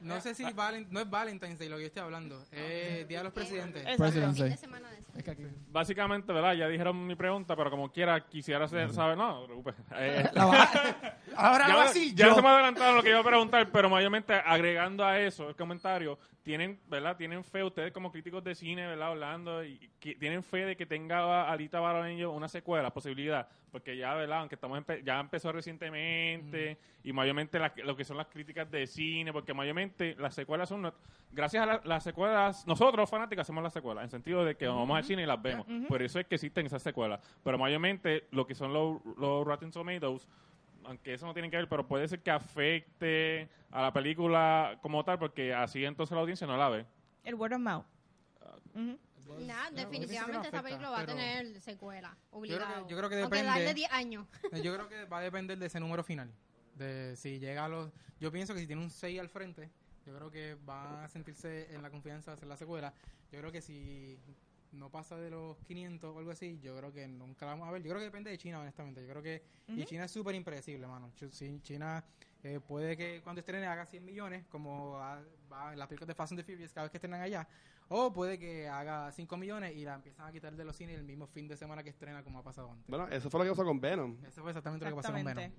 No 0.00 0.20
sé 0.20 0.34
si 0.34 0.44
Valen- 0.44 0.86
no 0.90 1.00
es 1.00 1.08
Valentine's 1.08 1.58
Day 1.58 1.66
lo 1.70 1.76
que 1.76 1.82
yo 1.82 1.86
estoy 1.86 2.02
hablando, 2.02 2.44
es 2.52 3.08
Día 3.08 3.18
de 3.18 3.24
los 3.24 3.32
Presidentes. 3.32 3.86
Aquí- 3.86 5.46
Básicamente, 5.70 6.30
¿verdad? 6.30 6.52
Ya 6.52 6.68
dijeron 6.68 7.06
mi 7.06 7.14
pregunta, 7.14 7.56
pero 7.56 7.70
como 7.70 7.90
quiera, 7.90 8.20
quisiera 8.26 8.66
hacer, 8.66 8.92
¿sabes? 8.92 9.16
No, 9.16 9.46
no. 9.48 9.62
Eh, 9.96 10.28
Ahora 11.36 11.68
ya, 11.68 11.82
así 11.84 12.14
ya 12.14 12.26
yo. 12.26 12.34
se 12.34 12.42
me 12.42 12.48
adelantaron 12.48 12.96
lo 12.96 13.02
que 13.02 13.10
iba 13.10 13.20
a 13.20 13.24
preguntar, 13.24 13.70
pero 13.72 13.88
mayormente 13.88 14.34
agregando 14.34 15.04
a 15.06 15.18
eso 15.18 15.48
el 15.48 15.56
comentario, 15.56 16.18
tienen, 16.44 16.78
¿verdad? 16.88 17.16
Tienen 17.16 17.42
fe 17.42 17.64
ustedes 17.64 17.90
como 17.92 18.12
críticos 18.12 18.44
de 18.44 18.54
cine, 18.54 18.86
¿verdad? 18.86 19.08
Hablando, 19.08 19.64
y, 19.64 19.90
que 19.98 20.14
tienen 20.14 20.42
fe 20.44 20.66
de 20.66 20.76
que 20.76 20.86
tenga 20.86 21.50
Alita 21.50 21.80
Baroneño 21.80 22.30
una 22.30 22.48
secuela, 22.48 22.92
posibilidad, 22.92 23.48
porque 23.72 23.96
ya, 23.96 24.14
¿verdad? 24.14 24.40
Aunque 24.40 24.54
estamos 24.54 24.78
empe- 24.78 25.02
ya 25.02 25.18
empezó 25.18 25.50
recientemente 25.52 26.78
y 27.02 27.12
mayormente 27.12 27.58
la- 27.58 27.72
lo 27.84 27.96
que 27.96 28.04
son 28.04 28.16
las 28.16 28.26
críticas 28.28 28.70
de 28.70 28.86
cine, 28.86 29.32
porque 29.32 29.54
mayormente 29.54 30.14
las 30.18 30.34
secuelas 30.34 30.68
son, 30.68 30.92
gracias 31.32 31.62
a 31.62 31.66
la- 31.66 31.80
las 31.84 32.04
secuelas, 32.04 32.66
nosotros 32.66 33.08
fanáticos 33.08 33.42
hacemos 33.42 33.62
las 33.62 33.72
secuelas, 33.72 34.04
en 34.04 34.10
sentido 34.10 34.44
de 34.44 34.56
que 34.56 34.66
vamos 34.66 34.96
al 34.96 35.04
cine 35.04 35.22
y 35.22 35.26
las 35.26 35.40
vemos, 35.40 35.66
por 35.88 36.02
eso 36.02 36.20
es 36.20 36.26
que 36.26 36.34
existen 36.36 36.66
esas 36.66 36.82
secuelas, 36.82 37.20
pero 37.42 37.58
mayormente 37.58 38.26
lo 38.30 38.46
que 38.46 38.54
son 38.54 38.72
los, 38.72 38.98
los 39.18 39.46
Rotten 39.46 39.70
Tomatoes 39.70 40.28
aunque 40.86 41.14
eso 41.14 41.26
no 41.26 41.32
tiene 41.34 41.50
que 41.50 41.56
ver, 41.56 41.68
pero 41.68 41.86
puede 41.86 42.06
ser 42.08 42.20
que 42.22 42.30
afecte 42.30 43.48
a 43.70 43.82
la 43.82 43.92
película 43.92 44.78
como 44.82 45.04
tal, 45.04 45.18
porque 45.18 45.52
así 45.54 45.84
entonces 45.84 46.14
la 46.14 46.20
audiencia 46.20 46.46
no 46.46 46.56
la 46.56 46.68
ve. 46.68 46.86
El 47.24 47.34
word 47.34 47.54
of 47.54 47.60
mouth. 47.60 47.84
Nah, 48.74 49.70
no 49.70 49.76
definitivamente 49.76 50.46
esta 50.48 50.62
película 50.62 50.90
va 50.90 51.00
a 51.00 51.06
tener 51.06 51.60
secuela, 51.60 52.16
obligado. 52.30 52.86
yo 52.86 52.96
creo 52.96 53.08
que 53.08 53.20
Aunque 53.22 53.36
depende- 53.38 53.46
darle 53.60 53.74
10 53.74 53.90
años. 53.92 54.26
Yo 54.62 54.74
creo 54.74 54.88
que 54.88 55.04
va 55.06 55.18
a 55.18 55.22
depender 55.22 55.56
de 55.58 55.66
ese 55.66 55.80
número 55.80 56.04
final. 56.04 56.30
De 56.74 57.16
si 57.16 57.38
llega 57.38 57.64
a 57.64 57.68
los. 57.68 57.90
Yo 58.20 58.30
pienso 58.30 58.52
que 58.52 58.60
si 58.60 58.66
tiene 58.66 58.82
un 58.82 58.90
6 58.90 59.18
al 59.20 59.28
frente, 59.28 59.70
yo 60.04 60.14
creo 60.14 60.30
que 60.30 60.56
va 60.68 61.04
a 61.04 61.08
sentirse 61.08 61.72
en 61.74 61.82
la 61.82 61.90
confianza 61.90 62.32
de 62.32 62.34
hacer 62.36 62.48
la 62.48 62.56
secuela. 62.56 62.92
Yo 63.32 63.38
creo 63.38 63.50
que 63.52 63.60
si 63.62 64.18
no 64.74 64.90
pasa 64.90 65.16
de 65.16 65.30
los 65.30 65.56
500 65.64 66.14
o 66.14 66.18
algo 66.18 66.30
así, 66.30 66.58
yo 66.60 66.76
creo 66.76 66.92
que 66.92 67.06
nunca 67.06 67.46
la 67.46 67.52
vamos 67.52 67.68
a 67.68 67.72
ver. 67.72 67.82
Yo 67.82 67.90
creo 67.90 68.00
que 68.00 68.06
depende 68.06 68.30
de 68.30 68.38
China, 68.38 68.60
honestamente. 68.60 69.00
Yo 69.02 69.08
creo 69.08 69.22
que. 69.22 69.42
Y 69.68 69.84
China 69.84 70.04
es 70.04 70.10
súper 70.10 70.34
impredecible, 70.34 70.86
mano. 70.86 71.12
China 71.62 72.04
eh, 72.42 72.60
puede 72.60 72.96
que 72.96 73.20
cuando 73.22 73.40
estrene 73.40 73.66
haga 73.66 73.86
100 73.86 74.04
millones, 74.04 74.44
como 74.46 74.92
va, 74.92 75.22
va 75.50 75.72
en 75.72 75.78
las 75.78 75.88
películas 75.88 76.08
de 76.08 76.14
Fast 76.14 76.32
and 76.32 76.40
the 76.40 76.44
Furious 76.44 76.72
cada 76.72 76.84
vez 76.84 76.90
que 76.90 76.98
estrenan 76.98 77.20
allá. 77.20 77.48
O 77.88 78.12
puede 78.12 78.38
que 78.38 78.68
haga 78.68 79.12
5 79.12 79.36
millones 79.36 79.76
y 79.76 79.84
la 79.84 79.94
empiezan 79.94 80.26
a 80.26 80.32
quitar 80.32 80.56
de 80.56 80.64
los 80.64 80.74
cines 80.74 80.98
el 80.98 81.04
mismo 81.04 81.26
fin 81.26 81.46
de 81.46 81.56
semana 81.56 81.82
que 81.82 81.90
estrena, 81.90 82.22
como 82.22 82.38
ha 82.38 82.42
pasado 82.42 82.70
antes. 82.70 82.86
Bueno, 82.88 83.08
eso 83.08 83.28
fue 83.30 83.40
lo 83.40 83.44
que 83.44 83.50
pasó 83.50 83.64
con 83.64 83.80
Venom. 83.80 84.16
Eso 84.24 84.42
fue 84.42 84.50
exactamente 84.50 84.84
lo 84.84 84.90
que 84.92 84.96
pasó 84.96 85.12
con 85.12 85.24
Venom. 85.24 85.50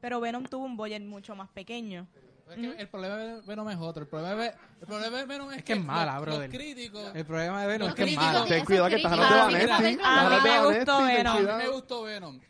Pero 0.00 0.20
Venom 0.20 0.44
tuvo 0.44 0.64
un 0.64 0.76
budget 0.76 1.02
mucho 1.02 1.34
más 1.34 1.48
pequeño. 1.48 2.06
Es 2.50 2.56
que 2.58 2.80
el 2.82 2.88
problema 2.88 3.16
de 3.16 3.40
Venom 3.42 3.68
es 3.70 3.76
otro. 3.78 4.02
El 4.02 4.08
problema 4.08 4.42
de, 4.42 4.48
el 4.80 4.86
problema 4.86 5.16
de 5.18 5.24
Venom 5.26 5.50
es, 5.52 5.58
Es 5.58 5.64
que 5.64 5.72
es 5.74 5.84
mala, 5.84 6.14
los, 6.14 6.22
brother. 6.22 6.48
los 6.50 6.58
críticos... 6.58 7.12
El 7.14 7.24
problema 7.26 7.62
de 7.62 7.66
Venom 7.68 7.88
es 7.88 7.94
que 7.94 8.02
es 8.04 8.16
mala. 8.16 8.44
Ten 8.46 8.64
cuidado 8.64 8.88
que 8.88 8.96
estás 8.96 9.12
hablando 9.12 9.58
de 9.58 9.66
Vanetti. 9.66 10.00
Hablando 10.02 10.48
de 10.48 10.50
me 10.50 10.76
gustó 10.76 11.02
Venom. 11.02 11.36
A 11.36 11.40
mí 11.40 11.46
me 11.64 11.68
gustó 11.68 12.02
Venom. 12.02 12.40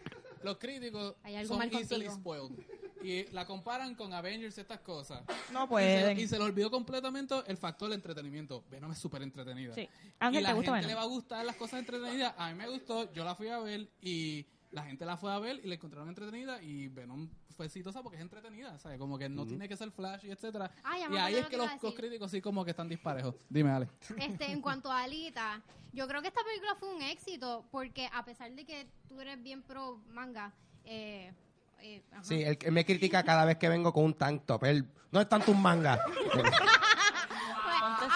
Los 0.43 0.57
críticos 0.59 1.15
Hay 1.23 1.37
algo 1.37 1.55
son 1.57 1.73
easily 1.73 2.09
spoiled. 2.09 2.57
Y 3.03 3.25
la 3.33 3.47
comparan 3.47 3.95
con 3.95 4.13
Avengers 4.13 4.59
y 4.59 4.61
estas 4.61 4.81
cosas. 4.81 5.23
No 5.53 5.65
Y 5.65 5.69
pueden. 5.69 6.19
y 6.19 6.27
se 6.29 6.37
le 6.39 6.45
olvidó 6.45 6.71
completamente 6.71 7.35
el 7.47 7.57
factor 7.57 7.89
del 7.89 7.97
entretenimiento. 7.97 8.63
Venom 8.71 8.93
es 8.93 8.99
súper 8.99 9.23
entretenida. 9.23 9.75
Sí. 9.75 9.83
y 9.83 9.89
Ángel, 10.19 10.43
la 10.43 10.51
¿te 10.51 10.55
gusta 10.57 10.73
gente 10.73 10.89
le 10.89 10.95
va 10.95 11.03
a 11.03 11.07
gustar 11.07 11.45
las 11.47 11.57
cosas 11.57 11.81
entretenidas. 11.81 12.35
A 12.37 12.49
mí 12.51 12.55
me 12.55 12.69
gustó, 12.69 13.11
yo 13.15 13.25
la 13.25 13.35
fui 13.35 13.49
a 13.49 13.59
ver 13.59 13.89
y 14.03 14.45
la 14.71 14.83
gente 14.85 15.07
la 15.07 15.17
fue 15.17 15.33
a 15.33 15.39
ver 15.39 15.61
y 15.65 15.69
la 15.69 15.75
encontraron 15.77 16.09
entretenida 16.11 16.63
y 16.63 16.89
Venom 16.89 17.29
fue 17.61 17.67
exitosa 17.67 18.03
porque 18.03 18.17
es 18.17 18.23
entretenida, 18.23 18.79
¿sabes? 18.79 18.99
Como 18.99 19.19
que 19.19 19.29
no 19.29 19.47
tiene 19.47 19.69
que 19.69 19.77
ser 19.77 19.91
flash 19.91 20.25
y 20.25 20.31
etcétera. 20.31 20.73
Me 21.11 21.15
y 21.15 21.19
ahí 21.19 21.35
es 21.35 21.45
que 21.45 21.51
que 21.51 21.57
los, 21.59 21.69
los 21.83 21.95
críticos 21.95 22.31
sí 22.31 22.41
como 22.41 22.65
que 22.65 22.71
están 22.71 22.89
disparejos. 22.89 23.35
Dime, 23.51 23.71
Ale. 23.71 23.87
Este, 24.17 24.51
en 24.51 24.63
cuanto 24.63 24.91
a 24.91 25.03
Alita, 25.03 25.61
yo 25.93 26.09
creo 26.09 26.23
que 26.23 26.29
esta 26.29 26.43
película 26.43 26.75
fue 26.77 26.95
un 26.95 27.03
éxito 27.03 27.67
porque 27.71 28.09
a 28.15 28.25
pesar 28.25 28.51
de 28.53 28.65
que 28.65 28.87
tú 29.07 29.21
eres 29.21 29.43
bien 29.43 29.61
pro 29.61 30.01
manga, 30.09 30.55
eh, 30.87 31.35
eh. 31.83 32.03
Sí, 32.23 32.43
él, 32.43 32.57
él 32.63 32.73
me 32.73 32.87
critica 32.87 33.23
cada 33.25 33.45
vez 33.45 33.59
que 33.59 33.69
vengo 33.69 33.93
con 33.93 34.05
un 34.05 34.15
tank 34.15 34.47
top. 34.47 34.65
Él, 34.65 34.87
no 35.13 35.21
es 35.21 35.29
tanto 35.29 35.53
un 35.53 35.61
manga. 35.61 36.03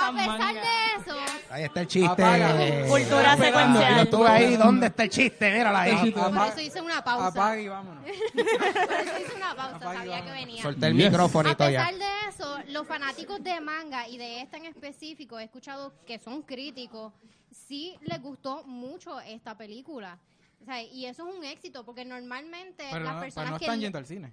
A 0.09 0.13
pesar 0.13 0.55
de 0.55 0.61
eso, 1.01 1.17
Ahí 1.51 1.65
está 1.65 1.81
el 1.83 1.87
chiste. 1.87 2.09
Apaga. 2.23 2.87
Cultura 2.89 3.37
Yo 3.37 3.45
secuencial. 3.45 3.99
estuve 4.01 4.29
ahí. 4.29 4.57
¿Dónde 4.57 4.87
está 4.87 5.03
el 5.05 5.11
chiste? 5.11 5.51
Mírala 5.53 5.81
ahí. 5.83 6.11
por 6.13 6.47
eso 6.49 6.61
hice 6.61 6.81
una 6.81 7.03
pausa. 7.05 7.27
Apaga 7.29 7.61
y 7.61 7.69
vámonos. 7.69 8.05
Por 8.05 8.13
eso 8.13 9.21
hice 9.21 9.35
una 9.37 9.55
pausa, 9.55 9.77
Apaga 9.77 9.95
y 9.95 9.97
sabía 9.99 10.15
que 10.17 10.21
vámonos. 10.21 10.35
venía. 10.35 10.63
Solté 10.63 10.87
el 10.87 10.97
Yes. 10.97 11.11
micrófono 11.11 11.49
y 11.49 11.53
A 11.53 11.57
todo 11.57 11.71
ya. 11.71 11.79
pesar 11.87 11.95
de 11.99 12.29
eso, 12.29 12.59
los 12.73 12.87
fanáticos 12.87 13.43
de 13.45 13.61
manga 13.61 14.09
y 14.09 14.19
de 14.19 14.41
esta 14.41 14.57
en 14.57 14.65
específico, 14.67 15.39
he 15.39 15.45
escuchado 15.45 15.93
que 16.07 16.19
son 16.19 16.43
críticos, 16.43 17.13
sí 17.51 17.97
les 18.03 18.21
gustó 18.21 18.65
mucho 18.65 19.21
esta 19.21 19.57
película. 19.57 20.19
O 20.61 20.65
sea, 20.65 20.83
y 20.83 21.07
eso 21.07 21.29
es 21.29 21.37
un 21.37 21.45
éxito, 21.45 21.85
porque 21.85 22.05
normalmente 22.05 22.85
Pero 22.91 23.05
las 23.05 23.15
no, 23.17 23.21
personas 23.21 23.45
pero 23.45 23.51
no 23.53 23.59
que... 23.59 23.65
están 23.67 23.81
yendo 23.81 23.99
al 23.99 24.07
cine. 24.07 24.33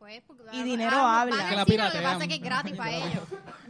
Pues, 0.00 0.22
porque, 0.26 0.42
Y 0.56 0.62
dinero 0.62 0.96
ah, 0.96 1.20
habla. 1.20 1.36
Que 1.36 1.42
la 1.42 1.46
cine, 1.46 1.56
lo 1.58 1.64
que 1.66 1.72
piratean. 1.72 2.04
pasa 2.04 2.22
es 2.24 2.28
que 2.28 2.34
es 2.36 2.40
gratis 2.40 2.74
para 2.74 2.90
ellos. 2.96 3.22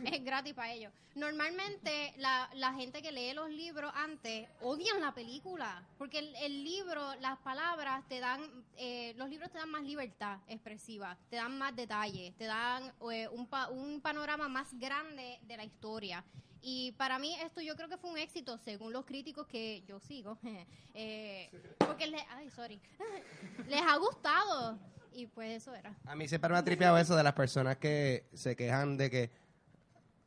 Es 0.04 0.24
gratis 0.24 0.54
para 0.54 0.72
ellos. 0.72 0.92
Normalmente 1.16 2.14
la, 2.18 2.48
la 2.54 2.72
gente 2.74 3.02
que 3.02 3.10
lee 3.10 3.34
los 3.34 3.50
libros 3.50 3.92
antes 3.96 4.48
odian 4.62 5.00
la 5.00 5.12
película, 5.12 5.82
porque 5.98 6.20
el, 6.20 6.34
el 6.36 6.62
libro, 6.62 7.14
las 7.16 7.36
palabras 7.40 8.06
te 8.08 8.20
dan, 8.20 8.40
eh, 8.76 9.12
los 9.16 9.28
libros 9.28 9.50
te 9.50 9.58
dan 9.58 9.70
más 9.70 9.82
libertad 9.82 10.38
expresiva, 10.46 11.16
te 11.28 11.34
dan 11.36 11.58
más 11.58 11.74
detalles, 11.74 12.32
te 12.36 12.44
dan 12.44 12.92
eh, 13.12 13.26
un, 13.32 13.46
pa- 13.48 13.68
un 13.68 14.00
panorama 14.00 14.48
más 14.48 14.72
grande 14.78 15.40
de 15.42 15.56
la 15.56 15.64
historia. 15.64 16.24
Y 16.62 16.92
para 16.92 17.18
mí 17.18 17.34
esto 17.40 17.60
yo 17.60 17.74
creo 17.74 17.88
que 17.88 17.96
fue 17.96 18.10
un 18.10 18.18
éxito 18.18 18.56
según 18.58 18.92
los 18.92 19.04
críticos 19.04 19.48
que 19.48 19.82
yo 19.88 19.98
sigo, 19.98 20.38
eh, 20.94 21.50
porque 21.78 22.06
les, 22.06 22.22
ay, 22.30 22.48
sorry, 22.50 22.80
les 23.68 23.82
ha 23.82 23.96
gustado 23.96 24.78
y 25.12 25.26
pues 25.26 25.62
eso 25.62 25.74
era. 25.74 25.94
A 26.06 26.14
mí 26.16 26.26
siempre 26.28 26.50
me 26.52 26.58
ha 26.58 26.64
tripeado 26.64 26.98
eso 26.98 27.16
de 27.16 27.22
las 27.22 27.32
personas 27.34 27.76
que 27.78 28.24
se 28.34 28.54
quejan 28.56 28.96
de 28.96 29.10
que 29.10 29.30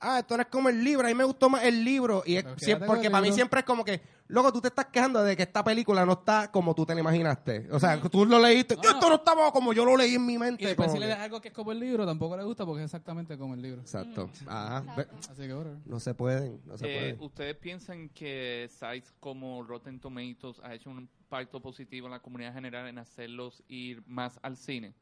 ah, 0.05 0.19
esto 0.19 0.35
no 0.35 0.41
es 0.43 0.49
como 0.49 0.67
el 0.67 0.83
libro, 0.83 1.05
a 1.07 1.09
mí 1.09 1.15
me 1.15 1.23
gustó 1.23 1.49
más 1.49 1.63
el 1.63 1.81
libro. 1.83 2.23
Y 2.25 2.35
es, 2.35 2.43
Pero 2.43 2.55
sie- 2.57 2.65
quédate 2.65 2.85
con 2.85 2.95
porque 2.95 3.09
para 3.09 3.21
mí 3.25 3.31
siempre 3.31 3.61
es 3.61 3.65
como 3.65 3.85
que, 3.85 4.01
loco, 4.27 4.51
tú 4.51 4.59
te 4.59 4.67
estás 4.67 4.87
quejando 4.87 5.23
de 5.23 5.37
que 5.37 5.43
esta 5.43 5.63
película 5.63 6.05
no 6.05 6.11
está 6.11 6.51
como 6.51 6.75
tú 6.75 6.85
te 6.85 6.93
la 6.93 6.99
imaginaste. 6.99 7.69
O 7.71 7.79
sea, 7.79 8.01
que 8.01 8.09
tú 8.09 8.25
lo 8.25 8.37
leíste, 8.37 8.73
esto 8.73 9.07
no 9.07 9.15
estaba 9.15 9.49
como 9.53 9.71
yo 9.71 9.85
lo 9.85 9.95
leí 9.95 10.15
en 10.15 10.25
mi 10.25 10.33
Y 10.33 10.37
mente. 10.37 10.65
después 10.65 10.87
como 10.89 10.97
si 10.97 10.99
le 10.99 11.07
das 11.07 11.19
algo 11.19 11.39
que 11.39 11.47
es 11.47 11.53
como 11.53 11.71
el 11.71 11.79
libro, 11.79 12.05
tampoco 12.05 12.35
le 12.35 12.43
gusta 12.43 12.65
porque 12.65 12.81
es 12.81 12.85
exactamente 12.87 13.37
como 13.37 13.53
el 13.53 13.61
libro. 13.61 13.79
Exacto. 13.79 14.29
Ajá. 14.45 14.81
Ve- 14.97 15.07
Así 15.31 15.41
que. 15.43 15.65
No 15.85 15.99
se 16.01 16.13
pueden, 16.13 16.59
no 16.65 16.77
se 16.77 16.85
Eh, 16.85 16.99
pueden. 16.99 17.21
¿Ustedes 17.21 17.55
piensan 17.55 18.09
que 18.09 18.69
sites 18.69 19.13
como 19.21 19.63
Rotten 19.63 20.01
Tomatoes 20.01 20.59
ha 20.63 20.73
hecho 20.73 20.89
un 20.89 21.07
impacto 21.33 21.59
positivo 21.61 22.07
en 22.07 22.11
la 22.11 22.19
comunidad 22.19 22.53
general 22.53 22.87
en 22.87 22.97
hacerlos 22.99 23.63
ir 23.67 24.03
más 24.05 24.39
al 24.43 24.55
cine? 24.55 24.93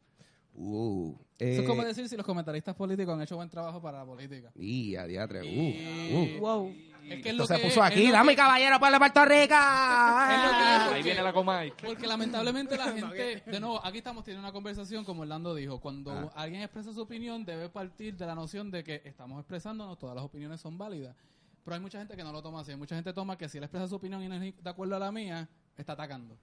Uh, 0.54 1.16
Eso 1.38 1.62
es 1.62 1.68
como 1.68 1.82
eh, 1.84 1.86
decir 1.86 2.08
si 2.10 2.18
los 2.18 2.26
comentaristas 2.26 2.76
políticos 2.76 3.14
han 3.16 3.22
hecho 3.22 3.36
buen 3.38 3.50
trabajo 3.50 3.82
para 3.82 4.00
la 4.00 4.06
política. 4.06 4.52
Y 4.56 4.96
a 4.96 5.06
diatre. 5.06 5.42
Uh, 5.42 6.18
uh. 6.18 6.40
Wow. 6.40 6.76
Es 7.04 7.08
que 7.08 7.14
es 7.16 7.26
Esto 7.28 7.34
lo 7.38 7.46
se 7.48 7.56
que 7.56 7.62
puso 7.64 7.84
es, 7.84 7.92
aquí. 7.92 8.06
es 8.06 8.12
Dame, 8.12 8.34
que- 8.34 8.36
caballero, 8.38 8.80
para 8.80 9.00
Puerto 9.00 9.26
Rico. 9.26 9.54
Ahí 9.58 10.88
porque- 10.90 11.04
viene 11.04 11.22
la 11.24 11.34
Comay. 11.34 11.74
Porque 11.84 12.06
lamentablemente 12.08 12.78
la 12.78 12.92
gente, 12.94 13.44
de 13.46 13.60
nuevo, 13.60 13.84
aquí 13.86 13.98
estamos 14.00 14.24
teniendo 14.26 14.46
una 14.46 14.54
conversación, 14.54 15.04
como 15.06 15.22
Orlando 15.22 15.56
dijo, 15.56 15.80
cuando 15.80 16.12
Ah. 16.12 16.32
alguien 16.36 16.62
expresa 16.62 16.94
su 16.94 17.02
opinión 17.02 17.44
debe 17.46 17.70
partir 17.70 18.16
de 18.18 18.26
la 18.26 18.36
noción 18.36 18.70
de 18.72 18.84
que 18.84 19.02
estamos 19.06 19.40
expresándonos, 19.40 19.98
todas 19.98 20.16
las 20.16 20.24
opiniones 20.26 20.60
son 20.62 20.78
válidas. 20.78 21.16
Pero 21.64 21.76
hay 21.76 21.82
mucha 21.82 21.98
gente 22.00 22.16
que 22.18 22.24
no 22.24 22.32
lo 22.34 22.42
toma 22.42 22.60
así, 22.62 22.72
hay 22.72 22.78
mucha 22.78 22.96
gente 22.96 23.14
toma 23.14 23.38
que 23.38 23.48
si 23.48 23.58
él 23.58 23.64
expresa 23.64 23.88
su 23.88 23.96
opinión 23.96 24.22
y 24.24 24.28
no 24.28 24.36
es 24.36 24.54
de 24.64 24.70
acuerdo 24.70 24.96
a 24.96 25.00
la 25.00 25.12
mía, 25.12 25.48
está 25.78 25.94
atacando. 25.94 26.38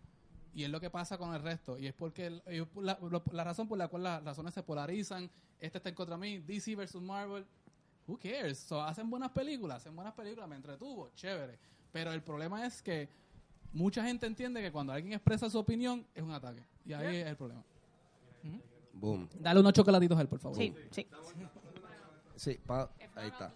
Y 0.54 0.64
es 0.64 0.70
lo 0.70 0.80
que 0.80 0.90
pasa 0.90 1.18
con 1.18 1.34
el 1.34 1.42
resto. 1.42 1.78
Y 1.78 1.86
es 1.86 1.94
porque 1.94 2.26
el- 2.26 2.42
la, 3.32 3.44
razón 3.44 3.68
por 3.68 3.78
la 3.78 3.88
cual 3.88 4.02
las 4.02 4.24
razones 4.24 4.54
se 4.54 4.62
polarizan, 4.62 5.30
este 5.60 5.78
está 5.78 5.88
en 5.90 5.94
contra 5.94 6.16
de 6.16 6.20
mí, 6.20 6.38
DC 6.38 6.74
versus 6.74 7.02
Marvel, 7.02 7.44
who 8.06 8.18
cares? 8.18 8.58
So, 8.58 8.82
hacen 8.82 9.08
buenas 9.10 9.30
películas, 9.30 9.78
hacen 9.78 9.94
buenas 9.94 10.14
películas, 10.14 10.48
me 10.48 10.56
entretuvo, 10.56 11.10
chévere. 11.14 11.58
Pero 11.92 12.12
el 12.12 12.22
problema 12.22 12.66
es 12.66 12.82
que 12.82 13.08
mucha 13.72 14.02
gente 14.02 14.26
entiende 14.26 14.60
que 14.62 14.72
cuando 14.72 14.92
alguien 14.92 15.12
expresa 15.12 15.48
su 15.50 15.58
opinión 15.58 16.06
es 16.14 16.22
un 16.22 16.32
ataque. 16.32 16.62
Y 16.84 16.92
ahí 16.94 17.16
es 17.16 17.26
el 17.26 17.36
problema. 17.36 17.62
Boom. 18.94 19.28
Dale 19.38 19.60
unos 19.60 19.72
chocolatitos 19.74 20.18
a 20.18 20.22
él, 20.22 20.28
por 20.28 20.38
favor. 20.40 20.56
Sí, 20.58 20.74
sí. 20.90 21.06
Sí, 22.34 22.60
pa- 22.66 22.90
ahí 23.14 23.28
está. 23.28 23.52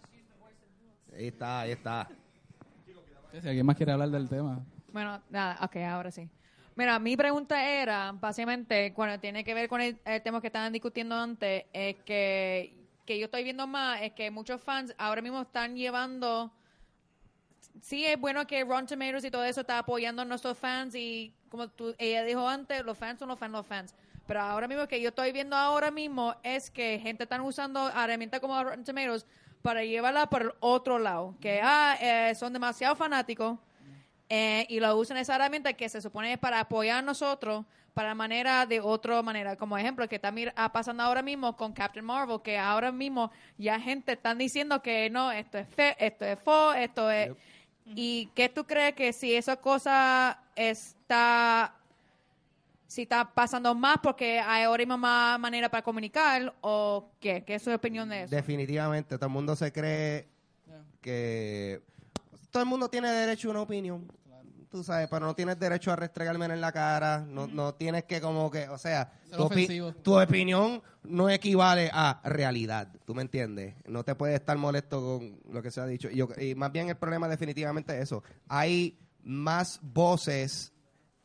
Ahí 1.14 1.26
está, 1.28 1.60
ahí 1.60 1.70
está. 1.72 2.08
Si 3.40 3.48
alguien 3.48 3.66
más 3.66 3.76
quiere 3.76 3.92
hablar 3.92 4.10
del 4.10 4.28
tema. 4.28 4.64
Bueno, 4.92 5.22
nada, 5.30 5.58
ok, 5.62 5.76
ahora 5.76 6.10
sí. 6.10 6.28
Mira, 6.74 6.98
mi 6.98 7.16
pregunta 7.16 7.62
era, 7.62 8.12
básicamente, 8.12 8.92
cuando 8.94 9.18
tiene 9.20 9.44
que 9.44 9.54
ver 9.54 9.68
con 9.68 9.80
el, 9.80 9.98
tema 10.22 10.40
que 10.40 10.46
estaban 10.46 10.72
discutiendo 10.72 11.14
antes, 11.14 11.64
es 11.72 11.96
que, 12.04 12.74
que 13.04 13.18
yo 13.18 13.26
estoy 13.26 13.44
viendo 13.44 13.66
más, 13.66 14.00
es 14.02 14.12
que 14.12 14.30
muchos 14.30 14.60
fans 14.60 14.94
ahora 14.98 15.22
mismo 15.22 15.42
están 15.42 15.76
llevando... 15.76 16.52
Sí, 17.80 18.04
es 18.04 18.18
bueno 18.18 18.46
que 18.46 18.64
Rotten 18.64 18.86
Tomatoes 18.86 19.24
y 19.24 19.30
todo 19.30 19.44
eso 19.44 19.62
está 19.62 19.78
apoyando 19.78 20.22
a 20.22 20.24
nuestros 20.24 20.56
fans 20.58 20.94
y, 20.94 21.34
como 21.48 21.68
tú, 21.68 21.94
ella 21.98 22.22
dijo 22.22 22.46
antes, 22.46 22.84
los 22.84 22.96
fans 22.96 23.18
son 23.18 23.28
los 23.28 23.38
fans, 23.38 23.52
los 23.52 23.66
fans. 23.66 23.94
Pero 24.26 24.40
ahora 24.40 24.68
mismo 24.68 24.86
que 24.86 25.00
yo 25.00 25.08
estoy 25.08 25.32
viendo 25.32 25.56
ahora 25.56 25.90
mismo 25.90 26.36
es 26.42 26.70
que 26.70 26.98
gente 27.00 27.24
están 27.24 27.40
usando 27.40 27.88
herramientas 27.88 28.40
como 28.40 28.62
Rotten 28.62 28.84
Tomatoes 28.84 29.26
para 29.62 29.84
llevarla 29.84 30.28
por 30.28 30.42
el 30.42 30.52
otro 30.60 30.98
lado, 30.98 31.34
que 31.40 31.60
ah, 31.62 31.96
eh, 32.00 32.34
son 32.34 32.52
demasiado 32.52 32.94
fanáticos 32.94 33.58
eh, 34.34 34.64
y 34.70 34.80
lo 34.80 34.96
usan 34.96 35.18
esa 35.18 35.34
herramienta 35.34 35.74
que 35.74 35.90
se 35.90 36.00
supone 36.00 36.32
es 36.32 36.38
para 36.38 36.58
apoyar 36.58 37.00
a 37.00 37.02
nosotros 37.02 37.66
para 37.92 38.14
manera 38.14 38.64
de 38.64 38.80
otra 38.80 39.20
manera. 39.20 39.56
Como 39.56 39.76
ejemplo, 39.76 40.08
que 40.08 40.16
está 40.16 40.32
ah, 40.56 40.72
pasando 40.72 41.02
ahora 41.02 41.20
mismo 41.20 41.54
con 41.54 41.74
Captain 41.74 42.02
Marvel, 42.02 42.40
que 42.42 42.56
ahora 42.56 42.90
mismo 42.90 43.30
ya 43.58 43.78
gente 43.78 44.12
están 44.12 44.38
diciendo 44.38 44.80
que 44.80 45.10
no, 45.10 45.30
esto 45.30 45.58
es 45.58 45.68
fe, 45.68 45.94
esto 45.98 46.24
es 46.24 46.38
fo, 46.40 46.72
esto 46.72 47.10
es... 47.10 47.32
¿Y 47.84 48.30
qué 48.34 48.48
tú 48.48 48.64
crees 48.64 48.94
que 48.94 49.12
si 49.12 49.34
esa 49.34 49.56
cosa 49.56 50.40
está... 50.56 51.74
Si 52.86 53.02
está 53.02 53.34
pasando 53.34 53.74
más 53.74 53.98
porque 54.02 54.40
hay 54.40 54.64
ahora 54.64 54.80
mismo 54.80 54.96
más 54.96 55.38
manera 55.38 55.68
para 55.68 55.82
comunicar 55.82 56.54
o 56.62 57.10
qué? 57.20 57.44
¿Qué 57.44 57.56
es 57.56 57.62
su 57.62 57.70
opinión 57.70 58.08
de 58.08 58.22
eso? 58.22 58.34
Definitivamente, 58.34 59.16
todo 59.18 59.26
el 59.26 59.32
mundo 59.32 59.54
se 59.56 59.70
cree 59.70 60.26
que 61.02 61.82
todo 62.50 62.62
el 62.62 62.68
mundo 62.68 62.88
tiene 62.88 63.10
derecho 63.10 63.48
a 63.48 63.50
una 63.50 63.60
opinión. 63.62 64.06
Tú 64.72 64.82
sabes, 64.82 65.06
pero 65.08 65.26
no 65.26 65.34
tienes 65.34 65.58
derecho 65.58 65.92
a 65.92 65.96
restregarme 65.96 66.46
en 66.46 66.60
la 66.60 66.72
cara, 66.72 67.20
no, 67.20 67.46
no 67.46 67.74
tienes 67.74 68.04
que 68.04 68.20
como 68.22 68.50
que, 68.50 68.68
o 68.70 68.78
sea, 68.78 69.12
tu, 69.30 69.36
opi- 69.42 69.64
ofensivo. 69.64 69.92
tu 69.92 70.18
opinión 70.18 70.82
no 71.04 71.28
equivale 71.28 71.90
a 71.92 72.20
realidad, 72.24 72.88
¿tú 73.04 73.14
me 73.14 73.20
entiendes? 73.22 73.74
No 73.86 74.02
te 74.02 74.14
puedes 74.14 74.34
estar 74.40 74.56
molesto 74.56 75.00
con 75.18 75.38
lo 75.52 75.60
que 75.62 75.70
se 75.70 75.80
ha 75.82 75.86
dicho. 75.86 76.08
Y, 76.10 76.16
yo- 76.16 76.28
y 76.40 76.54
más 76.54 76.72
bien 76.72 76.88
el 76.88 76.96
problema 76.96 77.28
definitivamente 77.28 77.94
es 77.96 78.04
eso. 78.04 78.24
Hay 78.48 78.98
más 79.22 79.78
voces 79.82 80.72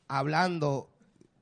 hablando, 0.07 0.89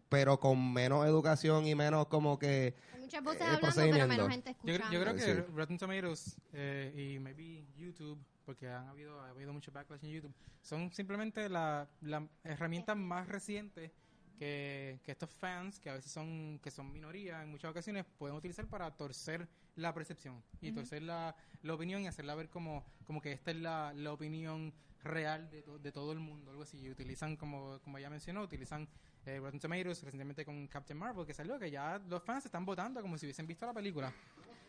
pero 0.09 0.39
con 0.39 0.73
menos 0.73 1.05
educación 1.07 1.65
y 1.67 1.75
menos 1.75 2.07
como 2.07 2.37
que... 2.39 2.75
Muchas 2.99 3.23
voces 3.23 3.41
eh, 3.41 3.43
hablando, 3.45 3.59
pero 3.61 3.73
procedimiento. 3.73 4.07
menos 4.07 4.29
gente 4.29 4.55
Yo, 4.63 4.73
escuchando. 4.73 4.93
yo 4.93 5.01
creo 5.01 5.15
que 5.15 5.21
Sí. 5.43 5.51
Rotten 5.55 5.77
Tomatoes 5.77 6.37
eh, 6.53 7.13
y 7.15 7.19
maybe 7.19 7.65
YouTube, 7.75 8.19
porque 8.45 8.69
han 8.69 8.87
habido, 8.87 9.19
ha 9.21 9.29
habido 9.29 9.51
mucho 9.51 9.71
backlash 9.71 10.03
en 10.05 10.11
YouTube, 10.11 10.33
son 10.61 10.91
simplemente 10.93 11.49
la, 11.49 11.87
la 12.01 12.27
herramienta 12.43 12.95
más 12.95 13.27
reciente 13.27 13.91
que, 14.37 14.99
que 15.03 15.11
estos 15.11 15.29
fans, 15.29 15.79
que 15.79 15.89
a 15.89 15.93
veces 15.93 16.11
son 16.11 16.59
que 16.59 16.69
son 16.69 16.91
minoría 16.91 17.41
en 17.41 17.49
muchas 17.49 17.71
ocasiones, 17.71 18.05
pueden 18.17 18.35
utilizar 18.35 18.67
para 18.67 18.91
torcer 18.95 19.47
la 19.75 19.93
percepción 19.93 20.41
y 20.61 20.71
torcer 20.71 21.01
la, 21.01 21.35
la 21.63 21.73
opinión 21.73 22.01
y 22.01 22.07
hacerla 22.07 22.35
ver 22.35 22.49
como, 22.49 22.85
como 23.05 23.21
que 23.21 23.31
esta 23.33 23.51
es 23.51 23.57
la, 23.57 23.93
la 23.93 24.11
opinión 24.13 24.73
real 25.03 25.49
de, 25.51 25.61
to- 25.61 25.77
de 25.79 25.91
todo 25.91 26.11
el 26.13 26.19
mundo, 26.19 26.49
algo 26.51 26.63
así. 26.63 26.79
Y 26.79 26.89
utilizan, 26.89 27.35
como, 27.37 27.79
como 27.81 27.99
ya 27.99 28.09
mencionó, 28.09 28.41
utilizan 28.41 28.87
eh, 29.25 29.39
Rotten 29.39 29.59
Tomatoes 29.59 30.01
recientemente 30.03 30.43
con 30.43 30.67
Captain 30.67 30.97
Marvel, 30.97 31.25
que 31.25 31.33
salió 31.33 31.59
que 31.59 31.69
ya 31.69 31.99
los 32.07 32.23
fans 32.23 32.45
están 32.45 32.65
votando 32.65 33.01
como 33.01 33.17
si 33.17 33.25
hubiesen 33.25 33.45
visto 33.47 33.65
la 33.65 33.73
película. 33.73 34.11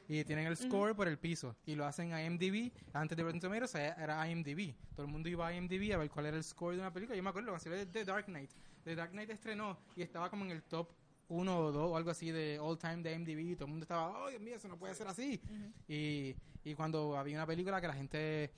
Y 0.09 0.25
tienen 0.25 0.47
el 0.47 0.57
score 0.57 0.95
por 0.95 1.09
el 1.09 1.19
piso. 1.19 1.57
Y 1.67 1.75
lo 1.75 1.85
hacen 1.85 2.13
a 2.13 2.23
IMDb. 2.25 2.73
Antes 2.93 3.17
de 3.17 3.23
Rotten 3.23 3.41
Tomatoes 3.41 3.75
era 3.75 4.29
IMDb. 4.29 4.75
Todo 4.95 5.07
el 5.07 5.13
mundo 5.13 5.29
iba 5.29 5.47
a 5.49 5.55
IMDb 5.55 5.93
a 5.93 5.99
ver 5.99 6.09
cuál 6.11 6.27
era 6.27 6.37
el 6.37 6.45
score 6.45 6.75
de 6.75 6.81
una 6.81 6.93
película. 6.93 7.17
Yo 7.17 7.23
me 7.23 7.31
acuerdo 7.31 7.49
cuando 7.49 7.63
salió 7.63 7.79
de 7.79 7.87
The 7.87 8.05
Dark 8.05 8.27
Knight. 8.27 8.51
The 8.85 8.95
Dark 8.95 9.11
Knight 9.11 9.31
estrenó 9.31 9.79
y 9.97 10.03
estaba 10.03 10.31
como 10.31 10.45
en 10.45 10.53
el 10.53 10.63
top 10.63 10.91
1 11.29 11.59
o 11.59 11.73
2 11.73 11.91
o 11.91 11.97
algo 11.97 12.11
así 12.11 12.31
de 12.31 12.59
all 12.61 12.79
time 12.79 12.99
de 12.99 13.13
IMDb. 13.15 13.51
Y 13.51 13.55
todo 13.57 13.65
el 13.65 13.71
mundo 13.71 13.85
estaba, 13.85 14.23
oh 14.23 14.31
Dios 14.31 14.41
mío, 14.41 14.57
eso 14.57 14.69
no 14.69 14.79
puede 14.79 14.95
ser 14.95 15.09
así. 15.09 15.41
y, 15.89 16.37
y 16.63 16.75
cuando 16.75 17.17
había 17.17 17.37
una 17.37 17.47
película 17.47 17.81
que 17.81 17.89
la 17.89 17.95
gente 17.95 18.53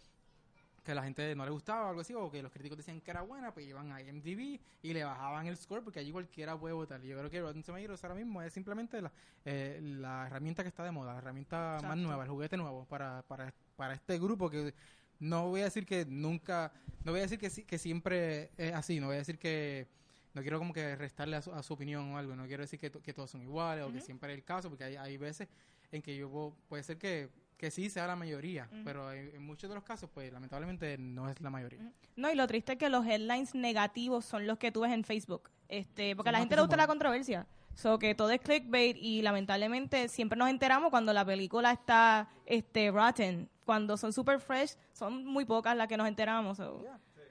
que 0.89 0.95
la 0.95 1.03
gente 1.03 1.35
no 1.37 1.45
le 1.45 1.51
gustaba 1.51 1.85
o 1.85 1.89
algo 1.91 2.01
así, 2.01 2.15
o 2.15 2.31
que 2.31 2.43
los 2.43 2.51
críticos 2.51 2.79
decían 2.79 3.01
que 3.03 3.11
era 3.11 3.21
buena, 3.21 3.53
pues 3.53 3.67
iban 3.67 3.93
a 3.93 4.01
IMDb 4.01 4.59
y 4.83 4.93
le 4.95 5.05
bajaban 5.05 5.47
el 5.47 5.55
score 5.57 5.83
porque 5.85 6.01
allí 6.01 6.11
cualquiera 6.13 6.59
puede 6.59 6.73
votar. 6.73 7.03
Yo 7.03 7.19
creo 7.19 7.29
que 7.29 7.41
Rotten 7.43 7.63
Tomatoes 7.63 8.03
ahora 8.05 8.15
mismo 8.15 8.41
es 8.41 8.53
simplemente 8.55 9.03
la, 9.03 9.13
eh, 9.45 9.81
la 9.83 10.27
herramienta 10.27 10.63
que 10.63 10.71
está 10.71 10.83
de 10.85 10.91
moda, 10.91 11.13
la 11.13 11.19
herramienta 11.19 11.79
más 11.89 11.99
nueva, 11.99 12.25
el 12.25 12.31
juguete 12.31 12.57
nuevo 12.57 12.87
para, 12.87 13.21
para, 13.29 13.53
para 13.77 13.93
este 13.93 14.19
grupo 14.19 14.49
que 14.49 14.73
no 15.21 15.49
voy 15.49 15.61
a 15.61 15.65
decir 15.65 15.85
que 15.85 16.07
nunca, 16.07 16.73
no 17.05 17.13
voy 17.13 17.19
a 17.21 17.25
decir 17.25 17.39
que, 17.39 17.51
que 17.67 17.77
siempre 17.79 18.51
es 18.57 18.73
así, 18.73 18.99
no 18.99 19.09
voy 19.09 19.17
a 19.17 19.19
decir 19.19 19.39
que 19.39 19.89
no 20.33 20.41
quiero 20.41 20.59
como 20.59 20.73
que 20.73 20.97
restarle 20.97 21.37
a 21.37 21.43
su, 21.43 21.53
a 21.53 21.63
su 21.63 21.75
opinión 21.75 22.13
o 22.13 22.17
algo, 22.17 22.35
no 22.35 22.47
quiero 22.47 22.63
decir 22.63 22.79
que, 22.81 22.91
que 22.91 23.13
todos 23.13 23.31
son 23.31 23.43
iguales 23.43 23.85
o 23.85 23.89
que 23.93 24.01
siempre 24.01 24.33
es 24.33 24.39
el 24.39 24.45
caso, 24.45 24.71
porque 24.71 24.85
hay, 24.85 24.97
hay 24.97 25.19
veces 25.19 25.49
en 25.93 26.01
que 26.01 26.17
yo 26.17 26.31
puedo- 26.31 26.55
puede 26.67 26.83
ser 26.83 26.97
que, 26.97 27.29
que 27.59 27.71
sí 27.71 27.91
sea 27.91 28.07
la 28.07 28.17
mayoría, 28.17 28.69
pero 28.85 29.13
en, 29.13 29.35
en 29.35 29.43
muchos 29.43 29.69
de 29.69 29.75
los 29.75 29.85
casos, 29.85 30.09
pues 30.15 30.33
lamentablemente 30.33 30.97
no 30.97 31.29
es 31.29 31.41
la 31.41 31.51
mayoría. 31.51 31.93
No, 32.17 32.31
y 32.31 32.35
lo 32.37 32.47
triste 32.47 32.73
es 32.73 32.79
que 32.79 32.89
los 32.89 33.05
headlines 33.05 33.55
negativos 33.55 34.25
son 34.25 34.47
los 34.47 34.59
que 34.59 34.73
tú 34.73 34.83
ves 34.83 34.93
en 34.93 35.05
Facebook. 35.05 35.51
Este, 35.69 36.17
porque 36.17 36.31
a 36.31 36.33
la 36.33 36.39
gente 36.39 36.55
le 36.55 36.63
gusta 36.63 36.77
la 36.77 36.87
controversia. 36.87 37.47
So 37.75 37.99
que 37.99 38.15
todo 38.15 38.31
es 38.31 38.41
clickbait 38.41 38.97
y 38.97 39.23
lamentablemente 39.23 40.09
siempre 40.09 40.37
nos 40.37 40.49
enteramos 40.49 40.91
cuando 40.91 41.13
la 41.13 41.25
película 41.25 41.73
está 41.73 42.29
este 42.47 42.91
rotten. 42.91 43.49
Cuando 43.65 43.97
son 43.97 44.13
super 44.13 44.41
fresh, 44.41 44.77
son 44.93 45.25
muy 45.25 45.45
pocas 45.45 45.77
las 45.77 45.87
que 45.89 45.97
nos 45.97 46.09
enteramos. 46.09 46.57
so, 46.57 46.85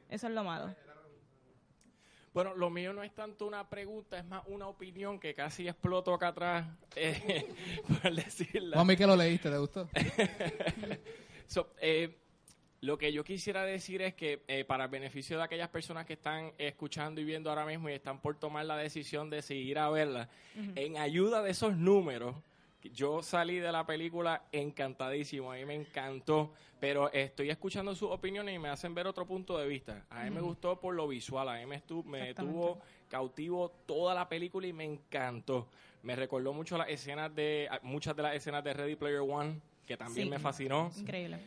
Eso 0.10 0.28
es 0.28 0.34
lo 0.34 0.44
malo. 0.44 0.74
Bueno, 2.38 2.54
lo 2.54 2.70
mío 2.70 2.94
no 2.94 3.02
es 3.02 3.16
tanto 3.16 3.48
una 3.48 3.68
pregunta, 3.68 4.20
es 4.20 4.26
más 4.26 4.44
una 4.46 4.68
opinión 4.68 5.20
que 5.20 5.34
casi 5.34 5.68
exploto 5.68 6.14
acá 6.14 6.28
atrás, 6.28 6.68
eh, 6.96 7.48
por 7.88 8.14
decirla. 8.14 8.78
Mami, 8.78 8.96
que 8.96 9.08
lo 9.08 9.16
leíste, 9.16 9.50
¿te 9.50 9.58
gustó? 9.58 9.90
So, 11.48 11.72
eh, 11.82 12.16
lo 12.82 12.96
que 13.00 13.12
yo 13.12 13.24
quisiera 13.24 13.64
decir 13.64 14.04
es 14.04 14.14
que 14.14 14.44
eh, 14.48 14.66
para 14.66 14.84
el 14.84 14.92
beneficio 14.92 15.36
de 15.36 15.46
aquellas 15.46 15.70
personas 15.70 16.06
que 16.06 16.14
están 16.14 16.52
escuchando 16.60 17.20
y 17.20 17.24
viendo 17.24 17.50
ahora 17.50 17.66
mismo 17.66 17.90
y 17.90 17.94
están 17.94 18.22
por 18.22 18.38
tomar 18.38 18.66
la 18.66 18.78
decisión 18.78 19.32
de 19.32 19.42
seguir 19.42 19.80
a 19.80 19.90
verla, 19.90 20.30
en 20.76 20.98
ayuda 20.98 21.42
de 21.42 21.50
esos 21.50 21.76
números, 21.76 22.36
yo 22.84 23.22
salí 23.24 23.60
de 23.60 23.72
la 23.72 23.86
película 23.86 24.44
encantadísimo, 24.52 25.52
a 25.52 25.56
mí 25.56 25.66
me 25.66 25.76
encantó, 25.76 26.54
pero 26.80 27.12
estoy 27.12 27.50
escuchando 27.50 27.96
sus 27.96 28.10
opiniones 28.12 28.56
y 28.56 28.60
me 28.60 28.70
hacen 28.70 28.94
ver 28.94 29.08
otro 29.08 29.26
punto 29.26 29.58
de 29.58 29.68
vista. 29.68 30.06
A 30.10 30.24
mí 30.24 30.30
me 30.30 30.42
gustó 30.42 30.80
por 30.80 30.94
lo 30.96 31.08
visual, 31.08 31.50
a 31.50 31.56
mí 31.58 31.66
me, 31.66 31.82
estu- 31.84 32.04
me 32.04 32.34
tuvo 32.34 32.80
cautivo 33.10 33.70
toda 33.86 34.14
la 34.14 34.30
película 34.30 34.68
y 34.68 34.74
me 34.74 34.84
encantó. 34.86 35.68
Me 36.04 36.16
recordó 36.16 36.54
mucho 36.54 36.78
las 36.78 36.90
escenas 36.90 37.34
de, 37.34 37.68
muchas 37.82 38.16
de 38.16 38.24
las 38.24 38.36
escenas 38.36 38.64
de 38.64 38.74
Ready 38.74 38.96
Player 38.96 39.20
One, 39.22 39.60
que 39.86 39.98
también 39.98 40.28
Sí. 40.28 40.32
me 40.32 40.40
fascinó. 40.40 40.92
Increíble. 40.98 41.38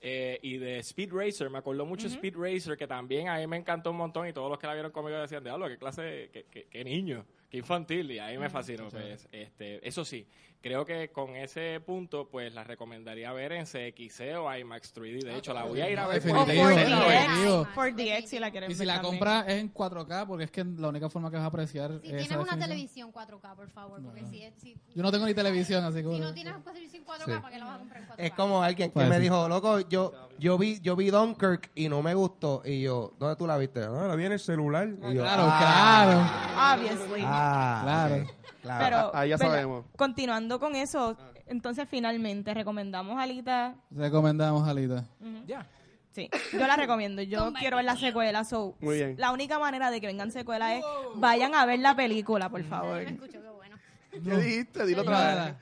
eh, 0.00 0.38
y 0.42 0.58
de 0.58 0.78
Speed 0.78 1.12
Racer. 1.12 1.50
Me 1.50 1.58
acuerdo 1.58 1.84
mucho 1.84 2.08
de 2.08 2.14
Speed 2.14 2.36
Racer, 2.36 2.76
que 2.76 2.86
también 2.86 3.28
a 3.28 3.36
mí 3.36 3.46
me 3.48 3.56
encantó 3.56 3.90
un 3.90 3.96
montón 3.96 4.28
y 4.28 4.32
todos 4.32 4.48
los 4.48 4.56
que 4.58 4.66
la 4.68 4.74
vieron 4.74 4.92
conmigo 4.92 5.18
decían, 5.18 5.42
diablo, 5.42 5.66
qué 5.68 5.76
clase, 5.76 6.30
qué, 6.32 6.44
qué- 6.48 6.66
qué 6.70 6.84
niño, 6.84 7.26
qué 7.50 7.58
infantil. 7.58 8.08
Y 8.12 8.18
a 8.20 8.28
mí 8.28 8.38
me 8.38 8.48
fascinó. 8.48 8.88
pues, 8.88 9.28
este, 9.32 9.86
eso 9.86 10.04
sí, 10.04 10.24
creo 10.60 10.84
que 10.84 11.10
con 11.10 11.36
ese 11.36 11.80
punto, 11.84 12.28
pues 12.28 12.52
la 12.54 12.64
recomendaría 12.64 13.32
ver 13.32 13.52
en 13.52 13.64
CXC 13.64 14.36
o 14.38 14.54
IMAX 14.54 14.94
3D. 14.94 15.22
De 15.24 15.36
hecho, 15.36 15.52
la 15.54 15.64
voy 15.64 15.80
a 15.80 15.88
ir 15.90 15.98
a 15.98 16.06
ver. 16.06 16.20
por 16.22 16.36
O 16.36 16.44
Definitivo. 16.44 16.68
4DX. 16.68 17.74
4DX, 17.74 17.74
4DX 17.74 18.26
si 18.26 18.38
la 18.38 18.50
quieres 18.50 18.70
Y 18.70 18.74
si 18.74 18.84
la 18.84 19.00
compras 19.00 19.44
es 19.48 19.54
en 19.60 19.72
4K, 19.72 20.26
porque 20.26 20.44
es 20.44 20.50
que 20.50 20.64
la 20.64 20.88
única 20.88 21.08
forma 21.08 21.30
que 21.30 21.36
vas 21.36 21.44
a 21.44 21.48
apreciar 21.48 22.00
Si 22.02 22.08
es 22.10 22.26
tienes 22.28 22.36
una 22.46 22.58
televisión 22.58 23.12
4K, 23.12 23.54
por 23.54 23.70
favor, 23.70 24.02
porque 24.02 24.24
si, 24.24 24.42
es- 24.42 24.54
si, 24.60 24.76
Yo 24.94 25.02
no 25.02 25.10
tengo 25.12 25.26
ni 25.26 25.34
televisión, 25.34 25.84
así 25.84 26.02
que... 26.02 26.12
si 26.12 26.18
no 26.20 26.34
tienes 26.34 26.54
televisión 26.64 27.04
4K, 27.06 27.24
Sí. 27.24 27.30
¿para 27.40 27.50
qué 27.50 27.58
la 27.58 27.64
vas 27.66 27.74
a 27.76 27.78
comprar 27.78 28.02
en 28.02 28.08
4K? 28.08 28.14
Es 28.18 28.30
como 28.32 28.62
alguien 28.62 28.88
que 28.90 28.94
Pues 28.94 29.08
me 29.08 29.20
dijo, 29.20 29.48
loco, 29.48 29.80
yo 29.88 30.12
yo 30.38 30.56
vi 30.56 30.80
yo 30.80 30.94
vi 30.96 31.10
Dunkirk 31.10 31.70
y 31.74 31.88
no 31.88 32.00
me 32.02 32.14
gustó. 32.14 32.62
Y 32.64 32.82
yo, 32.82 33.12
¿dónde 33.18 33.34
tú 33.36 33.46
la 33.46 33.56
viste? 33.58 33.80
No, 33.80 34.06
la 34.06 34.14
vi 34.14 34.24
en 34.24 34.32
el 34.32 34.38
celular. 34.38 34.88
Y 34.88 35.14
yo, 35.14 35.22
Claro, 35.22 35.42
ah, 35.46 36.76
Obviously. 36.78 37.22
Ah, 37.26 37.80
Claro. 37.82 38.26
claro. 38.62 38.84
Pero, 38.84 39.10
Ah, 39.14 39.26
ya 39.26 39.36
sabemos. 39.38 39.84
Continuando 39.96 40.47
con 40.58 40.74
eso, 40.74 41.16
entonces 41.46 41.86
finalmente 41.88 42.52
recomendamos 42.54 43.18
Alita. 43.20 43.74
Recomendamos 43.90 44.66
Alita. 44.68 45.04
Ya. 45.46 45.66
Sí, 46.12 46.28
yo 46.52 46.66
la 46.66 46.74
recomiendo. 46.76 47.22
Yo 47.22 47.52
quiero 47.52 47.76
ver 47.76 47.84
la 47.84 47.96
secuela. 47.96 48.42
So, 48.44 48.76
Muy 48.80 48.96
bien. 48.96 49.14
La 49.18 49.30
única 49.30 49.58
manera 49.58 49.90
de 49.90 50.00
que 50.00 50.06
vengan 50.08 50.32
secuelas 50.32 50.78
es 50.78 50.84
vayan 51.16 51.54
a 51.54 51.64
ver 51.66 51.78
la 51.80 51.94
película, 51.94 52.48
por 52.48 52.64
favor. 52.64 53.02
Escucho, 53.02 53.40
qué 53.42 53.50
bueno. 53.50 53.76
¿Qué 54.10 54.18
dijiste? 54.36 54.86
Dilo 54.86 55.02
otra 55.02 55.44
vez. 55.44 55.54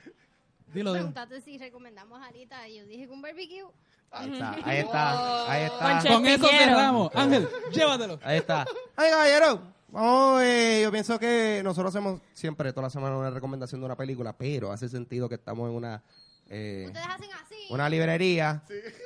Dilo. 0.73 0.93
Preguntaste 0.93 1.41
si 1.41 1.57
recomendamos 1.57 2.21
Alita 2.21 2.67
y 2.67 2.77
yo 2.77 2.85
dije 2.85 3.05
que 3.07 3.11
un 3.11 3.21
barbecue. 3.21 3.65
Ahí 4.09 4.31
está, 4.31 4.51
ahí 4.63 4.77
está, 4.79 5.51
ahí 5.51 5.63
está. 5.65 5.99
Conche- 5.99 6.13
Con 6.13 6.25
eso 6.27 6.47
cerramos. 6.47 7.11
Ángel, 7.13 7.47
llévatelo. 7.73 8.19
Ahí 8.23 8.37
está. 8.37 8.65
Ay, 8.95 9.11
caballero. 9.11 9.61
Vamos, 9.99 10.43
eh, 10.43 10.81
yo 10.83 10.91
pienso 10.91 11.17
que 11.17 11.61
nosotros 11.63 11.89
hacemos 11.95 12.21
siempre, 12.33 12.71
toda 12.71 12.83
la 12.83 12.89
semana, 12.91 13.17
una 13.17 13.31
recomendación 13.31 13.81
de 13.81 13.85
una 13.85 13.95
película, 13.95 14.31
pero 14.37 14.71
hace 14.71 14.87
sentido 14.89 15.27
que 15.27 15.35
estamos 15.35 15.67
en 15.69 15.75
una 15.75 16.03
eh, 16.49 16.83
Ustedes 16.85 17.07
hacen 17.07 17.29
así. 17.33 17.55
una 17.71 17.89
librería. 17.89 18.61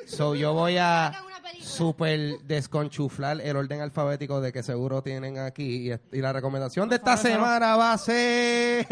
So 0.05 0.35
yo 0.35 0.53
voy 0.53 0.76
a 0.77 1.07
Hagan 1.07 1.26
una 1.26 1.41
película. 1.41 1.65
super 1.65 2.19
desconchuflar 2.43 3.39
el 3.39 3.55
orden 3.55 3.80
alfabético 3.80 4.41
de 4.41 4.51
que 4.51 4.63
seguro 4.63 5.01
tienen 5.01 5.39
aquí. 5.39 5.89
Y, 5.91 6.18
y 6.18 6.22
la 6.22 6.34
recomendación 6.34 6.89
de 6.89 6.97
esta 6.97 7.15
semana 7.15 7.77
va 7.77 7.93
a 7.93 7.97
ser 7.97 8.85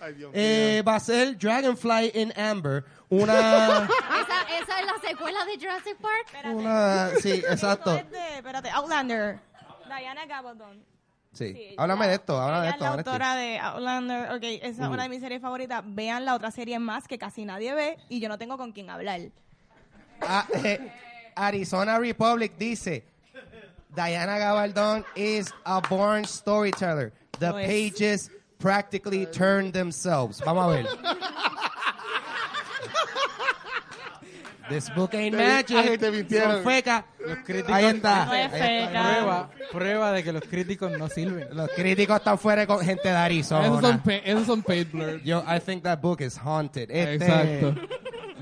Ay, 0.00 0.14
Dios 0.14 0.32
eh, 0.34 0.82
va 0.86 0.96
a 0.96 1.00
ser 1.00 1.38
Dragonfly 1.38 2.10
in 2.14 2.32
Amber. 2.36 2.84
Una, 3.10 3.32
Esa, 3.88 4.42
esa 4.60 4.80
es 4.80 4.86
la 4.86 5.08
secuela 5.08 5.44
de 5.44 5.52
Jurassic 5.56 5.96
Park. 5.98 6.52
una 6.52 7.10
sí, 7.22 7.30
exacto. 7.48 7.92
Eso 7.94 8.00
es 8.04 8.10
de- 8.10 8.36
espérate, 8.38 8.70
Outlander. 8.70 9.38
Diana 9.86 10.26
Gabaldon. 10.26 10.84
Sí. 11.34 11.52
Sí, 11.52 11.74
Háblame 11.76 12.06
de 12.08 12.14
esto, 12.14 12.40
háblame 12.40 12.62
de 12.66 12.70
esto. 12.70 12.84
es 12.84 12.90
la 12.90 12.96
autora 12.96 13.34
de 13.36 13.58
Outlander. 13.58 14.30
Ok, 14.32 14.42
esa 14.44 14.66
es 14.68 14.78
Ujú. 14.78 14.92
una 14.92 15.02
de 15.02 15.08
mis 15.10 15.20
series 15.20 15.42
favoritas. 15.42 15.82
Vean 15.84 16.24
la 16.24 16.34
otra 16.34 16.50
serie 16.50 16.78
más 16.78 17.06
que 17.08 17.18
casi 17.18 17.44
nadie 17.44 17.74
ve 17.74 17.98
y 18.08 18.20
yo 18.20 18.28
no 18.28 18.38
tengo 18.38 18.56
con 18.56 18.72
quién 18.72 18.88
hablar. 18.88 19.20
Ah, 20.22 20.46
eh, 20.64 20.92
Arizona 21.34 21.98
Republic 21.98 22.52
dice 22.56 23.04
Diana 23.94 24.38
Gabaldon 24.38 25.04
is 25.16 25.52
a 25.64 25.80
born 25.80 26.24
storyteller. 26.24 27.12
The 27.40 27.52
pages 27.52 28.30
practically 28.58 29.26
turn 29.26 29.72
themselves. 29.72 30.40
Vamos 30.44 30.64
a 30.66 30.68
ver. 30.68 30.86
This 34.68 34.88
book 34.94 35.14
ain't 35.14 35.36
magic. 35.36 35.76
ay, 35.76 35.98
te 35.98 36.10
mintieron. 36.10 36.52
Son 36.54 36.64
feca. 36.64 37.04
críticos- 37.44 37.72
Ahí 37.74 37.84
está. 37.86 38.24
No 38.26 38.34
es 38.34 38.52
Ahí 38.52 38.60
está. 38.78 38.88
feca. 38.88 39.02
Prueba, 39.12 39.50
prueba 39.72 40.12
de 40.12 40.24
que 40.24 40.32
los 40.32 40.42
críticos 40.44 40.98
no 40.98 41.08
sirven. 41.08 41.48
Los 41.52 41.68
críticos 41.70 42.16
están 42.16 42.38
fuera 42.38 42.66
con 42.66 42.80
gente 42.80 43.08
de 43.08 43.14
Arizona. 43.14 43.66
Esos 43.66 43.80
son, 43.80 43.98
pa- 44.00 44.14
esos 44.14 44.46
son 44.46 44.62
paid 44.62 44.86
blurs. 44.92 45.22
Yo, 45.22 45.44
I 45.46 45.60
think 45.60 45.82
that 45.82 46.00
book 46.00 46.20
is 46.22 46.38
haunted. 46.38 46.90
Este, 46.90 47.14
Exacto. 47.14 47.74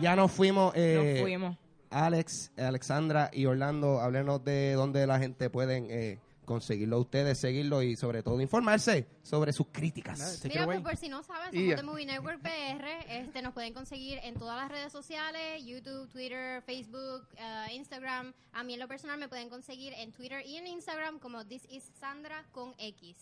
Ya 0.01 0.15
nos 0.17 0.31
fuimos. 0.31 0.73
eh, 0.77 1.13
Nos 1.15 1.23
fuimos. 1.23 1.57
Alex, 1.91 2.51
Alexandra 2.57 3.29
y 3.33 3.45
Orlando, 3.47 4.01
háblenos 4.01 4.43
de 4.45 4.73
dónde 4.73 5.07
la 5.07 5.19
gente 5.19 5.51
pueden 5.51 5.89
eh, 5.91 6.19
conseguirlo 6.45 6.97
a 6.97 7.01
ustedes, 7.01 7.39
seguirlo 7.39 7.83
y 7.83 7.97
sobre 7.97 8.23
todo 8.23 8.41
informarse 8.41 9.07
sobre 9.23 9.53
sus 9.53 9.69
críticas. 9.69 10.41
Mira, 10.45 10.65
pues 10.65 10.81
por 10.81 10.97
si 10.97 11.09
no 11.09 11.23
saben, 11.23 11.53
somos 11.53 11.77
de 11.77 11.83
Movie 11.83 12.07
Network 12.07 12.41
PR. 12.43 12.89
Este, 13.09 13.43
nos 13.43 13.53
pueden 13.55 13.73
conseguir 13.75 14.19
en 14.23 14.35
todas 14.35 14.57
las 14.61 14.71
redes 14.71 14.93
sociales, 14.93 15.65
YouTube, 15.65 16.09
Twitter, 16.11 16.63
Facebook, 16.63 17.27
eh, 17.37 17.75
Instagram. 17.75 18.33
A 18.53 18.63
mí 18.65 18.75
en 18.75 18.81
lo 18.81 18.89
personal 18.89 19.19
me 19.19 19.29
pueden 19.29 19.49
conseguir 19.49 19.93
en 19.95 20.13
Twitter 20.13 20.45
y 20.47 20.57
en 20.57 20.67
Instagram 20.67 21.19
como 21.19 21.45
This 21.47 21.67
is 21.71 21.91
Sandra 21.99 22.45
con 22.53 22.75
X. 22.79 23.17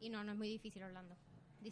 Y 0.00 0.10
no, 0.10 0.22
no 0.22 0.32
es 0.32 0.38
muy 0.38 0.48
difícil, 0.48 0.82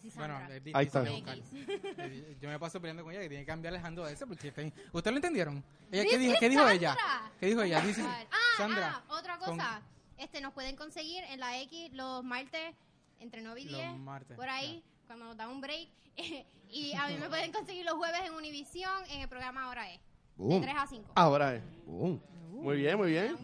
is 0.02 0.14
Bueno, 0.16 0.36
Ahí 0.74 0.86
está. 0.86 1.04
Eh, 1.04 2.36
Yo 2.40 2.48
me 2.48 2.58
paso 2.58 2.80
peleando 2.80 3.04
con 3.04 3.12
ella 3.12 3.22
que 3.22 3.28
tiene 3.28 3.42
que 3.44 3.46
cambiar 3.46 3.72
Alejandro 3.74 4.04
de 4.04 4.14
ese 4.14 4.26
porque 4.26 4.48
está- 4.48 4.62
¿Ustedes 4.92 5.12
lo 5.12 5.16
entendieron? 5.18 5.62
Ella, 5.92 6.04
¿qué, 6.10 6.18
dijo, 6.18 6.34
¿Qué 6.40 6.48
dijo 6.48 6.68
ella? 6.68 6.96
¿Qué 7.38 7.46
dijo 7.46 7.62
ella? 7.62 7.80
This 7.82 7.98
is 7.98 8.04
Ah, 8.04 8.24
Sandra. 8.56 9.04
ah, 9.08 9.14
otra 9.18 9.38
con- 9.38 9.56
cosa. 9.56 9.82
Este, 10.18 10.40
nos 10.40 10.52
pueden 10.52 10.76
conseguir 10.76 11.22
en 11.24 11.40
la 11.40 11.60
X 11.62 11.92
los 11.92 12.24
martes 12.24 12.74
entre 13.20 13.42
9 13.42 13.60
y 13.60 13.64
Los 13.64 13.80
10. 13.80 13.96
martes, 13.98 14.36
por 14.36 14.48
ahí, 14.48 14.82
cuando 15.06 15.26
nos 15.26 15.36
da 15.36 15.48
un 15.48 15.60
break. 15.60 15.88
y 16.70 16.92
a 16.94 17.08
mí 17.08 17.16
me 17.18 17.28
pueden 17.28 17.52
conseguir 17.52 17.84
los 17.84 17.94
jueves 17.94 18.20
en 18.24 18.34
Univisión 18.34 18.92
en 19.10 19.20
el 19.20 19.28
programa 19.28 19.64
Ahora 19.64 19.90
Es. 19.92 20.00
De 20.36 20.44
Boom. 20.44 20.62
3 20.62 20.74
a 20.76 20.86
5. 20.86 21.12
Ahora 21.14 21.54
es. 21.54 21.62
Boom. 21.86 22.20
Muy 22.50 22.76
bien, 22.78 22.96
muy 22.96 23.10
bien. 23.10 23.36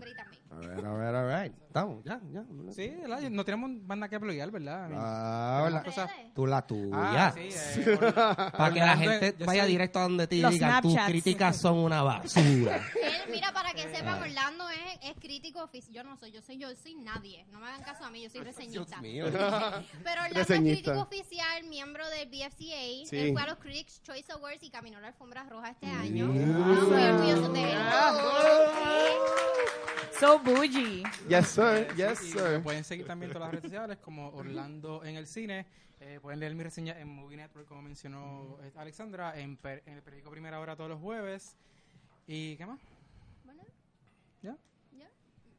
A 0.53 0.59
ver, 0.67 0.85
a 0.87 0.93
ver, 0.93 1.15
a 1.17 1.23
ver. 1.23 1.53
Estamos, 1.67 2.05
ya, 2.05 2.21
ya. 2.31 2.45
Sí, 2.73 2.89
¿verdad? 3.01 3.21
No 3.31 3.45
tenemos 3.47 3.71
banda 3.87 4.07
que 4.09 4.19
bloguear, 4.19 4.51
¿verdad? 4.51 4.91
Ah, 4.95 5.61
¿verdad? 5.65 5.85
cosas- 5.85 6.11
Tú 6.35 6.47
la 6.47 6.67
tuya. 6.67 6.93
Ah, 7.29 7.33
sí. 7.35 7.49
eh, 7.81 7.97
por- 7.99 8.15
Para 8.15 8.75
que 8.75 8.81
la 8.81 8.97
gente 8.99 9.35
vaya 9.47 9.63
soy- 9.63 9.71
directo 9.73 9.99
a 9.99 10.03
donde 10.03 10.27
te 10.27 10.37
Los 10.37 10.53
diga, 10.53 10.83
tus 10.83 10.95
críticas 11.07 11.57
son 11.57 11.79
una 11.79 12.03
basura. 12.03 12.77
Él, 13.03 13.31
mira, 13.31 13.53
para 13.53 13.73
que 13.73 13.83
sepan, 13.95 14.21
Orlando 14.23 14.69
es, 14.69 14.99
es 15.11 15.17
crítico 15.19 15.63
oficial. 15.65 15.95
Yo 15.95 16.05
no 16.05 16.17
soy, 16.19 16.31
yo 16.33 16.43
soy, 16.43 16.59
yo 16.59 16.69
soy 16.77 16.95
nadie. 16.97 17.47
No 17.51 17.59
me 17.59 17.69
hagan 17.69 17.83
caso 17.83 18.05
a 18.05 18.11
mí, 18.11 18.23
yo 18.23 18.29
soy 18.29 18.43
reseñista. 18.43 19.01
mío. 19.01 19.25
Pero 19.33 19.41
Orlando 20.21 20.41
es 20.41 20.49
Reseñista. 20.49 20.93
crítico 20.93 21.01
oficial, 21.01 21.65
miembro 21.71 22.07
del 22.11 22.29
BFCA. 22.29 23.07
Sí. 23.09 23.17
Él 23.19 23.33
fue 23.33 23.41
a 23.43 23.47
los 23.47 23.57
Critics 23.57 24.03
Choice 24.03 24.31
Awards 24.33 24.63
y 24.63 24.69
caminó 24.71 25.01
la 25.01 25.09
alfombra 25.09 25.45
roja 25.45 25.71
este 25.71 25.87
año. 25.87 26.31
Estamos 26.35 26.89
muy 26.89 27.03
orgullosos 27.03 27.53
de 27.55 27.63
él. 27.73 27.79
So 30.23 30.39
bougie. 30.39 31.03
Yes, 31.29 31.49
sir. 31.49 31.89
Yes, 31.97 32.23
Y 32.23 32.35
me 32.37 32.41
sir. 32.41 32.63
pueden 32.63 32.85
seguir 32.85 33.05
también 33.09 33.31
en 33.31 33.35
todas 33.35 33.49
las 33.49 33.55
redes 33.57 33.65
sociales 33.73 33.99
como 33.99 34.29
Orlando 34.29 35.05
en 35.05 35.17
el 35.17 35.27
cine. 35.27 35.67
Eh, 36.01 36.21
pueden 36.23 36.39
leer 36.39 36.55
mi 36.55 36.63
reseña 36.63 36.97
en 37.01 37.09
Movie 37.09 37.37
Network, 37.39 37.67
como 37.67 37.83
mencionó 37.83 38.57
eh, 38.63 38.71
Alexandra, 38.77 39.37
en, 39.37 39.57
per- 39.57 39.83
en 39.85 39.95
el 39.95 40.03
periódico 40.03 40.31
Primera 40.31 40.61
Hora 40.61 40.77
todos 40.77 40.91
los 40.91 41.01
jueves. 41.01 41.57
¿Y 42.29 42.55
qué 42.57 42.67
más? 42.67 42.79
Bueno, 43.45 43.65
¿Ya? 44.43 44.57
ya. 44.93 45.09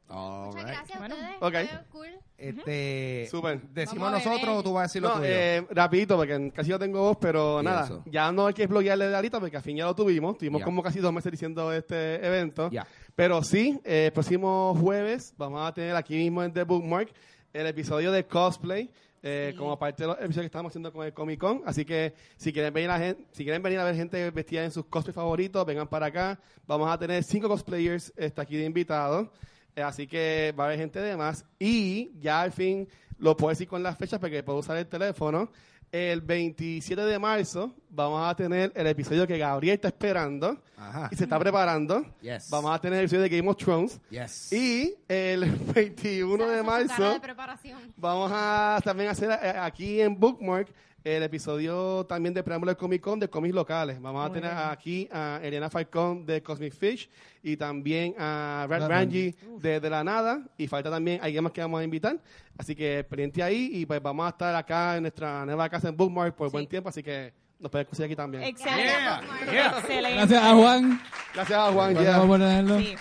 All 0.08 0.46
Muchas 0.48 0.64
right. 0.64 0.74
gracias 0.76 1.02
a 1.02 1.04
ustedes. 1.08 1.36
Ok. 1.42 1.54
Fue 1.70 1.86
cool. 1.92 2.20
Este, 2.38 3.28
Súper. 3.30 3.62
¿Decimos 3.64 4.12
nosotros 4.14 4.50
o 4.60 4.64
tú 4.64 4.72
vas 4.74 4.82
a 4.82 4.84
decir 4.84 5.02
lo 5.02 5.10
No, 5.10 5.16
tuyo? 5.16 5.28
eh, 5.28 5.68
rapidito, 5.72 6.16
porque 6.16 6.52
casi 6.56 6.70
no 6.70 6.80
tengo 6.80 7.02
voz, 7.02 7.18
pero 7.20 7.60
Y 7.62 7.66
nada, 7.66 7.84
eso. 7.86 8.04
ya 8.06 8.32
no 8.32 8.48
hay 8.48 8.54
que 8.54 8.66
bloguearle 8.68 9.10
de 9.10 9.16
ahorita, 9.16 9.42
porque 9.42 9.58
al 9.58 9.64
fin 9.64 9.76
ya 9.76 9.86
lo 9.86 9.94
tuvimos. 9.96 10.38
Tuvimos 10.38 10.60
Ya. 10.60 10.66
como 10.66 10.82
casi 10.84 11.00
dos 11.00 11.12
meses 11.14 11.32
diciendo 11.32 11.72
este 11.74 12.26
evento. 12.26 12.70
Ya. 12.70 12.86
Pero 13.16 13.44
sí, 13.44 13.80
eh, 13.84 14.08
el 14.08 14.14
próximo 14.14 14.76
jueves 14.80 15.34
vamos 15.38 15.62
a 15.68 15.74
tener 15.74 15.96
aquí 15.96 16.16
mismo 16.16 16.44
en 16.44 16.52
The 16.52 16.64
Bookmark 16.64 17.14
el 17.54 17.68
episodio 17.68 18.12
de 18.12 18.26
cosplay. 18.26 18.90
eh, 19.22 19.54
Como 19.58 19.78
parte 19.78 20.04
de 20.04 20.08
los 20.08 20.18
episodios 20.18 20.42
que 20.42 20.46
estamos 20.48 20.72
haciendo 20.72 20.92
con 20.92 21.06
el 21.06 21.14
Comic 21.14 21.40
Con. 21.40 21.62
Así 21.66 21.86
que 21.86 22.14
si 22.38 22.52
quieren 22.52 22.74
venir 22.74 22.90
a, 22.90 22.98
gen- 22.98 23.26
si 23.32 23.44
quieren 23.44 23.62
venir 23.62 23.80
a 23.80 23.84
ver 23.84 23.96
gente 23.96 24.32
vestida 24.32 24.64
en 24.64 24.72
sus 24.72 24.86
cosplays 24.88 25.16
favoritos, 25.16 25.64
vengan 25.66 25.88
para 25.88 26.08
acá. 26.08 26.40
Vamos 26.66 26.90
a 26.92 26.98
tener 26.98 27.24
cinco 27.24 27.48
cosplayers 27.48 28.12
este, 28.18 28.42
aquí 28.42 28.58
de 28.58 28.66
invitados. 28.66 29.30
Eh, 29.76 29.82
así 29.84 30.08
que 30.08 30.54
va 30.58 30.64
a 30.66 30.68
haber 30.68 30.80
gente 30.80 31.00
de 31.00 31.16
más. 31.16 31.46
Y 31.60 32.12
ya 32.20 32.42
al 32.42 32.52
fin 32.52 32.88
lo 33.20 33.38
puedo 33.38 33.50
decir 33.52 33.68
con 33.68 33.84
las 33.84 33.96
fechas 33.98 34.20
porque 34.20 34.42
puedo 34.44 34.58
usar 34.60 34.78
el 34.78 34.88
teléfono. 34.88 35.52
El 35.94 36.22
27 36.22 37.00
de 37.04 37.20
marzo 37.20 37.72
vamos 37.92 38.28
a 38.28 38.36
tener 38.36 38.72
el 38.76 38.88
episodio 38.88 39.28
que 39.28 39.38
Gabriel 39.38 39.76
está 39.76 39.90
esperando 39.90 40.58
Ajá. 40.76 41.08
y 41.12 41.16
se 41.16 41.26
está 41.26 41.38
preparando. 41.38 42.04
Yes. 42.20 42.50
Vamos 42.50 42.74
a 42.74 42.80
tener 42.82 42.98
el 42.98 43.06
episodio 43.06 43.22
de 43.22 43.30
Game 43.30 43.48
of 43.48 43.58
Thrones. 43.58 44.02
Yes. 44.10 44.52
Y 44.52 44.96
el 45.08 45.46
21 45.76 46.48
de 46.48 46.56
de 46.56 46.64
marzo 46.64 47.22
preparación. 47.22 47.94
vamos 47.96 48.32
a 48.34 48.80
también 48.84 49.12
hacer 49.12 49.30
eh, 49.40 49.54
aquí 49.56 50.02
en 50.02 50.20
Bookmark 50.20 50.74
el 51.04 51.22
episodio 51.24 52.06
también 52.06 52.34
de 52.34 52.44
Preámbulo 52.44 52.70
del 52.72 52.78
Comic 52.78 53.02
Con 53.02 53.20
de 53.20 53.30
cómics 53.30 53.54
locales. 53.54 54.02
Vamos 54.02 54.26
a 54.26 54.30
Muy 54.30 54.40
tener 54.40 54.56
bien. 54.56 54.68
aquí 54.70 55.10
a 55.12 55.40
Elena 55.44 55.70
Falcón 55.70 56.26
de 56.26 56.42
Cosmic 56.42 56.74
Fish 56.74 57.10
y 57.42 57.58
también 57.58 58.16
a 58.18 58.66
Red 58.70 58.80
Red 58.82 58.88
Rangy 58.88 59.36
de 59.60 59.80
De 59.80 59.90
La 59.90 60.04
Nada. 60.04 60.42
Y 60.58 60.68
falta 60.68 60.90
también 60.90 61.20
alguien 61.22 61.44
más 61.44 61.52
que 61.52 61.62
vamos 61.62 61.82
a 61.82 61.84
invitar. 61.84 62.18
Así 62.58 62.76
que 62.76 63.04
pendiente 63.04 63.44
ahí 63.44 63.70
y 63.74 63.86
pues 63.86 64.02
vamos 64.02 64.26
a 64.26 64.30
estar 64.30 64.56
acá 64.56 64.96
en 64.96 65.04
nuestra 65.04 65.46
nueva 65.46 65.68
casa 65.70 65.90
en 65.90 65.98
Bookmark 65.98 66.36
por 66.36 66.50
buen 66.52 66.68
tiempo. 66.68 66.88
Así 66.88 67.04
que 67.04 67.34
nos 67.60 67.70
pueden 67.70 67.86
conseguir 67.86 68.12
aquí 68.12 68.16
también. 68.16 68.44
Excelente. 68.44 68.84
Yeah, 68.84 69.22
yeah. 69.52 69.80
Excelente. 69.80 70.18
Gracias 70.18 70.44
a 70.44 70.54
Juan. 70.56 71.02
Gracias 71.34 71.60
a 71.60 71.72
Juan. 71.72 71.96
Por 71.96 72.28
ponerlo. 72.28 72.80
Sí. 72.80 72.96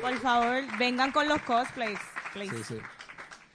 Por 0.00 0.14
favor, 0.18 0.62
vengan 0.78 1.12
con 1.12 1.28
los 1.28 1.40
cosplays. 1.42 1.98
please. 2.32 2.56
Sí, 2.56 2.74
sí. 2.74 2.80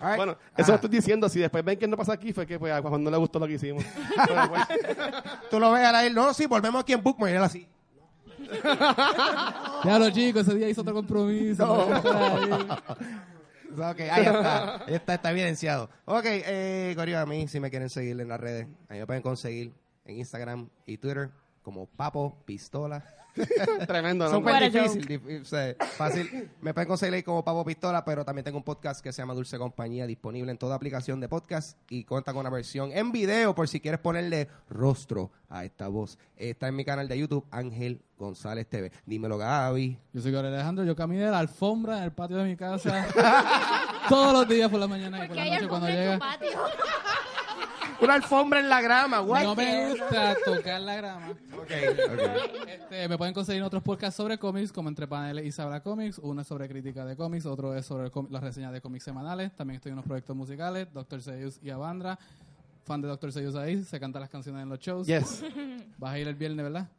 Right. 0.01 0.15
Bueno, 0.17 0.31
eso 0.57 0.63
Ah. 0.63 0.67
lo 0.69 0.75
estoy 0.75 0.89
diciendo. 0.89 1.29
Si 1.29 1.39
después 1.39 1.63
ven 1.63 1.77
que 1.77 1.87
no 1.87 1.95
pasa 1.97 2.13
aquí, 2.13 2.33
fue 2.33 2.45
que 2.47 2.57
pues, 2.57 2.73
a 2.73 2.81
Juan 2.81 3.03
no 3.03 3.11
le 3.11 3.17
gustó 3.17 3.39
lo 3.39 3.47
que 3.47 3.53
hicimos. 3.53 3.83
Pero, 4.27 4.49
pues, 4.49 4.63
Tú 5.49 5.59
lo 5.59 5.71
ves 5.71 5.83
a 5.85 6.05
él, 6.05 6.13
no, 6.13 6.33
sí, 6.33 6.45
volvemos 6.47 6.81
aquí 6.81 6.93
en 6.93 7.03
Bookmark, 7.03 7.31
y 7.33 7.35
él 7.35 7.43
así. 7.43 7.67
Ya 9.83 9.97
los 9.99 10.11
chicos, 10.13 10.47
ese 10.47 10.55
día 10.57 10.69
hizo 10.69 10.81
otro 10.81 10.93
compromiso. 10.93 11.89
Ok, 13.73 14.01
ahí 14.01 14.25
está. 14.25 14.75
Ahí 14.85 14.93
está, 14.95 15.13
está 15.13 15.31
evidenciado. 15.31 15.89
Ok, 16.03 16.25
eh, 16.25 16.93
Corio, 16.97 17.19
a 17.21 17.25
mí, 17.25 17.47
si 17.47 17.61
me 17.61 17.69
quieren 17.69 17.89
seguir 17.89 18.19
en 18.19 18.27
las 18.27 18.37
redes, 18.37 18.67
a 18.89 18.93
mí 18.93 18.99
me 18.99 19.05
pueden 19.05 19.21
conseguir 19.21 19.71
en 20.03 20.17
Instagram 20.17 20.67
y 20.85 20.97
Twitter 20.97 21.29
como 21.61 21.85
Papo 21.87 22.37
Pistola. 22.45 23.03
Tremendo, 23.87 24.25
¿no? 24.25 24.31
Súper 24.39 24.69
difícil, 24.69 25.07
dif- 25.07 25.41
o 25.41 25.45
sea, 25.45 25.73
fácil. 25.97 26.49
Me 26.59 26.73
pueden 26.73 26.89
conseguir 26.89 27.13
ahí 27.13 27.23
como 27.23 27.45
Papo 27.45 27.63
Pistola, 27.63 28.03
pero 28.03 28.25
también 28.25 28.43
tengo 28.43 28.57
un 28.57 28.63
podcast 28.65 29.01
que 29.01 29.13
se 29.13 29.21
llama 29.21 29.33
Dulce 29.33 29.57
Compañía, 29.57 30.05
disponible 30.05 30.51
en 30.51 30.57
toda 30.57 30.75
aplicación 30.75 31.21
de 31.21 31.29
podcast 31.29 31.77
y 31.89 32.03
cuenta 32.03 32.33
con 32.33 32.41
una 32.41 32.49
versión 32.49 32.91
en 32.91 33.13
video 33.13 33.55
por 33.55 33.69
si 33.69 33.79
quieres 33.79 34.01
ponerle 34.01 34.49
rostro 34.69 35.31
a 35.47 35.63
esta 35.63 35.87
voz. 35.87 36.19
Está 36.35 36.67
en 36.67 36.75
mi 36.75 36.83
canal 36.83 37.07
de 37.07 37.17
YouTube, 37.19 37.45
Ángel 37.51 38.01
González 38.17 38.67
TV. 38.67 38.91
Dímelo, 39.05 39.37
Gaby. 39.37 39.97
Yo 40.11 40.21
soy 40.21 40.33
Gabriel 40.33 40.55
Alejandro, 40.55 40.83
yo 40.83 40.95
caminé 40.97 41.31
la 41.31 41.39
alfombra 41.39 41.99
en 41.99 42.03
el 42.03 42.11
patio 42.11 42.35
de 42.35 42.43
mi 42.43 42.57
casa 42.57 43.07
todos 44.09 44.33
los 44.33 44.47
días 44.49 44.69
por 44.69 44.79
la 44.81 44.87
mañana 44.87 45.17
y 45.17 45.19
por 45.21 45.27
Porque 45.29 45.39
la 45.39 45.43
hay 45.43 45.51
noche 45.51 45.67
cuando 45.69 45.87
en 45.87 45.95
llega. 45.95 46.13
tu 46.15 46.19
patio. 46.19 46.49
Una 48.01 48.15
alfombra 48.15 48.59
en 48.59 48.69
la 48.69 48.81
grama, 48.81 49.19
guay. 49.19 49.45
No 49.45 49.55
me 49.55 49.89
gusta 49.89 50.35
tocar 50.43 50.81
la 50.81 50.95
grama. 50.95 51.29
Ok, 51.29 51.71
ok. 52.13 52.67
Este, 52.67 53.07
me 53.07 53.17
pueden 53.17 53.33
conseguir 53.33 53.61
otros 53.63 53.83
podcasts 53.83 54.17
sobre 54.17 54.37
cómics, 54.37 54.71
como 54.71 54.89
Entre 54.89 55.07
Paneles 55.07 55.45
y 55.45 55.51
Sabra 55.51 55.81
Comics. 55.81 56.17
Uno 56.19 56.41
es 56.41 56.47
sobre 56.47 56.67
crítica 56.67 57.05
de 57.05 57.15
cómics, 57.15 57.45
otro 57.45 57.75
es 57.75 57.85
sobre 57.85 58.11
las 58.29 58.41
reseñas 58.41 58.73
de 58.73 58.81
cómics 58.81 59.03
semanales. 59.03 59.55
También 59.55 59.75
estoy 59.75 59.91
en 59.91 59.93
unos 59.93 60.05
proyectos 60.05 60.35
musicales, 60.35 60.87
Dr. 60.93 61.21
Seuss 61.21 61.59
y 61.61 61.69
Avandra. 61.69 62.17
Fan 62.83 63.01
de 63.01 63.07
Dr. 63.07 63.31
Seuss 63.31 63.55
ahí, 63.55 63.83
se 63.83 63.99
cantan 63.99 64.21
las 64.21 64.29
canciones 64.29 64.63
en 64.63 64.69
los 64.69 64.79
shows. 64.79 65.05
Yes. 65.05 65.43
Vas 65.97 66.13
a 66.13 66.19
ir 66.19 66.27
el 66.27 66.35
viernes, 66.35 66.63
¿verdad? 66.63 66.89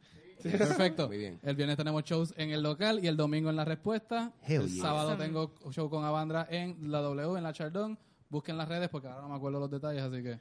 Perfecto. 0.41 1.07
Muy 1.07 1.17
bien. 1.17 1.39
El 1.43 1.55
viernes 1.55 1.77
tenemos 1.77 2.03
shows 2.03 2.33
en 2.37 2.51
el 2.51 2.63
local 2.63 2.99
y 3.03 3.07
el 3.07 3.17
domingo 3.17 3.49
en 3.49 3.55
la 3.55 3.65
respuesta. 3.65 4.31
Hell 4.45 4.61
el 4.61 4.73
yeah. 4.73 4.83
sábado 4.83 5.17
tengo 5.17 5.53
show 5.71 5.89
con 5.89 6.03
Avandra 6.05 6.47
en 6.49 6.91
la 6.91 6.99
W, 6.99 7.37
en 7.37 7.43
la 7.43 7.53
Chardón. 7.53 7.97
Busquen 8.29 8.57
las 8.57 8.67
redes 8.67 8.89
porque 8.89 9.07
ahora 9.07 9.21
no 9.21 9.29
me 9.29 9.35
acuerdo 9.35 9.59
los 9.59 9.69
detalles, 9.69 10.01
así 10.01 10.23
que 10.23 10.39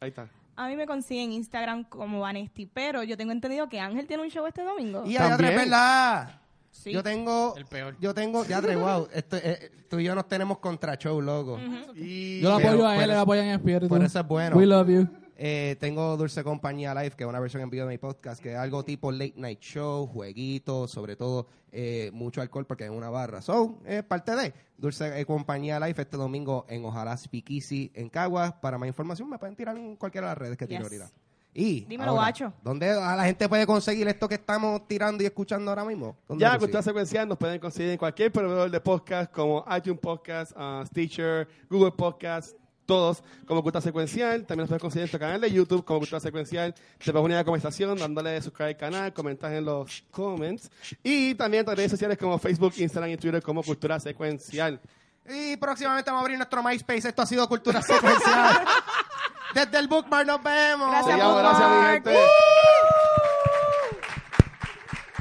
Ahí 0.00 0.08
está. 0.08 0.28
A 0.56 0.68
mí 0.68 0.76
me 0.76 0.86
consiguen 0.86 1.26
en 1.30 1.32
Instagram 1.32 1.84
como 1.84 2.20
Vanesti, 2.20 2.66
pero 2.66 3.02
yo 3.02 3.16
tengo 3.16 3.32
entendido 3.32 3.68
que 3.68 3.80
Ángel 3.80 4.06
tiene 4.06 4.22
un 4.22 4.28
show 4.28 4.46
este 4.46 4.62
domingo. 4.62 5.04
Y 5.06 5.16
allá 5.16 5.34
atrás, 5.34 5.38
También. 5.38 5.56
¿verdad? 5.70 6.40
Sí. 6.70 6.92
Yo 6.92 7.02
tengo. 7.02 7.54
El 7.56 7.64
peor. 7.66 7.96
Yo 8.00 8.14
tengo. 8.14 8.44
Ya 8.44 8.60
wow. 8.76 9.08
Esto, 9.12 9.36
eh, 9.36 9.70
tú 9.88 9.98
y 9.98 10.04
yo 10.04 10.14
nos 10.14 10.28
tenemos 10.28 10.58
contra 10.58 10.96
show, 10.96 11.20
loco. 11.20 11.58
Y- 11.96 12.40
Yo 12.40 12.50
lo 12.50 12.56
pero 12.58 12.68
apoyo 12.70 12.86
a 12.86 12.96
él, 12.96 13.02
él 13.04 13.10
eso- 13.10 13.20
apoya 13.20 13.42
en 13.42 13.48
espíritu. 13.50 13.88
Por 13.88 14.02
eso 14.04 14.20
es 14.20 14.26
bueno. 14.26 14.56
We 14.56 14.66
love 14.66 14.88
you. 14.88 15.08
Eh, 15.42 15.76
tengo 15.80 16.18
Dulce 16.18 16.44
Compañía 16.44 16.94
Live, 16.94 17.12
que 17.12 17.24
es 17.24 17.28
una 17.28 17.40
versión 17.40 17.62
en 17.62 17.70
vivo 17.70 17.86
de 17.86 17.92
mi 17.92 17.96
podcast, 17.96 18.42
que 18.42 18.52
es 18.52 18.58
algo 18.58 18.84
tipo 18.84 19.10
late 19.10 19.32
night 19.36 19.58
show, 19.60 20.06
jueguitos, 20.06 20.90
sobre 20.90 21.16
todo 21.16 21.46
eh, 21.72 22.10
mucho 22.12 22.42
alcohol 22.42 22.66
porque 22.66 22.84
es 22.84 22.90
una 22.90 23.08
barra. 23.08 23.40
So, 23.40 23.78
es 23.86 24.02
parte 24.02 24.36
de 24.36 24.52
Dulce 24.76 25.18
eh, 25.18 25.24
Compañía 25.24 25.80
Live 25.80 25.94
este 25.96 26.18
domingo 26.18 26.66
en 26.68 26.84
Ojalá 26.84 27.16
Speakeasy 27.16 27.90
en 27.94 28.10
Caguas. 28.10 28.52
Para 28.52 28.76
más 28.76 28.86
información 28.88 29.30
me 29.30 29.38
pueden 29.38 29.56
tirar 29.56 29.78
en 29.78 29.96
cualquiera 29.96 30.26
de 30.26 30.30
las 30.32 30.38
redes 30.38 30.58
que 30.58 30.66
tiene 30.66 30.84
Yes. 30.84 30.92
ahorita. 30.92 31.10
Y 31.54 31.80
Dímelo, 31.86 32.10
ahora, 32.10 32.22
guacho. 32.24 32.52
¿Dónde 32.62 32.90
a 32.90 33.16
la 33.16 33.24
gente 33.24 33.48
puede 33.48 33.66
conseguir 33.66 34.06
esto 34.08 34.28
que 34.28 34.34
estamos 34.34 34.86
tirando 34.86 35.22
y 35.22 35.26
escuchando 35.26 35.70
ahora 35.70 35.86
mismo? 35.86 36.16
¿Dónde 36.28 36.42
Ya, 36.42 36.58
Cultura? 36.58 36.82
Secuencial 36.82 37.26
nos 37.26 37.38
pueden 37.38 37.58
conseguir 37.58 37.92
en 37.92 37.98
cualquier 37.98 38.30
proveedor 38.30 38.70
de 38.70 38.80
podcast 38.80 39.32
como 39.32 39.64
iTunes 39.74 40.00
Podcast, 40.00 40.52
uh, 40.56 40.84
Stitcher, 40.86 41.48
Google 41.70 41.92
Podcast, 41.92 42.54
todos 42.90 43.22
como 43.46 43.62
Cultura 43.62 43.80
Secuencial. 43.80 44.44
También 44.46 44.62
nos 44.62 44.68
pueden 44.68 44.80
conseguir 44.80 45.02
en 45.02 45.04
nuestro 45.04 45.20
canal 45.20 45.40
de 45.40 45.52
YouTube 45.52 45.84
como 45.84 46.00
Cultura 46.00 46.18
Secuencial. 46.18 46.74
Te 46.74 47.12
puedes 47.12 47.24
unir 47.24 47.36
a 47.36 47.40
la 47.40 47.44
conversación 47.44 47.96
dándole 47.96 48.42
subscribe 48.42 48.70
al 48.70 48.76
canal, 48.76 49.12
comentar 49.12 49.52
en 49.52 49.64
los 49.64 50.02
comments. 50.10 50.68
Y 51.04 51.36
también 51.36 51.64
en 51.68 51.76
redes 51.76 51.92
sociales 51.92 52.18
como 52.18 52.36
Facebook, 52.40 52.72
Instagram 52.78 53.12
y 53.12 53.16
Twitter 53.16 53.40
como 53.44 53.62
Cultura 53.62 54.00
Secuencial. 54.00 54.80
Y 55.24 55.56
próximamente 55.58 56.10
vamos 56.10 56.22
a 56.22 56.24
abrir 56.24 56.36
nuestro 56.36 56.64
MySpace. 56.64 57.06
Esto 57.10 57.22
ha 57.22 57.26
sido 57.26 57.48
Cultura 57.48 57.80
Secuencial. 57.80 58.64
Desde 59.54 59.78
el 59.78 59.86
Bookmark 59.86 60.26
nos 60.26 60.42
vemos. 60.42 60.90
Gracias, 60.90 61.14
Sigamos, 61.14 61.38
gracias, 61.38 61.68
mi 61.68 61.74
Bookmark. 61.76 61.92
gente. 61.92 62.18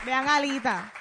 Vean 0.06 0.28
Alita. 0.28 0.92